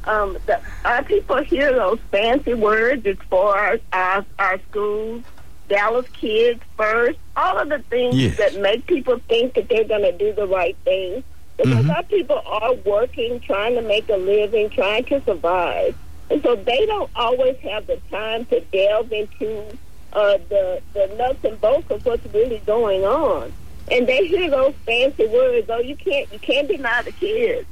Um, 0.05 0.39
the, 0.47 0.61
our 0.85 1.03
people 1.03 1.43
hear 1.43 1.71
those 1.73 1.99
fancy 2.11 2.55
words. 2.55 3.03
It's 3.05 3.23
for 3.25 3.57
our, 3.57 3.79
our, 3.93 4.25
our 4.39 4.59
schools, 4.71 5.25
Dallas 5.69 6.07
kids 6.15 6.61
first, 6.77 7.19
all 7.37 7.59
of 7.59 7.69
the 7.69 7.81
things 7.91 8.15
Yes. 8.17 8.39
that 8.39 8.59
make 8.61 8.87
people 8.87 9.19
think 9.29 9.55
that 9.55 9.69
they're 9.69 9.85
going 9.85 10.03
to 10.03 10.13
do 10.17 10.33
the 10.33 10.47
right 10.47 10.77
thing. 10.85 11.23
Because 11.59 11.85
Mhm. 11.85 11.97
our 11.97 12.03
people 12.05 12.41
are 12.47 12.73
working, 12.87 13.41
trying 13.41 13.75
to 13.75 13.83
make 13.83 14.09
a 14.09 14.17
living, 14.17 14.71
trying 14.71 15.05
to 15.07 15.21
survive. 15.25 15.95
And 16.31 16.43
so 16.43 16.55
they 16.57 16.87
don't 16.87 17.11
always 17.17 17.57
have 17.59 17.87
the 17.89 17.97
time 18.11 18.47
to 18.47 18.61
delve 18.73 19.13
into 19.13 19.65
uh, 20.13 20.39
the, 20.49 20.81
the 20.95 21.07
nuts 21.17 21.45
and 21.45 21.61
bolts 21.61 21.91
of 21.91 22.05
what's 22.05 22.27
really 22.33 22.59
going 22.67 23.05
on. 23.05 23.53
And 23.91 24.07
they 24.07 24.27
hear 24.27 24.51
those 24.51 24.75
fancy 24.85 25.27
words, 25.27 25.69
oh, 25.71 25.79
you 25.79 25.97
can't, 25.97 26.31
you 26.33 26.39
can't 26.39 26.69
deny 26.69 27.03
the 27.03 27.13
kids. 27.13 27.67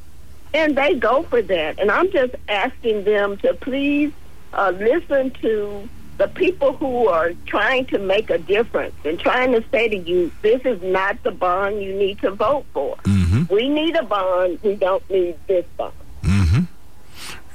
And 0.54 0.76
they 0.76 0.94
go 0.94 1.22
for 1.24 1.42
that. 1.42 1.78
And 1.78 1.90
I'm 1.90 2.10
just 2.10 2.34
asking 2.48 3.04
them 3.04 3.36
to 3.38 3.52
please 3.54 4.12
uh, 4.52 4.72
listen 4.76 5.30
to 5.42 5.88
the 6.16 6.28
people 6.28 6.72
who 6.72 7.08
are 7.08 7.32
trying 7.44 7.84
to 7.86 7.98
make 7.98 8.30
a 8.30 8.38
difference 8.38 8.94
and 9.04 9.20
trying 9.20 9.52
to 9.52 9.62
say 9.70 9.88
to 9.88 9.96
you, 9.96 10.32
this 10.40 10.62
is 10.64 10.80
not 10.82 11.22
the 11.24 11.30
bond 11.30 11.82
you 11.82 11.94
need 11.94 12.18
to 12.20 12.30
vote 12.30 12.64
for. 12.72 12.96
Mm-hmm. 12.96 13.52
We 13.54 13.68
need 13.68 13.96
a 13.96 14.02
bond. 14.02 14.58
We 14.62 14.76
don't 14.76 15.08
need 15.10 15.36
this 15.46 15.66
bond. 15.76 15.92
Mm-hmm. 16.22 16.60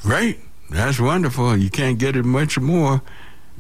Great. 0.02 0.40
That's 0.70 1.00
wonderful. 1.00 1.58
You 1.58 1.72
can't 1.72 1.98
get 1.98 2.16
it 2.16 2.24
much 2.24 2.60
more. 2.60 3.02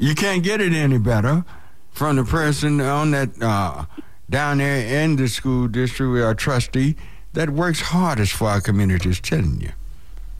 You 0.01 0.15
can't 0.15 0.41
get 0.43 0.61
it 0.61 0.73
any 0.73 0.97
better 0.97 1.45
from 1.91 2.15
the 2.15 2.23
person 2.23 2.81
on 2.81 3.11
that 3.11 3.29
uh, 3.39 3.85
down 4.31 4.57
there 4.57 5.03
in 5.03 5.15
the 5.15 5.27
school 5.27 5.67
district, 5.67 6.23
our 6.23 6.33
trustee, 6.33 6.95
that 7.33 7.51
works 7.51 7.79
hardest 7.81 8.33
for 8.33 8.47
our 8.47 8.61
community 8.61 9.09
is 9.11 9.19
telling 9.19 9.61
you. 9.61 9.69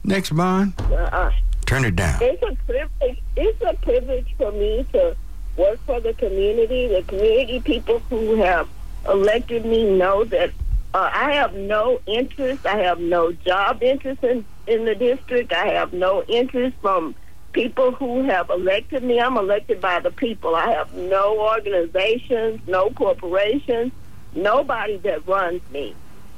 Next 0.02 0.30
bond, 0.34 0.74
Uh, 0.90 1.30
turn 1.64 1.84
it 1.84 1.94
down. 1.94 2.20
it's 2.20 2.42
a 2.42 2.56
privilege. 2.66 3.22
It's 3.36 3.62
a 3.62 3.74
privilege 3.74 4.34
for 4.36 4.50
me 4.50 4.84
to 4.94 5.14
work 5.56 5.78
for 5.86 6.00
the 6.00 6.12
community. 6.14 6.88
The 6.88 7.04
community 7.06 7.60
people 7.60 8.00
who 8.10 8.34
have 8.42 8.66
elected 9.08 9.64
me 9.64 9.96
know 9.96 10.24
that 10.24 10.50
uh, 10.92 11.08
I 11.14 11.34
have 11.34 11.54
no 11.54 12.00
interest. 12.06 12.66
I 12.66 12.78
have 12.78 12.98
no 12.98 13.30
job 13.30 13.80
interest 13.80 14.24
in 14.24 14.44
in 14.66 14.86
the 14.86 14.96
district. 14.96 15.52
I 15.52 15.68
have 15.68 15.92
no 15.92 16.24
interest 16.24 16.74
from 16.82 17.14
people 17.52 17.92
who 17.92 18.22
have 18.24 18.50
elected 18.50 19.02
me. 19.02 19.20
I'm 19.20 19.36
elected 19.36 19.80
by 19.80 20.00
the 20.00 20.10
people. 20.10 20.54
I 20.54 20.70
have 20.72 20.92
no 20.94 21.38
organizations, 21.38 22.60
no 22.66 22.90
corporations, 22.90 23.92
nobody 24.34 24.96
that 24.98 25.26
runs 25.26 25.62
me. 25.70 25.94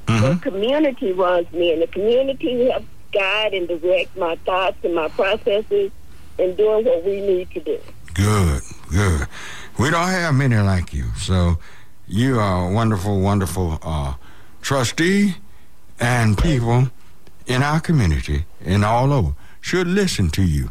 The 0.07 0.39
community 0.43 1.13
runs 1.13 1.51
me, 1.53 1.73
and 1.73 1.81
the 1.83 1.87
community 1.87 2.69
helps 2.71 2.87
guide 3.13 3.55
and 3.55 3.67
direct 3.69 4.17
my 4.17 4.37
thoughts 4.45 4.77
and 4.85 4.95
my 4.95 5.09
processes 5.09 5.91
in 6.39 6.55
doing 6.57 6.85
what 6.85 7.05
we 7.05 7.21
need 7.21 7.51
to 7.53 7.61
do. 7.61 7.79
Good, 8.13 8.63
good. 8.91 9.27
We 9.79 9.91
don't 9.91 10.09
have 10.09 10.35
many 10.35 10.57
like 10.57 10.93
you, 10.93 11.07
so 11.17 11.59
you 12.07 12.39
are 12.39 12.69
a 12.69 12.73
wonderful, 12.73 13.21
wonderful 13.21 13.79
uh, 13.83 14.15
trustee, 14.61 15.37
and 15.99 16.37
people 16.37 16.91
in 17.47 17.63
our 17.63 17.81
community 17.81 18.45
and 18.65 18.85
all 18.85 19.13
over 19.13 19.33
should 19.61 19.87
listen 19.87 20.29
to 20.31 20.43
you 20.43 20.71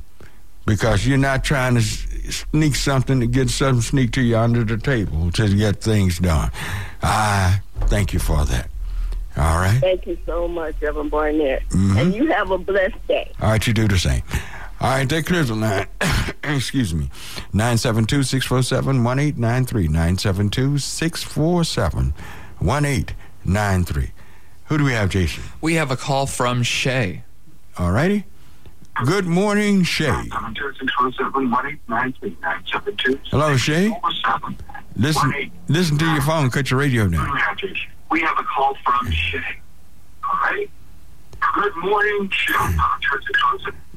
because 0.66 1.06
you're 1.08 1.18
not 1.18 1.44
trying 1.44 1.76
to 1.76 1.82
sneak 1.82 2.76
something 2.76 3.20
to 3.20 3.28
get 3.28 3.50
something 3.50 3.82
sneak 3.82 4.12
to 4.14 4.22
you 4.22 4.38
under 4.38 4.64
the 4.64 4.78
table 4.78 5.32
to 5.32 5.56
get 5.56 5.82
things 5.82 6.20
done. 6.20 6.52
I 7.02 7.62
thank 7.88 8.14
you 8.14 8.20
for 8.20 8.46
that. 8.46 8.70
All 9.36 9.58
right. 9.58 9.80
Thank 9.82 10.06
you 10.06 10.18
so 10.26 10.48
much, 10.48 10.76
Reverend 10.82 11.10
Barnett. 11.12 11.68
Mhm. 11.70 11.98
And 12.00 12.14
you 12.16 12.28
have 12.28 12.52
a 12.52 12.58
blessed 12.58 13.08
day. 13.08 13.32
All 13.42 13.50
right, 13.50 13.66
you 13.66 13.74
do 13.74 13.88
the 13.88 13.98
same. 13.98 14.22
All 14.80 14.92
right, 14.92 15.10
that 15.10 15.26
clears 15.26 15.48
the 15.48 15.56
line. 15.56 15.88
Excuse 16.44 16.94
me. 16.94 17.10
972 17.52 18.24
647 18.24 19.04
1893. 19.04 19.88
972 19.88 20.78
647 20.78 22.14
1893. 22.60 24.12
Who 24.66 24.78
do 24.78 24.84
we 24.84 24.94
have, 24.94 25.10
Jason? 25.10 25.44
We 25.62 25.76
have 25.76 25.92
a 25.92 25.98
call 25.98 26.26
from 26.28 26.64
Shay. 26.64 27.24
All 27.78 27.92
righty. 27.92 28.26
Good 29.06 29.26
morning, 29.26 29.84
Shay. 29.84 30.30
Hello, 33.32 33.58
Shay. 33.58 33.92
Listen, 34.96 35.52
listen 35.68 35.98
to 35.98 36.06
your 36.06 36.22
phone. 36.22 36.50
Cut 36.50 36.70
your 36.70 36.80
radio 36.80 37.08
down. 37.10 37.28
We 38.12 38.22
have 38.22 38.38
a 38.38 38.44
call 38.44 38.76
from 38.86 39.12
Shay. 39.12 39.44
All 40.24 40.40
right. 40.44 40.70
Good 41.56 41.76
morning, 41.78 42.30
Shay. 42.32 42.78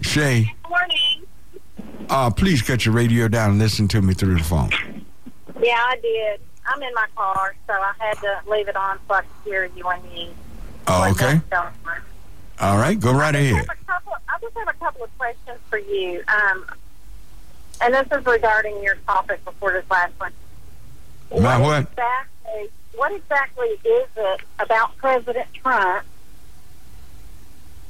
Shay, 0.01 0.55
Good 0.63 0.69
Morning. 0.71 2.07
uh, 2.09 2.31
please 2.31 2.63
cut 2.63 2.85
your 2.85 2.95
radio 2.95 3.29
down 3.29 3.51
and 3.51 3.59
listen 3.59 3.87
to 3.89 4.03
me 4.03 4.15
through 4.15 4.37
the 4.39 4.43
phone. 4.45 4.71
Yeah, 5.63 5.75
I 5.79 5.97
did. 6.03 6.41
I'm 6.67 6.83
in 6.83 6.93
my 6.95 7.07
car, 7.15 7.55
so 7.67 7.73
I 7.75 7.93
had 7.99 8.19
to 8.19 8.41
leave 8.51 8.69
it 8.69 8.77
on 8.77 8.99
so 9.07 9.15
I 9.15 9.21
could 9.21 9.29
hear 9.45 9.65
you 9.77 9.85
when 9.87 10.01
you. 10.15 10.29
Oh, 10.89 11.11
okay. 11.11 11.41
All 12.61 12.79
right, 12.79 12.99
go 12.99 13.13
right 13.13 13.35
I 13.35 13.39
ahead. 13.39 13.67
just 13.67 13.69
have 13.69 13.79
a 13.79 13.85
couple. 13.93 14.13
I 14.29 14.39
just 14.41 14.57
have 14.57 14.69
a 14.69 14.73
couple 14.75 15.05
of 15.05 15.19
questions 15.19 15.59
for 15.69 15.79
you. 15.79 16.23
Um, 16.29 16.65
and 17.83 17.95
this 17.95 18.07
is 18.19 18.25
regarding 18.25 18.83
your 18.83 18.95
topic 19.07 19.45
before 19.45 19.73
this 19.73 19.85
last 19.91 20.13
one. 20.19 20.33
My 21.43 21.59
what? 21.59 21.83
exactly? 21.83 22.71
What 22.95 23.13
exactly 23.13 23.67
is 23.67 24.09
it 24.17 24.41
about 24.59 24.97
President 24.97 25.53
Trump 25.53 26.07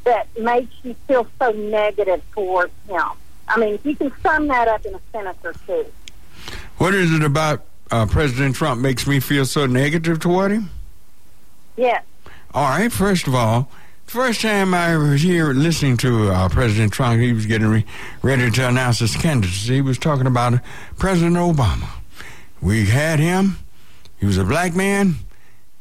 that 0.05 0.27
makes 0.39 0.73
you 0.83 0.95
feel 1.07 1.27
so 1.39 1.53
negative 1.53 2.23
towards 2.33 2.73
him? 2.89 3.03
I 3.49 3.59
mean, 3.59 3.79
you 3.85 3.95
can 3.95 4.13
sum 4.23 4.49
that 4.49 4.67
up 4.67 4.85
in 4.85 4.95
a 4.95 5.01
sentence 5.13 5.39
or 5.45 5.53
two. 5.67 5.87
What 6.79 6.95
is 6.95 7.13
it 7.13 7.23
about 7.23 7.65
uh, 7.93 8.07
President 8.07 8.57
Trump 8.57 8.81
makes 8.81 9.07
me 9.07 9.21
feel 9.21 9.45
so 9.47 9.67
negative 9.67 10.19
toward 10.19 10.51
him? 10.51 10.71
Yes. 11.77 12.03
All 12.53 12.69
right, 12.69 12.91
first 12.91 13.29
of 13.29 13.35
all, 13.37 13.69
first 14.07 14.41
time 14.41 14.75
I 14.75 14.97
was 14.97 15.23
here 15.23 15.53
listening 15.53 15.97
to 15.99 16.31
uh, 16.31 16.49
President 16.49 16.93
Trump, 16.93 17.21
he 17.21 17.33
was 17.33 17.47
getting 17.47 17.69
re- 17.69 17.85
ready 18.23 18.51
to 18.51 18.69
announce 18.69 19.01
his 19.01 19.17
candidacy. 19.17 19.75
He 19.75 19.81
was 19.81 19.99
talking 19.99 20.27
about 20.27 20.61
President 20.99 21.37
Obama. 21.37 21.89
We 22.61 22.87
had 22.87 23.19
him. 23.19 23.59
He 24.19 24.27
was 24.27 24.39
a 24.39 24.45
black 24.45 24.75
man. 24.75 25.17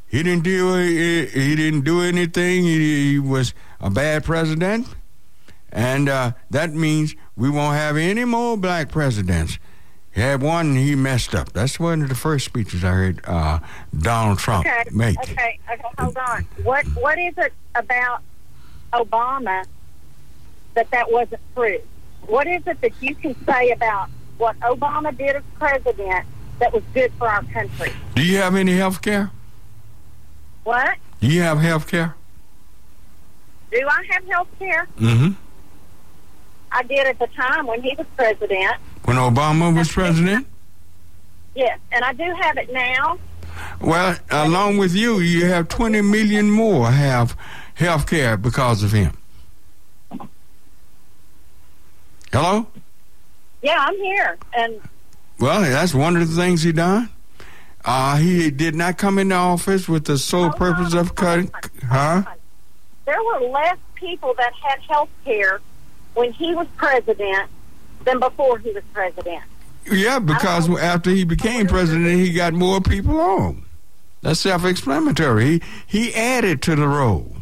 He 0.08 0.24
didn't 0.24 0.44
do 0.44 0.76
he, 0.76 1.26
he 1.26 1.56
didn't 1.56 1.82
do 1.82 2.02
anything. 2.02 2.64
He, 2.64 3.12
he 3.12 3.20
was 3.20 3.54
a 3.80 3.90
bad 3.90 4.24
president, 4.24 4.88
and 5.72 6.08
uh, 6.08 6.32
that 6.50 6.74
means 6.74 7.16
we 7.36 7.50
won't 7.50 7.76
have 7.76 7.98
any 7.98 8.24
more 8.26 8.56
black 8.58 8.90
presidents. 8.90 9.58
He 10.16 10.22
had 10.22 10.42
one, 10.42 10.68
and 10.68 10.78
he 10.78 10.96
messed 10.96 11.36
up. 11.36 11.52
That's 11.52 11.78
one 11.78 12.02
of 12.02 12.08
the 12.08 12.16
first 12.16 12.46
speeches 12.46 12.86
I 12.86 12.92
heard 12.92 13.22
uh, 13.26 13.60
Donald 13.98 14.40
Trump 14.40 14.66
Okay. 14.66 14.84
make. 14.92 15.20
Okay. 15.20 15.60
Okay. 15.70 15.82
Hold 16.00 16.18
on. 16.18 16.44
What 16.64 16.86
What 16.96 17.20
is 17.20 17.34
it 17.38 17.52
about 17.76 18.22
Obama 18.94 19.66
that 20.74 20.90
that 20.92 21.12
wasn't 21.12 21.42
true? 21.54 21.80
What 22.28 22.48
is 22.48 22.64
it 22.66 22.80
that 22.80 22.94
you 23.02 23.14
can 23.14 23.36
say 23.46 23.72
about 23.72 24.10
what 24.38 24.58
Obama 24.62 25.16
did 25.16 25.36
as 25.36 25.44
president 25.60 26.26
that 26.60 26.72
was 26.74 26.84
good 26.94 27.12
for 27.18 27.28
our 27.28 27.44
country? 27.44 27.92
Do 28.16 28.24
you 28.24 28.38
have 28.38 28.56
any 28.56 28.78
health 28.78 29.02
care? 29.02 29.32
What 30.64 30.96
Do 31.20 31.28
you 31.28 31.42
have 31.42 31.60
health 31.60 31.88
care? 31.88 32.16
do 33.72 33.86
I 33.86 34.06
have 34.12 34.26
health 34.28 34.48
care? 34.58 34.88
Mm-hmm. 34.98 35.34
I 36.72 36.84
did 36.84 37.06
at 37.08 37.20
the 37.20 37.28
time 37.28 37.68
when 37.68 37.82
he 37.82 37.94
was 37.98 38.08
president. 38.16 38.76
When 39.06 39.18
Obama 39.18 39.76
was 39.76 39.92
president? 39.92 40.48
Yes, 41.56 41.80
and 41.92 42.04
I 42.04 42.14
do 42.14 42.24
have 42.42 42.58
it 42.58 42.74
now. 42.74 43.20
Well, 43.80 44.18
along 44.32 44.78
with 44.78 44.96
you, 44.96 45.20
you 45.20 45.46
have 45.46 45.68
20 45.68 46.02
million 46.02 46.50
more 46.50 46.90
have 46.92 47.38
health 47.76 48.08
care 48.08 48.36
because 48.36 48.82
of 48.82 48.92
him. 48.92 49.16
Hello? 52.34 52.68
Yeah, 53.62 53.78
I'm 53.80 53.96
here, 53.96 54.38
and 54.58 54.82
Well, 55.40 55.62
that's 55.62 55.94
one 55.94 56.18
of 56.18 56.28
the 56.28 56.36
things 56.36 56.64
he 56.64 56.72
done. 56.72 57.10
Uh, 57.86 58.18
he 58.18 58.50
did 58.50 58.74
not 58.74 58.98
come 58.98 59.20
into 59.20 59.36
office 59.36 59.88
with 59.88 60.06
the 60.06 60.18
sole 60.18 60.50
Hold 60.50 60.56
purpose 60.56 60.94
on, 60.94 61.00
of 61.00 61.16
cutting. 61.16 61.52
Huh? 61.88 62.24
There 63.06 63.24
were 63.24 63.48
less 63.50 63.78
people 63.94 64.34
that 64.38 64.54
had 64.54 64.80
health 64.82 65.10
care 65.24 65.62
when 66.16 66.34
he 66.34 66.56
was 66.56 66.68
president 66.76 67.50
than 68.06 68.20
before 68.20 68.58
he 68.60 68.72
was 68.72 68.84
president. 68.94 69.44
Yeah, 69.92 70.20
because 70.20 70.70
after 70.80 71.10
he 71.12 71.24
became 71.26 71.68
president, 71.68 72.20
he 72.20 72.34
got 72.34 72.54
more 72.54 72.82
people 72.82 73.20
on. 73.20 73.66
That's 74.22 74.40
self-explanatory. 74.40 75.46
He 75.46 75.62
he 75.86 76.16
added 76.16 76.62
to 76.64 76.76
the 76.76 76.88
roll. 76.88 77.36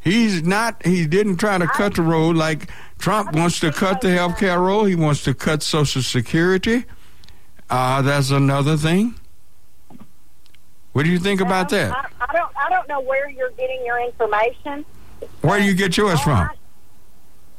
He's 0.00 0.42
not. 0.42 0.84
He 0.84 1.06
didn't 1.06 1.36
try 1.36 1.56
to 1.58 1.66
cut 1.66 1.94
the 1.94 2.02
roll 2.02 2.34
like 2.34 2.70
Trump 2.98 3.32
wants 3.34 3.60
to 3.60 3.72
cut 3.72 4.00
the 4.00 4.10
health 4.10 4.38
care 4.38 4.60
roll. 4.60 4.84
He 4.84 4.94
wants 4.94 5.22
to 5.24 5.34
cut 5.34 5.62
Social 5.62 6.02
Security. 6.02 6.84
Uh, 7.70 8.02
that's 8.02 8.30
another 8.30 8.76
thing. 8.76 9.14
What 10.92 11.04
do 11.04 11.10
you 11.10 11.18
think 11.18 11.40
about 11.40 11.68
that? 11.70 11.92
I, 11.92 12.06
I 12.20 12.32
don't. 12.32 12.52
I 12.56 12.68
don't 12.68 12.88
know 12.88 13.00
where 13.00 13.30
you're 13.30 13.50
getting 13.50 13.84
your 13.86 14.00
information. 14.00 14.84
Where 15.40 15.58
do 15.58 15.64
you 15.64 15.74
get 15.74 15.96
yours 15.96 16.20
from? 16.20 16.48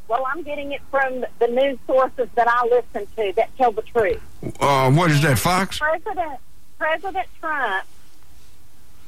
Well, 0.10 0.26
I'm 0.26 0.42
getting 0.42 0.72
it 0.72 0.82
from 0.90 1.24
the 1.38 1.48
news 1.48 1.78
sources 1.86 2.28
that 2.34 2.48
I 2.48 2.66
listen 2.66 3.08
to 3.16 3.34
that 3.36 3.56
tell 3.58 3.72
the 3.72 3.84
truth. 3.84 4.20
Uh, 4.60 4.92
what 4.92 5.12
is 5.12 5.22
that, 5.22 5.38
Fox? 5.38 5.78
President 5.78 6.40
President 6.80 7.28
Trump 7.40 7.86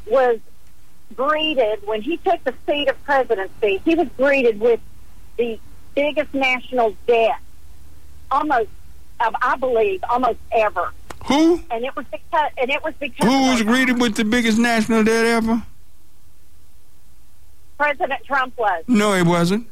was 0.05 0.39
greeted 1.15 1.79
when 1.87 2.03
he 2.03 2.17
took 2.17 2.43
the 2.43 2.53
seat 2.67 2.87
of 2.87 3.03
presidency. 3.03 3.81
He 3.83 3.95
was 3.95 4.09
greeted 4.15 4.59
with 4.59 4.79
the 5.37 5.59
biggest 5.95 6.33
national 6.35 6.95
debt, 7.07 7.39
almost, 8.29 8.69
I 9.19 9.55
believe, 9.57 10.03
almost 10.07 10.39
ever. 10.51 10.91
Who? 11.25 11.61
And 11.71 11.83
it 11.83 11.95
was 11.95 12.05
because, 12.11 12.51
and 12.57 12.69
it 12.69 12.83
was 12.83 12.93
because 12.99 13.27
Who 13.27 13.51
was 13.51 13.63
greeted 13.63 13.99
with 13.99 14.15
the 14.15 14.25
biggest 14.25 14.59
national 14.59 15.03
debt 15.03 15.25
ever? 15.25 15.63
President 17.77 18.23
Trump 18.25 18.55
was. 18.57 18.83
No, 18.87 19.15
he 19.15 19.23
wasn't. 19.23 19.67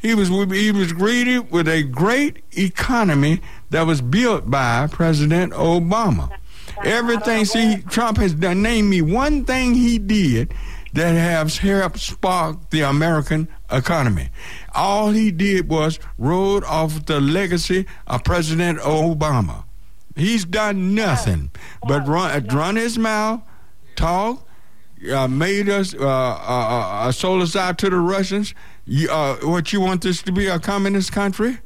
He 0.00 0.14
was 0.14 0.28
he 0.28 0.72
was 0.72 0.92
greeted 0.92 1.50
with 1.50 1.68
a 1.68 1.82
great 1.82 2.42
economy 2.52 3.40
that 3.70 3.86
was 3.86 4.00
built 4.00 4.50
by 4.50 4.86
President 4.90 5.52
Obama. 5.52 6.30
Everything, 6.84 7.44
see, 7.44 7.82
Trump 7.88 8.16
has 8.18 8.32
done. 8.32 8.62
Name 8.62 8.88
me 8.88 9.02
one 9.02 9.44
thing 9.44 9.74
he 9.74 9.98
did 9.98 10.54
that 10.94 11.12
has 11.12 11.58
helped 11.58 11.98
spark 11.98 12.70
the 12.70 12.80
American 12.80 13.48
economy. 13.70 14.30
All 14.74 15.10
he 15.10 15.30
did 15.30 15.68
was 15.68 15.98
rode 16.18 16.64
off 16.64 17.04
the 17.06 17.20
legacy 17.20 17.86
of 18.06 18.24
President 18.24 18.78
Obama. 18.80 19.64
He's 20.16 20.44
done 20.44 20.94
nothing 20.94 21.50
but 21.86 22.06
run, 22.08 22.46
run 22.48 22.76
his 22.76 22.98
mouth, 22.98 23.42
talk, 23.94 24.46
uh, 25.12 25.28
made 25.28 25.68
us, 25.68 25.94
uh, 25.94 25.98
uh, 26.00 27.06
uh, 27.06 27.12
sold 27.12 27.42
us 27.42 27.54
out 27.54 27.78
to 27.78 27.90
the 27.90 27.98
Russians. 27.98 28.54
You, 28.92 29.08
uh, 29.08 29.36
what 29.44 29.72
you 29.72 29.80
want 29.80 30.02
this 30.02 30.20
to 30.22 30.32
be 30.32 30.48
a 30.48 30.58
communist 30.58 31.12
country? 31.12 31.58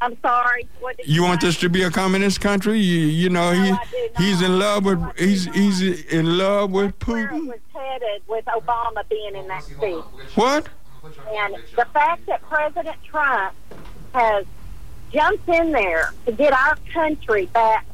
I'm 0.00 0.16
sorry. 0.20 0.68
What 0.78 0.96
did 0.96 1.08
You 1.08 1.24
want 1.24 1.40
this 1.40 1.58
to 1.58 1.68
be 1.68 1.82
a 1.82 1.90
communist 1.90 2.40
country? 2.40 2.78
You, 2.78 3.00
you 3.06 3.28
know, 3.28 3.52
No, 3.52 3.60
he 3.62 3.70
I 3.72 3.84
do 3.90 4.08
not. 4.14 4.22
he's 4.22 4.42
in 4.42 4.58
love 4.60 4.84
with 4.84 5.00
No, 5.00 5.12
he's 5.18 5.44
he's 5.46 5.80
in 6.04 6.38
love 6.38 6.70
with 6.70 6.96
That's 7.00 7.08
where 7.08 7.24
it 7.24 7.30
Putin. 7.32 7.46
was 7.48 7.58
headed 7.74 8.22
with 8.28 8.44
Obama 8.44 9.08
being 9.08 9.34
in 9.34 9.48
that 9.48 9.64
seat. 9.64 10.04
What? 10.36 10.68
And 11.34 11.56
the 11.76 11.84
fact 11.92 12.24
that 12.26 12.40
President 12.42 12.96
Trump 13.04 13.54
has 14.14 14.44
jumped 15.12 15.48
in 15.48 15.72
there 15.72 16.12
to 16.26 16.32
get 16.32 16.52
our 16.52 16.76
country 16.92 17.46
back 17.46 17.84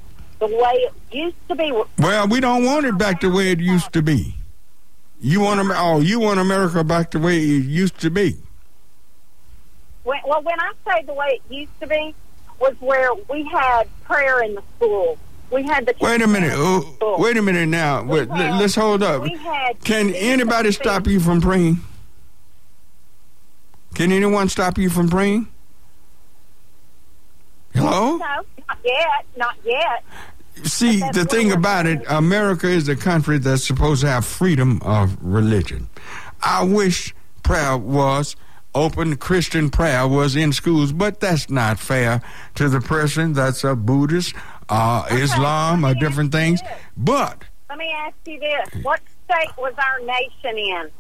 the 0.41 0.47
way 0.47 0.73
it 0.75 0.93
used 1.11 1.37
to 1.49 1.55
be. 1.55 1.73
Well, 1.99 2.29
we 2.29 2.41
don't 2.41 2.65
want 2.67 2.85
it 2.85 2.99
back 2.99 3.23
the 3.23 3.31
way 3.31 3.51
it 3.51 3.61
used 3.61 3.95
to 3.95 4.03
be. 4.03 4.35
You 5.21 5.41
want 5.41 5.61
Am- 5.61 5.73
oh, 5.75 6.01
you 6.01 6.21
want 6.21 6.39
America 6.41 6.85
back 6.85 7.11
the 7.11 7.19
way 7.19 7.39
it 7.39 7.65
used 7.65 7.99
to 8.01 8.11
be. 8.11 8.37
When, 10.05 10.19
well, 10.27 10.43
when 10.43 10.59
I 10.61 10.73
say 10.87 11.03
the 11.05 11.13
way 11.15 11.27
it 11.49 11.53
used 11.55 11.81
to 11.81 11.87
be, 11.87 12.15
was 12.61 12.75
where 12.81 13.11
we 13.29 13.45
had 13.45 13.89
prayer 14.05 14.43
in 14.43 14.55
the 14.55 14.63
school. 14.77 15.19
We 15.51 15.63
had 15.65 15.87
the 15.87 15.95
Wait 16.01 16.21
a 16.23 16.27
minute. 16.27 16.53
Oh, 16.55 17.17
wait 17.21 17.37
a 17.37 17.43
minute 17.43 17.69
now. 17.69 18.03
We 18.03 18.21
Wait, 18.21 18.29
had- 18.29 18.39
let- 18.53 18.61
let's 18.61 18.75
hold 18.75 19.03
up. 19.03 19.23
we 19.23 19.37
had 19.37 19.83
Can 19.83 20.15
anybody 20.15 20.73
stop 20.73 21.07
you 21.07 21.21
from 21.21 21.41
praying? 21.41 21.81
Can 23.95 24.13
anyone 24.13 24.49
stop 24.49 24.79
you 24.79 24.91
from 24.91 25.09
praying? 25.09 25.49
Hello? 27.75 28.17
No, 28.17 28.19
not 28.19 28.47
yet, 28.85 29.27
not 29.37 29.57
yet. 29.65 30.05
See, 30.65 31.01
the 31.13 31.25
thing 31.25 31.53
about 31.53 31.87
it. 31.87 32.03
America 32.09 32.69
is 32.69 32.89
a 32.89 32.97
country 32.97 33.39
that's 33.39 33.65
supposed 33.65 34.03
to 34.03 34.09
have 34.09 34.25
freedom 34.25 34.81
of 34.83 35.17
religion. 35.21 35.89
I 36.43 36.65
wish 36.65 37.15
prayer 37.43 37.77
was 37.77 38.37
open, 38.75 39.17
Christian 39.17 39.71
prayer 39.71 40.07
was 40.07 40.37
in 40.37 40.53
schools, 40.53 40.93
but 40.93 41.21
that's 41.21 41.51
not 41.51 41.79
fair 41.79 42.23
to 42.55 42.69
the 42.69 42.81
person 42.81 43.33
that's 43.33 43.65
a 43.65 43.75
Buddhist, 43.75 44.35
uh, 44.69 45.07
Islam, 45.11 45.85
or 45.85 45.95
different 45.95 46.33
things. 46.33 46.61
this. 46.61 46.71
But 46.97 47.45
Let 47.69 47.79
me 47.79 47.93
ask 47.97 48.15
you 48.27 48.39
this: 48.39 48.85
What 48.85 49.01
state 49.25 49.57
was 49.57 49.75
our 49.77 50.07
nation 50.07 50.59
in 50.59 50.91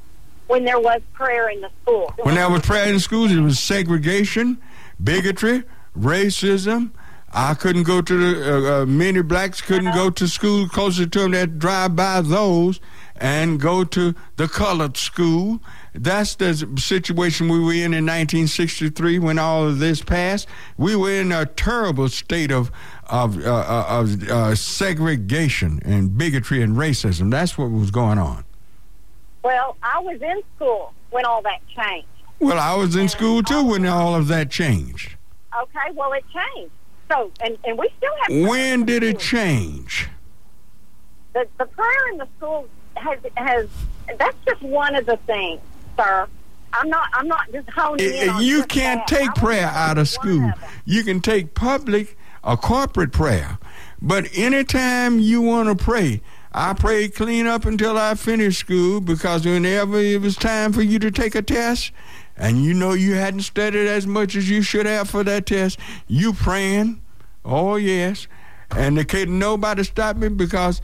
when 0.48 0.64
there 0.64 0.80
was 0.80 1.00
prayer 1.12 1.48
in 1.50 1.60
the 1.60 1.70
school. 1.82 2.12
When 2.22 2.34
there 2.34 2.50
was 2.50 2.62
prayer 2.62 2.88
in 2.88 2.94
the 2.94 3.00
schools, 3.00 3.30
it 3.30 3.40
was 3.40 3.58
segregation, 3.58 4.58
bigotry, 5.02 5.62
racism. 5.96 6.90
I 7.32 7.54
couldn't 7.54 7.82
go 7.82 8.00
to 8.00 8.16
the, 8.16 8.54
uh, 8.54 8.82
uh, 8.82 8.86
many 8.86 9.20
blacks 9.22 9.60
couldn't 9.60 9.92
go 9.94 10.08
to 10.10 10.26
school 10.26 10.68
closer 10.68 11.06
to 11.06 11.18
them 11.20 11.32
that 11.32 11.58
drive 11.58 11.94
by 11.94 12.22
those 12.22 12.80
and 13.16 13.60
go 13.60 13.84
to 13.84 14.14
the 14.36 14.48
colored 14.48 14.96
school. 14.96 15.60
That's 15.92 16.36
the 16.36 16.54
situation 16.78 17.48
we 17.48 17.60
were 17.60 17.72
in 17.72 17.92
in 17.92 18.06
1963 18.06 19.18
when 19.18 19.38
all 19.38 19.66
of 19.66 19.78
this 19.78 20.02
passed. 20.02 20.48
We 20.76 20.96
were 20.96 21.12
in 21.12 21.32
a 21.32 21.44
terrible 21.44 22.08
state 22.08 22.50
of 22.50 22.70
of, 23.06 23.38
uh, 23.44 23.50
uh, 23.50 23.86
of 23.88 24.28
uh, 24.28 24.54
segregation 24.54 25.80
and 25.84 26.16
bigotry 26.16 26.62
and 26.62 26.76
racism. 26.76 27.30
That's 27.30 27.56
what 27.56 27.70
was 27.70 27.90
going 27.90 28.18
on. 28.18 28.44
Well, 29.42 29.76
I 29.82 29.98
was 30.00 30.20
in 30.20 30.42
school 30.56 30.92
when 31.10 31.24
all 31.24 31.40
that 31.42 31.60
changed. 31.74 32.08
Well, 32.38 32.58
I 32.58 32.74
was 32.74 32.96
in 32.96 33.08
school 33.08 33.42
too 33.42 33.64
when 33.64 33.86
all 33.86 34.14
of 34.14 34.28
that 34.28 34.50
changed. 34.50 35.16
Okay, 35.58 35.92
well, 35.94 36.12
it 36.12 36.24
changed. 36.32 36.72
So, 37.10 37.30
and, 37.40 37.56
and 37.64 37.78
we 37.78 37.90
still 37.96 38.12
have. 38.22 38.48
When 38.48 38.84
did 38.84 39.02
it 39.02 39.18
change? 39.18 40.08
The, 41.32 41.46
the 41.58 41.66
prayer 41.66 42.08
in 42.12 42.18
the 42.18 42.28
school 42.36 42.68
has 42.96 43.18
has 43.36 43.68
that's 44.18 44.36
just 44.46 44.62
one 44.62 44.94
of 44.94 45.06
the 45.06 45.16
things, 45.18 45.60
sir. 45.96 46.26
I'm 46.72 46.88
not. 46.90 47.08
I'm 47.14 47.28
not 47.28 47.50
just 47.52 47.70
honing 47.70 48.12
in. 48.14 48.28
on 48.28 48.42
you 48.42 48.64
can't 48.64 49.06
take 49.06 49.34
prayer 49.34 49.66
out 49.66 49.98
of 49.98 50.08
school. 50.08 50.40
them. 50.40 50.54
You 50.84 51.02
can 51.02 51.20
take 51.20 51.54
public 51.54 52.16
or 52.44 52.56
corporate 52.56 53.12
prayer, 53.12 53.58
but 54.02 54.28
anytime 54.36 55.18
you 55.18 55.40
want 55.40 55.68
to 55.68 55.82
pray, 55.82 56.20
I 56.52 56.74
prayed 56.74 57.14
clean 57.14 57.46
up 57.46 57.64
until 57.64 57.96
I 57.96 58.14
finished 58.14 58.60
school 58.60 59.00
because 59.00 59.46
whenever 59.46 59.98
it 59.98 60.20
was 60.20 60.36
time 60.36 60.72
for 60.72 60.82
you 60.82 60.98
to 60.98 61.10
take 61.10 61.34
a 61.34 61.42
test, 61.42 61.92
and 62.38 62.64
you 62.64 62.72
know 62.72 62.92
you 62.92 63.14
hadn't 63.14 63.42
studied 63.42 63.88
as 63.88 64.06
much 64.06 64.36
as 64.36 64.48
you 64.48 64.62
should 64.62 64.86
have 64.86 65.10
for 65.10 65.24
that 65.24 65.46
test, 65.46 65.78
you 66.06 66.32
praying. 66.32 67.02
Oh 67.44 67.76
yes, 67.76 68.26
and 68.70 68.96
they 68.96 69.04
couldn't 69.04 69.38
nobody 69.38 69.84
stop 69.84 70.16
me 70.16 70.28
because 70.28 70.80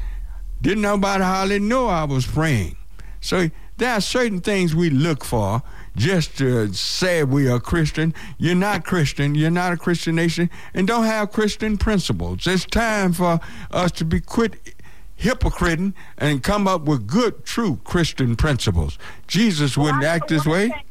didn't 0.61 0.83
nobody 0.83 1.23
hardly 1.23 1.59
know 1.59 1.89
I 1.89 2.05
was 2.05 2.27
praying. 2.27 2.77
So 3.21 3.51
there 3.77 3.93
are 3.93 4.01
certain 4.01 4.41
things 4.41 4.75
we 4.75 4.91
look 4.91 5.25
for 5.25 5.63
just 5.97 6.37
to 6.39 6.73
say 6.73 7.25
we 7.25 7.49
are 7.49 7.61
Christian. 7.61 8.15
You're 8.39 8.55
not 8.55 8.85
Christian. 8.85 9.35
You're 9.35 9.51
not 9.51 9.73
a 9.73 9.77
Christian 9.77 10.15
nation 10.15 10.51
and 10.75 10.87
don't 10.87 11.05
have 11.05 11.33
Christian 11.33 11.77
principles. 11.77 12.47
It's 12.47 12.65
time 12.67 13.13
for 13.13 13.41
us 13.71 13.93
to 13.93 14.05
be 14.05 14.21
quit 14.21 14.75
hypocriting 15.17 15.95
and 16.19 16.43
come 16.43 16.67
up 16.67 16.83
with 16.83 17.07
good, 17.07 17.45
true 17.45 17.79
Christian 17.85 18.37
principles. 18.37 18.99
Jesus 19.27 19.77
wouldn't 19.77 20.03
know 20.03 20.09
act 20.09 20.29
this 20.29 20.45
way. 20.45 20.69
Thing, 20.69 20.83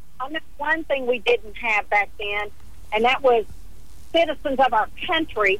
one 0.57 0.83
thing 0.85 1.05
we 1.05 1.19
didn't 1.19 1.55
have 1.57 1.89
back 1.89 2.09
then, 2.19 2.49
and 2.91 3.03
that 3.05 3.21
was 3.21 3.45
citizens 4.11 4.59
of 4.59 4.73
our 4.73 4.89
country 5.07 5.59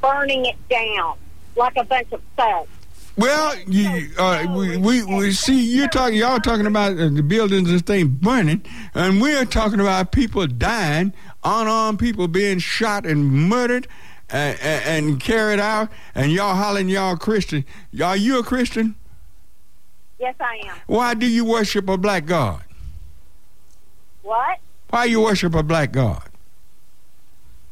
burning 0.00 0.46
it 0.46 0.56
down 0.68 1.16
like 1.56 1.76
a 1.76 1.84
bunch 1.84 2.12
of 2.12 2.22
thugs. 2.36 2.70
Well, 3.16 3.58
you, 3.66 4.10
uh, 4.16 4.46
we, 4.56 4.76
we, 4.76 5.02
we 5.02 5.32
see 5.32 5.60
you're 5.74 5.88
talking, 5.88 6.18
y'all 6.18 6.38
talking 6.38 6.66
about 6.66 6.92
uh, 6.92 7.08
the 7.08 7.22
buildings 7.22 7.68
and 7.68 7.84
things 7.84 8.06
burning, 8.06 8.64
and 8.94 9.20
we're 9.20 9.44
talking 9.44 9.80
about 9.80 10.12
people 10.12 10.46
dying, 10.46 11.12
unarmed 11.42 11.98
people 11.98 12.28
being 12.28 12.60
shot 12.60 13.04
and 13.04 13.24
murdered 13.48 13.88
and, 14.30 14.56
and, 14.60 15.06
and 15.08 15.20
carried 15.20 15.58
out, 15.58 15.90
and 16.14 16.30
y'all 16.30 16.54
hollering 16.54 16.88
y'all 16.88 17.16
Christian. 17.16 17.64
Are 18.00 18.16
you 18.16 18.38
a 18.38 18.44
Christian? 18.44 18.94
Yes, 20.20 20.36
I 20.38 20.60
am. 20.68 20.76
Why 20.86 21.14
do 21.14 21.26
you 21.26 21.44
worship 21.44 21.88
a 21.88 21.96
black 21.96 22.24
God? 22.24 22.62
What? 24.28 24.58
Why 24.90 25.04
you 25.06 25.22
worship 25.22 25.54
a 25.54 25.62
black 25.62 25.90
God? 25.90 26.22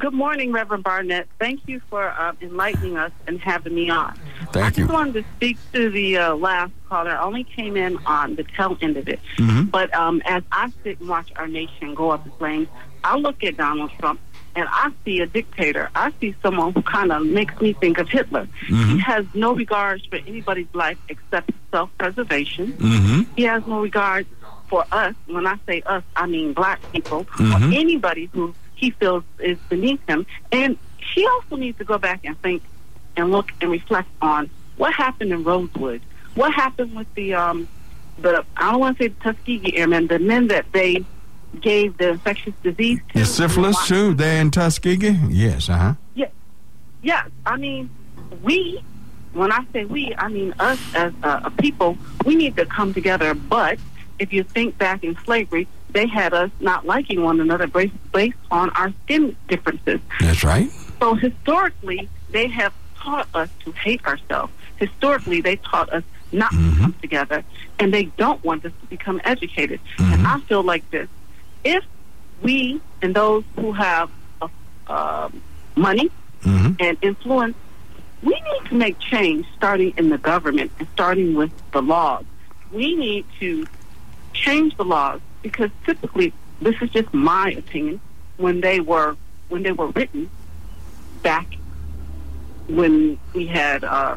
Good 0.00 0.14
morning, 0.14 0.50
Reverend 0.50 0.82
Barnett. 0.82 1.28
Thank 1.38 1.68
you 1.68 1.80
for 1.90 2.08
uh, 2.08 2.32
enlightening 2.40 2.96
us 2.96 3.12
and 3.26 3.38
having 3.38 3.74
me 3.74 3.90
on. 3.90 4.18
Thank 4.50 4.56
I 4.56 4.68
just 4.70 4.78
you. 4.78 4.86
wanted 4.86 5.12
to 5.12 5.24
speak 5.36 5.58
to 5.74 5.90
the 5.90 6.16
uh, 6.16 6.34
last 6.36 6.72
caller. 6.88 7.10
I 7.10 7.22
only 7.22 7.44
came 7.44 7.76
in 7.76 7.98
on 8.06 8.34
the 8.36 8.44
tail 8.44 8.78
end 8.80 8.96
of 8.96 9.06
it. 9.10 9.20
Mhm. 9.36 9.70
But 9.70 9.94
um, 9.94 10.22
as 10.24 10.42
I 10.50 10.72
sit 10.82 11.00
and 11.00 11.08
watch 11.10 11.30
our 11.36 11.46
nation 11.46 11.94
go 11.94 12.12
up 12.12 12.24
in 12.24 12.32
flames, 12.32 12.68
I 13.04 13.16
look 13.18 13.44
at 13.44 13.58
Donald 13.58 13.90
Trump 13.98 14.20
and 14.56 14.66
I 14.72 14.90
see 15.04 15.20
a 15.20 15.26
dictator. 15.26 15.90
I 15.94 16.12
see 16.18 16.34
someone 16.42 16.72
who 16.72 16.80
kind 16.80 17.12
of 17.12 17.26
makes 17.26 17.60
me 17.60 17.74
think 17.74 17.98
of 17.98 18.08
Hitler. 18.08 18.48
Mhm. 18.68 18.92
He 18.94 18.98
has 19.00 19.26
no 19.34 19.54
regards 19.54 20.06
for 20.06 20.16
anybody's 20.16 20.66
life 20.72 20.96
except 21.10 21.50
self-preservation. 21.72 22.72
Mm-hmm. 22.72 23.32
He 23.36 23.42
has 23.42 23.66
no 23.66 23.82
regard 23.82 24.26
for 24.68 24.86
us. 24.92 25.14
When 25.26 25.46
I 25.46 25.58
say 25.66 25.82
us, 25.84 26.02
I 26.16 26.24
mean 26.26 26.54
black 26.54 26.80
people 26.90 27.26
or 27.38 27.56
anybody 27.74 28.30
who 28.32 28.54
he 28.80 28.90
feels 28.90 29.22
is 29.38 29.58
beneath 29.68 30.00
him. 30.08 30.26
And 30.50 30.78
she 30.98 31.26
also 31.26 31.56
needs 31.56 31.78
to 31.78 31.84
go 31.84 31.98
back 31.98 32.24
and 32.24 32.40
think 32.40 32.62
and 33.16 33.30
look 33.30 33.52
and 33.60 33.70
reflect 33.70 34.08
on 34.22 34.50
what 34.76 34.94
happened 34.94 35.32
in 35.32 35.44
Rosewood. 35.44 36.00
What 36.34 36.52
happened 36.54 36.96
with 36.96 37.12
the 37.14 37.34
um 37.34 37.68
the 38.18 38.44
I 38.56 38.72
don't 38.72 38.80
want 38.80 38.98
to 38.98 39.04
say 39.04 39.08
the 39.08 39.20
Tuskegee 39.20 39.76
Airmen, 39.76 40.06
the 40.06 40.18
men 40.18 40.48
that 40.48 40.66
they 40.72 41.04
gave 41.60 41.98
the 41.98 42.10
infectious 42.10 42.54
disease 42.62 43.00
to. 43.12 43.18
The 43.18 43.26
syphilis, 43.26 43.86
too, 43.86 44.14
there 44.14 44.40
in 44.40 44.50
Tuskegee? 44.50 45.18
Yes, 45.28 45.68
uh-huh. 45.68 45.94
Yeah, 46.14 46.28
yeah. 47.02 47.24
I 47.44 47.56
mean, 47.56 47.90
we. 48.42 48.82
When 49.32 49.52
I 49.52 49.64
say 49.72 49.84
we, 49.84 50.12
I 50.16 50.26
mean 50.26 50.54
us 50.58 50.80
as 50.94 51.12
a, 51.22 51.42
a 51.44 51.50
people. 51.50 51.96
We 52.24 52.34
need 52.34 52.56
to 52.56 52.66
come 52.66 52.92
together. 52.92 53.32
But 53.34 53.78
if 54.18 54.32
you 54.32 54.42
think 54.42 54.76
back 54.76 55.04
in 55.04 55.16
slavery, 55.24 55.68
they 55.92 56.06
had 56.06 56.32
us 56.34 56.50
not 56.60 56.86
liking 56.86 57.22
one 57.22 57.40
another 57.40 57.66
based, 57.66 57.94
based 58.12 58.36
on 58.50 58.70
our 58.70 58.92
skin 59.04 59.36
differences. 59.48 60.00
That's 60.20 60.44
right. 60.44 60.70
So 61.00 61.14
historically, 61.14 62.08
they 62.30 62.48
have 62.48 62.72
taught 62.96 63.28
us 63.34 63.48
to 63.64 63.72
hate 63.72 64.04
ourselves. 64.06 64.52
Historically, 64.76 65.40
they 65.40 65.56
taught 65.56 65.92
us 65.92 66.04
not 66.32 66.50
to 66.52 66.56
come 66.78 66.94
together, 67.00 67.44
and 67.78 67.92
they 67.92 68.04
don't 68.04 68.42
want 68.44 68.64
us 68.64 68.72
to 68.80 68.86
become 68.86 69.20
educated. 69.24 69.80
And 69.98 70.26
I 70.26 70.40
feel 70.40 70.62
like 70.62 70.88
this: 70.90 71.08
if 71.64 71.84
we 72.42 72.80
and 73.02 73.14
those 73.14 73.44
who 73.56 73.72
have 73.72 74.10
uh, 74.40 74.48
um 74.86 75.42
money 75.76 76.10
Mm-hmm. 76.42 76.72
and 76.80 76.96
influence, 77.02 77.54
we 78.22 78.30
need 78.32 78.68
to 78.70 78.74
make 78.74 78.98
change 78.98 79.44
starting 79.58 79.92
in 79.98 80.08
the 80.08 80.16
government 80.16 80.72
and 80.78 80.88
starting 80.94 81.34
with 81.34 81.50
the 81.72 81.82
laws. 81.82 82.24
We 82.72 82.96
need 82.96 83.26
to 83.40 83.66
change 84.32 84.74
the 84.78 84.84
laws 84.86 85.20
because 85.42 85.70
typically, 85.84 86.32
this 86.60 86.74
is 86.80 86.90
just 86.90 87.12
my 87.12 87.50
opinion. 87.52 88.00
When 88.36 88.60
they 88.60 88.80
were 88.80 89.16
when 89.48 89.62
they 89.62 89.72
were 89.72 89.88
written 89.88 90.30
back 91.22 91.46
when 92.68 93.18
we 93.34 93.46
had 93.46 93.84
uh, 93.84 94.16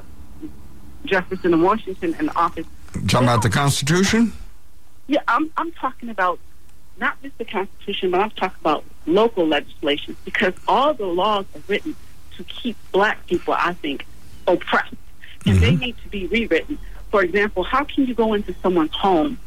Jefferson 1.05 1.53
and 1.53 1.63
Washington 1.63 2.15
in 2.19 2.29
office. 2.29 2.65
Talking 3.07 3.27
about 3.27 3.41
the 3.41 3.49
Constitution? 3.49 4.33
Yeah, 5.07 5.21
I'm 5.27 5.51
I'm 5.57 5.71
talking 5.73 6.09
about 6.09 6.39
not 6.97 7.21
just 7.21 7.37
the 7.37 7.45
Constitution, 7.45 8.11
but 8.11 8.21
I'm 8.21 8.31
talking 8.31 8.57
about 8.61 8.83
local 9.05 9.47
legislation 9.47 10.15
because 10.23 10.53
all 10.67 10.93
the 10.93 11.05
laws 11.05 11.45
are 11.55 11.61
written 11.67 11.95
to 12.37 12.43
keep 12.45 12.77
black 12.91 13.25
people, 13.27 13.53
I 13.57 13.73
think, 13.73 14.05
oppressed, 14.47 14.95
and 15.45 15.59
they 15.59 15.75
need 15.75 15.97
to 16.03 16.09
be 16.09 16.27
rewritten. 16.27 16.77
For 17.11 17.23
example, 17.23 17.63
how 17.63 17.83
can 17.83 18.05
you 18.05 18.15
go 18.15 18.33
into 18.33 18.55
someone's 18.61 18.95
home 18.95 19.37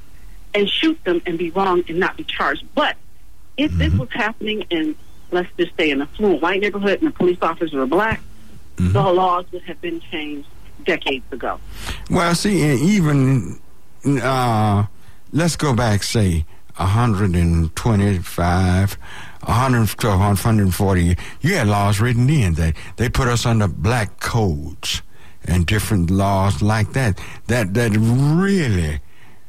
and 0.56 0.68
shoot 0.68 1.02
them 1.04 1.22
and 1.26 1.38
be 1.38 1.50
wrong 1.50 1.84
and 1.88 2.00
not 2.00 2.16
be 2.16 2.24
charged? 2.24 2.64
But 2.74 2.96
if 3.56 3.72
this 3.72 3.92
was 3.94 4.08
happening 4.10 4.62
in, 4.70 4.96
let's 5.30 5.48
just 5.56 5.76
say, 5.76 5.90
an 5.90 6.02
affluent 6.02 6.42
white 6.42 6.60
neighborhood 6.60 7.00
and 7.00 7.08
the 7.08 7.12
police 7.12 7.38
officers 7.42 7.72
were 7.72 7.86
black, 7.86 8.20
the 8.76 9.02
laws 9.02 9.46
would 9.52 9.62
have 9.62 9.80
been 9.80 10.00
changed 10.00 10.48
decades 10.84 11.24
ago. 11.32 11.58
Well, 12.10 12.34
see, 12.34 12.62
and 12.62 12.78
even 12.80 13.58
uh, 14.22 14.84
let's 15.32 15.56
go 15.56 15.74
back, 15.74 16.02
say, 16.02 16.44
125, 16.76 18.92
100 18.92 19.88
to 19.98 20.08
140. 20.08 21.16
You 21.40 21.54
had 21.54 21.68
laws 21.68 22.00
written 22.00 22.28
in 22.28 22.54
that 22.54 22.74
they 22.96 23.08
put 23.08 23.28
us 23.28 23.46
under 23.46 23.68
black 23.68 24.20
codes 24.20 25.02
and 25.44 25.64
different 25.66 26.10
laws 26.10 26.60
like 26.60 26.92
that. 26.92 27.18
That 27.46 27.72
that 27.74 27.92
really 27.96 29.00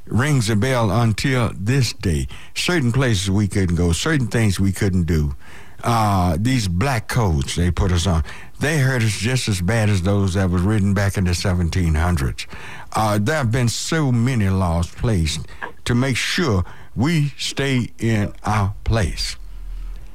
rings 0.10 0.50
a 0.50 0.56
bell 0.56 0.92
until 0.92 1.52
this 1.56 1.94
day. 1.94 2.28
Certain 2.56 2.92
places 2.92 3.30
we 3.30 3.48
couldn't 3.48 3.76
go, 3.76 3.92
certain 3.92 4.28
things 4.28 4.60
we 4.60 4.72
couldn't 4.72 5.04
do. 5.04 5.36
Uh, 5.84 6.38
these 6.40 6.68
black 6.68 7.08
codes 7.08 7.56
they 7.56 7.70
put 7.70 7.92
us 7.92 8.08
on, 8.08 8.24
they 8.60 8.80
hurt 8.80 9.04
us 9.04 9.18
just 9.18 9.48
as 9.48 9.62
bad 9.62 9.90
as 9.90 10.02
those 10.02 10.34
that 10.34 10.50
was 10.50 10.62
written 10.64 10.94
back 10.94 11.18
in 11.18 11.26
the 11.26 11.32
1700s. 11.32 12.48
Uh, 12.94 13.20
there 13.22 13.36
have 13.36 13.52
been 13.52 13.70
so 13.70 14.12
many 14.12 14.50
laws 14.50 14.90
placed 14.90 15.46
to 15.86 15.94
make 15.94 16.18
sure 16.18 16.64
we 16.96 17.30
stay 17.38 17.90
in 18.00 18.34
our 18.44 18.74
place. 18.84 19.36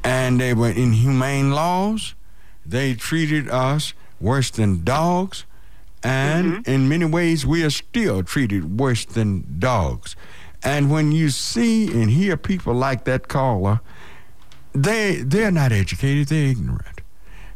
And 0.02 0.40
they 0.40 0.52
were 0.52 0.70
inhumane 0.70 1.52
laws. 1.52 2.14
They 2.66 2.94
treated 2.94 3.48
us 3.48 3.94
worse 4.20 4.50
than 4.50 4.82
dogs. 4.82 5.44
And 6.04 6.66
in 6.66 6.88
many 6.88 7.04
ways, 7.04 7.46
we 7.46 7.62
are 7.64 7.70
still 7.70 8.22
treated 8.22 8.78
worse 8.78 9.04
than 9.04 9.58
dogs. 9.58 10.16
And 10.64 10.90
when 10.90 11.12
you 11.12 11.30
see 11.30 11.88
and 11.88 12.10
hear 12.10 12.36
people 12.36 12.74
like 12.74 13.04
that 13.04 13.28
caller, 13.28 13.80
they 14.72 15.16
they're 15.16 15.50
not 15.50 15.72
educated, 15.72 16.28
they're 16.28 16.48
ignorant. 16.48 17.00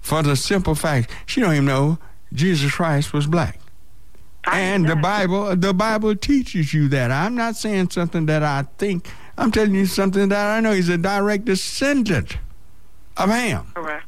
For 0.01 0.23
the 0.23 0.37
simple 0.37 0.75
fact, 0.75 1.11
she 1.25 1.41
don't 1.41 1.53
even 1.53 1.65
know 1.65 1.99
Jesus 2.33 2.73
Christ 2.73 3.13
was 3.13 3.27
black. 3.27 3.61
And 4.45 4.89
the 4.89 4.97
Bible 4.97 5.57
the 5.57 5.75
Bible 5.75 6.15
teaches 6.15 6.73
you 6.73 6.89
that. 6.89 7.11
I'm 7.11 7.35
not 7.35 7.57
saying 7.57 7.91
something 7.91 8.27
that 8.27 8.43
I 8.43 8.67
think. 8.79 9.09
I'm 9.37 9.51
telling 9.51 9.75
you 9.75 9.87
something 9.87 10.29
that 10.29 10.47
I 10.57 10.61
know. 10.61 10.73
He's 10.73 10.89
a 10.89 10.97
direct 10.97 11.47
descendant 11.47 12.39
of 13.17 13.29
Ham. 13.29 13.73
Correct. 13.75 14.06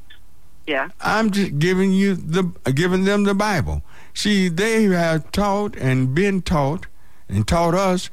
Yeah. 0.69 0.91
I'm 1.01 1.31
just 1.31 1.59
giving 1.59 1.95
you 1.95 2.15
the 2.15 2.53
uh, 2.67 2.73
giving 2.73 3.05
them 3.05 3.25
the 3.25 3.33
Bible. 3.33 3.81
See, 4.13 4.49
they 4.51 4.83
have 4.85 5.33
taught 5.33 5.75
and 5.77 6.15
been 6.15 6.43
taught 6.43 6.87
and 7.27 7.49
taught 7.49 7.75
us 7.75 8.11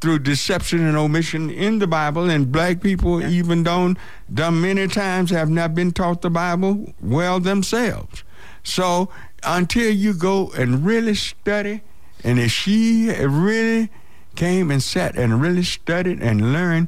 through 0.00 0.20
deception 0.20 0.86
and 0.86 0.96
omission 0.96 1.50
in 1.50 1.80
the 1.80 1.88
Bible, 1.88 2.30
and 2.30 2.52
black 2.52 2.80
people 2.80 3.20
even 3.26 3.64
don't 3.64 3.98
done 4.32 4.60
many 4.60 4.86
times 4.86 5.30
have 5.30 5.50
not 5.50 5.74
been 5.74 5.90
taught 5.90 6.22
the 6.22 6.30
Bible 6.30 6.94
well 7.00 7.40
themselves. 7.40 8.22
So 8.62 9.08
until 9.42 9.90
you 9.90 10.14
go 10.14 10.52
and 10.52 10.86
really 10.86 11.16
study, 11.16 11.82
and 12.22 12.38
if 12.38 12.52
she 12.52 13.10
really 13.10 13.90
came 14.36 14.70
and 14.70 14.80
sat 14.80 15.16
and 15.16 15.42
really 15.42 15.64
studied 15.64 16.22
and 16.22 16.52
learned, 16.52 16.86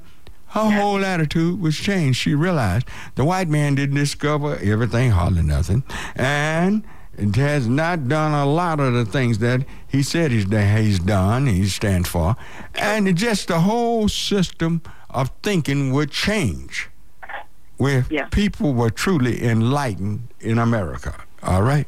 her 0.51 0.71
whole 0.71 1.05
attitude 1.05 1.61
was 1.61 1.77
changed. 1.77 2.19
She 2.19 2.35
realized 2.35 2.87
the 3.15 3.25
white 3.25 3.49
man 3.49 3.75
didn't 3.75 3.97
discover 3.97 4.57
everything, 4.63 5.11
hardly 5.11 5.43
nothing, 5.43 5.83
and 6.17 6.85
has 7.35 7.67
not 7.67 8.09
done 8.09 8.33
a 8.33 8.47
lot 8.47 8.81
of 8.81 8.95
the 8.95 9.05
things 9.05 9.39
that 9.39 9.65
he 9.89 10.03
said 10.03 10.31
he's, 10.31 10.49
he's 10.51 10.99
done, 11.01 11.47
he 11.47 11.67
stands 11.67 12.09
for, 12.09 12.37
and 12.75 13.17
just 13.17 13.49
the 13.49 13.61
whole 13.61 14.09
system 14.09 14.83
of 15.11 15.31
thinking 15.43 15.93
would 15.93 16.11
change 16.11 16.89
where 17.77 18.07
people 18.31 18.75
were 18.75 18.91
truly 18.91 19.45
enlightened 19.45 20.29
in 20.41 20.59
America. 20.59 21.15
All 21.43 21.63
right? 21.63 21.87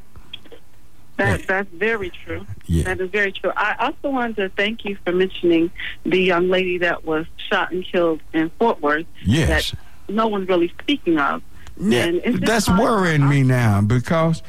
That 1.20 1.46
that's 1.46 1.68
very 1.72 2.10
true. 2.10 2.46
Yeah. 2.66 2.84
That 2.84 3.00
is 3.00 3.10
very 3.10 3.32
true. 3.32 3.52
I 3.56 3.76
also 3.78 4.10
wanted 4.10 4.36
to 4.36 4.48
thank 4.50 4.84
you 4.84 4.96
for 5.04 5.12
mentioning 5.12 5.70
the 6.04 6.18
young 6.18 6.48
lady 6.48 6.78
that 6.78 7.04
was 7.04 7.26
shot 7.50 7.72
and 7.72 7.84
killed 7.84 8.20
in 8.32 8.50
Fort 8.58 8.80
Worth. 8.80 9.06
Yes. 9.24 9.70
That 9.72 9.78
no 10.14 10.28
one's 10.28 10.48
really 10.48 10.72
speaking 10.80 11.18
of. 11.18 11.42
Yeah, 11.78 12.04
And 12.04 12.42
that's 12.46 12.68
worrying 12.68 13.28
me 13.28 13.42
now 13.42 13.80
because 13.80 14.42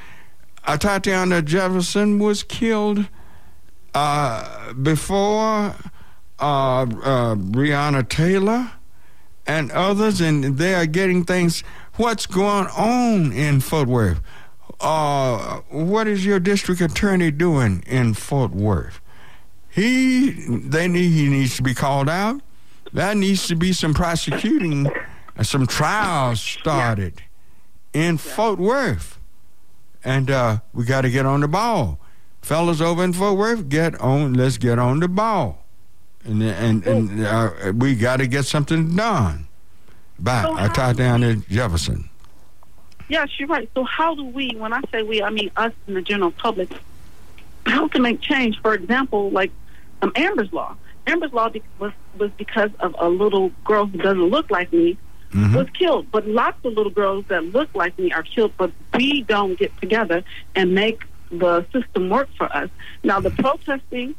uh, 0.66 0.78
Tatiana 0.78 1.42
Jefferson 1.42 2.20
was 2.20 2.44
killed 2.44 3.08
uh, 3.94 4.74
before 4.74 5.76
uh, 6.40 6.82
uh, 6.82 7.36
Breonna 7.36 8.08
Taylor 8.08 8.72
and 9.48 9.72
others, 9.72 10.22
and 10.22 10.58
they 10.58 10.74
are 10.74 10.86
getting 10.86 11.24
things. 11.24 11.64
What's 11.96 12.26
going 12.26 12.68
on 12.68 13.32
in 13.32 13.60
Fort 13.60 13.88
Worth? 13.88 14.22
Uh, 14.82 15.62
what 15.70 16.08
is 16.08 16.26
your 16.26 16.40
district 16.40 16.82
attorney 16.82 17.30
doing 17.32 17.84
in 17.88 18.14
Fort 18.14 18.52
Worth? 18.52 19.00
He, 19.70 20.32
they 20.48 20.88
need, 20.88 21.10
he 21.10 21.30
needs 21.30 21.56
to 21.58 21.64
be 21.64 21.74
called 21.74 22.10
out. 22.10 22.42
There 22.92 23.16
needs 23.16 23.48
to 23.48 23.56
be 23.56 23.72
some 23.74 23.94
prosecuting, 23.94 24.88
uh, 25.38 25.44
some 25.44 25.66
trials 25.66 26.42
started 26.42 27.22
in 27.94 28.18
Fort 28.18 28.60
Worth, 28.60 29.18
and 30.04 30.30
uh, 30.30 30.58
we 30.74 30.84
got 30.84 31.02
to 31.02 31.10
get 31.10 31.26
on 31.26 31.42
the 31.42 31.48
ball, 31.48 32.00
fellas 32.42 32.82
over 32.82 33.04
in 33.04 33.14
Fort 33.14 33.38
Worth. 33.38 33.70
Get 33.70 34.00
on, 34.02 34.34
let's 34.34 34.58
get 34.58 34.78
on 34.78 35.00
the 35.00 35.08
ball, 35.08 35.64
and 36.26 36.44
and 36.44 36.86
and 36.86 37.26
uh, 37.26 37.72
we 37.74 37.96
got 37.96 38.18
to 38.18 38.28
get 38.28 38.46
something 38.46 38.94
done. 38.96 39.48
By 40.20 40.44
So 40.44 40.54
I 40.58 40.68
talked 40.68 40.98
down 40.98 41.22
to 41.22 41.38
Jefferson. 41.50 42.10
Yes, 43.12 43.28
you're 43.38 43.50
right. 43.50 43.70
So 43.74 43.84
how 43.84 44.16
do 44.16 44.24
we, 44.24 44.56
when 44.56 44.72
I 44.72 44.80
say 44.90 45.04
we, 45.04 45.22
I 45.22 45.32
mean 45.32 45.52
us 45.58 45.74
and 45.86 45.98
the 45.98 46.02
general 46.02 46.32
public, 46.32 46.70
how 47.66 47.90
to 47.90 48.00
make 48.00 48.22
change? 48.22 48.62
For 48.62 48.74
example, 48.74 49.30
like 49.32 49.52
um, 50.02 50.14
Amber's 50.16 50.54
Law. 50.54 50.78
Amber's 51.06 51.34
Law 51.34 51.50
be- 51.50 51.62
was, 51.78 51.92
was 52.18 52.32
because 52.38 52.70
of 52.80 52.96
a 52.98 53.10
little 53.10 53.52
girl 53.66 53.88
who 53.88 53.98
doesn't 53.98 54.30
look 54.30 54.50
like 54.50 54.72
me 54.72 54.98
was 55.58 55.70
killed. 55.72 56.10
But 56.10 56.26
lots 56.26 56.64
of 56.64 56.72
little 56.72 56.90
girls 56.90 57.26
that 57.28 57.44
look 57.48 57.76
like 57.76 58.00
me 58.00 58.14
are 58.14 58.24
killed, 58.24 58.54
but 58.58 58.72
we 58.94 59.24
don't 59.24 59.60
get 59.60 59.78
together 59.82 60.24
and 60.56 60.74
make 60.74 61.04
the 61.32 61.66
system 61.74 62.10
work 62.10 62.30
for 62.38 62.46
us. 62.56 62.70
Now, 63.04 63.20
the 63.20 63.32
protesting 63.32 64.16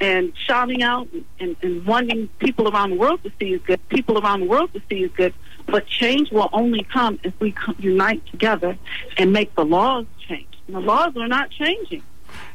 and 0.00 0.32
shouting 0.36 0.84
out 0.84 1.08
and, 1.40 1.56
and 1.62 1.84
wanting 1.84 2.28
people 2.38 2.68
around 2.68 2.90
the 2.90 2.96
world 2.96 3.24
to 3.24 3.32
see 3.40 3.54
is 3.54 3.62
good, 3.62 3.80
people 3.88 4.18
around 4.18 4.38
the 4.38 4.46
world 4.46 4.72
to 4.74 4.82
see 4.88 5.02
is 5.02 5.10
good, 5.16 5.34
but 5.66 5.86
change 5.86 6.30
will 6.30 6.48
only 6.52 6.82
come 6.84 7.18
if 7.22 7.38
we 7.40 7.54
unite 7.78 8.24
together 8.26 8.78
and 9.18 9.32
make 9.32 9.54
the 9.54 9.64
laws 9.64 10.06
change. 10.26 10.46
And 10.66 10.76
the 10.76 10.80
laws 10.80 11.16
are 11.16 11.28
not 11.28 11.50
changing. 11.50 12.02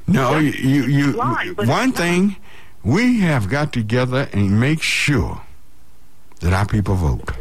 No, 0.07 0.37
you, 0.39 0.83
you, 0.83 1.13
but 1.13 1.67
one 1.67 1.91
thing 1.91 2.35
we 2.83 3.19
have 3.21 3.49
got 3.49 3.71
together 3.71 4.27
and 4.33 4.59
make 4.59 4.81
sure 4.81 5.41
that 6.39 6.53
our 6.53 6.65
people 6.65 6.95
vote. 6.95 7.31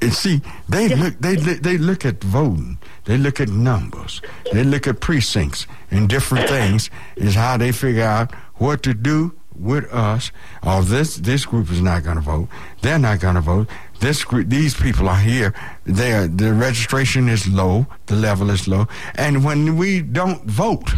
And 0.00 0.12
see, 0.12 0.42
they 0.68 0.94
look 0.94 1.18
they 1.18 1.34
they 1.36 1.78
look 1.78 2.04
at 2.04 2.22
voting, 2.22 2.76
they 3.06 3.16
look 3.16 3.40
at 3.40 3.48
numbers, 3.48 4.20
they 4.52 4.62
look 4.62 4.86
at 4.86 5.00
precincts 5.00 5.66
and 5.90 6.08
different 6.10 6.46
things 6.48 6.90
is 7.16 7.34
how 7.34 7.56
they 7.56 7.72
figure 7.72 8.02
out 8.04 8.34
what 8.56 8.82
to 8.82 8.92
do 8.92 9.34
with 9.58 9.84
us. 9.92 10.30
Oh, 10.62 10.82
this 10.82 11.16
this 11.16 11.46
group 11.46 11.70
is 11.70 11.80
not 11.80 12.02
going 12.02 12.16
to 12.16 12.22
vote. 12.22 12.48
They're 12.82 12.98
not 12.98 13.20
going 13.20 13.36
to 13.36 13.40
vote. 13.40 13.68
This 14.00 14.24
group, 14.24 14.48
these 14.48 14.74
people 14.74 15.08
are 15.08 15.18
here. 15.18 15.54
They 15.84 16.12
are, 16.12 16.26
the 16.26 16.52
registration 16.52 17.28
is 17.28 17.46
low, 17.48 17.86
the 18.06 18.16
level 18.16 18.50
is 18.50 18.66
low, 18.68 18.88
and 19.14 19.44
when 19.44 19.76
we 19.76 20.02
don't 20.02 20.44
vote 20.44 20.90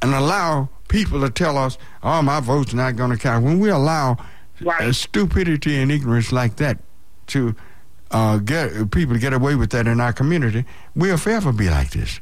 and 0.00 0.14
allow 0.14 0.68
people 0.88 1.20
to 1.20 1.30
tell 1.30 1.56
us, 1.56 1.78
"Oh, 2.02 2.22
my 2.22 2.40
vote's 2.40 2.74
not 2.74 2.96
going 2.96 3.10
to 3.10 3.16
count," 3.16 3.44
when 3.44 3.60
we 3.60 3.70
allow 3.70 4.16
uh, 4.66 4.92
stupidity 4.92 5.80
and 5.80 5.90
ignorance 5.90 6.32
like 6.32 6.56
that 6.56 6.78
to 7.28 7.54
uh, 8.10 8.38
get 8.38 8.90
people 8.90 9.14
to 9.14 9.20
get 9.20 9.32
away 9.32 9.54
with 9.54 9.70
that 9.70 9.86
in 9.86 10.00
our 10.00 10.12
community, 10.12 10.64
we'll 10.94 11.16
forever 11.16 11.52
be 11.52 11.70
like 11.70 11.90
this. 11.90 12.20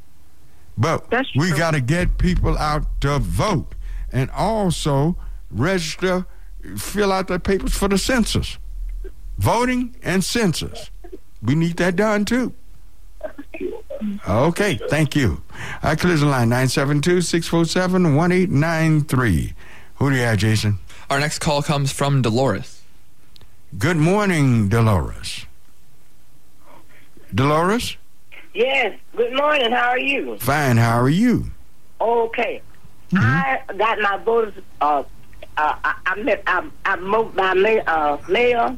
But 0.78 1.11
we 1.36 1.51
got 1.51 1.72
to 1.72 1.80
get 1.80 2.16
people 2.16 2.57
out 2.57 2.84
to 3.03 3.18
vote 3.18 3.74
and 4.12 4.30
also 4.30 5.16
register 5.51 6.26
fill 6.76 7.12
out 7.12 7.28
the 7.28 7.38
papers 7.38 7.74
for 7.74 7.88
the 7.88 7.98
census. 7.98 8.59
Voting 9.38 9.96
and 10.03 10.22
census. 10.22 10.90
We 11.42 11.55
need 11.55 11.76
that 11.78 11.96
done 11.96 12.24
too. 12.24 12.55
Okay, 14.28 14.78
thank 14.88 15.14
you. 15.14 15.42
I 15.82 15.94
clears 15.94 16.20
the 16.20 16.26
line 16.26 16.48
972 16.48 17.20
647 17.22 18.16
1893. 18.16 19.55
Who 19.96 20.11
do 20.11 20.16
you 20.16 20.22
have, 20.22 20.38
Jason? 20.38 20.78
Our 21.11 21.20
next 21.20 21.40
call 21.40 21.62
comes 21.62 21.92
from 21.92 22.22
Dolores. 22.22 22.80
Good 23.76 23.96
morning, 23.96 24.68
Dolores. 24.68 25.46
Dolores? 27.34 27.96
Yes. 28.55 28.98
Good 29.16 29.34
morning. 29.34 29.70
How 29.70 29.90
are 29.90 29.98
you? 29.98 30.38
Fine, 30.38 30.78
how 30.78 31.01
are 31.01 31.09
you? 31.09 31.46
Okay. 32.01 32.62
I 33.14 33.61
got 33.76 33.98
my 34.01 34.16
voters. 34.18 34.55
Uh, 34.80 35.03
uh, 35.61 35.74
I, 35.84 35.94
I, 36.06 36.14
met, 36.22 36.42
I, 36.46 36.68
I 36.84 36.96
moved 36.96 37.36
my 37.36 37.54
ma- 37.54 37.82
uh, 37.86 38.18
mail, 38.28 38.76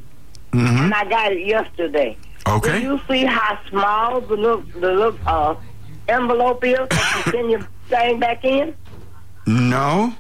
Mm-hmm. 0.53 0.85
and 0.85 0.93
I 0.95 1.05
got 1.09 1.33
it 1.33 1.47
yesterday. 1.47 2.17
Okay. 2.47 2.83
You 2.83 3.01
see 3.09 3.25
how 3.25 3.59
small 3.71 4.21
the 4.21 4.35
little 4.37 4.61
the 4.75 4.93
little 4.93 5.19
uh, 5.27 5.55
envelope 6.09 6.63
is 6.65 6.77
that 6.91 7.25
you 7.27 7.33
send 7.33 7.51
your 7.51 7.61
thing 7.89 8.21
back 8.21 8.45
in? 8.45 8.75
No? 9.47 10.13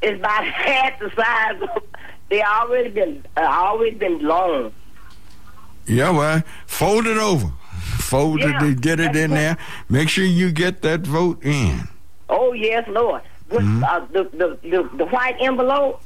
It's 0.00 0.18
about 0.18 0.44
half 0.44 0.98
the 1.00 1.10
size. 1.14 1.60
Of, 1.60 1.82
they 2.30 2.40
already 2.42 2.88
been 2.90 3.26
uh, 3.36 3.40
already 3.40 3.96
been 3.96 4.20
long. 4.22 4.72
Yeah, 5.86 6.10
well, 6.10 6.42
fold 6.66 7.06
it 7.06 7.18
over. 7.18 7.52
Fold 7.98 8.40
Yeah, 8.40 8.64
it 8.64 8.80
get 8.80 9.00
it 9.00 9.14
in 9.14 9.32
there. 9.32 9.58
Make 9.90 10.08
sure 10.08 10.24
you 10.24 10.50
get 10.50 10.80
that 10.80 11.00
vote 11.06 11.44
in. 11.44 11.88
Oh 12.30 12.54
yes, 12.54 12.88
Lord. 12.88 13.20
With 13.50 13.62
Mhm. 13.64 13.82
uh, 13.84 14.00
the, 14.12 14.24
the 14.32 14.58
the 14.70 14.96
the 14.96 15.04
white 15.06 15.36
envelope, 15.40 16.00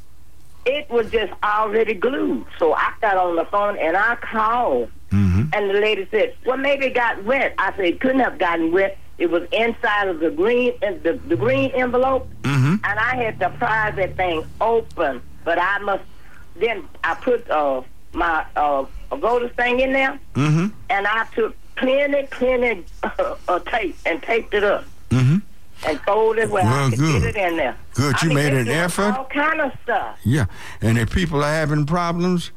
it 0.68 0.90
was 0.90 1.10
just 1.10 1.32
already 1.42 1.94
glued. 1.94 2.44
So 2.58 2.74
I 2.74 2.92
got 3.00 3.16
on 3.16 3.36
the 3.36 3.44
phone 3.46 3.78
and 3.78 3.96
I 3.96 4.16
called, 4.16 4.90
Mm-hmm. 5.10 5.42
and 5.54 5.70
the 5.70 5.80
lady 5.80 6.06
said, 6.10 6.34
"Well, 6.44 6.58
maybe 6.58 6.86
it 6.86 6.94
got 6.94 7.24
wet." 7.24 7.54
I 7.56 7.74
said, 7.74 7.86
"It 7.86 7.98
couldn't 8.00 8.20
have 8.20 8.36
gotten 8.38 8.72
wet. 8.72 8.98
It 9.16 9.30
was 9.30 9.42
inside 9.52 10.06
of 10.08 10.20
the 10.20 10.30
green 10.30 10.74
the, 10.80 11.18
the 11.26 11.34
green 11.36 11.70
envelope, 11.70 12.28
Mm-hmm. 12.42 12.74
and 12.84 12.98
I 12.98 13.16
had 13.16 13.40
to 13.40 13.48
pry 13.48 13.90
that 13.90 14.16
thing 14.16 14.44
open. 14.60 15.22
But 15.44 15.58
I 15.58 15.78
must 15.78 16.04
then 16.56 16.84
I 17.02 17.14
put 17.14 17.48
uh, 17.50 17.80
my 18.12 18.44
uh, 18.54 18.84
voter's 19.16 19.52
thing 19.52 19.80
in 19.80 19.94
there, 19.94 20.18
Mm-hmm. 20.34 20.66
and 20.90 21.06
I 21.06 21.24
took 21.34 21.56
plenty, 21.76 22.26
plenty 22.26 22.84
uh, 23.02 23.36
uh, 23.48 23.58
tape 23.60 23.96
and 24.04 24.22
taped 24.22 24.52
it 24.52 24.64
up 24.64 24.84
Mm-hmm. 25.10 25.38
And 25.86 26.00
folded 26.00 26.50
where 26.50 26.64
Well, 26.64 26.86
I 26.86 26.90
could 26.90 26.98
good. 26.98 27.22
get 27.22 27.36
it 27.36 27.50
in 27.50 27.56
there. 27.56 27.76
Good. 27.94 28.16
I 28.16 28.22
You 28.22 28.28
mean, 28.28 28.36
made 28.36 28.52
an 28.54 28.68
effort. 28.68 29.14
All 29.16 29.24
kind 29.26 29.60
of 29.60 29.72
stuff. 29.82 30.18
Yeah. 30.24 30.46
And 30.80 30.98
if 30.98 31.10
people 31.12 31.42
are 31.44 31.52
having 31.52 31.86
problems, 31.86 32.50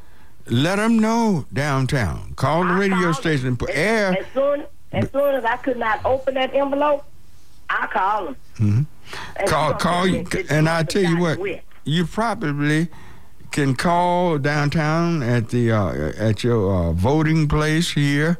let 0.48 0.78
them 0.78 0.98
know 1.00 1.46
downtown. 1.54 2.34
Call 2.36 2.66
the 2.66 2.74
radio 2.74 3.12
station 3.12 3.48
and 3.48 3.60
put 3.60 3.70
air. 3.72 4.18
As 4.20 4.26
soon 4.34 4.66
as 4.92 5.10
soon 5.12 5.36
as 5.36 5.46
I 5.46 5.56
could 5.58 5.78
not 5.78 6.04
open 6.04 6.34
that 6.34 6.54
envelope, 6.54 7.06
I 7.70 7.88
call 7.88 8.26
them. 8.26 8.36
Mhm. 8.58 8.86
Call, 9.48 9.74
call 9.76 10.08
you. 10.08 10.26
And 10.50 10.68
I 10.68 10.84
tell 10.84 11.04
you 11.04 11.18
what, 11.18 11.38
wet. 11.38 11.64
you 11.86 12.06
probably 12.06 12.90
can 13.52 13.76
call 13.76 14.38
downtown 14.38 15.22
at 15.24 15.50
the 15.50 15.72
uh, 15.72 16.12
at 16.18 16.44
your 16.44 16.74
uh, 16.74 16.92
voting 16.92 17.48
place 17.48 17.92
here 17.92 18.38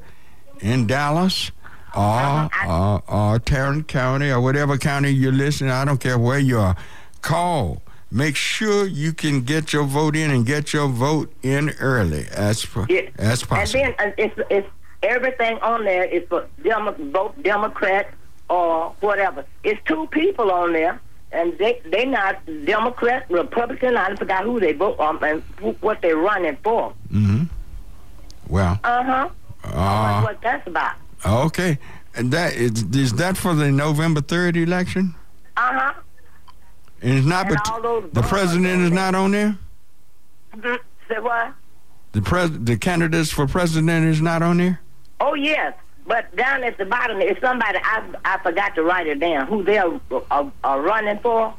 in 0.60 0.88
Dallas. 0.88 1.52
Or, 1.96 2.02
Uh-huh. 2.02 3.00
or, 3.10 3.14
or 3.34 3.40
Tarrant 3.40 3.88
County 3.88 4.30
or 4.32 4.40
whatever 4.40 4.78
county 4.78 5.10
you're 5.10 5.32
listening, 5.34 5.72
I 5.72 5.84
don't 5.86 6.00
care 6.00 6.18
where 6.18 6.40
you 6.40 6.60
are. 6.60 6.76
Call. 7.22 7.82
Make 8.14 8.36
sure 8.36 8.86
you 8.88 9.14
can 9.14 9.42
get 9.42 9.72
your 9.72 9.84
vote 9.86 10.16
in 10.16 10.32
and 10.32 10.46
get 10.46 10.74
your 10.74 10.88
vote 10.90 11.32
in 11.44 11.70
early 11.80 12.26
as 12.36 12.66
Yeah. 12.90 13.02
as 13.18 13.44
possible. 13.44 13.82
And 13.84 13.96
then 14.00 14.08
uh, 14.10 14.14
it's 14.18 14.40
it's 14.50 14.68
everything 15.02 15.58
on 15.60 15.86
there 15.86 16.04
is 16.04 16.24
for 16.28 16.46
Demo- 16.62 16.96
vote 17.12 17.42
Democrat 17.42 18.10
or 18.50 18.94
whatever. 19.00 19.46
It's 19.64 19.80
two 19.86 20.08
people 20.08 20.52
on 20.52 20.74
there, 20.74 21.00
and 21.32 21.58
they 21.58 21.82
they 21.90 22.04
not 22.06 22.36
Democrat, 22.66 23.26
Republican. 23.30 23.96
I 23.96 24.14
forgot 24.16 24.44
who 24.44 24.60
they 24.60 24.74
vote 24.74 25.00
um, 25.00 25.24
and 25.24 25.42
wh- 25.62 25.82
what 25.82 26.02
they're 26.02 26.18
running 26.18 26.58
for. 26.64 26.94
Mm-hmm. 27.14 27.44
Well, 28.50 28.78
Uh 28.84 29.04
huh. 29.04 29.30
uh, 29.64 30.22
what 30.22 30.42
that's 30.42 30.68
about. 30.68 30.96
Okay. 31.26 31.80
And 32.16 32.32
that 32.32 32.54
is 32.56 32.84
is 32.96 33.14
that 33.14 33.38
for 33.38 33.54
the 33.56 33.72
November 33.72 34.22
third 34.22 34.58
election? 34.58 35.16
Uh 35.58 35.72
huh. 35.74 35.94
And 37.02 37.18
it's 37.18 37.26
not, 37.26 37.48
but 37.50 38.14
the 38.14 38.22
president 38.22 38.82
is 38.84 38.92
not 38.92 39.16
on 39.16 39.32
there. 39.32 39.58
Say 40.62 41.20
what? 41.20 41.54
The 42.12 42.22
pres 42.22 42.52
the 42.52 42.78
candidates 42.78 43.32
for 43.32 43.48
president 43.48 44.06
is 44.06 44.22
not 44.22 44.42
on 44.42 44.58
there. 44.58 44.82
Oh 45.20 45.34
yes, 45.34 45.74
but 46.06 46.36
down 46.36 46.64
at 46.64 46.78
the 46.78 46.86
bottom, 46.86 47.22
it's 47.22 47.40
somebody 47.40 47.80
I 47.82 48.04
I 48.26 48.38
forgot 48.40 48.76
to 48.76 48.84
write 48.84 49.08
it 49.08 49.20
down 49.20 49.48
who 49.48 49.64
they 49.64 49.78
are, 49.78 50.00
are, 50.30 50.52
are 50.64 50.82
running 50.82 51.20
for, 51.20 51.54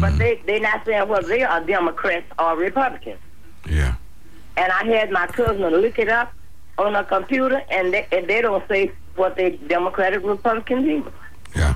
but 0.00 0.16
they 0.18 0.40
they 0.46 0.58
not 0.58 0.84
saying 0.86 1.06
whether 1.08 1.28
they 1.28 1.42
are 1.42 1.60
Democrats 1.62 2.26
or 2.38 2.56
Republicans. 2.56 3.20
Yeah. 3.68 3.96
And 4.56 4.72
I 4.72 4.84
had 4.84 5.10
my 5.10 5.26
cousin 5.26 5.60
look 5.60 5.98
it 5.98 6.08
up 6.08 6.32
on 6.78 6.96
a 6.96 7.04
computer, 7.04 7.62
and 7.70 7.92
they 7.92 8.06
and 8.10 8.26
they 8.26 8.40
don't 8.40 8.66
say 8.68 8.90
what 9.18 9.36
they 9.36 9.56
Democratic 9.56 10.24
Republicans 10.24 11.04
Yeah. 11.54 11.74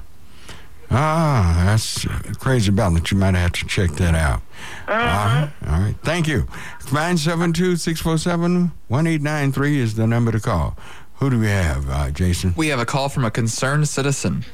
Ah, 0.95 1.62
that's 1.64 2.07
uh, 2.07 2.20
crazy 2.38 2.70
balance. 2.70 3.11
You 3.11 3.16
might 3.16 3.34
have 3.34 3.53
to 3.53 3.66
check 3.66 3.93
that 3.93 4.14
out. 4.14 4.43
All 4.88 4.95
right. 4.95 5.51
All 5.66 5.80
right. 5.80 5.95
Thank 6.03 6.28
you. 6.28 6.43
972-647-1893 6.90 9.76
is 9.76 9.95
the 9.95 10.07
number 10.07 10.30
to 10.32 10.40
call. 10.40 10.76
Who 11.14 11.30
do 11.30 11.38
we 11.38 11.47
have, 11.47 11.88
uh, 11.88 12.11
Jason? 12.11 12.53
We 12.57 12.68
have 12.68 12.78
a 12.78 12.84
call 12.84 13.09
from 13.09 13.24
a 13.24 13.30
concerned 13.30 13.88
citizen. 13.88 14.45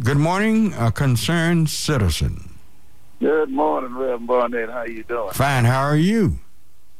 Good 0.00 0.16
morning, 0.16 0.72
a 0.74 0.90
concerned 0.92 1.68
citizen. 1.68 2.54
Good 3.20 3.50
morning, 3.50 3.94
Reverend 3.94 4.26
Barnett. 4.26 4.70
How 4.70 4.84
you 4.84 5.02
doing? 5.04 5.32
Fine. 5.32 5.64
How 5.64 5.82
are 5.82 5.96
you? 5.96 6.38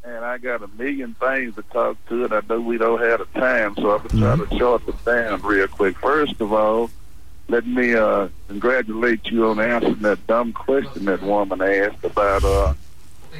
And 0.06 0.24
I 0.24 0.38
got 0.38 0.62
a 0.62 0.68
million 0.68 1.14
things 1.14 1.56
to 1.56 1.62
talk 1.62 1.96
to, 2.08 2.24
and 2.24 2.32
I 2.32 2.40
know 2.48 2.60
we 2.60 2.78
don't 2.78 3.00
have 3.00 3.18
the 3.18 3.40
time, 3.40 3.74
so 3.74 3.96
I'm 3.96 4.06
gonna 4.06 4.36
try 4.36 4.46
to 4.46 4.58
short 4.58 4.86
them 4.86 4.98
down 5.04 5.42
real 5.42 5.66
quick. 5.66 5.98
First 5.98 6.40
of 6.40 6.52
all, 6.52 6.90
let 7.48 7.66
me 7.66 7.92
uh, 7.94 8.28
congratulate 8.46 9.26
you 9.26 9.46
on 9.46 9.58
answering 9.58 9.98
that 10.02 10.24
dumb 10.28 10.52
question 10.52 11.06
that 11.06 11.22
woman 11.22 11.60
asked 11.60 12.04
about 12.04 12.44
uh, 12.44 12.74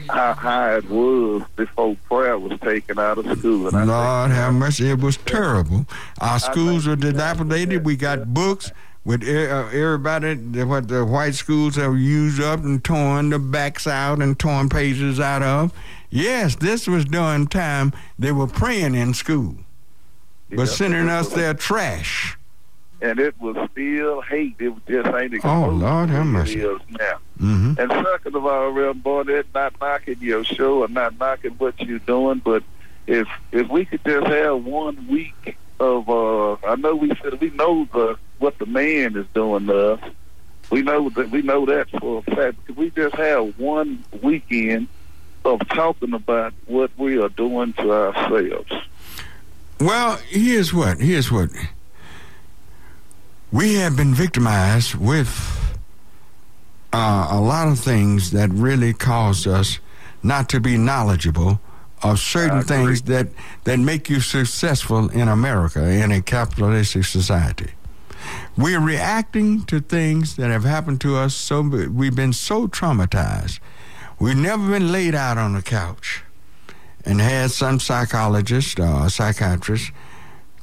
how 0.08 0.34
high 0.34 0.78
it 0.78 0.90
was 0.90 1.42
before 1.54 1.96
prayer 2.08 2.36
was 2.36 2.58
taken 2.60 2.98
out 2.98 3.18
of 3.18 3.38
school. 3.38 3.68
And 3.68 3.86
Lord 3.86 4.32
have 4.32 4.52
mercy. 4.52 4.90
It 4.90 4.98
was 4.98 5.18
terrible. 5.18 5.86
Our 6.20 6.40
schools 6.40 6.86
were 6.86 6.96
dilapidated. 6.96 7.84
We 7.84 7.96
got 7.96 8.34
books 8.34 8.72
with 9.04 9.22
uh, 9.22 9.68
everybody, 9.72 10.34
what 10.64 10.88
the 10.88 11.04
white 11.04 11.36
schools 11.36 11.76
have 11.76 11.96
used 11.96 12.40
up 12.42 12.64
and 12.64 12.82
torn 12.82 13.30
the 13.30 13.38
backs 13.38 13.86
out 13.86 14.20
and 14.20 14.36
torn 14.36 14.68
pages 14.68 15.20
out 15.20 15.42
of. 15.42 15.72
Yes, 16.16 16.56
this 16.56 16.86
was 16.86 17.04
during 17.04 17.46
time 17.46 17.92
they 18.18 18.32
were 18.32 18.46
praying 18.46 18.94
in 18.94 19.12
school, 19.12 19.56
but 20.48 20.60
Yeah. 20.60 20.64
sending 20.64 21.08
us 21.10 21.28
their 21.28 21.52
trash. 21.52 22.38
and 23.02 23.20
it 23.20 23.34
was 23.38 23.54
still 23.72 24.22
hate. 24.22 24.54
It 24.58 24.70
was 24.70 24.80
just 24.88 25.06
ain't 25.08 25.34
exposed 25.34 25.44
Oh, 25.44 25.68
Lord 25.68 26.08
have 26.08 26.24
mercy. 26.24 26.60
It 26.60 26.64
is 26.64 26.80
now. 26.98 27.18
hmm 27.38 27.72
And 27.78 27.90
second 27.92 28.34
of 28.34 28.46
all, 28.46 28.70
Reverend 28.70 29.02
Barnett, 29.02 29.44
not 29.54 29.74
knocking 29.78 30.16
your 30.20 30.42
show 30.44 30.78
or 30.82 30.88
not 30.88 31.18
knocking 31.20 31.50
what 31.58 31.78
you're 31.78 31.98
doing, 31.98 32.40
but 32.42 32.62
if 33.06 33.28
if 33.52 33.68
we 33.68 33.84
could 33.84 34.00
just 34.06 34.26
have 34.28 34.64
one 34.64 35.06
week 35.08 35.58
of 35.78 36.08
uh 36.08 36.54
I 36.66 36.76
know 36.76 36.96
we 36.96 37.10
said 37.22 37.38
we 37.38 37.50
know 37.50 37.86
the 37.92 38.16
what 38.38 38.56
the 38.58 38.64
man 38.66 39.14
is 39.16 39.26
doing 39.34 39.66
to 39.66 39.92
us. 39.92 40.00
We 40.70 40.80
know 40.80 41.10
that 41.10 41.30
we 41.30 41.42
know 41.42 41.66
that 41.66 41.90
for 42.00 42.24
a 42.26 42.34
fact. 42.34 42.64
Could 42.66 42.78
we 42.78 42.88
just 42.90 43.14
have 43.16 43.58
one 43.58 44.02
weekend 44.22 44.88
of 45.46 45.68
talking 45.68 46.12
about 46.12 46.52
what 46.66 46.90
we 46.98 47.18
are 47.18 47.28
doing 47.28 47.72
to 47.74 47.92
ourselves? 47.92 48.72
Well, 49.80 50.16
here's 50.28 50.72
what. 50.72 51.00
Here's 51.00 51.30
what. 51.30 51.50
We 53.52 53.74
have 53.74 53.96
been 53.96 54.14
victimized 54.14 54.94
with 54.94 55.76
uh, 56.92 57.28
a 57.30 57.40
lot 57.40 57.68
of 57.68 57.78
things 57.78 58.30
that 58.32 58.50
really 58.50 58.92
caused 58.92 59.46
us 59.46 59.78
not 60.22 60.48
to 60.48 60.60
be 60.60 60.76
knowledgeable 60.76 61.60
of 62.02 62.18
certain 62.18 62.62
things 62.62 63.02
that, 63.02 63.28
that 63.64 63.78
make 63.78 64.10
you 64.10 64.20
successful 64.20 65.08
in 65.10 65.28
America 65.28 65.86
in 65.88 66.12
a 66.12 66.20
capitalistic 66.20 67.04
society. 67.04 67.70
We're 68.56 68.80
reacting 68.80 69.64
to 69.64 69.80
things 69.80 70.36
that 70.36 70.50
have 70.50 70.64
happened 70.64 71.00
to 71.02 71.16
us 71.16 71.34
so 71.34 71.60
we've 71.60 72.16
been 72.16 72.32
so 72.32 72.66
traumatized. 72.66 73.60
We've 74.18 74.36
never 74.36 74.70
been 74.70 74.90
laid 74.92 75.14
out 75.14 75.36
on 75.36 75.54
a 75.56 75.62
couch 75.62 76.22
and 77.04 77.20
had 77.20 77.50
some 77.50 77.78
psychologist 77.78 78.80
uh, 78.80 79.04
or 79.04 79.10
psychiatrist 79.10 79.92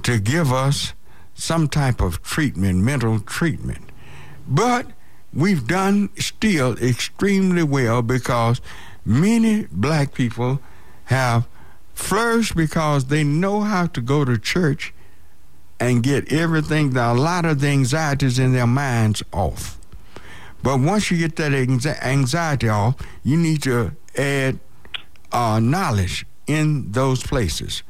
to 0.01 0.19
give 0.19 0.51
us 0.51 0.93
some 1.35 1.67
type 1.67 2.01
of 2.01 2.23
treatment, 2.23 2.79
mental 2.79 3.19
treatment. 3.19 3.89
But 4.47 4.87
we've 5.33 5.67
done 5.67 6.09
still 6.17 6.77
extremely 6.79 7.63
well 7.63 8.01
because 8.01 8.59
many 9.05 9.67
black 9.71 10.15
people 10.15 10.59
have 11.05 11.47
flourished 11.93 12.55
because 12.55 13.05
they 13.05 13.23
know 13.23 13.61
how 13.61 13.85
to 13.85 14.01
go 14.01 14.25
to 14.25 14.37
church 14.37 14.93
and 15.79 16.01
get 16.01 16.31
everything, 16.31 16.95
a 16.97 17.13
lot 17.13 17.45
of 17.45 17.59
the 17.59 17.67
anxieties 17.67 18.39
in 18.39 18.53
their 18.53 18.67
minds 18.67 19.21
off. 19.31 19.77
But 20.63 20.79
once 20.79 21.11
you 21.11 21.17
get 21.17 21.35
that 21.35 21.53
anxiety 21.53 22.69
off, 22.69 22.95
you 23.23 23.37
need 23.37 23.61
to 23.63 23.91
add 24.17 24.59
uh, 25.31 25.59
knowledge 25.59 26.25
in 26.47 26.91
those 26.91 27.21
places. 27.21 27.83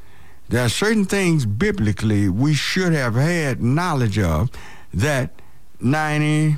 There 0.49 0.65
are 0.65 0.69
certain 0.69 1.05
things 1.05 1.45
biblically 1.45 2.29
we 2.29 2.53
should 2.53 2.93
have 2.93 3.15
had 3.15 3.61
knowledge 3.61 4.19
of 4.19 4.49
that 4.93 5.31
98, 5.79 6.57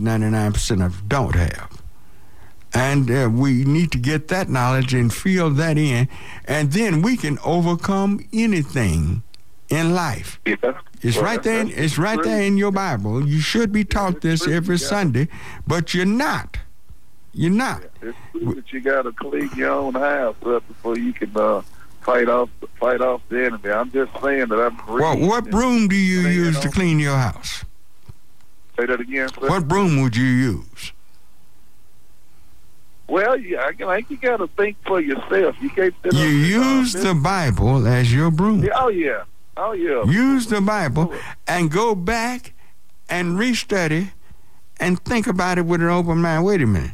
99% 0.00 0.86
of 0.86 1.08
don't 1.08 1.34
have. 1.34 1.82
And 2.72 3.10
uh, 3.10 3.28
we 3.32 3.64
need 3.64 3.90
to 3.92 3.98
get 3.98 4.28
that 4.28 4.48
knowledge 4.48 4.94
and 4.94 5.12
fill 5.12 5.50
that 5.50 5.76
in, 5.76 6.08
and 6.44 6.70
then 6.70 7.02
we 7.02 7.16
can 7.16 7.38
overcome 7.44 8.20
anything 8.32 9.24
in 9.68 9.92
life. 9.94 10.38
It's 11.02 11.16
Well, 11.16 11.24
right 11.24 11.42
there. 11.42 11.60
In, 11.60 11.70
it's 11.70 11.96
right 11.98 12.16
true. 12.16 12.24
there 12.24 12.42
in 12.42 12.56
your 12.58 12.72
Bible. 12.72 13.26
You 13.26 13.40
should 13.40 13.72
be 13.72 13.84
taught 13.84 14.20
this 14.20 14.46
every 14.46 14.76
Yeah. 14.76 14.86
Sunday, 14.86 15.28
but 15.66 15.94
you're 15.94 16.04
not. 16.06 16.58
You're 17.32 17.50
not. 17.52 17.82
It's 18.02 18.16
true 18.32 18.54
that 18.54 18.72
you 18.72 18.80
got 18.80 19.02
to 19.02 19.12
clean 19.12 19.50
your 19.56 19.70
own 19.70 19.94
house 19.94 20.36
up 20.44 20.66
before 20.68 20.98
you 20.98 21.12
can 21.12 21.30
uh, 21.36 21.62
fight 22.02 22.28
off 22.28 22.50
fight 22.78 23.00
off 23.00 23.22
the 23.28 23.44
enemy. 23.46 23.70
I'm 23.70 23.90
just 23.92 24.10
saying 24.22 24.48
that 24.48 24.60
I'm. 24.60 24.76
Well, 24.86 25.18
what 25.18 25.48
broom 25.50 25.88
do 25.88 25.96
you 25.96 26.20
use 26.28 26.58
to 26.60 26.68
clean 26.68 26.98
your 26.98 27.16
house? 27.16 27.64
Say 28.78 28.86
that 28.86 29.00
again. 29.00 29.28
Sir? 29.28 29.48
What 29.48 29.68
broom 29.68 30.02
would 30.02 30.16
you 30.16 30.24
use? 30.26 30.92
Well, 33.08 33.36
yeah, 33.38 33.64
I 33.66 33.72
think 33.72 34.10
you 34.10 34.16
got 34.18 34.36
to 34.36 34.46
think 34.48 34.76
for 34.86 35.00
yourself. 35.00 35.56
You 35.60 35.70
can't. 35.70 35.94
You 36.12 36.26
use 36.26 36.92
the 36.92 37.14
Bible 37.14 37.86
as 37.86 38.12
your 38.12 38.30
broom. 38.30 38.62
Yeah, 38.62 38.70
oh 38.76 38.88
yeah, 38.88 39.24
oh 39.60 39.72
yeah. 39.72 40.04
Use 40.04 40.46
the 40.46 40.60
Bible 40.60 41.12
and 41.46 41.70
go 41.70 41.94
back 41.94 42.52
and 43.08 43.38
restudy 43.38 44.10
and 44.78 44.98
think 45.04 45.26
about 45.26 45.58
it 45.58 45.66
with 45.66 45.80
an 45.82 45.88
open 45.88 46.22
mind. 46.22 46.44
Wait 46.44 46.62
a 46.62 46.66
minute. 46.66 46.92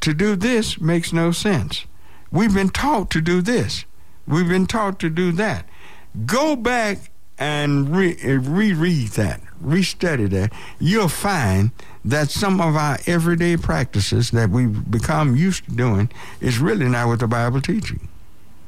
To 0.00 0.14
do 0.14 0.36
this 0.36 0.80
makes 0.80 1.12
no 1.12 1.30
sense. 1.32 1.84
We've 2.30 2.54
been 2.54 2.70
taught 2.70 3.10
to 3.10 3.20
do 3.20 3.42
this. 3.42 3.84
We've 4.26 4.48
been 4.48 4.66
taught 4.66 4.98
to 5.00 5.10
do 5.10 5.32
that. 5.32 5.66
Go 6.24 6.56
back 6.56 7.10
and 7.38 7.94
re- 7.96 8.18
uh, 8.22 8.38
reread 8.38 9.08
that, 9.10 9.40
restudy 9.62 10.28
that. 10.30 10.52
You'll 10.78 11.08
find 11.08 11.72
that 12.04 12.30
some 12.30 12.60
of 12.60 12.76
our 12.76 12.98
everyday 13.06 13.56
practices 13.56 14.30
that 14.30 14.50
we've 14.50 14.90
become 14.90 15.36
used 15.36 15.64
to 15.64 15.70
doing 15.72 16.10
is 16.40 16.58
really 16.58 16.88
not 16.88 17.08
what 17.08 17.20
the 17.20 17.26
Bible 17.26 17.60
teaching. 17.60 18.08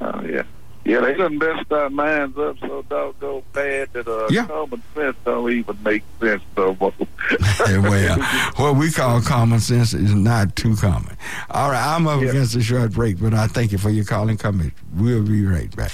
Oh 0.01 0.23
yeah. 0.23 0.43
Yeah, 0.85 1.01
they 1.01 1.15
done 1.15 1.39
messed 1.39 1.71
our 1.71 1.91
minds 1.91 2.37
up 2.39 2.59
so 2.59 2.83
doggone 2.89 3.43
bad 3.53 3.93
that 3.93 4.09
uh, 4.09 4.27
Yeah. 4.31 4.47
common 4.47 4.83
sense 4.95 5.17
don't 5.25 5.51
even 5.51 5.79
make 5.85 6.03
sense 6.21 6.43
no 6.57 6.77
more. 6.81 6.93
well, 7.61 8.19
what 8.57 8.77
we 8.77 8.91
call 8.91 9.21
common 9.21 9.61
sense 9.61 9.95
is 9.95 10.13
not 10.13 10.57
too 10.57 10.75
common. 10.77 11.17
All 11.51 11.71
right, 11.71 11.95
I'm 11.95 12.07
up 12.09 12.21
against 12.21 12.57
a 12.57 12.63
short 12.63 12.93
break, 12.93 13.21
but 13.21 13.33
I 13.33 13.47
thank 13.47 13.71
you 13.71 13.79
for 13.79 13.91
your 13.91 14.05
call 14.05 14.29
and 14.29 14.39
comment. 14.39 14.73
We'll 14.97 15.23
be 15.23 15.47
right 15.47 15.75
back. 15.77 15.93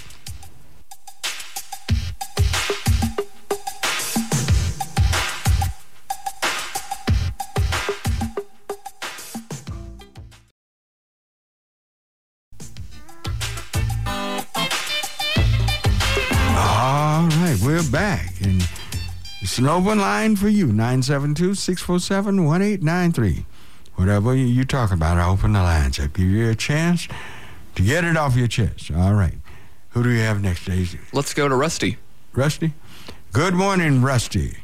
We're 17.78 17.90
back. 17.92 18.32
And 18.42 18.68
it's 19.40 19.58
an 19.58 19.68
open 19.68 19.98
line 19.98 20.34
for 20.36 20.48
you 20.48 20.66
972 20.66 21.54
647 21.54 22.44
1893. 22.44 23.44
Whatever 23.94 24.34
you, 24.34 24.46
you 24.46 24.64
talk 24.64 24.90
about, 24.90 25.16
I 25.16 25.28
open 25.28 25.52
the 25.52 25.62
lines 25.62 25.98
up. 26.00 26.12
Give 26.14 26.26
you 26.26 26.50
a 26.50 26.54
chance 26.56 27.06
to 27.76 27.82
get 27.82 28.02
it 28.04 28.16
off 28.16 28.34
your 28.36 28.48
chest. 28.48 28.90
All 28.90 29.14
right. 29.14 29.34
Who 29.90 30.02
do 30.02 30.08
we 30.08 30.18
have 30.20 30.42
next, 30.42 30.64
Daisy? 30.64 30.98
Let's 31.12 31.34
go 31.34 31.48
to 31.48 31.54
Rusty. 31.54 31.98
Rusty? 32.32 32.74
Good 33.32 33.54
morning, 33.54 34.02
Rusty. 34.02 34.56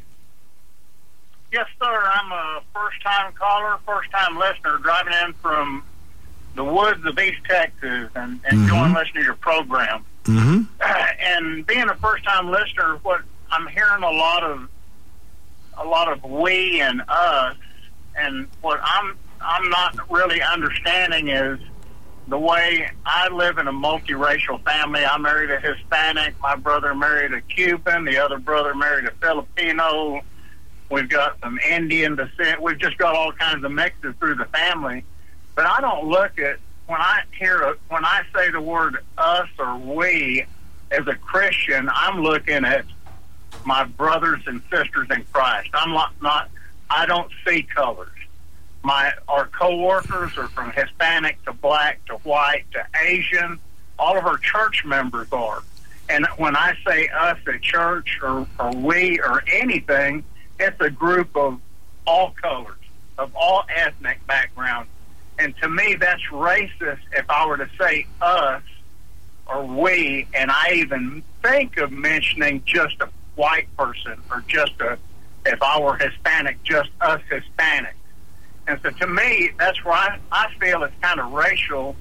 Yes, 1.52 1.66
sir. 1.80 2.10
I'm 2.12 2.32
a 2.32 2.60
first-time 2.74 3.32
caller, 3.34 3.78
first-time 3.86 4.36
listener, 4.36 4.78
driving 4.78 5.12
in 5.24 5.32
from 5.34 5.84
the 6.56 6.64
woods 6.64 7.04
of 7.04 7.16
East 7.18 7.40
Texas 7.48 8.10
and 8.16 8.40
enjoying 8.50 8.92
Mhm. 8.92 8.96
listening 8.96 9.14
to 9.14 9.22
your 9.22 9.34
program. 9.34 10.04
Mm-hmm. 10.24 10.62
and 11.36 11.66
being 11.66 11.88
a 11.88 11.94
first-time 11.96 12.50
listener, 12.50 12.98
what 13.02 13.22
I'm 13.50 13.66
hearing 13.68 14.02
a 14.02 14.10
lot 14.10 14.42
of, 14.42 14.68
a 15.76 15.84
lot 15.84 16.12
of 16.12 16.24
we 16.24 16.80
and 16.80 17.02
us, 17.08 17.56
and 18.16 18.48
what 18.60 18.80
I'm 18.82 19.18
I'm 19.40 19.68
not 19.68 20.10
really 20.10 20.40
understanding 20.40 21.28
is 21.28 21.58
the 22.28 22.38
way 22.38 22.90
I 23.04 23.28
live 23.28 23.58
in 23.58 23.68
a 23.68 23.72
multiracial 23.72 24.62
family. 24.64 25.04
I 25.04 25.18
married 25.18 25.50
a 25.50 25.60
Hispanic. 25.60 26.40
My 26.40 26.56
brother 26.56 26.94
married 26.94 27.34
a 27.34 27.42
Cuban. 27.42 28.04
The 28.04 28.18
other 28.18 28.38
brother 28.38 28.74
married 28.74 29.04
a 29.04 29.10
Filipino. 29.12 30.22
We've 30.90 31.08
got 31.08 31.38
some 31.40 31.58
Indian 31.58 32.16
descent. 32.16 32.62
We've 32.62 32.78
just 32.78 32.96
got 32.96 33.14
all 33.14 33.32
kinds 33.32 33.64
of 33.64 33.72
mixes 33.72 34.14
through 34.18 34.36
the 34.36 34.46
family. 34.46 35.04
But 35.54 35.66
I 35.66 35.80
don't 35.80 36.08
look 36.08 36.38
at 36.38 36.58
when 36.86 37.00
I 37.00 37.22
hear 37.38 37.76
when 37.88 38.04
I 38.04 38.22
say 38.34 38.50
the 38.50 38.60
word 38.60 38.98
us 39.16 39.48
or 39.58 39.78
we 39.78 40.44
as 40.90 41.06
a 41.06 41.14
Christian, 41.14 41.88
I'm 41.92 42.20
looking 42.20 42.64
at 42.64 42.84
my 43.64 43.84
brothers 43.84 44.42
and 44.46 44.60
sisters 44.70 45.08
in 45.10 45.24
Christ. 45.32 45.70
I'm 45.74 45.92
not, 45.92 46.12
not 46.20 46.50
I 46.90 47.06
don't 47.06 47.30
see 47.46 47.62
colors. 47.62 48.08
My 48.82 49.12
our 49.28 49.46
coworkers 49.46 50.36
are 50.36 50.48
from 50.48 50.70
Hispanic 50.72 51.42
to 51.44 51.52
black 51.52 52.04
to 52.06 52.14
white 52.18 52.64
to 52.72 52.86
Asian. 53.02 53.58
All 53.98 54.18
of 54.18 54.26
our 54.26 54.36
church 54.36 54.84
members 54.84 55.28
are. 55.32 55.62
And 56.08 56.26
when 56.36 56.54
I 56.54 56.76
say 56.86 57.08
us 57.08 57.38
at 57.46 57.62
church 57.62 58.18
or, 58.22 58.46
or 58.58 58.72
we 58.72 59.20
or 59.20 59.42
anything, 59.50 60.22
it's 60.60 60.78
a 60.80 60.90
group 60.90 61.34
of 61.34 61.58
all 62.06 62.34
colors, 62.42 62.76
of 63.16 63.34
all 63.34 63.64
ethnic 63.74 64.26
backgrounds. 64.26 64.90
And 65.38 65.56
to 65.58 65.68
me, 65.68 65.96
that's 65.98 66.22
racist 66.30 66.98
if 67.12 67.28
I 67.28 67.46
were 67.46 67.56
to 67.56 67.68
say 67.78 68.06
us 68.20 68.62
or 69.46 69.64
we, 69.66 70.26
and 70.32 70.50
I 70.50 70.72
even 70.74 71.22
think 71.42 71.76
of 71.78 71.90
mentioning 71.92 72.62
just 72.64 72.96
a 73.00 73.08
white 73.34 73.74
person 73.76 74.20
or 74.30 74.42
just 74.46 74.72
a, 74.80 74.96
if 75.44 75.62
I 75.62 75.80
were 75.80 75.96
Hispanic, 75.96 76.62
just 76.62 76.90
us 77.00 77.20
Hispanics. 77.30 77.92
And 78.66 78.80
so 78.82 78.90
to 78.90 79.06
me, 79.06 79.50
that's 79.58 79.84
where 79.84 79.94
I, 79.94 80.18
I 80.32 80.46
feel 80.58 80.82
it's 80.84 80.94
kind 81.02 81.20
of 81.20 81.32
racial, 81.32 81.96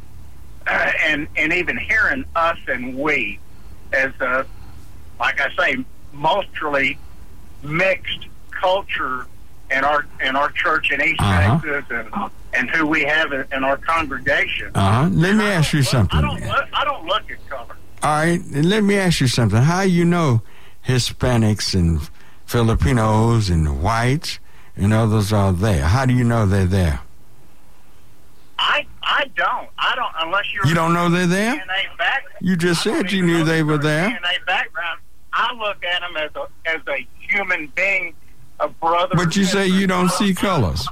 uh, 0.66 0.92
and 1.04 1.28
and 1.36 1.52
even 1.52 1.78
hearing 1.78 2.24
us 2.36 2.58
and 2.68 2.96
we 2.98 3.40
as 3.92 4.12
a, 4.22 4.46
like 5.20 5.42
I 5.42 5.54
say, 5.56 5.84
mostly 6.14 6.98
mixed 7.64 8.28
culture 8.52 9.26
in 9.70 9.84
our 9.84 10.06
in 10.24 10.36
our 10.38 10.52
church 10.52 10.92
in 10.92 11.02
East 11.02 11.20
Uh-huh. 11.20 11.60
Texas 11.60 11.86
and 11.92 12.32
and 12.56 12.70
who 12.70 12.86
we 12.88 13.04
have 13.04 13.32
in, 13.34 13.46
in 13.52 13.64
our 13.64 13.78
congregation. 13.78 14.72
Uh 14.76 15.04
huh. 15.04 15.10
Let 15.12 15.36
me 15.36 15.46
ask 15.46 15.74
you 15.74 15.84
something. 15.84 16.18
I 16.18 16.22
don't 16.22 16.42
look, 16.42 16.66
I 16.74 16.84
don't 16.84 17.06
look 17.06 17.32
at 17.32 17.50
color. 17.50 17.76
All 18.04 18.12
right, 18.12 18.42
let 18.52 18.84
me 18.84 18.98
ask 18.98 19.22
you 19.22 19.28
something. 19.28 19.62
How 19.62 19.82
you 19.82 20.06
know 20.06 20.42
Hispanics 20.86 21.74
and 21.74 22.02
Filipinos 22.46 23.50
and 23.50 23.82
whites 23.82 24.40
and 24.76 24.94
others 24.94 25.32
are 25.32 25.54
there? 25.54 25.84
How 25.84 26.06
do 26.06 26.14
you 26.14 26.24
know 26.24 26.46
they're 26.46 26.66
there? 26.66 27.02
I 28.60 28.86
I 29.02 29.26
don't. 29.36 29.70
I 29.78 29.96
don't 29.96 30.14
unless 30.28 30.54
you're 30.54 30.66
You 30.68 30.76
don't 30.76 30.94
know 30.94 31.10
they're 31.10 31.28
there? 31.28 31.64
You 32.42 32.56
just 32.58 32.84
said 32.84 33.12
you 33.12 33.22
knew 33.26 33.44
they 33.44 33.64
were 33.64 33.78
there. 33.78 34.10
DNA 34.10 34.46
background. 34.46 35.00
I 35.32 35.54
look 35.56 35.84
at 35.84 36.02
them 36.02 36.18
as 36.18 36.32
a 36.36 36.70
as 36.70 36.82
a 36.88 37.08
human 37.20 37.72
being, 37.76 38.14
a 38.60 38.68
brother. 38.68 39.16
But 39.16 39.36
you 39.36 39.46
say 39.46 39.68
you 39.68 39.88
don't 39.88 40.12
see 40.12 40.34
colors. 40.34 40.88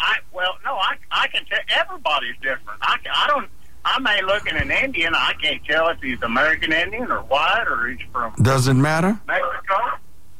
I 0.00 0.16
well, 0.32 0.52
no, 0.64 0.74
I 0.76 0.96
I 1.10 1.26
can 1.28 1.44
tell 1.46 1.58
everybody's 1.80 2.36
different. 2.36 2.78
I 2.82 2.96
I 3.12 3.26
don't. 3.28 3.48
I 3.84 4.00
may 4.00 4.20
look 4.22 4.48
at 4.52 4.60
an 4.60 4.70
Indian. 4.70 5.14
I 5.14 5.32
can't 5.40 5.64
tell 5.64 5.88
if 5.88 6.00
he's 6.00 6.20
American 6.22 6.72
Indian 6.72 7.10
or 7.10 7.20
white 7.22 7.66
or 7.68 7.86
he's 7.88 8.00
from 8.12 8.34
Doesn't 8.42 8.80
matter? 8.82 9.18
Mexico. 9.28 9.76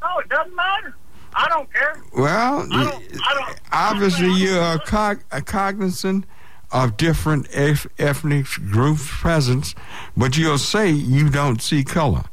No, 0.02 0.18
it 0.18 0.28
doesn't 0.28 0.54
matter. 0.56 0.96
I 1.32 1.48
don't 1.48 1.72
care. 1.72 2.02
Well, 2.16 2.66
I 2.72 2.84
don't. 2.84 3.20
I 3.24 3.34
don't. 3.34 3.60
obviously 3.72 4.32
you 4.32 4.56
are 4.58 4.78
cog- 4.80 5.22
cognizant 5.44 6.24
of 6.72 6.96
different 6.96 7.46
eth- 7.54 7.86
ethnic 7.98 8.46
groups 8.68 9.06
presence, 9.08 9.74
but 10.16 10.36
you'll 10.36 10.58
say 10.58 10.90
you 10.90 11.30
don't 11.30 11.62
see 11.62 11.84
color. 11.84 12.24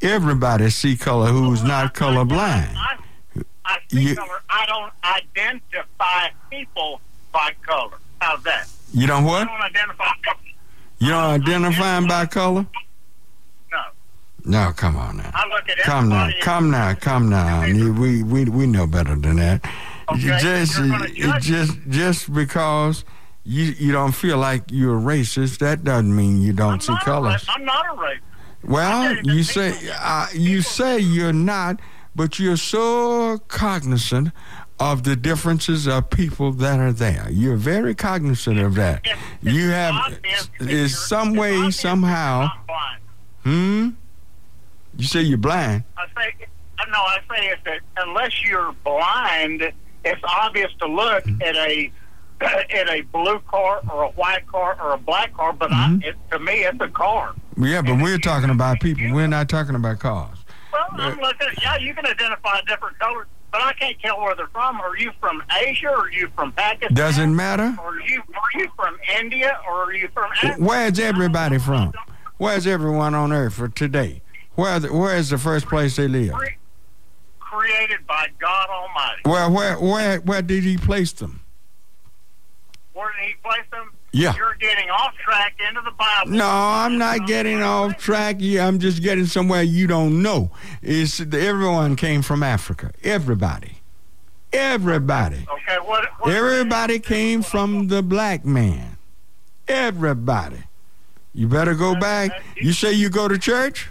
Everybody 0.00 0.70
see 0.70 0.96
color 0.96 1.26
who's 1.28 1.62
not 1.62 1.92
colorblind. 1.94 2.74
I 2.74 2.96
see 3.90 4.00
You- 4.02 4.16
color. 4.16 4.42
I 4.48 4.66
don't 4.66 4.92
identify 5.04 6.28
people 6.50 7.00
by 7.32 7.52
color. 7.66 7.98
How's 8.20 8.42
that? 8.44 8.68
You 8.94 9.06
don't 9.06 9.24
I 9.24 9.26
what? 9.26 9.48
don't 9.48 9.60
identify. 9.62 10.04
You 10.98 11.08
don't 11.08 11.24
identify 11.42 11.94
them 11.96 12.06
by 12.06 12.26
color? 12.26 12.66
No. 13.72 13.80
No, 14.44 14.72
come 14.72 14.96
on 14.96 15.16
now. 15.16 15.30
I 15.34 15.48
look 15.48 15.68
at 15.68 15.78
Come 15.78 16.08
now, 16.08 16.30
come 16.42 16.70
now, 16.70 16.94
come 16.94 17.28
now. 17.28 17.64
You- 17.64 17.92
We 17.92 18.22
we 18.22 18.44
we 18.44 18.66
know 18.66 18.86
better 18.86 19.16
than 19.16 19.36
that. 19.36 19.64
You 20.16 20.32
Okay, 20.34 20.38
just 20.42 20.78
it 20.78 21.40
just 21.42 21.72
just 21.88 22.32
because 22.34 23.04
you 23.44 23.64
you 23.78 23.92
don't 23.92 24.12
feel 24.12 24.36
like 24.38 24.64
you're 24.70 25.00
racist, 25.00 25.58
that 25.58 25.82
doesn't 25.84 26.14
mean 26.14 26.42
you 26.42 26.52
don't 26.52 26.82
see 26.82 26.92
Not 26.92 27.02
a 27.02 27.04
colors. 27.04 27.46
I'm 27.48 27.64
not 27.64 27.86
a 27.86 27.96
racist. 27.96 28.18
Well, 28.64 29.16
you 29.24 29.42
say 29.42 29.74
uh, 29.98 30.26
you 30.34 30.62
say 30.62 30.98
you're 31.00 31.32
not, 31.32 31.80
but 32.14 32.38
you're 32.38 32.56
so 32.56 33.38
cognizant 33.48 34.30
of 34.78 35.04
the 35.04 35.14
differences 35.14 35.86
of 35.86 36.10
people 36.10 36.52
that 36.52 36.80
are 36.80 36.92
there. 36.92 37.28
You're 37.30 37.56
very 37.56 37.94
cognizant 37.94 38.58
of 38.58 38.74
that. 38.74 39.06
You 39.40 39.70
have 39.70 40.18
is 40.60 40.98
some 40.98 41.34
way 41.34 41.70
somehow. 41.70 42.48
Hmm. 43.44 43.90
You 44.96 45.06
say 45.06 45.22
you're 45.22 45.38
blind. 45.38 45.84
I 45.96 46.06
say, 46.16 46.34
no, 46.90 46.98
I 46.98 47.18
say 47.30 47.54
that 47.64 47.80
unless 47.96 48.44
you're 48.44 48.72
blind, 48.84 49.72
it's 50.04 50.20
obvious 50.24 50.70
to 50.80 50.86
look 50.86 51.26
at 51.40 51.56
a 51.56 51.92
at 52.42 52.88
a 52.88 53.02
blue 53.12 53.38
car 53.46 53.80
or 53.90 54.02
a 54.04 54.08
white 54.10 54.46
car 54.48 54.76
or 54.82 54.92
a 54.92 54.98
black 54.98 55.32
car. 55.32 55.52
But 55.52 55.72
I, 55.72 55.98
it, 56.02 56.16
to 56.32 56.38
me, 56.40 56.64
it's 56.64 56.80
a 56.80 56.88
car. 56.88 57.34
Yeah, 57.56 57.82
but 57.82 58.02
we're 58.02 58.18
talking 58.18 58.50
about 58.50 58.80
people. 58.80 59.12
We're 59.12 59.28
not 59.28 59.48
talking 59.48 59.74
about 59.76 60.00
cars. 60.00 60.38
Well, 60.72 60.86
I'm 60.92 61.18
looking. 61.20 61.48
Yeah, 61.60 61.76
you 61.78 61.94
can 61.94 62.06
identify 62.06 62.60
different 62.66 62.98
colors, 62.98 63.26
but 63.50 63.60
I 63.62 63.72
can't 63.74 63.98
tell 64.00 64.20
where 64.20 64.34
they're 64.34 64.46
from. 64.48 64.80
Are 64.80 64.96
you 64.96 65.12
from 65.20 65.42
Asia? 65.60 65.88
Or 65.88 66.06
are 66.06 66.10
you 66.10 66.28
from 66.34 66.52
Pakistan? 66.52 66.94
Doesn't 66.94 67.34
matter. 67.36 67.74
Or 67.78 67.94
are 67.96 68.00
you 68.00 68.22
are 68.34 68.60
you 68.60 68.68
from 68.76 68.96
India? 69.20 69.58
Or 69.68 69.84
are 69.84 69.94
you 69.94 70.08
from 70.14 70.30
Africa? 70.42 70.62
Where's 70.62 70.98
everybody 70.98 71.58
from? 71.58 71.92
Where's 72.38 72.66
everyone 72.66 73.14
on 73.14 73.32
earth 73.32 73.54
for 73.54 73.68
today? 73.68 74.22
Where 74.54 74.80
the, 74.80 74.92
where 74.92 75.16
is 75.16 75.30
the 75.30 75.38
first 75.38 75.66
place 75.66 75.96
they 75.96 76.08
live? 76.08 76.34
Created 77.38 78.06
by 78.06 78.28
God 78.40 78.68
Almighty. 78.70 79.22
Where 79.24 79.50
where 79.50 79.78
where 79.78 80.20
where 80.20 80.42
did 80.42 80.64
he 80.64 80.76
place 80.78 81.12
them? 81.12 81.40
Where 82.94 83.10
did 83.18 83.28
He 83.28 83.34
place 83.42 83.66
them? 83.70 83.92
Yeah. 84.12 84.34
You're 84.36 84.54
getting 84.56 84.90
off 84.90 85.14
track 85.16 85.56
into 85.68 85.80
the 85.80 85.90
Bible. 85.92 86.32
No, 86.32 86.46
I'm 86.46 86.98
not 86.98 87.26
getting 87.26 87.62
off 87.62 87.96
track. 87.96 88.36
Yeah, 88.38 88.66
I'm 88.66 88.78
just 88.78 89.02
getting 89.02 89.24
somewhere 89.24 89.62
you 89.62 89.86
don't 89.86 90.22
know. 90.22 90.50
It's 90.82 91.18
everyone 91.20 91.96
came 91.96 92.20
from 92.20 92.42
Africa. 92.42 92.92
Everybody. 93.02 93.78
Everybody. 94.52 95.46
Okay. 95.50 95.78
What? 95.82 96.06
what 96.20 96.34
Everybody 96.34 96.98
came 96.98 97.42
from 97.42 97.88
the 97.88 98.02
black 98.02 98.44
man. 98.44 98.98
Everybody. 99.66 100.64
You 101.32 101.48
better 101.48 101.74
go 101.74 101.94
back. 101.94 102.42
You 102.56 102.74
say 102.74 102.92
you 102.92 103.08
go 103.08 103.28
to 103.28 103.38
church? 103.38 103.88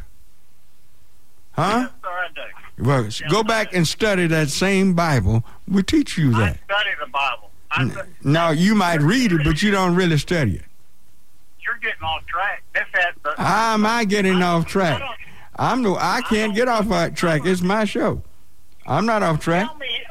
Huh? 1.53 1.89
Sorry, 2.01 2.27
I 2.27 2.27
do. 2.33 2.41
Well, 2.83 3.07
go 3.29 3.43
back 3.43 3.73
and 3.73 3.87
study 3.87 4.27
that 4.27 4.49
same 4.49 4.93
Bible. 4.93 5.43
We 5.67 5.83
teach 5.83 6.17
you 6.17 6.31
that. 6.31 6.57
I 6.69 6.73
Study 6.73 6.89
the 7.03 7.11
Bible. 7.11 7.50
I, 7.71 7.89
Now, 8.23 8.51
you 8.51 8.75
might 8.75 9.01
read 9.01 9.31
it, 9.31 9.41
but 9.43 9.61
you 9.61 9.71
don't 9.71 9.95
really 9.95 10.17
study 10.17 10.55
it. 10.57 10.65
you're 11.65 11.77
getting 11.77 12.03
off 12.03 12.25
track. 12.25 12.63
Had 12.73 13.13
the. 13.23 13.33
How 13.37 13.73
am 13.73 13.85
I 13.85 14.03
getting 14.03 14.41
off 14.41 14.65
track? 14.65 15.01
I'm 15.55 15.81
no, 15.81 15.95
I 15.95 16.21
can't 16.21 16.53
get 16.55 16.67
off 16.67 16.89
that 16.89 17.15
track. 17.15 17.45
It's 17.45 17.61
my 17.61 17.85
show. 17.85 18.21
I'm 18.85 19.05
not 19.05 19.23
off 19.23 19.39
track. 19.39 19.67
Tell 19.67 19.77
me, 19.77 20.01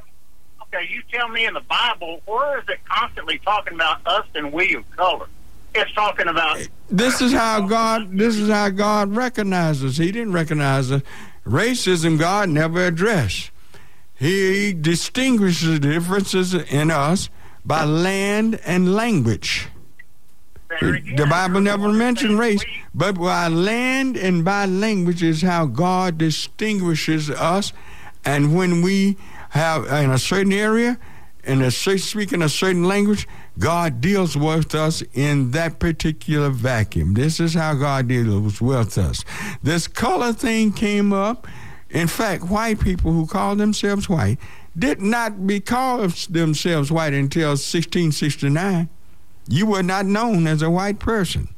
okay, 0.63 0.87
you 0.89 1.03
tell 1.11 1.29
me 1.29 1.45
in 1.45 1.55
the 1.55 1.61
Bible, 1.61 2.23
where 2.27 2.59
is 2.59 2.65
it 2.69 2.79
constantly 2.89 3.39
talking 3.41 3.75
about 3.75 4.07
us 4.07 4.27
and 4.35 4.53
we 4.53 4.75
of 4.77 4.89
color? 4.97 5.27
It's 5.75 5.93
talking 5.93 6.29
about 6.29 6.61
eh, 6.61 6.67
This 6.89 7.21
is 7.21 7.33
how 7.33 7.61
God. 7.67 8.17
This 8.17 8.37
is 8.37 8.49
how 8.49 8.71
God 8.71 9.15
recognizes. 9.15 9.97
He 9.99 10.11
didn't 10.13 10.33
recognize 10.33 10.91
us. 10.91 11.03
Racism. 11.47 12.19
God 12.19 12.49
never 12.49 12.87
addressed. 12.87 13.51
He 14.15 14.73
distinguishes 14.73 15.81
the 15.81 15.93
differences 15.93 16.55
in 16.55 16.91
us 16.91 17.31
by 17.65 17.85
land 17.85 18.61
and 18.65 18.95
language. 18.95 19.69
The 20.81 21.27
Bible 21.29 21.61
never 21.61 21.93
mentioned 21.93 22.39
race, 22.39 22.65
but 22.95 23.17
by 23.19 23.49
land 23.49 24.17
and 24.17 24.45
by 24.45 24.67
language 24.67 25.23
is 25.23 25.43
how 25.43 25.67
God 25.67 26.17
distinguishes 26.17 27.29
us. 27.29 27.73
And 28.25 28.55
when 28.55 28.81
we 28.81 29.17
have 29.51 29.87
in 29.87 30.11
a 30.11 30.19
certain 30.19 30.53
area, 30.53 30.99
in 31.43 31.61
a 31.63 31.71
speaking 31.71 32.43
a 32.43 32.49
certain 32.49 32.85
language, 32.85 33.27
God 33.59 34.01
deals 34.01 34.37
with 34.37 34.75
us 34.75 35.03
in 35.13 35.51
that 35.51 35.81
particular 35.81 36.51
vacuum. 36.51 37.15
This 37.15 37.41
is 37.41 37.55
how 37.55 37.75
God 37.75 38.09
deals 38.09 38.61
with 38.61 38.97
us. 38.97 39.25
This 39.63 39.89
color 39.89 40.33
thing 40.33 40.73
came 40.73 41.13
up. 41.13 41.49
In 41.91 42.07
fact, 42.07 42.45
white 42.45 42.79
people 42.79 43.13
who 43.13 43.27
call 43.27 43.57
themselves 43.57 44.09
white 44.09 44.39
did 44.79 45.01
not 45.01 45.47
be 45.47 45.61
called 45.61 46.13
themselves 46.13 46.91
white 46.91 47.13
until 47.13 47.51
1669 47.51 48.89
you 49.51 49.67
were 49.67 49.83
not 49.83 50.07
known 50.07 50.47
as 50.47 50.63
a 50.63 50.71
white 50.71 51.01
person. 51.01 51.49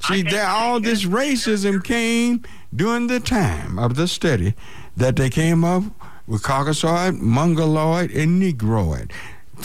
See, 0.00 0.22
there 0.22 0.48
all 0.48 0.80
this 0.80 1.04
racism 1.04 1.82
came 1.82 2.42
during 2.74 3.06
the 3.06 3.20
time 3.20 3.78
of 3.78 3.94
the 3.94 4.08
study 4.08 4.54
that 4.96 5.16
they 5.16 5.30
came 5.30 5.64
up 5.64 5.84
with 6.26 6.42
Caucasoid, 6.42 7.20
Mongoloid, 7.20 8.10
and 8.10 8.40
Negroid. 8.40 9.12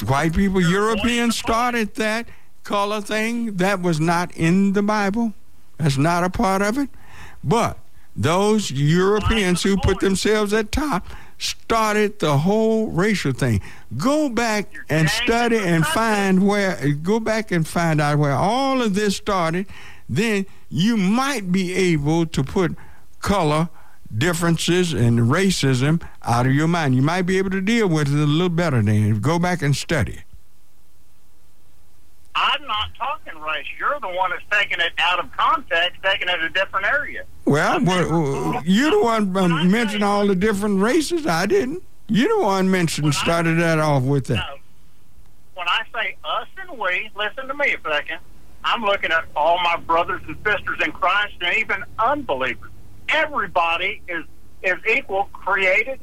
White 0.06 0.36
people, 0.36 0.62
Europeans 0.62 1.38
started 1.38 1.96
that 1.96 2.28
color 2.64 3.02
thing. 3.02 3.56
That 3.58 3.82
was 3.82 4.00
not 4.00 4.32
in 4.36 4.74
the 4.74 4.84
Bible. 4.84 5.34
That's 5.78 5.98
not 5.98 6.24
a 6.24 6.30
part 6.30 6.62
of 6.62 6.78
it. 6.78 6.90
But 7.44 7.80
those 8.16 8.70
Europeans 8.70 9.64
who 9.64 9.78
put 9.78 10.00
themselves 10.00 10.54
at 10.54 10.72
top 10.72 11.08
started 11.40 12.20
the 12.20 12.38
whole 12.38 12.90
racial 12.92 13.32
thing. 13.32 13.62
Go 13.98 14.30
back 14.30 14.72
and 14.90 15.10
study 15.10 15.58
and 15.58 15.86
find 15.86 16.46
where, 16.46 16.78
go 17.02 17.20
back 17.20 17.52
and 17.52 17.68
find 17.68 18.00
out 18.00 18.20
where 18.20 18.34
all 18.34 18.82
of 18.82 18.94
this 18.94 19.16
started. 19.16 19.66
Then 20.08 20.46
you 20.70 20.98
might 20.98 21.52
be 21.52 21.74
able 21.74 22.28
to 22.28 22.44
put 22.44 22.76
color 23.22 23.70
differences 24.16 24.94
and 24.94 25.20
racism 25.20 26.04
out 26.24 26.46
of 26.46 26.54
your 26.54 26.68
mind. 26.68 26.96
You 26.96 27.02
might 27.02 27.24
be 27.24 27.38
able 27.38 27.52
to 27.52 27.62
deal 27.62 27.88
with 27.88 28.08
it 28.08 28.20
a 28.20 28.26
little 28.26 28.50
better 28.50 28.82
then. 28.82 29.20
Go 29.20 29.40
back 29.40 29.62
and 29.62 29.76
study. 29.76 30.24
I'm 32.42 32.66
not 32.68 32.88
talking 32.98 33.38
race. 33.42 33.66
You're 33.78 34.00
the 34.00 34.08
one 34.08 34.30
that's 34.30 34.44
taking 34.50 34.80
it 34.80 34.94
out 34.98 35.20
of 35.20 35.30
context, 35.36 36.02
taking 36.02 36.30
it 36.30 36.42
a 36.42 36.50
different 36.50 36.86
area. 36.86 37.24
Well, 37.44 37.84
well 37.84 38.62
you're 38.64 38.92
the 38.92 39.02
one 39.02 39.36
um, 39.36 39.70
mentioned 39.70 40.06
all 40.06 40.26
the 40.26 40.36
different 40.36 40.82
races. 40.82 41.28
I 41.28 41.46
didn't. 41.48 41.84
You're 42.08 42.40
the 42.40 42.44
one 42.44 42.72
mentioned, 42.72 43.14
started 43.14 43.60
that 43.60 43.80
off 43.80 44.04
with 44.04 44.28
that. 44.28 44.58
When 45.54 45.68
I 45.68 45.82
say 45.94 46.16
us 46.24 46.48
and 46.62 46.80
we, 46.80 47.10
listen 47.14 47.50
to 47.50 47.54
me 47.54 47.76
a 47.76 47.90
second. 47.90 48.20
I'm 48.64 48.84
looking 48.84 49.12
at 49.12 49.26
all 49.36 49.60
my 49.62 49.76
brothers 49.78 50.22
and 50.26 50.38
sisters 50.46 50.80
in 50.84 50.94
Christ 50.94 51.36
and 51.42 51.58
even 51.58 51.84
unbelievers. 51.98 52.72
Everybody 53.10 54.02
is 54.08 54.24
is 54.64 54.78
equal, 54.90 55.26
created 55.34 56.00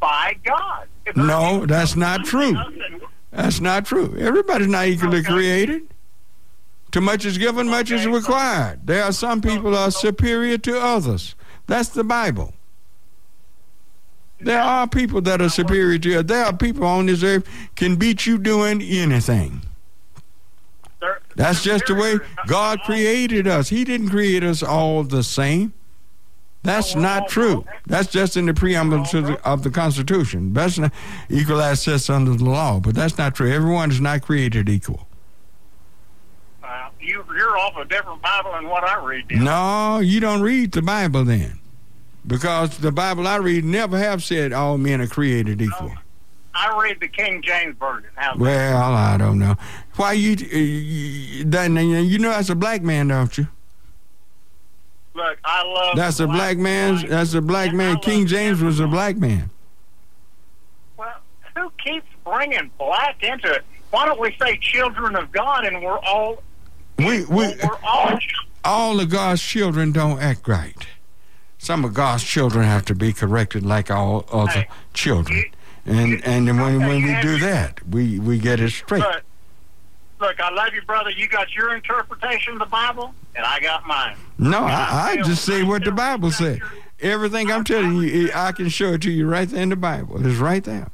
by 0.00 0.36
God. 0.44 0.86
No, 1.14 1.66
that's 1.66 1.96
not 1.96 2.24
true. 2.24 2.54
That's 3.34 3.60
not 3.60 3.84
true. 3.84 4.16
Everybody's 4.16 4.68
not 4.68 4.86
equally 4.86 5.22
created. 5.22 5.82
Too 6.92 7.00
much 7.00 7.24
is 7.24 7.36
given, 7.36 7.68
much 7.68 7.90
is 7.90 8.06
required. 8.06 8.86
There 8.86 9.02
are 9.02 9.12
some 9.12 9.40
people 9.40 9.76
are 9.76 9.90
superior 9.90 10.56
to 10.58 10.80
others. 10.80 11.34
That's 11.66 11.88
the 11.88 12.04
Bible. 12.04 12.54
There 14.40 14.60
are 14.60 14.86
people 14.86 15.20
that 15.22 15.40
are 15.40 15.48
superior 15.48 15.98
to 15.98 16.08
you. 16.08 16.22
There 16.22 16.44
are 16.44 16.56
people 16.56 16.84
on 16.84 17.06
this 17.06 17.24
earth 17.24 17.48
can 17.74 17.96
beat 17.96 18.26
you 18.26 18.38
doing 18.38 18.80
anything. 18.82 19.62
That's 21.34 21.64
just 21.64 21.86
the 21.86 21.94
way 21.94 22.18
God 22.46 22.80
created 22.82 23.48
us. 23.48 23.68
He 23.68 23.82
didn't 23.82 24.10
create 24.10 24.44
us 24.44 24.62
all 24.62 25.02
the 25.02 25.24
same. 25.24 25.72
That's 26.64 26.96
not 26.96 27.28
true. 27.28 27.64
That's 27.86 28.10
just 28.10 28.38
in 28.38 28.46
the 28.46 28.54
preamble 28.54 29.04
to 29.04 29.20
the, 29.20 29.48
of 29.48 29.62
the 29.62 29.70
Constitution. 29.70 30.54
That's 30.54 30.78
not 30.78 30.92
equal 31.28 31.60
access 31.60 32.08
under 32.08 32.34
the 32.34 32.44
law, 32.44 32.80
but 32.80 32.94
that's 32.94 33.18
not 33.18 33.34
true. 33.34 33.52
Everyone 33.52 33.90
is 33.90 34.00
not 34.00 34.22
created 34.22 34.70
equal. 34.70 35.06
Uh, 36.62 36.88
you, 36.98 37.22
you're 37.36 37.58
off 37.58 37.76
a 37.76 37.84
different 37.84 38.22
Bible 38.22 38.52
than 38.52 38.66
what 38.66 38.82
I 38.82 38.96
read. 39.04 39.26
Then. 39.28 39.44
No, 39.44 39.98
you 40.00 40.20
don't 40.20 40.40
read 40.40 40.72
the 40.72 40.80
Bible 40.80 41.22
then, 41.24 41.60
because 42.26 42.78
the 42.78 42.90
Bible 42.90 43.28
I 43.28 43.36
read 43.36 43.66
never 43.66 43.98
have 43.98 44.24
said 44.24 44.54
all 44.54 44.78
men 44.78 45.02
are 45.02 45.06
created 45.06 45.60
equal. 45.60 45.92
I 46.54 46.80
read 46.80 46.98
the 46.98 47.08
King 47.08 47.42
James 47.42 47.76
Version. 47.78 48.08
How's 48.14 48.38
that? 48.38 48.42
Well, 48.42 48.94
I 48.94 49.18
don't 49.18 49.38
know. 49.38 49.56
Why 49.96 50.12
you? 50.12 50.30
You, 50.36 51.44
then 51.44 51.76
you 51.76 52.18
know 52.18 52.30
that's 52.30 52.48
a 52.48 52.54
black 52.54 52.80
man, 52.80 53.08
don't 53.08 53.36
you? 53.36 53.48
Look, 55.14 55.38
I 55.44 55.62
love. 55.64 55.96
That's 55.96 56.20
a 56.20 56.26
black 56.26 56.58
man. 56.58 57.06
That's 57.08 57.34
a 57.34 57.40
black 57.40 57.72
man. 57.72 57.98
King 58.00 58.26
James 58.26 58.60
was 58.60 58.80
a 58.80 58.86
black 58.86 59.16
man. 59.16 59.50
Well, 60.96 61.14
who 61.56 61.70
keeps 61.82 62.06
bringing 62.24 62.70
black 62.78 63.22
into 63.22 63.52
it? 63.52 63.64
why 63.94 64.06
don't 64.06 64.18
we 64.18 64.34
say 64.42 64.56
children 64.56 65.14
of 65.14 65.30
God 65.30 65.64
and 65.64 65.80
we're 65.80 66.00
all 66.00 66.42
We 66.98 67.24
we 67.26 67.54
we're 67.62 67.78
all 67.84 68.18
all 68.64 68.98
of 68.98 69.08
God's 69.08 69.40
children 69.40 69.92
don't 69.92 70.20
act 70.20 70.48
right. 70.48 70.86
Some 71.58 71.84
of 71.84 71.94
God's 71.94 72.24
children 72.24 72.64
have 72.64 72.84
to 72.86 72.94
be 72.94 73.12
corrected 73.12 73.64
like 73.64 73.92
all 73.92 74.26
other 74.32 74.66
children. 74.94 75.44
And 75.86 76.24
and 76.24 76.48
then 76.48 76.58
when 76.58 76.80
when 76.80 77.02
we 77.04 77.20
do 77.22 77.38
that, 77.38 77.86
we 77.86 78.18
we 78.18 78.38
get 78.38 78.58
it 78.58 78.70
straight. 78.70 79.04
But 79.04 79.22
look, 80.24 80.40
I 80.40 80.50
love 80.50 80.74
you, 80.74 80.82
brother. 80.82 81.10
You 81.10 81.28
got 81.28 81.54
your 81.54 81.74
interpretation 81.74 82.54
of 82.54 82.58
the 82.60 82.66
Bible, 82.66 83.14
and 83.36 83.44
I 83.44 83.60
got 83.60 83.86
mine. 83.86 84.16
No, 84.38 84.60
I, 84.60 85.10
I 85.10 85.22
just 85.22 85.44
say 85.44 85.62
what 85.62 85.84
the 85.84 85.92
Bible 85.92 86.30
said. 86.30 86.60
Everything 87.00 87.50
I'm 87.50 87.64
telling 87.64 87.96
you, 87.96 88.30
I 88.34 88.52
can 88.52 88.68
show 88.68 88.94
it 88.94 89.02
to 89.02 89.10
you 89.10 89.28
right 89.28 89.48
there 89.48 89.62
in 89.62 89.68
the 89.68 89.76
Bible. 89.76 90.24
It's 90.26 90.38
right 90.38 90.64
there. 90.64 90.88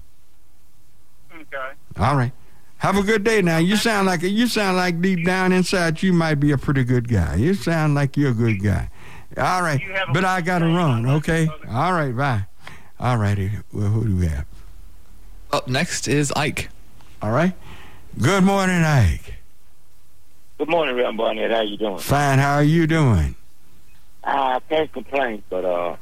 Okay. 1.33 1.71
All 1.99 2.17
right. 2.17 2.33
Have 2.79 2.97
a 2.97 3.03
good 3.03 3.25
day 3.25 3.43
now. 3.43 3.59
You 3.59 3.77
sound 3.77 4.07
like 4.07 4.23
you 4.23 4.47
sound 4.47 4.77
like 4.77 5.01
deep 5.03 5.27
down 5.27 5.53
inside 5.53 6.03
you 6.03 6.13
might 6.13 6.37
be 6.37 6.51
a 6.51 6.59
pretty 6.59 6.83
good 6.83 7.09
guy. 7.09 7.37
You 7.37 7.55
sound 7.55 7.95
like 7.95 8.17
you're 8.17 8.31
a 8.31 8.35
good 8.35 8.63
guy. 8.63 8.91
All 9.37 9.63
right. 9.63 9.81
But 10.13 10.25
I 10.25 10.41
gotta 10.41 10.67
run, 10.67 11.07
okay? 11.07 11.49
All 11.69 11.93
right, 11.93 12.17
bye. 12.17 12.47
All 12.99 13.17
righty. 13.19 13.51
Well, 13.73 13.89
who 13.89 14.07
do 14.07 14.17
we 14.17 14.27
have? 14.27 14.47
Up 15.53 15.69
next 15.69 16.09
is 16.09 16.33
Ike. 16.33 16.71
All 17.21 17.31
right. 17.31 17.55
Good 18.21 18.45
morning, 18.45 18.85
Ike. 18.85 19.35
Good 20.59 20.69
morning, 20.69 20.95
Reverend 20.95 21.17
Barnett. 21.17 21.51
How 21.51 21.63
you 21.63 21.79
doing? 21.79 21.99
Fine. 22.01 22.39
How 22.39 22.57
are 22.57 22.63
you 22.63 22.87
doing? 22.87 23.35
I 24.23 24.61
can't 24.69 24.93
complain, 24.93 25.43
but 25.49 25.65
uh, 25.65 25.97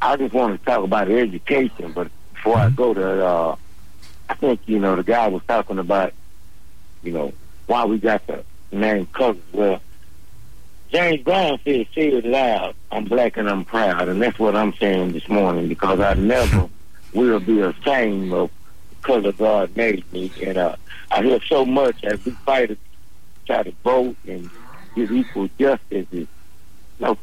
I 0.00 0.16
just 0.16 0.32
want 0.32 0.56
to 0.60 0.64
talk 0.64 0.84
about 0.84 1.10
education. 1.10 1.90
But 1.90 2.08
before 2.34 2.56
I 2.56 2.70
go 2.70 2.94
there, 2.94 3.20
uh, 3.20 3.56
I 4.28 4.34
think 4.34 4.60
you 4.66 4.78
know 4.78 4.94
the 4.94 5.02
guy 5.02 5.26
was 5.26 5.42
talking 5.48 5.80
about, 5.80 6.12
you 7.02 7.10
know, 7.10 7.32
why 7.66 7.84
we 7.84 7.98
got 7.98 8.24
the 8.28 8.44
name 8.70 9.06
colors. 9.06 9.38
Well, 9.50 9.80
James 10.92 11.22
Brown 11.24 11.58
said, 11.64 11.88
"Say 11.96 12.10
it 12.10 12.24
loud. 12.24 12.76
I'm 12.92 13.06
black 13.06 13.36
and 13.36 13.50
I'm 13.50 13.64
proud," 13.64 14.08
and 14.08 14.22
that's 14.22 14.38
what 14.38 14.54
I'm 14.54 14.72
saying 14.74 15.14
this 15.14 15.28
morning 15.28 15.66
because 15.66 15.98
I 15.98 16.14
never 16.14 16.68
will 17.12 17.40
be 17.40 17.60
ashamed 17.60 18.32
of 18.32 18.50
the 18.52 18.59
color 19.02 19.32
God 19.32 19.76
made 19.76 20.10
me, 20.12 20.30
and 20.42 20.56
uh, 20.56 20.76
I 21.10 21.22
hear 21.22 21.40
so 21.42 21.64
much 21.64 22.04
as 22.04 22.24
we 22.24 22.32
fight 22.32 22.68
to 22.68 22.76
try 23.46 23.62
to 23.62 23.72
vote 23.84 24.16
and 24.26 24.50
give 24.94 25.10
equal 25.10 25.48
justice. 25.58 26.06
You 26.12 26.26
know, 26.98 27.18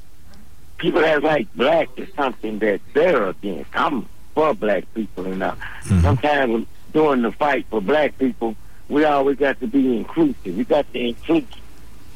people 0.78 1.02
that 1.02 1.24
like 1.24 1.54
black 1.56 1.90
is 1.98 2.10
something 2.16 2.60
that 2.60 2.82
they're 2.94 3.30
against. 3.30 3.70
I'm 3.74 4.08
for 4.34 4.54
black 4.54 4.92
people, 4.94 5.26
and 5.26 5.42
uh, 5.42 5.56
sometimes 6.02 6.68
during 6.94 7.22
the 7.22 7.32
fight 7.32 7.66
for 7.70 7.82
black 7.82 8.18
people, 8.18 8.56
we 8.90 9.04
always 9.06 9.38
got 9.38 9.60
to 9.60 9.68
be 9.68 9.98
inclusive. 9.98 10.58
We 10.58 10.64
got 10.64 10.92
to 10.94 11.00
include 11.00 11.48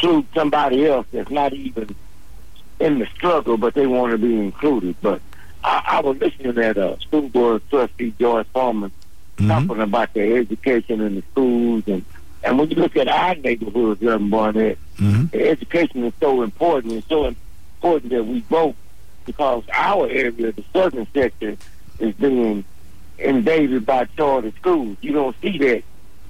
include 0.01 0.25
somebody 0.33 0.87
else 0.87 1.05
that's 1.11 1.29
not 1.29 1.53
even 1.53 1.95
in 2.79 2.99
the 2.99 3.05
struggle, 3.07 3.57
but 3.57 3.75
they 3.75 3.85
want 3.85 4.11
to 4.11 4.17
be 4.17 4.35
included. 4.39 4.95
But 5.01 5.21
I, 5.63 5.83
I 5.85 6.01
was 6.01 6.17
listening 6.17 6.57
at 6.57 6.77
uh, 6.77 6.97
school 6.99 7.29
board 7.29 7.61
trustee 7.69 8.13
George 8.19 8.47
Foreman 8.47 8.91
talking 9.47 9.81
about 9.81 10.13
the 10.13 10.35
education 10.35 11.01
in 11.01 11.15
the 11.15 11.23
schools, 11.31 11.83
and 11.87 12.03
and 12.43 12.57
when 12.57 12.69
you 12.69 12.75
look 12.77 12.95
at 12.97 13.07
our 13.07 13.35
neighborhoods, 13.35 14.01
Reverend 14.01 14.31
Barnett, 14.31 14.77
the 15.31 15.49
education 15.49 16.03
is 16.05 16.13
so 16.19 16.41
important. 16.41 16.93
It's 16.93 17.07
so 17.07 17.25
important 17.25 18.11
that 18.11 18.23
we 18.23 18.39
vote 18.41 18.75
because 19.25 19.63
our 19.73 20.07
area, 20.07 20.51
the 20.51 20.63
southern 20.73 21.07
sector, 21.13 21.55
is 21.99 22.15
being 22.15 22.63
invaded 23.19 23.85
by 23.85 24.05
charter 24.17 24.51
schools. 24.59 24.97
You 25.01 25.11
don't 25.13 25.35
see 25.41 25.57
that 25.59 25.83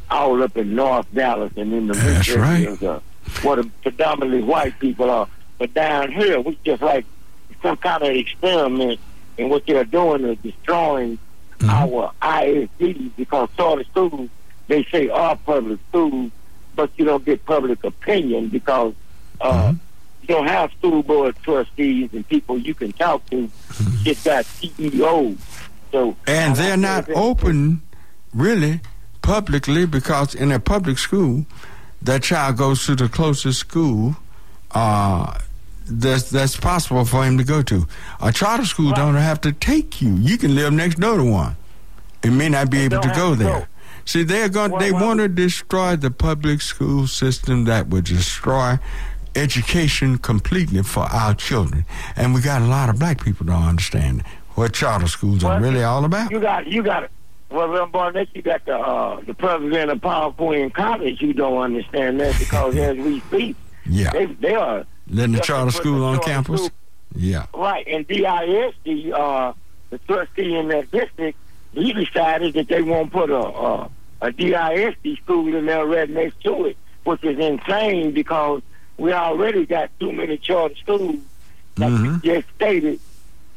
all 0.09 0.43
up 0.43 0.57
in 0.57 0.75
North 0.75 1.07
Dallas 1.13 1.53
and 1.55 1.71
in 1.73 1.87
the 1.87 1.93
That's 1.93 2.27
rich 2.27 2.37
right. 2.37 2.63
areas, 2.65 2.83
uh, 2.83 2.99
where 3.43 3.55
the 3.57 3.69
predominantly 3.81 4.43
white 4.43 4.77
people 4.79 5.09
are. 5.09 5.27
But 5.57 5.73
down 5.73 6.11
here, 6.11 6.41
we 6.41 6.57
just 6.65 6.81
like 6.81 7.05
some 7.63 7.77
kind 7.77 8.03
of 8.03 8.09
experiment, 8.09 8.99
and 9.37 9.49
what 9.49 9.65
they're 9.65 9.85
doing 9.85 10.25
is 10.25 10.37
destroying 10.39 11.17
our 11.69 12.11
ISDs 12.21 13.11
because 13.15 13.49
charter 13.57 13.83
schools, 13.85 14.29
they 14.67 14.83
say 14.85 15.09
are 15.09 15.35
public 15.35 15.79
schools, 15.89 16.31
but 16.75 16.89
you 16.97 17.05
don't 17.05 17.23
get 17.25 17.45
public 17.45 17.83
opinion 17.83 18.47
because 18.49 18.93
uh, 19.41 19.73
you 20.21 20.27
don't 20.27 20.47
have 20.47 20.71
school 20.73 21.03
board 21.03 21.35
trustees 21.43 22.09
and 22.13 22.27
people 22.27 22.57
you 22.57 22.73
can 22.73 22.91
talk 22.93 23.25
to. 23.29 23.37
You 23.37 23.49
just 24.03 24.25
got 24.25 24.45
CEOs. 24.45 25.37
So 25.91 26.15
And 26.27 26.55
they're 26.55 26.77
not 26.77 27.09
open, 27.09 27.81
really, 28.33 28.79
publicly, 29.21 29.85
because 29.85 30.33
in 30.33 30.51
a 30.51 30.59
public 30.59 30.97
school, 30.97 31.45
that 32.01 32.23
child 32.23 32.57
goes 32.57 32.85
to 32.85 32.95
the 32.95 33.09
closest 33.09 33.59
school 33.59 34.15
uh, 34.71 35.37
that's, 35.99 36.29
that's 36.29 36.57
possible 36.57 37.05
for 37.05 37.23
him 37.23 37.37
to 37.37 37.43
go 37.43 37.61
to. 37.63 37.87
A 38.21 38.31
charter 38.31 38.65
school 38.65 38.91
don't 38.93 39.15
have 39.15 39.41
to 39.41 39.51
take 39.51 40.01
you. 40.01 40.13
You 40.15 40.37
can 40.37 40.55
live 40.55 40.73
next 40.73 40.99
door 40.99 41.17
to 41.17 41.23
one. 41.23 41.55
It 42.23 42.31
may 42.31 42.49
not 42.49 42.69
be 42.69 42.79
able 42.79 43.01
to 43.01 43.09
go 43.09 43.31
to 43.31 43.35
there. 43.43 43.59
go. 43.61 43.65
See, 44.05 44.23
they're 44.23 44.49
going. 44.49 44.77
they 44.79 44.91
want 44.91 45.19
to 45.19 45.27
destroy 45.27 45.95
the 45.95 46.11
public 46.11 46.61
school 46.61 47.07
system 47.07 47.65
that 47.65 47.87
would 47.89 48.05
destroy 48.05 48.77
education 49.35 50.17
completely 50.17 50.83
for 50.83 51.03
our 51.03 51.33
children. 51.33 51.85
And 52.15 52.33
we 52.33 52.41
got 52.41 52.61
a 52.61 52.65
lot 52.65 52.89
of 52.89 52.99
black 52.99 53.23
people 53.23 53.45
don't 53.45 53.63
understand 53.63 54.23
what 54.55 54.73
charter 54.73 55.07
schools 55.07 55.43
are 55.43 55.59
really 55.61 55.83
all 55.83 56.03
about. 56.05 56.31
You 56.31 56.39
got 56.39 56.67
you 56.67 56.83
got 56.83 57.09
well, 57.49 57.67
Reverend 57.67 57.91
Barnett, 57.91 58.29
you 58.33 58.41
got 58.41 58.65
the 58.65 58.77
uh, 58.77 59.21
the 59.21 59.33
president 59.33 59.91
of 59.91 60.01
Paul 60.01 60.33
Quinn 60.33 60.69
College. 60.71 61.21
You 61.21 61.33
don't 61.33 61.57
understand 61.59 62.19
that 62.19 62.37
because 62.39 62.75
as 62.89 62.97
we 62.97 63.19
speak, 63.21 63.55
Yeah. 63.85 64.11
they 64.11 64.25
they 64.25 64.55
are 64.55 64.85
Letting 65.09 65.31
the 65.33 65.37
just 65.39 65.47
charter 65.47 65.71
school 65.71 65.99
the 65.99 66.05
on 66.05 66.19
campus. 66.19 66.65
school- 66.65 66.77
Yeah. 67.15 67.45
right. 67.53 67.85
And 67.87 68.07
DISD, 68.07 69.11
uh, 69.13 69.53
the 69.89 69.97
trustee 69.99 70.55
in 70.55 70.67
that 70.69 70.89
district, 70.91 71.37
he 71.73 71.93
decided 71.93 72.53
that 72.53 72.67
they 72.67 72.81
won't 72.81 73.11
put 73.11 73.29
a 73.29 73.35
a, 73.37 73.89
a 74.21 74.31
DISD 74.31 75.17
school 75.23 75.53
in 75.55 75.65
there 75.65 75.85
right 75.85 76.09
next 76.09 76.41
to 76.43 76.65
it, 76.65 76.77
which 77.03 77.23
is 77.23 77.37
insane 77.39 78.11
because 78.11 78.61
we 78.97 79.11
already 79.13 79.65
got 79.65 79.89
too 79.99 80.11
many 80.11 80.37
charter 80.37 80.75
schools 80.75 81.15
like 81.77 81.89
you 81.91 82.19
just 82.19 82.47
stated, 82.55 82.99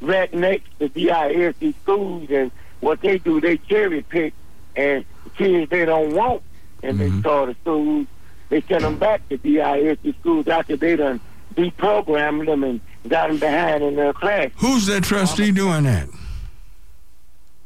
right 0.00 0.32
next 0.32 0.66
to 0.78 0.88
DISD 0.88 1.74
schools, 1.82 2.30
and 2.30 2.50
what 2.80 3.00
they 3.00 3.18
do, 3.18 3.40
they 3.40 3.56
cherry 3.58 4.02
pick, 4.02 4.32
and 4.76 5.04
the 5.24 5.30
kids 5.30 5.70
they 5.70 5.84
don't 5.84 6.14
want, 6.14 6.42
and 6.82 6.98
they 6.98 7.10
start 7.20 7.48
the 7.48 7.54
schools, 7.62 8.06
they 8.48 8.60
send 8.62 8.84
them 8.84 8.98
back 8.98 9.28
to 9.28 9.36
DISD 9.38 10.14
schools 10.20 10.48
after 10.48 10.76
they 10.76 10.96
done 10.96 11.20
deprogrammed 11.54 12.46
them 12.46 12.64
and 12.64 12.80
got 13.08 13.28
them 13.28 13.38
behind 13.38 13.82
in 13.84 13.96
their 13.96 14.12
class. 14.12 14.50
Who's 14.56 14.86
that 14.86 15.04
trustee 15.04 15.50
doing 15.52 15.84
that? 15.84 16.08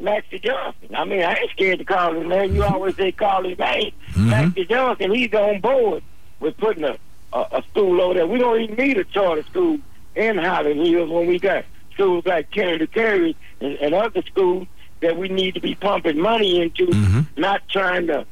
Maxie 0.01 0.39
Johnson. 0.39 0.94
I 0.94 1.05
mean, 1.05 1.23
I 1.23 1.35
ain't 1.35 1.51
scared 1.51 1.81
to 1.81 1.85
call 1.85 2.15
his 2.15 2.27
name. 2.27 2.55
You 2.55 2.62
always 2.62 2.94
say 2.97 3.10
call 3.10 3.43
his 3.48 3.59
name. 3.59 3.93
Mm-hmm. 4.12 4.31
Maxie 4.31 4.65
Johnson, 4.66 5.12
he's 5.15 5.32
on 5.35 5.60
board 5.60 6.02
with 6.39 6.56
putting 6.56 6.85
a, 6.85 6.97
a, 7.32 7.39
a 7.52 7.65
school 7.70 8.01
over 8.01 8.15
there. 8.15 8.27
We 8.27 8.39
don't 8.39 8.60
even 8.60 8.77
need 8.77 8.97
a 8.98 9.05
charter 9.05 9.43
school 9.44 9.78
in 10.15 10.39
Highland 10.39 10.86
Hills 10.86 11.10
when 11.10 11.27
we 11.27 11.39
got 11.40 11.65
schools 11.94 12.24
like 12.27 12.51
Kennedy 12.52 12.86
Curry 12.86 13.36
and, 13.60 13.74
and 13.78 13.93
other 13.94 14.23
schools 14.23 14.69
that 15.01 15.16
we 15.16 15.28
need 15.28 15.55
to 15.55 15.60
be 15.60 15.74
pumping 15.74 16.20
money 16.20 16.60
into, 16.62 16.86
Mm-hmm. 16.86 17.40
not 17.40 17.62
trying 17.69 18.06
to 18.09 18.24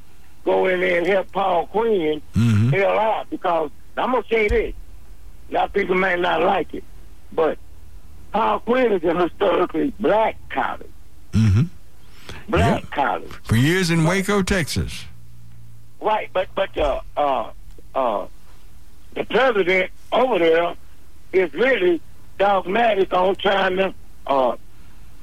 go 0.45 0.67
in 0.67 0.81
there 0.81 0.99
and 0.99 1.07
help 1.07 1.33
Paul 1.33 1.67
Quinn 1.67 2.23
Mm-hmm. 2.35 2.69
hell 2.71 2.97
out. 2.99 3.29
Because 3.29 3.71
I'm 3.97 4.13
going 4.13 4.23
to 4.23 4.29
say 4.29 4.47
this. 4.49 4.75
Of 5.55 5.73
people 5.73 5.95
may 5.95 6.17
not 6.17 6.43
like 6.43 6.75
it, 6.75 6.85
but 7.33 7.59
Paul 8.33 8.59
Quinn 8.61 8.93
is 8.93 9.05
a 9.05 9.15
historically 9.15 9.93
black 10.01 10.37
college. 10.51 10.91
Mm-hmm. 11.33 11.63
Black 12.49 12.91
college. 12.91 13.31
For 13.45 13.57
years 13.57 13.91
in 13.91 14.05
Waco, 14.05 14.43
Texas. 14.43 15.05
Right, 16.01 16.29
but 16.33 16.49
but 16.55 16.77
uh 16.77 17.01
uh 17.17 17.51
uh 17.95 18.27
the 19.15 19.25
president 19.25 19.91
over 20.13 20.39
there 20.39 20.75
is 21.33 21.53
really 21.55 22.01
dogmatic 22.39 23.13
on 23.13 23.37
trying 23.37 23.77
to 23.77 23.95
uh 24.27 24.57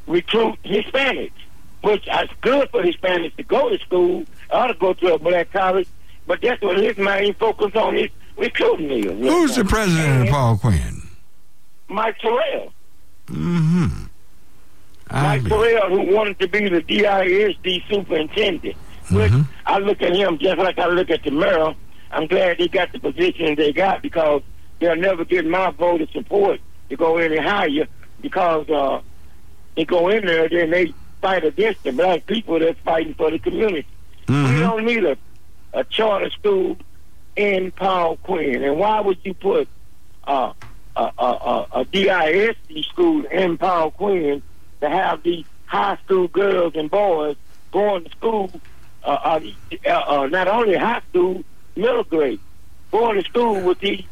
recruit 0.07 0.57
Hispanics, 0.63 1.31
which 1.81 2.07
is 2.07 2.29
good 2.41 2.69
for 2.69 2.81
Hispanics 2.81 3.35
to 3.35 3.43
go 3.43 3.69
to 3.69 3.77
school 3.79 4.23
or 4.49 4.67
to 4.67 4.73
go 4.73 4.93
to 4.93 5.13
a 5.13 5.19
black 5.19 5.51
college, 5.51 5.87
but 6.25 6.41
that's 6.41 6.61
what 6.61 6.77
his 6.77 6.97
main 6.97 7.33
focus 7.35 7.75
on 7.75 7.97
is 7.97 8.09
recruiting 8.37 8.91
is. 8.91 9.05
Who's 9.05 9.55
the 9.55 9.65
president 9.65 10.27
of 10.27 10.33
Paul 10.33 10.57
Quinn? 10.57 11.01
Mike 11.87 12.17
Sorrell. 12.19 12.71
Mm-hmm. 13.27 14.05
Mike 15.11 15.41
Sorrell, 15.43 15.89
who 15.89 16.15
wanted 16.15 16.39
to 16.39 16.47
be 16.47 16.69
the 16.69 16.81
DISD 16.81 17.87
superintendent. 17.89 18.75
Which 19.11 19.31
I 19.65 19.79
look 19.79 20.01
at 20.01 20.15
him 20.15 20.37
just 20.39 20.57
like 20.57 20.79
I 20.79 20.87
look 20.87 21.09
at 21.09 21.23
the 21.23 21.31
mayor. 21.31 21.75
I'm 22.11 22.27
glad 22.27 22.57
they 22.57 22.67
got 22.67 22.91
the 22.91 22.99
position 22.99 23.55
they 23.55 23.73
got 23.73 24.01
because 24.01 24.41
they'll 24.79 24.95
never 24.95 25.25
get 25.25 25.45
my 25.45 25.71
vote 25.71 26.01
of 26.01 26.09
support 26.11 26.59
to 26.89 26.95
go 26.95 27.17
any 27.17 27.37
higher 27.37 27.87
because 28.21 28.69
uh, 28.69 29.01
they 29.75 29.85
go 29.85 30.09
in 30.09 30.25
there, 30.25 30.47
then 30.47 30.69
they 30.69 30.93
fight 31.21 31.43
against 31.43 31.83
the 31.83 31.91
black 31.91 32.25
people 32.25 32.59
that's 32.59 32.79
fighting 32.79 33.13
for 33.15 33.29
the 33.31 33.39
community. 33.39 33.87
We 34.27 34.59
don't 34.59 34.85
need 34.85 35.03
a, 35.03 35.17
a 35.73 35.83
charter 35.83 36.29
school 36.29 36.77
in 37.35 37.71
Paul 37.71 38.17
Quinn. 38.17 38.63
And 38.63 38.77
why 38.77 39.01
would 39.01 39.17
you 39.23 39.33
put 39.33 39.67
uh, 40.25 40.53
a, 40.95 41.11
a, 41.17 41.23
a, 41.23 41.67
a 41.81 41.85
DISD 41.85 42.85
school 42.85 43.25
in 43.25 43.57
Paul 43.57 43.91
Quinn 43.91 44.41
to 44.81 44.89
have 44.89 45.23
these 45.23 45.45
high 45.65 45.97
school 46.05 46.27
girls 46.27 46.73
and 46.75 46.89
boys 46.89 47.35
going 47.71 48.03
to 48.03 48.09
school, 48.11 48.51
uh, 49.03 49.07
uh, 49.07 49.39
uh, 49.85 49.89
uh, 49.89 50.27
not 50.27 50.47
only 50.47 50.75
high 50.75 51.01
school, 51.09 51.43
middle 51.75 52.03
grade, 52.03 52.39
going 52.91 53.21
to 53.21 53.27
school 53.27 53.59
with 53.61 53.79
these 53.79 54.03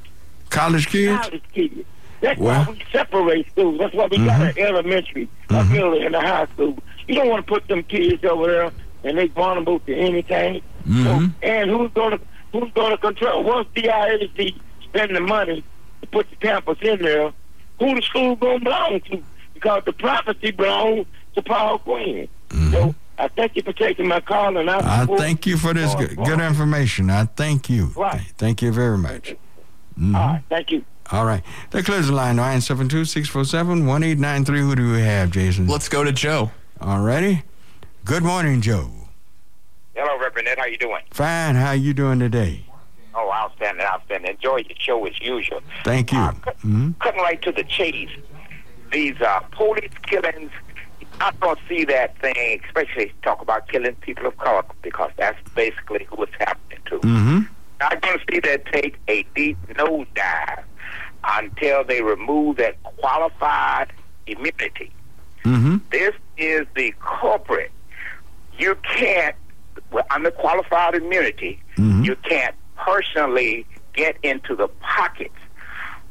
College 0.50 0.88
kids? 0.88 1.22
college 1.22 1.44
kids. 1.54 1.86
That's 2.20 2.40
Well- 2.40 2.66
why 2.66 2.72
we 2.72 2.84
separate 2.92 3.48
schools. 3.52 3.80
That's 3.80 3.94
why 3.94 4.08
we 4.12 4.18
got 4.18 4.42
an 4.42 4.58
elementary, 4.58 5.30
a 5.50 5.64
middle, 5.66 5.94
and 6.02 6.14
a 6.16 6.20
high 6.22 6.46
school. 6.48 6.78
You 7.08 7.16
don't 7.16 7.30
want 7.30 7.46
to 7.46 7.52
put 7.54 7.68
them 7.68 7.84
kids 7.84 8.24
over 8.26 8.48
there 8.52 8.72
and 9.04 9.18
they 9.18 9.28
vulnerable 9.28 9.80
to 9.80 9.96
anything. 9.96 10.62
So, 10.86 11.28
and 11.42 11.70
who's 11.70 11.92
gonna 11.94 12.20
who's 12.52 12.72
gonna 12.74 12.98
control? 12.98 13.44
Once 13.44 13.68
DISD 13.76 14.56
spend 14.84 15.16
the 15.16 15.22
money 15.22 15.64
to 16.02 16.08
put 16.08 16.30
the 16.30 16.36
campus 16.38 16.78
in 16.82 17.02
there, 17.02 17.32
who 17.80 17.96
the 17.96 18.02
school 18.02 18.36
gonna 18.36 18.60
belong 18.60 19.02
to? 19.12 19.24
Because 19.54 19.84
the 19.86 19.94
property 19.94 20.52
belongs 20.52 21.06
to 21.36 21.42
Paul 21.42 21.80
Quinn. 21.80 22.28
So 22.72 22.94
I 23.18 23.28
thank 23.30 23.56
you 23.56 23.62
for 23.62 23.74
taking 23.74 24.08
my 24.08 24.20
call, 24.20 24.58
and 24.58 24.70
I, 24.70 25.04
I 25.04 25.06
thank 25.06 25.46
you 25.46 25.58
for 25.58 25.74
this 25.74 25.94
good, 25.96 26.16
good 26.18 26.42
information. 26.42 27.10
I 27.10 27.26
thank 27.26 27.70
you. 27.70 27.92
Right. 27.96 28.22
Thank 28.38 28.62
you 28.62 28.72
very 28.72 28.98
much. 28.98 29.36
Mhm. 30.00 30.16
All 30.16 30.28
right, 30.34 30.44
thank 30.50 30.72
you. 30.72 30.84
All 31.12 31.26
right. 31.26 31.44
That 31.72 31.86
clears 31.86 32.08
the 32.08 32.14
line. 32.14 32.38
972 32.38 33.06
647 33.06 33.86
1893. 33.86 34.62
Who 34.62 34.76
do 34.76 34.92
we 34.94 35.02
have, 35.02 35.30
Jason? 35.32 35.68
Let's 35.68 35.90
go 35.90 36.04
to 36.04 36.12
Joe. 36.12 36.52
All 36.80 37.02
righty. 37.02 37.44
Good 38.06 38.24
morning, 38.24 38.62
Joe. 38.62 38.90
Hello, 39.96 40.18
Reverend 40.20 40.48
Ed. 40.48 40.58
How 40.58 40.66
you 40.66 40.78
doing? 40.78 41.02
Fine. 41.12 41.56
How 41.56 41.72
you 41.72 41.94
doing 41.94 42.20
today? 42.20 42.66
Oh, 43.14 43.30
outstanding, 43.32 43.86
outstanding. 43.86 44.32
Enjoy 44.32 44.58
your 44.58 44.78
show 44.80 45.06
as 45.06 45.20
usual. 45.20 45.62
Thank 45.84 46.12
you. 46.14 46.18
Mhm. 46.20 46.98
Cutting 47.00 47.22
right 47.22 47.42
to 47.42 47.52
the 47.52 47.64
chase. 47.64 48.10
These 48.92 49.20
uh, 49.22 49.40
police 49.52 49.92
killings, 50.04 50.52
I 51.20 51.32
don't 51.42 51.60
see 51.68 51.84
that 51.86 52.18
thing, 52.20 52.62
especially 52.66 53.12
talk 53.24 53.42
about 53.42 53.68
killing 53.68 53.96
people 53.96 54.26
of 54.28 54.38
color, 54.38 54.64
because 54.82 55.12
that's 55.18 55.38
basically 55.56 56.08
what's 56.12 56.34
happening 56.40 56.80
to. 56.86 57.00
Mm-hmm. 57.00 57.40
Not 57.82 58.02
going 58.02 58.20
to 58.20 58.26
see 58.34 58.40
that 58.42 58.66
take 58.68 58.98
a 59.08 59.24
deep 59.36 59.58
nosedive 59.70 60.64
until 61.24 61.84
they 61.84 62.02
remove 62.02 62.58
that 62.58 62.82
qualified 62.84 63.92
immunity. 64.28 64.92
Mm-hmm. 65.44 65.78
This 65.92 66.14
is 66.38 66.66
the 66.76 66.94
culprit. 67.02 67.72
You 68.58 68.76
can't, 68.84 69.36
well, 69.92 70.06
under 70.12 70.32
qualified 70.32 70.96
immunity, 70.96 71.62
you 71.78 72.16
can't 72.24 72.56
personally 72.78 73.66
get 73.94 74.16
into 74.24 74.56
the 74.56 74.68
pockets 74.80 75.36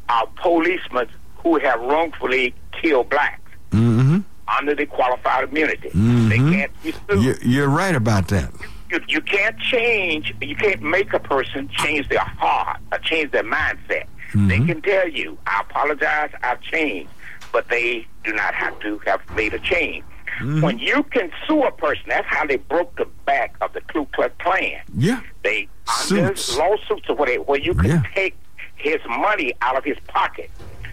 of 0.08 0.34
policemen 0.36 1.06
who 1.38 1.58
have 1.58 1.80
wrongfully 1.80 2.54
killed 2.80 3.08
blacks 3.10 3.36
Mm-hmm. 3.70 4.18
under 4.58 4.74
the 4.74 4.84
qualified 4.86 5.48
immunity. 5.48 5.88
They 5.90 6.38
Mhm. 6.38 6.52
can't 6.52 6.82
be 6.82 6.92
sued. 6.92 7.22
You, 7.22 7.34
you're 7.42 7.68
right 7.68 7.94
about 7.94 8.26
that. 8.28 8.50
You, 8.90 8.98
you 9.06 9.20
can't 9.20 9.56
change, 9.60 10.34
you 10.40 10.56
can't 10.56 10.82
make 10.82 11.12
a 11.12 11.20
person 11.20 11.68
change 11.78 12.08
their 12.08 12.18
heart 12.24 12.80
or 12.90 12.98
change 12.98 13.30
their 13.30 13.44
mindset. 13.44 14.06
They 14.34 14.58
can 14.60 14.82
tell 14.82 15.08
you, 15.08 15.38
I 15.46 15.60
apologize, 15.60 16.30
I've 16.42 16.60
changed, 16.62 17.10
but 17.52 17.68
they 17.68 18.06
do 18.24 18.32
not 18.32 18.54
have 18.54 18.78
to 18.80 18.98
have 19.06 19.20
made 19.36 19.54
a 19.54 19.58
change. 19.60 20.04
Mm-hmm. 20.40 20.60
When 20.62 20.78
you 20.78 21.02
can 21.04 21.30
sue 21.46 21.62
a 21.64 21.70
person, 21.72 22.04
that's 22.08 22.26
how 22.28 22.46
they 22.46 22.56
broke 22.56 22.96
the 22.96 23.04
back 23.26 23.54
of 23.60 23.72
the 23.72 23.80
Ku 23.82 24.06
Klux 24.14 24.32
Klan. 24.38 24.80
Yeah. 24.96 25.20
They 25.42 25.68
uh, 25.86 25.92
Suits. 25.92 26.56
lawsuits 26.56 27.08
or 27.08 27.16
whatever, 27.16 27.42
where 27.42 27.60
you 27.60 27.74
could 27.74 27.90
Yeah. 27.90 28.02
take 28.14 28.36
his 28.76 29.00
money 29.08 29.52
out 29.60 29.76
of 29.76 29.84
his 29.84 29.98
pocket. 30.08 30.50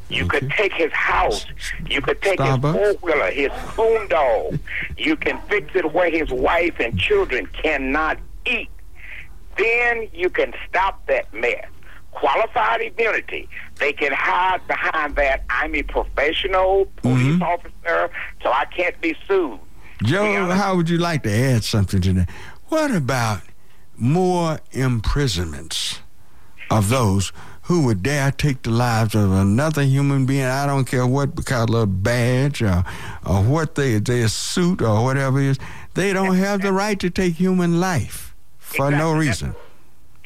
You 0.09 0.25
could 0.27 0.49
take 0.51 0.73
his 0.73 0.91
house. 0.93 1.45
You 1.89 2.01
could 2.01 2.21
take 2.21 2.39
Starbucks. 2.39 2.73
his 2.73 2.95
four 2.97 3.09
wheeler, 3.13 3.31
his 3.31 3.51
spoon 3.71 4.07
dog. 4.07 4.59
You 4.97 5.15
can 5.17 5.39
fix 5.49 5.75
it 5.75 5.93
where 5.93 6.09
his 6.09 6.29
wife 6.29 6.75
and 6.79 6.97
children 6.99 7.45
cannot 7.47 8.17
eat. 8.45 8.69
Then 9.57 10.07
you 10.13 10.29
can 10.29 10.53
stop 10.69 11.05
that 11.07 11.33
mess. 11.33 11.65
Qualified 12.19 12.81
immunity. 12.81 13.47
They 13.75 13.93
can 13.93 14.11
hide 14.11 14.65
behind 14.67 15.15
that. 15.17 15.43
I'm 15.49 15.75
a 15.75 15.83
professional 15.83 16.85
police 16.97 17.17
Mm-hmm. 17.35 17.43
officer, 17.43 18.09
so 18.41 18.51
I 18.51 18.65
can't 18.65 18.99
be 19.01 19.15
sued. 19.27 19.59
Joe, 20.03 20.45
how 20.49 20.75
would 20.75 20.89
you 20.89 20.97
like 20.97 21.23
to 21.23 21.31
add 21.31 21.63
something 21.63 22.01
to 22.01 22.13
that? 22.13 22.29
What 22.69 22.89
about 22.91 23.41
more 23.95 24.59
imprisonments 24.71 25.99
of 26.71 26.89
those 26.89 27.31
who 27.63 27.85
would 27.85 28.01
dare 28.03 28.31
take 28.31 28.61
the 28.63 28.69
lives 28.71 29.13
of 29.15 29.31
another 29.31 29.83
human 29.83 30.25
being? 30.25 30.45
I 30.45 30.65
don't 30.65 30.85
care 30.85 31.05
what 31.05 31.45
color 31.45 31.85
badge 31.85 32.61
or, 32.63 32.83
or 33.25 33.43
what 33.43 33.75
they, 33.75 33.99
their 33.99 34.27
suit 34.27 34.81
or 34.81 35.03
whatever 35.03 35.39
it 35.39 35.45
is. 35.49 35.59
They 35.93 36.13
don't 36.13 36.35
have 36.35 36.61
the 36.61 36.73
right 36.73 36.99
to 36.99 37.09
take 37.09 37.35
human 37.35 37.79
life 37.79 38.35
for 38.57 38.89
no 38.91 39.19
Exactly. 39.19 39.27
reason. 39.27 39.55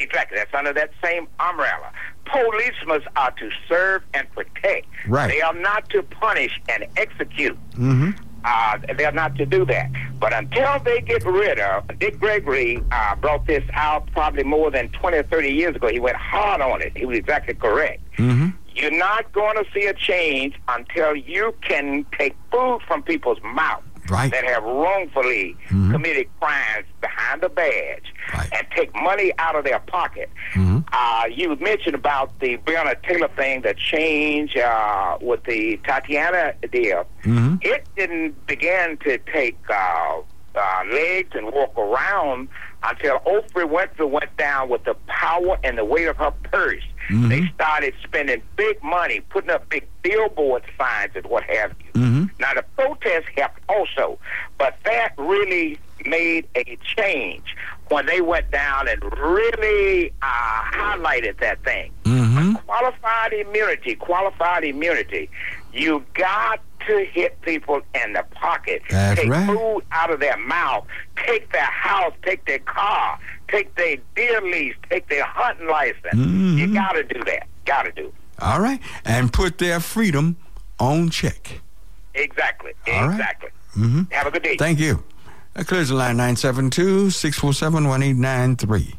Exactly. 0.02 0.38
That's 0.38 0.54
under 0.54 0.74
that 0.74 0.92
same 1.04 1.28
umbrella. 1.40 1.92
Policemen 2.26 3.02
are 3.16 3.32
to 3.32 3.50
serve 3.68 4.04
and 4.14 4.30
protect. 4.32 4.88
Right. 5.08 5.30
They 5.30 5.42
are 5.42 5.54
not 5.54 5.90
to 5.92 6.04
punish 6.04 6.60
and 6.70 6.86
execute. 6.98 7.58
Mm-hmm. 7.72 8.12
Uh, 8.44 8.80
they're 8.98 9.12
not 9.12 9.36
to 9.36 9.46
do 9.46 9.66
that. 9.66 9.92
But 10.20 10.34
until 10.34 10.80
they 10.80 11.02
get 11.02 11.24
rid 11.26 11.60
of, 11.60 11.88
Dick 12.00 12.20
Gregory 12.20 12.84
uh, 12.92 13.16
brought 13.16 13.46
this 13.46 13.64
out 13.74 14.12
probably 14.14 14.44
more 14.44 14.72
than 14.72 14.90
20 14.90 15.18
or 15.18 15.24
30 15.24 15.50
years 15.50 15.76
ago. 15.76 15.88
He 15.88 16.00
went 16.00 16.18
hard 16.18 16.62
on 16.62 16.82
it. 16.82 16.98
He 16.98 17.06
was 17.06 17.20
exactly 17.20 17.54
correct. 17.54 18.02
Mm-hmm. 18.18 18.50
You're 18.74 18.98
not 18.98 19.32
going 19.34 19.64
to 19.64 19.66
see 19.74 19.86
a 19.86 19.94
change 19.94 20.56
until 20.68 21.16
you 21.16 21.54
can 21.62 22.06
take 22.18 22.36
food 22.52 22.80
from 22.88 23.04
people's 23.04 23.40
mouth 23.44 23.84
Right. 24.12 24.32
that 24.32 24.44
have 24.44 24.64
wrongfully 24.64 25.56
Mhm. 25.70 25.92
committed 25.92 26.28
crimes 26.40 26.86
behind 27.00 27.42
the 27.42 27.50
badge 27.50 28.14
and 28.34 28.68
take 28.76 28.94
money 28.96 29.32
out 29.40 29.56
of 29.56 29.64
their 29.64 29.80
pocket. 29.80 30.30
Mm-hmm. 30.54 30.80
Uh, 30.92 31.26
you 31.32 31.56
mentioned 31.58 31.96
about 31.96 32.38
the 32.40 32.58
Breonna 32.58 33.02
Taylor 33.04 33.30
thing, 33.30 33.62
the 33.62 33.74
change 33.74 34.56
uh, 34.58 35.18
with 35.22 35.44
the 35.46 35.78
Tatiana 35.86 36.54
deal. 36.72 37.06
Mm-hmm. 37.24 37.56
It 37.62 37.88
didn't 37.96 38.46
begin 38.48 38.98
to 39.06 39.18
take 39.20 39.58
uh, 39.70 40.20
uh, 40.56 40.84
legs 40.92 41.30
and 41.34 41.46
walk 41.52 41.78
around 41.78 42.50
until 42.84 43.20
Oprah 43.20 43.70
Winfrey 43.70 44.10
went 44.10 44.36
down 44.38 44.68
with 44.70 44.84
the 44.84 44.96
power 45.08 45.58
and 45.64 45.78
the 45.78 45.86
weight 45.86 46.08
of 46.08 46.18
her 46.18 46.32
purse. 46.52 46.84
Mm-hmm. 47.10 47.30
They 47.30 47.52
started 47.56 47.94
spending 48.04 48.42
big 48.56 48.82
money, 48.84 49.22
putting 49.22 49.50
up 49.50 49.70
big 49.70 49.88
billboard 50.02 50.64
signs 50.78 51.12
and 51.16 51.26
what 51.26 51.44
have 51.44 51.74
you. 51.80 52.02
Mm-hmm. 52.02 52.26
Now, 52.40 52.54
the 52.54 52.64
protests 52.76 53.30
helped 53.36 53.60
also, 53.68 54.20
but 54.58 54.78
that 54.86 55.14
really 55.18 55.80
made 56.06 56.48
a 56.56 56.78
change 56.84 57.56
when 57.90 58.06
they 58.06 58.22
went 58.22 58.50
down 58.52 58.88
and 58.88 59.04
really 59.20 60.14
uh, 60.22 60.64
highlighted 60.72 61.40
that 61.40 61.64
thing. 61.64 61.92
Mm-hmm. 62.04 62.56
Qualified 62.66 63.34
immunity, 63.34 63.96
qualified 63.96 64.64
immunity. 64.64 65.30
You 65.74 66.04
got 66.14 66.62
to 66.88 67.06
hit 67.06 67.42
people 67.42 67.82
in 67.94 68.14
the 68.14 68.24
pocket. 68.32 68.82
That's 68.90 69.22
take 69.22 69.30
right. 69.30 69.46
food 69.46 69.84
out 69.92 70.10
of 70.10 70.20
their 70.20 70.38
mouth. 70.38 70.86
Take 71.18 71.52
their 71.52 71.62
house. 71.62 72.14
Take 72.24 72.46
their 72.46 72.60
car. 72.60 73.20
Take 73.52 73.76
their 73.76 73.98
deer 74.16 74.42
lease. 74.42 74.76
Take 74.90 75.08
their 75.10 75.24
hunting 75.26 75.68
license. 75.68 76.14
Mm-hmm. 76.14 76.58
You 76.58 76.74
got 76.74 76.94
to 76.94 77.04
do 77.04 77.24
that. 77.26 77.48
Got 77.66 77.84
to 77.84 77.92
do. 77.92 78.08
it. 78.08 78.14
All 78.40 78.60
right. 78.62 78.80
And 79.06 79.32
put 79.32 79.58
their 79.58 79.80
freedom 79.80 80.38
on 80.80 81.10
check. 81.10 81.62
Exactly. 82.16 82.72
All 82.88 83.08
right. 83.08 83.12
Exactly. 83.12 83.50
Mm-hmm. 83.78 84.02
Have 84.12 84.28
a 84.28 84.32
good 84.32 84.44
day. 84.44 84.58
Thank 84.58 84.80
you. 84.80 85.04
That 85.54 85.68
clears 85.68 85.90
the 85.90 85.96
line 85.96 86.18
972 86.18 87.10
647 87.12 87.88
1893. 87.88 88.96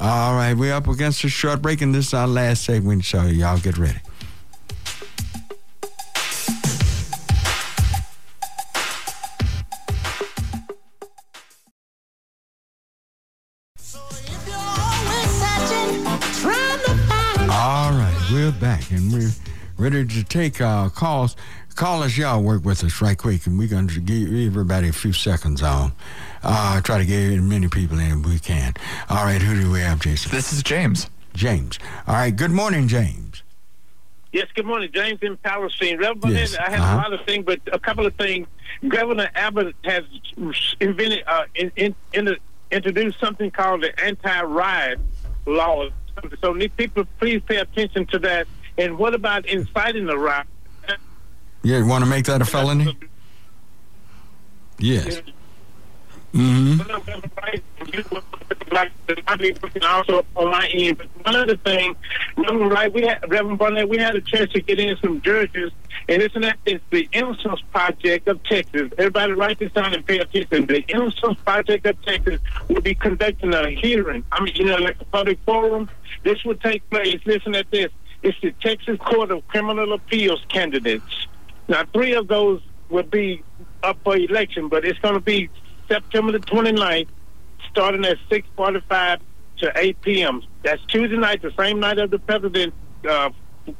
All 0.00 0.34
right, 0.34 0.54
we're 0.54 0.72
up 0.72 0.88
against 0.88 1.22
a 1.22 1.28
short 1.28 1.60
break, 1.62 1.80
and 1.82 1.94
this 1.94 2.08
is 2.08 2.14
our 2.14 2.26
last 2.26 2.64
segment, 2.64 3.04
so 3.04 3.22
y'all 3.22 3.58
get 3.58 3.76
ready. 3.78 4.00
Ready 19.82 20.06
to 20.06 20.22
take 20.22 20.60
uh, 20.60 20.88
calls. 20.90 21.34
us, 21.76 22.16
y'all 22.16 22.40
work 22.40 22.64
with 22.64 22.84
us 22.84 23.02
right 23.02 23.18
quick, 23.18 23.46
and 23.48 23.58
we're 23.58 23.66
going 23.66 23.88
to 23.88 23.98
give 23.98 24.28
everybody 24.28 24.88
a 24.88 24.92
few 24.92 25.12
seconds 25.12 25.60
on. 25.60 25.92
Uh, 26.44 26.80
try 26.82 26.98
to 26.98 27.04
get 27.04 27.32
as 27.32 27.40
many 27.40 27.66
people 27.66 27.98
in 27.98 28.12
as 28.12 28.30
we 28.30 28.38
can. 28.38 28.74
All 29.10 29.24
right, 29.24 29.42
who 29.42 29.60
do 29.60 29.72
we 29.72 29.80
have, 29.80 29.98
Jason? 29.98 30.30
This 30.30 30.52
is 30.52 30.62
James. 30.62 31.10
James. 31.34 31.80
All 32.06 32.14
right, 32.14 32.34
good 32.34 32.52
morning, 32.52 32.86
James. 32.86 33.42
Yes, 34.30 34.46
good 34.54 34.66
morning, 34.66 34.88
James 34.94 35.18
in 35.20 35.36
Palestine. 35.38 35.98
Reverend, 35.98 36.36
Yes, 36.36 36.56
I 36.56 36.70
have 36.70 36.80
uh-huh. 36.80 36.94
a 36.94 36.98
lot 36.98 37.12
of 37.12 37.26
things, 37.26 37.44
but 37.44 37.60
a 37.72 37.78
couple 37.80 38.06
of 38.06 38.14
things. 38.14 38.46
Governor 38.86 39.30
Abbott 39.34 39.74
has 39.84 40.04
invented, 40.78 41.24
uh, 41.26 41.44
in, 41.56 41.72
in, 41.74 41.94
in 42.12 42.26
the, 42.26 42.36
introduced 42.70 43.18
something 43.18 43.50
called 43.50 43.82
the 43.82 43.98
anti-riot 44.00 45.00
law. 45.44 45.88
So 46.40 46.52
need 46.52 46.76
people 46.76 47.04
please 47.18 47.42
pay 47.46 47.56
attention 47.56 48.06
to 48.06 48.20
that. 48.20 48.46
And 48.78 48.98
what 48.98 49.14
about 49.14 49.46
inciting 49.46 50.08
a 50.08 50.16
riot? 50.16 50.46
Yeah, 51.62 51.78
you 51.78 51.86
want 51.86 52.02
to 52.02 52.10
make 52.10 52.24
that 52.26 52.42
a 52.42 52.44
felony? 52.44 52.96
Yes. 54.78 55.22
Mm-hmm. 56.34 56.80
also 59.84 60.24
on 60.34 60.50
my 60.50 60.66
end. 60.68 60.98
But 60.98 61.06
one 61.24 61.36
other 61.36 61.56
thing, 61.56 61.94
Reverend 62.36 62.70
Wright, 62.70 62.92
we 62.92 63.02
had 63.02 63.30
Reverend 63.30 63.58
Barnett, 63.58 63.88
we 63.88 63.98
had 63.98 64.16
a 64.16 64.20
chance 64.20 64.50
to 64.52 64.60
get 64.60 64.80
in 64.80 64.96
some 64.96 65.20
judges, 65.20 65.72
and 66.08 66.22
it's 66.22 66.34
an 66.34 66.52
it's 66.64 66.82
the 66.90 67.08
Innocence 67.12 67.60
Project 67.70 68.28
of 68.28 68.42
Texas. 68.44 68.90
Everybody 68.98 69.32
write 69.32 69.58
this 69.58 69.72
down 69.72 69.94
and 69.94 70.04
pay 70.04 70.18
attention. 70.18 70.66
The 70.66 70.82
Innocence 70.88 71.38
Project 71.44 71.86
of 71.86 72.02
Texas 72.02 72.40
will 72.68 72.80
be 72.80 72.94
conducting 72.94 73.52
a 73.54 73.70
hearing. 73.70 74.24
I 74.32 74.42
mean, 74.42 74.54
you 74.56 74.64
know, 74.64 74.76
like 74.76 75.00
a 75.00 75.04
public 75.04 75.38
forum. 75.44 75.90
This 76.24 76.42
will 76.44 76.56
take 76.56 76.88
place. 76.90 77.20
Listen 77.24 77.54
at 77.54 77.70
this. 77.70 77.90
It's 78.22 78.38
the 78.40 78.52
Texas 78.60 78.98
Court 78.98 79.30
of 79.30 79.46
Criminal 79.48 79.92
Appeals 79.92 80.44
candidates. 80.48 81.26
Now, 81.68 81.84
three 81.92 82.14
of 82.14 82.28
those 82.28 82.60
will 82.88 83.02
be 83.02 83.42
up 83.82 83.98
for 84.04 84.16
election, 84.16 84.68
but 84.68 84.84
it's 84.84 84.98
going 85.00 85.14
to 85.14 85.20
be 85.20 85.50
September 85.88 86.32
the 86.32 86.38
29th, 86.38 87.08
starting 87.70 88.04
at 88.04 88.18
6:45 88.30 89.20
to 89.58 89.72
8 89.74 90.00
p.m. 90.02 90.42
That's 90.62 90.82
Tuesday 90.86 91.16
night, 91.16 91.42
the 91.42 91.52
same 91.58 91.80
night 91.80 91.98
of 91.98 92.10
the 92.10 92.18
president. 92.18 92.74
Uh, 93.08 93.30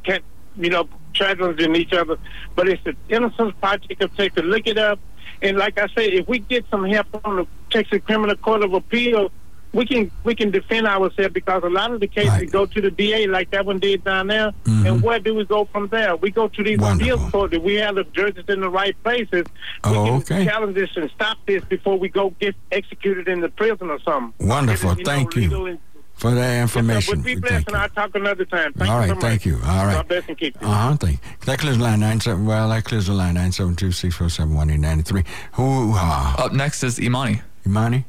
can't, 0.05 0.24
you 0.56 0.70
know, 0.70 0.89
challenging 1.12 1.77
each 1.77 1.93
other, 1.93 2.16
but 2.55 2.69
it's 2.69 2.82
the 2.85 2.97
Innocence 3.09 3.55
Project 3.60 4.02
of 4.02 4.16
Texas. 4.16 4.44
Look 4.44 4.66
it 4.66 4.78
up, 4.78 4.98
and 5.40 5.56
like 5.56 5.78
I 5.78 5.86
said, 5.89 6.12
if 6.12 6.27
we 6.27 6.40
get 6.40 6.64
some 6.70 6.85
help 6.85 7.06
from 7.23 7.36
the 7.36 7.47
Texas 7.70 8.01
Criminal 8.05 8.36
Court 8.36 8.62
of 8.62 8.74
Appeal, 8.74 9.31
we 9.73 9.86
can 9.86 10.11
we 10.24 10.35
can 10.35 10.51
defend 10.51 10.86
ourselves 10.86 11.32
because 11.32 11.62
a 11.65 11.69
lot 11.69 11.93
of 11.93 12.01
the 12.01 12.07
cases 12.07 12.31
Right. 12.31 12.51
go 12.51 12.66
to 12.66 12.81
the 12.81 12.90
DA 12.90 13.27
like 13.27 13.51
that 13.53 13.65
one 13.65 13.78
did 13.78 14.05
down 14.05 14.27
there. 14.27 14.53
Mhm. 14.65 14.86
And 14.86 15.03
where 15.03 15.19
do 15.19 15.35
we 15.35 15.44
go 15.44 15.65
from 15.73 15.89
there? 15.89 16.15
We 16.16 16.31
go 16.31 16.49
to 16.49 16.62
these 16.62 16.78
Wonderful. 16.78 17.15
appeals 17.15 17.31
court. 17.32 17.55
If 17.55 17.62
we 17.62 17.74
have 17.77 17.94
the 17.94 18.05
judges 18.12 18.44
in 18.49 18.61
the 18.61 18.69
right 18.69 18.94
places, 19.03 19.44
Oh, 19.85 19.93
can 20.05 20.15
okay. 20.16 20.44
challenge 20.44 20.74
this 20.74 20.90
and 20.97 21.11
stop 21.15 21.39
this 21.47 21.65
before 21.65 21.99
we 21.99 22.09
go 22.09 22.35
get 22.40 22.55
executed 22.70 23.28
in 23.28 23.40
the 23.40 23.49
prison 23.49 23.89
or 23.90 23.99
something. 24.01 24.47
Wonderful. 24.47 24.90
It 24.90 25.01
is, 25.01 25.07
know, 25.07 25.12
Thank 25.12 25.36
you 25.36 25.66
and- 25.66 25.78
for 26.15 26.31
that 26.32 26.36
Yes, 26.40 26.57
sir. 26.73 26.78
information. 26.78 27.15
But 27.16 27.24
be 27.24 27.35
blessed, 27.36 27.55
Thank 27.55 27.69
and 27.69 27.77
I'll 27.78 27.89
talk 27.89 28.11
another 28.15 28.44
time. 28.44 28.73
Thank 28.74 28.90
All 28.90 29.03
you 29.03 29.12
right, 29.12 29.20
so 29.20 29.27
thank 29.27 29.47
you. 29.47 29.55
All 29.66 29.86
right. 29.86 29.94
God 29.94 30.09
bless 30.09 30.28
and 30.28 30.39
keep 30.39 30.55
you. 30.61 30.69
Uh 30.69 30.70
huh. 30.90 30.97
Thank. 30.97 31.19
That 31.47 31.59
clears 31.59 31.78
the 31.78 31.82
line 31.85 32.01
nine 32.01 32.20
seven. 32.20 32.44
Well, 32.47 32.69
that 32.69 32.85
clears 32.85 33.07
the 33.07 33.15
line 33.15 33.35
nine 33.35 33.51
seven 33.53 33.74
two 33.74 33.90
six 33.90 34.15
four 34.15 34.28
seven 34.28 34.55
one 34.55 34.70
eight 34.70 34.78
ninety 34.81 35.03
three. 35.03 35.24
Who? 35.53 35.94
Uh, 35.97 36.35
Up 36.39 36.53
next 36.53 36.85
is 36.85 37.01
Imani. 37.01 37.40
Imani. 37.66 38.05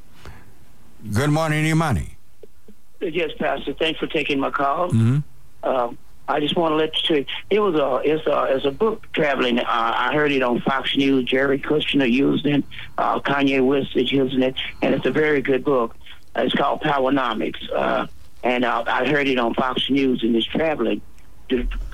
Good 1.11 1.31
morning, 1.31 1.65
Imani. 1.65 2.15
Yes, 3.01 3.31
Pastor. 3.37 3.73
Thanks 3.73 3.99
for 3.99 4.07
taking 4.07 4.39
my 4.39 4.49
call. 4.49 4.89
Mm-hmm. 4.89 5.69
Um, 5.69 5.97
I 6.29 6.39
just 6.39 6.55
want 6.55 6.71
to 6.71 6.75
let 6.77 6.95
you 7.09 7.15
see. 7.15 7.27
It 7.49 7.59
was 7.59 7.75
a 7.75 8.01
it's 8.09 8.25
a 8.25 8.55
it's 8.55 8.65
a 8.65 8.71
book 8.71 9.05
traveling. 9.11 9.59
Uh, 9.59 9.65
I 9.67 10.13
heard 10.13 10.31
it 10.31 10.41
on 10.41 10.61
Fox 10.61 10.95
News. 10.95 11.25
Jerry 11.25 11.59
Kushner 11.59 12.09
used 12.09 12.45
it. 12.45 12.63
Uh, 12.97 13.19
Kanye 13.19 13.65
West 13.65 13.95
is 13.97 14.11
using 14.11 14.41
it, 14.41 14.55
and 14.81 14.95
it's 14.95 15.05
a 15.05 15.11
very 15.11 15.41
good 15.41 15.65
book. 15.65 15.95
Uh, 16.35 16.43
it's 16.43 16.55
called 16.55 16.81
Powernomics, 16.81 17.69
uh, 17.73 18.07
and 18.43 18.63
uh, 18.63 18.85
I 18.87 19.05
heard 19.05 19.27
it 19.27 19.37
on 19.37 19.53
Fox 19.53 19.89
News 19.89 20.23
and 20.23 20.35
it's 20.35 20.45
traveling. 20.45 21.01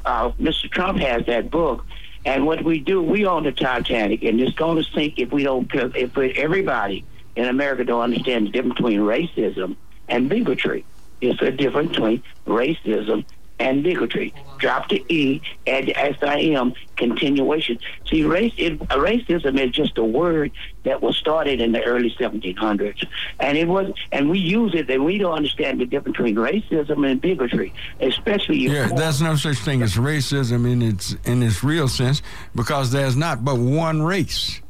Uh, 0.06 0.30
Mr. 0.40 0.70
Trump 0.70 1.00
has 1.00 1.26
that 1.26 1.50
book, 1.50 1.84
and 2.26 2.46
what 2.46 2.64
we 2.64 2.80
do, 2.80 3.02
we 3.02 3.26
own 3.26 3.44
the 3.44 3.52
Titanic, 3.52 4.24
and 4.24 4.40
it's 4.40 4.56
going 4.56 4.82
to 4.82 4.90
sink 4.92 5.16
if 5.18 5.32
we 5.32 5.42
don't. 5.44 5.68
If 5.74 6.16
everybody 6.16 7.04
in 7.40 7.48
America 7.48 7.86
don't 7.86 8.02
understand 8.02 8.48
the 8.48 8.52
difference 8.52 8.76
between 8.76 9.00
racism 9.00 9.78
and 10.10 10.28
bigotry. 10.28 10.84
It's 11.22 11.42
a 11.42 11.52
difference 11.52 11.92
between 11.92 12.22
racism 12.46 13.24
and 13.60 13.82
bigotry. 13.82 14.34
Drop 14.58 14.90
the 14.90 15.06
E, 15.08 15.42
add 15.66 15.86
the 15.86 15.98
S-I-M, 15.98 16.74
continuation. 16.98 17.80
See, 18.08 18.24
race, 18.24 18.54
it, 18.58 18.78
racism 18.80 19.58
is 19.58 19.72
just 19.72 19.98
a 19.98 20.04
word 20.04 20.52
that 20.84 21.02
was 21.02 21.16
started 21.16 21.62
in 21.62 21.72
the 21.72 21.82
early 21.84 22.12
1700s. 22.12 23.06
And 23.40 23.58
it 23.58 23.70
was, 23.70 23.94
and 24.12 24.30
we 24.30 24.40
use 24.40 24.74
it, 24.76 24.90
and 24.90 25.06
we 25.06 25.18
don't 25.18 25.34
understand 25.34 25.80
the 25.80 25.86
difference 25.86 26.18
between 26.18 26.36
racism 26.36 27.10
and 27.10 27.22
bigotry, 27.22 27.74
especially 28.02 28.58
Yeah, 28.58 28.88
there's 28.88 29.22
no 29.22 29.38
such 29.38 29.58
thing 29.58 29.82
as 29.82 29.96
racism 29.96 30.70
in 30.70 30.82
its 30.82 31.16
in 31.24 31.42
its 31.42 31.64
real 31.64 31.88
sense 31.88 32.22
because 32.54 32.92
there's 32.92 33.16
not 33.16 33.46
but 33.46 33.58
one 33.58 34.02
race. 34.02 34.62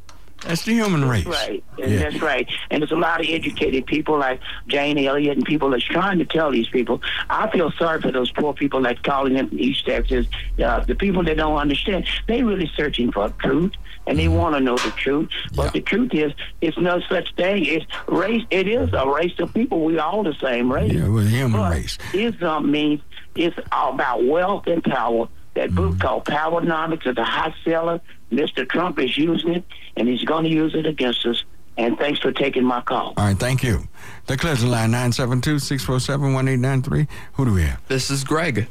That's 0.46 0.64
the 0.64 0.72
human 0.72 1.06
race. 1.08 1.24
That's 1.24 1.48
Right, 1.48 1.64
Yeah. 1.78 1.86
that's 1.98 2.22
right. 2.22 2.48
And 2.70 2.82
there's 2.82 2.92
a 2.92 2.96
lot 2.96 3.20
of 3.20 3.26
educated 3.28 3.86
people 3.86 4.18
like 4.18 4.40
Jane 4.68 4.98
Elliott 4.98 5.36
and 5.36 5.44
people 5.46 5.70
that's 5.70 5.84
trying 5.84 6.18
to 6.18 6.24
tell 6.24 6.50
these 6.50 6.68
people. 6.68 7.02
I 7.28 7.50
feel 7.50 7.70
sorry 7.72 8.00
for 8.00 8.10
those 8.10 8.30
poor 8.32 8.54
people 8.54 8.80
that's 8.82 9.00
calling 9.00 9.36
in 9.36 9.48
from 9.48 9.58
East 9.58 9.84
Texas. 9.86 10.26
Uh, 10.62 10.80
the 10.80 10.94
people 10.94 11.22
that 11.24 11.36
don't 11.36 11.56
understand, 11.56 12.06
they 12.26 12.42
really 12.42 12.70
searching 12.76 13.12
for 13.12 13.28
truth 13.40 13.72
and 14.06 14.18
they 14.18 14.28
want 14.28 14.54
to 14.56 14.60
know 14.60 14.76
the 14.76 14.90
truth. 14.96 15.28
But 15.54 15.72
the 15.74 15.82
truth 15.82 16.14
is, 16.14 16.32
it's 16.62 16.78
no 16.78 17.00
such 17.00 17.34
thing. 17.36 17.66
It's 17.66 17.84
race. 18.08 18.42
It 18.50 18.66
is 18.66 18.92
a 18.94 19.06
race 19.08 19.38
of 19.38 19.52
people. 19.52 19.84
We 19.84 19.98
all 19.98 20.22
the 20.22 20.34
same 20.40 20.72
race. 20.72 20.90
Yeah, 20.92 21.08
we're 21.08 21.24
the 21.24 21.28
human 21.28 21.60
But 21.60 21.72
race. 21.72 21.98
Islam 22.14 22.70
means 22.70 23.02
it's 23.36 23.56
all 23.72 23.92
about 23.94 24.24
wealth 24.24 24.66
and 24.66 24.82
power. 24.82 25.28
That 25.54 25.74
book 25.74 25.90
Mm-hmm. 25.90 26.00
called 26.00 26.24
Powernomics 26.24 27.06
is 27.06 27.16
a 27.18 27.24
hot 27.24 27.52
seller. 27.64 28.00
Mr. 28.30 28.68
Trump 28.68 28.98
is 28.98 29.16
using 29.18 29.54
it, 29.54 29.64
and 29.96 30.08
he's 30.08 30.24
going 30.24 30.44
to 30.44 30.50
use 30.50 30.74
it 30.74 30.86
against 30.86 31.26
us. 31.26 31.44
And 31.76 31.96
thanks 31.98 32.20
for 32.20 32.32
taking 32.32 32.64
my 32.64 32.80
call. 32.82 33.14
All 33.16 33.26
right, 33.26 33.38
thank 33.38 33.62
you. 33.62 33.88
The 34.26 34.36
clears 34.36 34.60
the 34.60 34.66
line 34.66 34.90
972-647-1893. 34.92 37.08
Who 37.34 37.44
do 37.44 37.52
we 37.54 37.62
have? 37.62 37.80
This 37.88 38.10
is 38.10 38.24
Greg. 38.24 38.68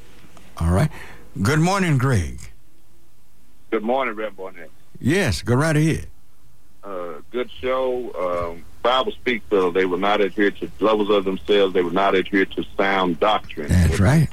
All 0.59 0.71
right. 0.71 0.91
Good 1.41 1.59
morning, 1.59 1.97
Greg. 1.97 2.39
Good 3.71 3.83
morning, 3.83 4.15
Reverend 4.15 4.37
Barnett. 4.37 4.69
Yes, 4.99 5.41
go 5.41 5.55
right 5.55 5.75
ahead. 5.75 6.07
Uh, 6.83 7.13
good 7.31 7.49
show. 7.51 8.51
Um, 8.53 8.65
Bible 8.81 9.11
speaks 9.11 9.43
though 9.49 9.71
they 9.71 9.85
will 9.85 9.97
not 9.97 10.21
adhere 10.21 10.51
to 10.51 10.71
levels 10.79 11.09
of 11.09 11.25
themselves. 11.25 11.73
They 11.73 11.83
will 11.83 11.91
not 11.91 12.15
adhere 12.15 12.45
to 12.45 12.63
sound 12.77 13.19
doctrine. 13.19 13.67
That's 13.67 13.99
right. 13.99 14.29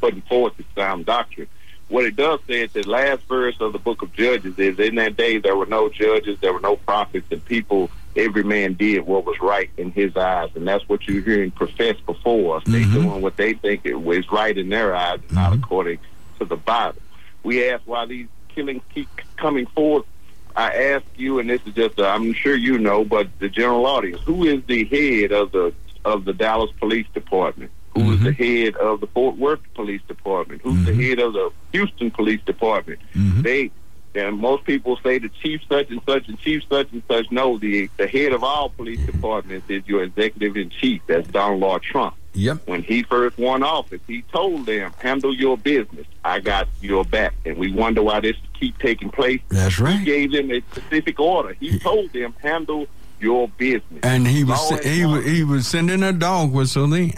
Putting 0.00 0.22
forth 0.22 0.56
the 0.56 0.64
sound 0.74 1.06
doctrine. 1.06 1.46
What 1.88 2.04
it 2.04 2.16
does 2.16 2.40
say 2.46 2.62
at 2.62 2.72
the 2.72 2.82
last 2.88 3.22
verse 3.28 3.56
of 3.60 3.72
the 3.72 3.78
book 3.78 4.02
of 4.02 4.12
Judges 4.12 4.58
is 4.58 4.78
in 4.78 4.94
that 4.96 5.16
day 5.16 5.38
there 5.38 5.56
were 5.56 5.66
no 5.66 5.88
judges, 5.88 6.38
there 6.40 6.52
were 6.52 6.60
no 6.60 6.76
prophets, 6.76 7.26
and 7.30 7.44
people, 7.44 7.90
every 8.16 8.42
man 8.42 8.72
did 8.74 9.06
what 9.06 9.24
was 9.24 9.38
right 9.40 9.70
in 9.76 9.92
his 9.92 10.16
eyes. 10.16 10.50
And 10.54 10.66
that's 10.66 10.88
what 10.88 11.06
you're 11.06 11.22
hearing 11.22 11.50
professed 11.50 12.04
before 12.06 12.56
us. 12.56 12.62
They're 12.66 12.80
mm-hmm. 12.80 12.94
doing 12.94 13.22
what 13.22 13.36
they 13.36 13.52
think 13.52 13.82
it 13.84 14.00
was 14.00 14.30
right 14.32 14.56
in 14.56 14.70
their 14.70 14.94
eyes, 14.94 15.20
not 15.30 15.52
mm-hmm. 15.52 15.62
according 15.62 15.98
to 16.38 16.46
the 16.46 16.56
Bible. 16.56 17.00
We 17.42 17.68
ask 17.68 17.82
why 17.84 18.06
these 18.06 18.28
killings 18.48 18.82
keep 18.94 19.08
coming 19.36 19.66
forth. 19.66 20.06
I 20.56 20.72
ask 20.72 21.04
you, 21.16 21.40
and 21.40 21.50
this 21.50 21.60
is 21.66 21.74
just, 21.74 22.00
i 22.00 22.14
I'm 22.14 22.32
sure 22.32 22.54
you 22.54 22.78
know, 22.78 23.04
but 23.04 23.28
the 23.40 23.48
general 23.48 23.86
audience, 23.86 24.22
who 24.22 24.44
is 24.44 24.64
the 24.64 24.84
head 24.84 25.32
of 25.32 25.52
the 25.52 25.74
of 26.04 26.24
the 26.24 26.32
Dallas 26.32 26.70
Police 26.78 27.06
Department? 27.14 27.70
Who 27.94 28.12
is 28.12 28.20
the 28.20 28.30
mm-hmm. 28.30 28.42
head 28.42 28.76
of 28.76 29.00
the 29.00 29.06
Fort 29.06 29.36
Worth 29.36 29.60
Police 29.74 30.02
Department? 30.08 30.62
Who's 30.62 30.84
the 30.84 30.92
mm-hmm. 30.92 31.00
head 31.00 31.18
of 31.20 31.32
the 31.32 31.50
Houston 31.72 32.10
Police 32.10 32.40
Department? 32.42 33.00
Mm-hmm. 33.14 33.42
They 33.42 33.70
and 34.14 34.38
most 34.38 34.64
people 34.64 34.96
say 35.02 35.18
the 35.18 35.28
chief 35.28 35.60
such 35.68 35.90
and 35.90 36.00
such 36.06 36.28
and 36.28 36.38
chief 36.38 36.62
such 36.68 36.90
and 36.92 37.02
such. 37.08 37.30
No, 37.30 37.58
the 37.58 37.88
the 37.96 38.06
head 38.06 38.32
of 38.32 38.44
all 38.44 38.68
police 38.68 39.00
departments 39.00 39.68
is 39.68 39.86
your 39.86 40.04
executive 40.04 40.56
in 40.56 40.70
chief. 40.70 41.02
That's 41.06 41.26
Donald 41.28 41.60
Lord 41.60 41.82
Trump. 41.82 42.14
Yep. 42.34 42.66
When 42.66 42.82
he 42.82 43.04
first 43.04 43.38
won 43.38 43.62
office, 43.62 44.00
he 44.06 44.22
told 44.32 44.66
them, 44.66 44.92
"Handle 44.98 45.34
your 45.34 45.56
business. 45.56 46.06
I 46.24 46.40
got 46.40 46.68
your 46.80 47.04
back." 47.04 47.34
And 47.44 47.56
we 47.56 47.72
wonder 47.72 48.02
why 48.02 48.20
this 48.20 48.36
keep 48.58 48.78
taking 48.78 49.10
place. 49.10 49.40
That's 49.48 49.78
right. 49.78 49.98
He 49.98 50.04
gave 50.04 50.32
them 50.32 50.50
a 50.50 50.60
specific 50.72 51.18
order. 51.20 51.54
He 51.54 51.78
told 51.78 52.12
them, 52.12 52.34
"Handle 52.40 52.86
your 53.20 53.48
business." 53.48 54.00
And 54.02 54.26
he 54.26 54.44
was 54.44 54.84
he 54.84 55.06
was, 55.06 55.24
he 55.24 55.44
was 55.44 55.66
sending 55.66 56.02
a 56.02 56.12
dog 56.12 56.52
whistle 56.52 56.92
in. 56.92 57.14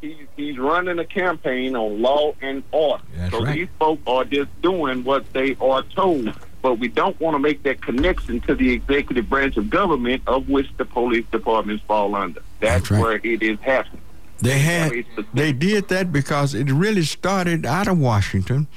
He's, 0.00 0.16
he's 0.36 0.58
running 0.58 0.98
a 0.98 1.04
campaign 1.04 1.74
on 1.74 2.00
law 2.00 2.34
and 2.40 2.62
order. 2.70 3.02
That's 3.16 3.32
so 3.32 3.44
right. 3.44 3.54
these 3.54 3.68
folks 3.78 4.02
are 4.06 4.24
just 4.24 4.62
doing 4.62 5.04
what 5.04 5.32
they 5.32 5.56
are 5.60 5.82
told. 5.82 6.32
But 6.62 6.74
we 6.78 6.88
don't 6.88 7.18
want 7.20 7.34
to 7.34 7.38
make 7.38 7.62
that 7.64 7.80
connection 7.82 8.40
to 8.42 8.54
the 8.54 8.72
executive 8.72 9.28
branch 9.28 9.56
of 9.56 9.70
government 9.70 10.22
of 10.26 10.48
which 10.48 10.68
the 10.76 10.84
police 10.84 11.26
departments 11.30 11.84
fall 11.84 12.14
under. 12.14 12.42
That's, 12.60 12.90
where 12.90 13.20
it 13.22 13.42
is 13.42 13.58
happening. 13.60 14.02
They 14.40 14.58
had 14.58 15.04
they 15.34 15.52
did 15.52 15.88
that 15.88 16.12
because 16.12 16.54
it 16.54 16.70
really 16.70 17.02
started 17.02 17.66
out 17.66 17.88
of 17.88 17.98
Washington 17.98 18.68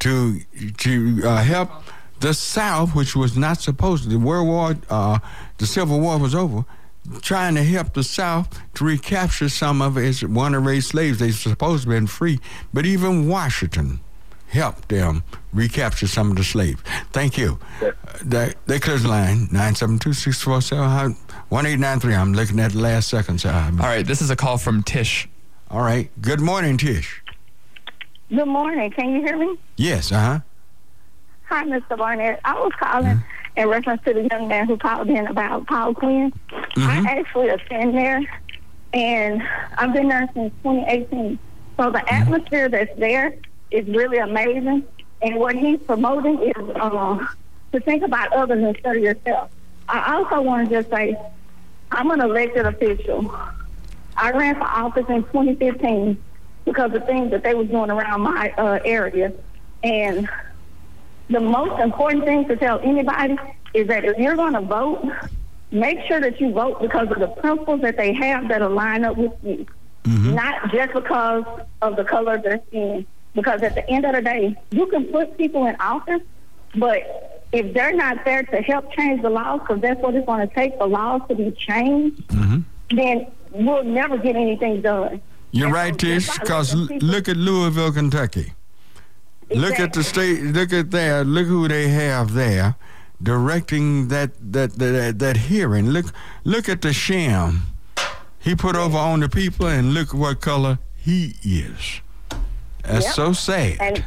to 0.00 0.40
to 0.78 1.22
uh, 1.24 1.42
help 1.42 1.70
the 2.20 2.34
South, 2.34 2.94
which 2.94 3.14
was 3.14 3.36
not 3.36 3.60
supposed 3.60 4.04
to. 4.04 4.08
The 4.08 4.18
World 4.18 4.48
War, 4.48 4.76
uh, 4.90 5.18
the 5.58 5.66
Civil 5.66 6.00
War 6.00 6.18
was 6.18 6.34
over. 6.34 6.64
Trying 7.20 7.54
to 7.56 7.62
help 7.62 7.92
the 7.92 8.02
South 8.02 8.58
to 8.74 8.84
recapture 8.84 9.48
some 9.50 9.82
of 9.82 9.98
its 9.98 10.22
runaway 10.22 10.80
slaves. 10.80 11.18
They 11.18 11.30
supposed 11.32 11.84
to 11.84 11.90
have 11.90 11.96
been 11.98 12.06
free, 12.06 12.40
but 12.72 12.86
even 12.86 13.28
Washington 13.28 14.00
helped 14.48 14.88
them 14.88 15.22
recapture 15.52 16.06
some 16.06 16.30
of 16.30 16.36
the 16.36 16.44
slaves. 16.44 16.80
Thank 17.12 17.36
you. 17.36 17.58
Uh, 17.82 17.90
that, 18.24 18.56
that 18.66 18.82
clears 18.82 19.02
the 19.02 19.08
line 19.08 19.48
972 19.52 20.12
647 20.14 21.14
1893. 21.50 22.14
I'm 22.14 22.32
looking 22.32 22.58
at 22.60 22.72
the 22.72 22.78
last 22.78 23.08
seconds. 23.08 23.44
Uh, 23.44 23.70
All 23.72 23.86
right, 23.86 24.06
this 24.06 24.22
is 24.22 24.30
a 24.30 24.36
call 24.36 24.56
from 24.56 24.82
Tish. 24.82 25.28
all 25.70 25.82
right. 25.82 26.10
Good 26.22 26.40
morning, 26.40 26.78
Tish. 26.78 27.22
Good 28.30 28.46
morning. 28.48 28.90
Can 28.92 29.10
you 29.12 29.20
hear 29.20 29.36
me? 29.36 29.58
Yes, 29.76 30.10
uh 30.10 30.20
huh. 30.20 30.38
Hi, 31.48 31.64
Mr. 31.64 31.98
Barnett. 31.98 32.40
I 32.44 32.54
was 32.54 32.72
calling 32.80 33.22
in 33.56 33.68
reference 33.68 34.02
to 34.04 34.12
the 34.12 34.28
young 34.30 34.48
man 34.48 34.66
who 34.66 34.76
called 34.76 35.08
in 35.08 35.26
about 35.26 35.66
Paul 35.66 35.94
Quinn. 35.94 36.32
I 36.76 37.04
actually 37.08 37.48
attend 37.48 37.94
there, 37.94 38.20
and 38.92 39.42
I've 39.78 39.92
been 39.92 40.08
there 40.08 40.28
since 40.34 40.52
2018. 40.62 41.38
So 41.76 41.90
the 41.90 42.12
atmosphere 42.12 42.68
that's 42.68 42.96
there 42.98 43.34
is 43.70 43.86
really 43.88 44.18
amazing, 44.18 44.84
and 45.22 45.36
what 45.36 45.56
he's 45.56 45.80
promoting 45.80 46.40
is 46.42 46.76
uh, 46.76 47.26
to 47.72 47.80
think 47.80 48.02
about 48.02 48.32
others 48.32 48.62
instead 48.62 48.96
of 48.96 49.02
yourself. 49.02 49.50
I 49.88 50.14
also 50.14 50.40
want 50.40 50.68
to 50.68 50.76
just 50.76 50.90
say, 50.90 51.16
I'm 51.90 52.10
an 52.10 52.20
elected 52.20 52.66
official. 52.66 53.34
I 54.16 54.30
ran 54.30 54.54
for 54.54 54.64
office 54.64 55.06
in 55.08 55.22
2015 55.24 56.22
because 56.64 56.94
of 56.94 57.04
things 57.04 57.30
that 57.30 57.42
they 57.42 57.54
was 57.54 57.68
doing 57.68 57.90
around 57.90 58.22
my 58.22 58.50
uh, 58.52 58.78
area, 58.84 59.32
and 59.82 60.28
the 61.30 61.40
most 61.40 61.80
important 61.80 62.24
thing 62.24 62.46
to 62.48 62.56
tell 62.56 62.80
anybody 62.80 63.36
is 63.72 63.88
that 63.88 64.04
if 64.04 64.18
you're 64.18 64.36
going 64.36 64.52
to 64.54 64.60
vote, 64.60 65.04
make 65.70 65.98
sure 66.06 66.20
that 66.20 66.40
you 66.40 66.52
vote 66.52 66.80
because 66.80 67.10
of 67.10 67.18
the 67.18 67.28
principles 67.28 67.80
that 67.82 67.96
they 67.96 68.12
have 68.12 68.48
that 68.48 68.62
align 68.62 69.04
up 69.04 69.16
with 69.16 69.32
you, 69.42 69.66
mm-hmm. 70.04 70.34
not 70.34 70.70
just 70.72 70.92
because 70.94 71.44
of 71.82 71.96
the 71.96 72.04
color 72.04 72.34
of 72.34 72.42
their 72.42 72.60
skin. 72.68 73.06
Because 73.34 73.62
at 73.62 73.74
the 73.74 73.88
end 73.90 74.04
of 74.04 74.14
the 74.14 74.22
day, 74.22 74.56
you 74.70 74.86
can 74.86 75.06
put 75.06 75.36
people 75.36 75.66
in 75.66 75.74
office, 75.80 76.22
but 76.76 77.46
if 77.50 77.74
they're 77.74 77.92
not 77.92 78.24
there 78.24 78.44
to 78.44 78.62
help 78.62 78.92
change 78.92 79.22
the 79.22 79.30
laws, 79.30 79.60
because 79.60 79.80
that's 79.80 80.00
what 80.00 80.14
it's 80.14 80.24
going 80.24 80.48
to 80.48 80.54
take 80.54 80.76
for 80.78 80.86
laws 80.86 81.20
to 81.28 81.34
be 81.34 81.50
changed, 81.52 82.24
mm-hmm. 82.28 82.60
then 82.96 83.26
we'll 83.50 83.82
never 83.82 84.18
get 84.18 84.36
anything 84.36 84.82
done. 84.82 85.20
You're 85.50 85.70
right, 85.70 85.96
Tish, 85.98 86.30
because 86.38 86.74
look 86.74 87.28
at 87.28 87.36
Louisville, 87.36 87.92
Kentucky. 87.92 88.52
Look 89.54 89.78
at 89.80 89.92
the 89.92 90.02
state. 90.04 90.42
Look 90.42 90.72
at 90.72 90.90
there. 90.90 91.24
Look 91.24 91.46
who 91.46 91.68
they 91.68 91.88
have 91.88 92.34
there, 92.34 92.76
directing 93.22 94.08
that 94.08 94.30
that 94.52 94.74
that, 94.78 95.18
that 95.18 95.36
hearing. 95.36 95.90
Look 95.90 96.06
look 96.44 96.68
at 96.68 96.82
the 96.82 96.92
sham 96.92 97.62
he 98.38 98.54
put 98.54 98.76
over 98.76 98.98
on 98.98 99.20
the 99.20 99.28
people, 99.28 99.66
and 99.66 99.94
look 99.94 100.12
what 100.12 100.40
color 100.40 100.78
he 100.96 101.34
is. 101.42 102.00
That's 102.82 103.06
Yep. 103.06 103.14
so 103.14 103.32
sad. 103.32 103.76
And 103.80 104.04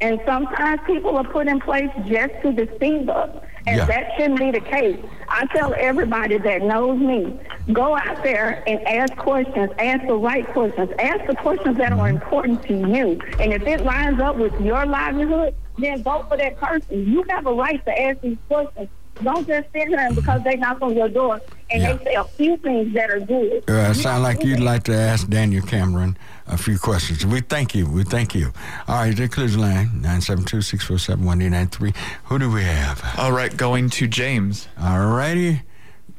and 0.00 0.20
sometimes 0.26 0.80
people 0.86 1.16
are 1.16 1.24
put 1.24 1.46
in 1.46 1.60
place 1.60 1.90
just 2.06 2.32
to 2.42 2.52
deceive 2.52 3.08
us. 3.08 3.30
And 3.66 3.76
Yeah. 3.76 3.84
that 3.86 4.12
shouldn't 4.16 4.38
be 4.38 4.50
the 4.50 4.60
case. 4.60 4.98
I 5.28 5.46
tell 5.54 5.74
everybody 5.76 6.38
that 6.38 6.62
knows 6.62 6.98
me, 6.98 7.38
go 7.72 7.96
out 7.96 8.22
there 8.22 8.62
and 8.66 8.80
ask 8.86 9.14
questions, 9.16 9.70
ask 9.78 10.06
the 10.06 10.16
right 10.16 10.46
questions, 10.48 10.90
ask 10.98 11.26
the 11.26 11.36
questions 11.36 11.76
that 11.78 11.92
are 11.92 11.98
mm-hmm. 11.98 12.16
important 12.16 12.62
to 12.64 12.74
you. 12.74 13.20
And 13.38 13.52
if 13.52 13.62
it 13.62 13.84
lines 13.84 14.20
up 14.20 14.36
with 14.36 14.58
your 14.60 14.84
livelihood, 14.86 15.54
then 15.78 16.02
vote 16.02 16.28
for 16.28 16.36
that 16.36 16.56
person. 16.56 17.06
You 17.06 17.24
have 17.28 17.46
a 17.46 17.52
right 17.52 17.84
to 17.84 18.02
ask 18.02 18.20
these 18.20 18.38
questions. 18.48 18.88
Don't 19.22 19.46
just 19.46 19.70
sit 19.72 19.88
here 19.88 19.98
and 19.98 20.14
because 20.16 20.42
they 20.44 20.56
knock 20.56 20.80
on 20.82 20.94
your 20.96 21.08
door 21.08 21.40
and 21.70 21.82
they 21.82 22.04
say 22.04 22.14
a 22.14 22.24
few 22.24 22.56
things 22.58 22.92
that 22.94 23.10
are 23.10 23.20
good. 23.20 23.64
Uh, 23.68 23.88
You 23.88 23.94
sound 23.94 24.22
like 24.22 24.42
you'd 24.42 24.60
like 24.60 24.84
to 24.84 24.94
ask 24.94 25.28
Daniel 25.28 25.64
Cameron 25.64 26.16
a 26.46 26.56
few 26.56 26.78
questions. 26.78 27.24
We 27.26 27.40
thank 27.40 27.74
you. 27.74 27.86
We 27.86 28.04
thank 28.04 28.34
you. 28.34 28.52
All 28.88 28.96
right, 28.96 29.16
that 29.16 29.32
clears 29.32 29.54
the 29.54 29.60
line. 29.60 29.88
972-647-1893. 30.02 31.94
Who 32.24 32.38
do 32.38 32.50
we 32.50 32.62
have? 32.62 33.02
All 33.18 33.32
right, 33.32 33.54
going 33.56 33.90
to 33.90 34.06
James. 34.08 34.68
All 34.80 35.06
righty. 35.06 35.62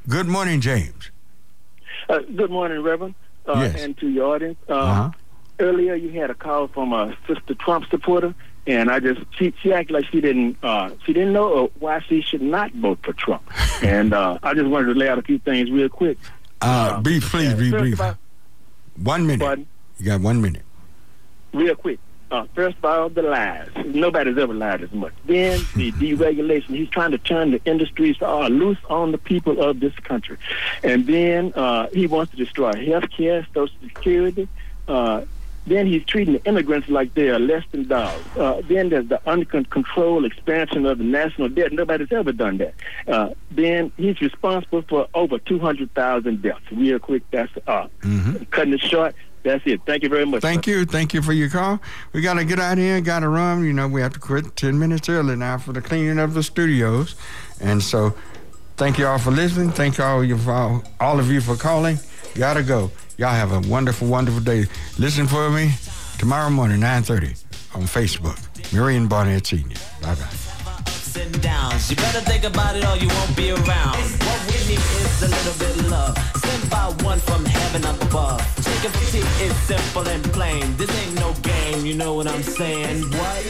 Good 0.08 0.28
morning, 0.28 0.62
James. 0.62 1.12
Uh, 2.10 2.20
good 2.36 2.52
morning, 2.52 2.82
Reverend, 2.82 3.16
uh, 3.48 3.54
Yes. 3.58 3.82
and 3.84 3.98
to 4.00 4.08
your 4.10 4.36
audience. 4.36 4.58
Uh, 4.70 4.74
Uh-huh. 4.74 5.10
Earlier, 5.60 5.94
you 5.96 6.10
had 6.20 6.32
a 6.32 6.34
call 6.34 6.68
from 6.70 6.92
a 6.92 7.16
sister 7.28 7.54
Trump 7.54 7.86
supporter, 7.90 8.34
and 8.68 8.90
I 8.92 9.00
just 9.00 9.22
she 9.38 9.54
she 9.62 9.74
acted 9.74 9.94
like 9.94 10.06
she 10.06 10.22
didn't 10.22 10.58
uh, 10.64 10.92
she 11.06 11.14
didn't 11.14 11.34
know 11.34 11.66
uh, 11.66 11.68
why 11.80 12.00
she 12.02 12.22
should 12.22 12.42
not 12.42 12.72
vote 12.74 13.00
for 13.04 13.14
Trump, 13.14 13.44
and 13.84 14.14
uh, 14.14 14.38
I 14.44 14.54
just 14.54 14.68
wanted 14.70 14.94
to 14.94 15.00
lay 15.00 15.10
out 15.10 15.18
a 15.20 15.24
few 15.24 15.40
things 15.40 15.72
real 15.72 15.90
quick. 15.90 16.18
Uh, 16.62 17.00
be 17.02 17.20
please 17.20 17.54
be 17.56 17.72
brief. 17.72 18.00
all- 18.00 18.18
One 19.02 19.26
minute. 19.26 19.60
You 20.00 20.06
got 20.06 20.22
one 20.22 20.42
minute. 20.42 20.64
real 21.54 21.76
quick. 21.76 22.00
Uh, 22.30 22.46
first 22.56 22.78
of 22.78 22.86
all, 22.86 23.10
the 23.10 23.22
lies. 23.24 23.68
Nobody's 23.88 24.38
ever 24.38 24.54
lied 24.54 24.82
as 24.84 24.92
much. 24.94 25.12
Then 25.26 25.60
the 25.76 25.92
deregulation. 25.92 26.70
He's 26.78 26.88
trying 26.90 27.12
to 27.12 27.18
turn 27.18 27.52
the 27.52 27.62
industries 27.66 28.16
uh, 28.22 28.48
loose 28.48 28.78
on 28.90 29.12
the 29.12 29.18
people 29.18 29.62
of 29.62 29.82
this 29.82 29.94
country. 29.96 30.38
And 30.82 31.06
then 31.06 31.52
uh, 31.56 31.90
he 31.90 32.08
wants 32.08 32.32
to 32.32 32.38
destroy 32.38 32.72
health 32.86 33.10
care, 33.12 33.46
Social 33.54 33.76
Security. 33.84 34.48
Uh, 34.88 35.24
then 35.68 35.86
he's 35.86 36.04
treating 36.06 36.34
the 36.34 36.44
immigrants 36.46 36.90
like 36.90 37.14
they 37.14 37.30
are 37.30 37.40
less 37.40 37.64
than 37.72 37.88
dogs. 37.88 38.24
Uh, 38.38 38.62
then 38.68 38.90
there's 38.90 39.08
the 39.08 39.22
uncontrolled 39.30 40.26
expansion 40.26 40.86
of 40.86 40.98
the 40.98 41.04
national 41.04 41.50
debt. 41.50 41.72
Nobody's 41.72 42.12
ever 42.12 42.32
done 42.32 42.58
that. 42.58 42.74
Uh, 43.08 43.30
then 43.52 43.92
he's 43.98 44.20
responsible 44.22 44.82
for 44.84 45.08
over 45.14 45.38
200,000 45.38 46.42
deaths. 46.42 46.62
Real 46.72 47.00
quick, 47.00 47.24
that's 47.32 47.52
uh, 47.68 47.88
cutting 48.50 48.74
it 48.74 48.82
short. 48.82 49.16
That's 49.44 49.64
it. 49.66 49.82
Thank 49.86 50.04
you 50.04 50.10
very 50.10 50.26
much. 50.26 50.42
Thank 50.42 50.68
you. 50.68 50.86
Thank 50.86 51.14
you 51.14 51.22
for 51.22 51.34
your 51.34 51.50
call. 51.50 51.80
We 52.14 52.22
got 52.22 52.36
to 52.36 52.46
get 52.46 52.60
out 52.60 52.78
here, 52.78 53.02
got 53.02 53.22
to 53.22 53.30
run. 53.30 53.64
You 53.64 53.74
know, 53.74 53.88
we 53.88 54.02
have 54.02 54.14
to 54.14 54.20
quit 54.20 54.56
10 54.56 54.78
minutes 54.78 55.10
early 55.10 55.36
now 55.36 55.58
for 55.58 55.74
the 55.74 55.82
cleaning 55.82 56.20
of 56.20 56.34
the 56.34 56.44
studios. 56.44 57.16
And 57.60 57.82
so, 57.82 58.14
thank 58.78 59.00
you 59.00 59.08
all 59.08 59.18
for 59.18 59.32
listening. 59.32 59.72
Thank 59.72 60.00
all, 60.00 60.24
you 60.24 60.38
for, 60.38 60.84
all 61.00 61.20
of 61.20 61.32
you 61.32 61.42
for 61.42 61.56
calling. 61.56 61.98
Got 62.36 62.56
to 62.56 62.64
go. 62.64 62.92
Y'all 63.22 63.30
have 63.30 63.52
a 63.52 63.60
wonderful, 63.70 64.08
wonderful 64.08 64.42
day. 64.42 64.66
Listen 64.98 65.28
for 65.28 65.52
me 65.52 65.70
tomorrow 66.18 66.50
morning, 66.50 66.80
9.30 66.80 67.76
on 67.76 67.84
Facebook. 67.84 68.36
Marion 68.74 69.08
Barnett 69.08 69.46
Sr. 69.46 69.78
Bye-bye. 70.02 71.38
downs. 71.40 71.92
You 71.92 71.98
better 71.98 72.22
think 72.22 72.46
about 72.46 72.76
it 72.76 72.84
or 72.84 72.98
you 72.98 73.08
won't 73.10 73.38
be 73.38 73.52
around. 73.52 74.02
What 74.26 74.42
we 74.48 74.58
need 74.68 74.80
is 74.82 75.22
a 75.22 75.28
little 75.28 75.54
bit 75.60 75.92
love. 75.92 76.18
Sent 76.18 76.72
by 76.72 76.86
one 77.06 77.20
from 77.20 77.46
heaven 77.46 77.86
up 77.86 78.02
above. 78.02 78.42
Chicken 78.56 78.90
fatigue 78.90 79.42
is 79.42 79.56
simple 79.70 80.08
and 80.08 80.24
plain. 80.34 80.76
This 80.78 80.90
ain't 81.06 81.14
no 81.20 81.32
game, 81.44 81.86
you 81.86 81.94
know 81.94 82.16
what 82.16 82.26
I'm 82.26 82.42
saying? 82.42 83.04
What? 83.04 83.46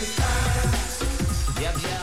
Yep, 1.62 1.76
yep. 1.82 2.01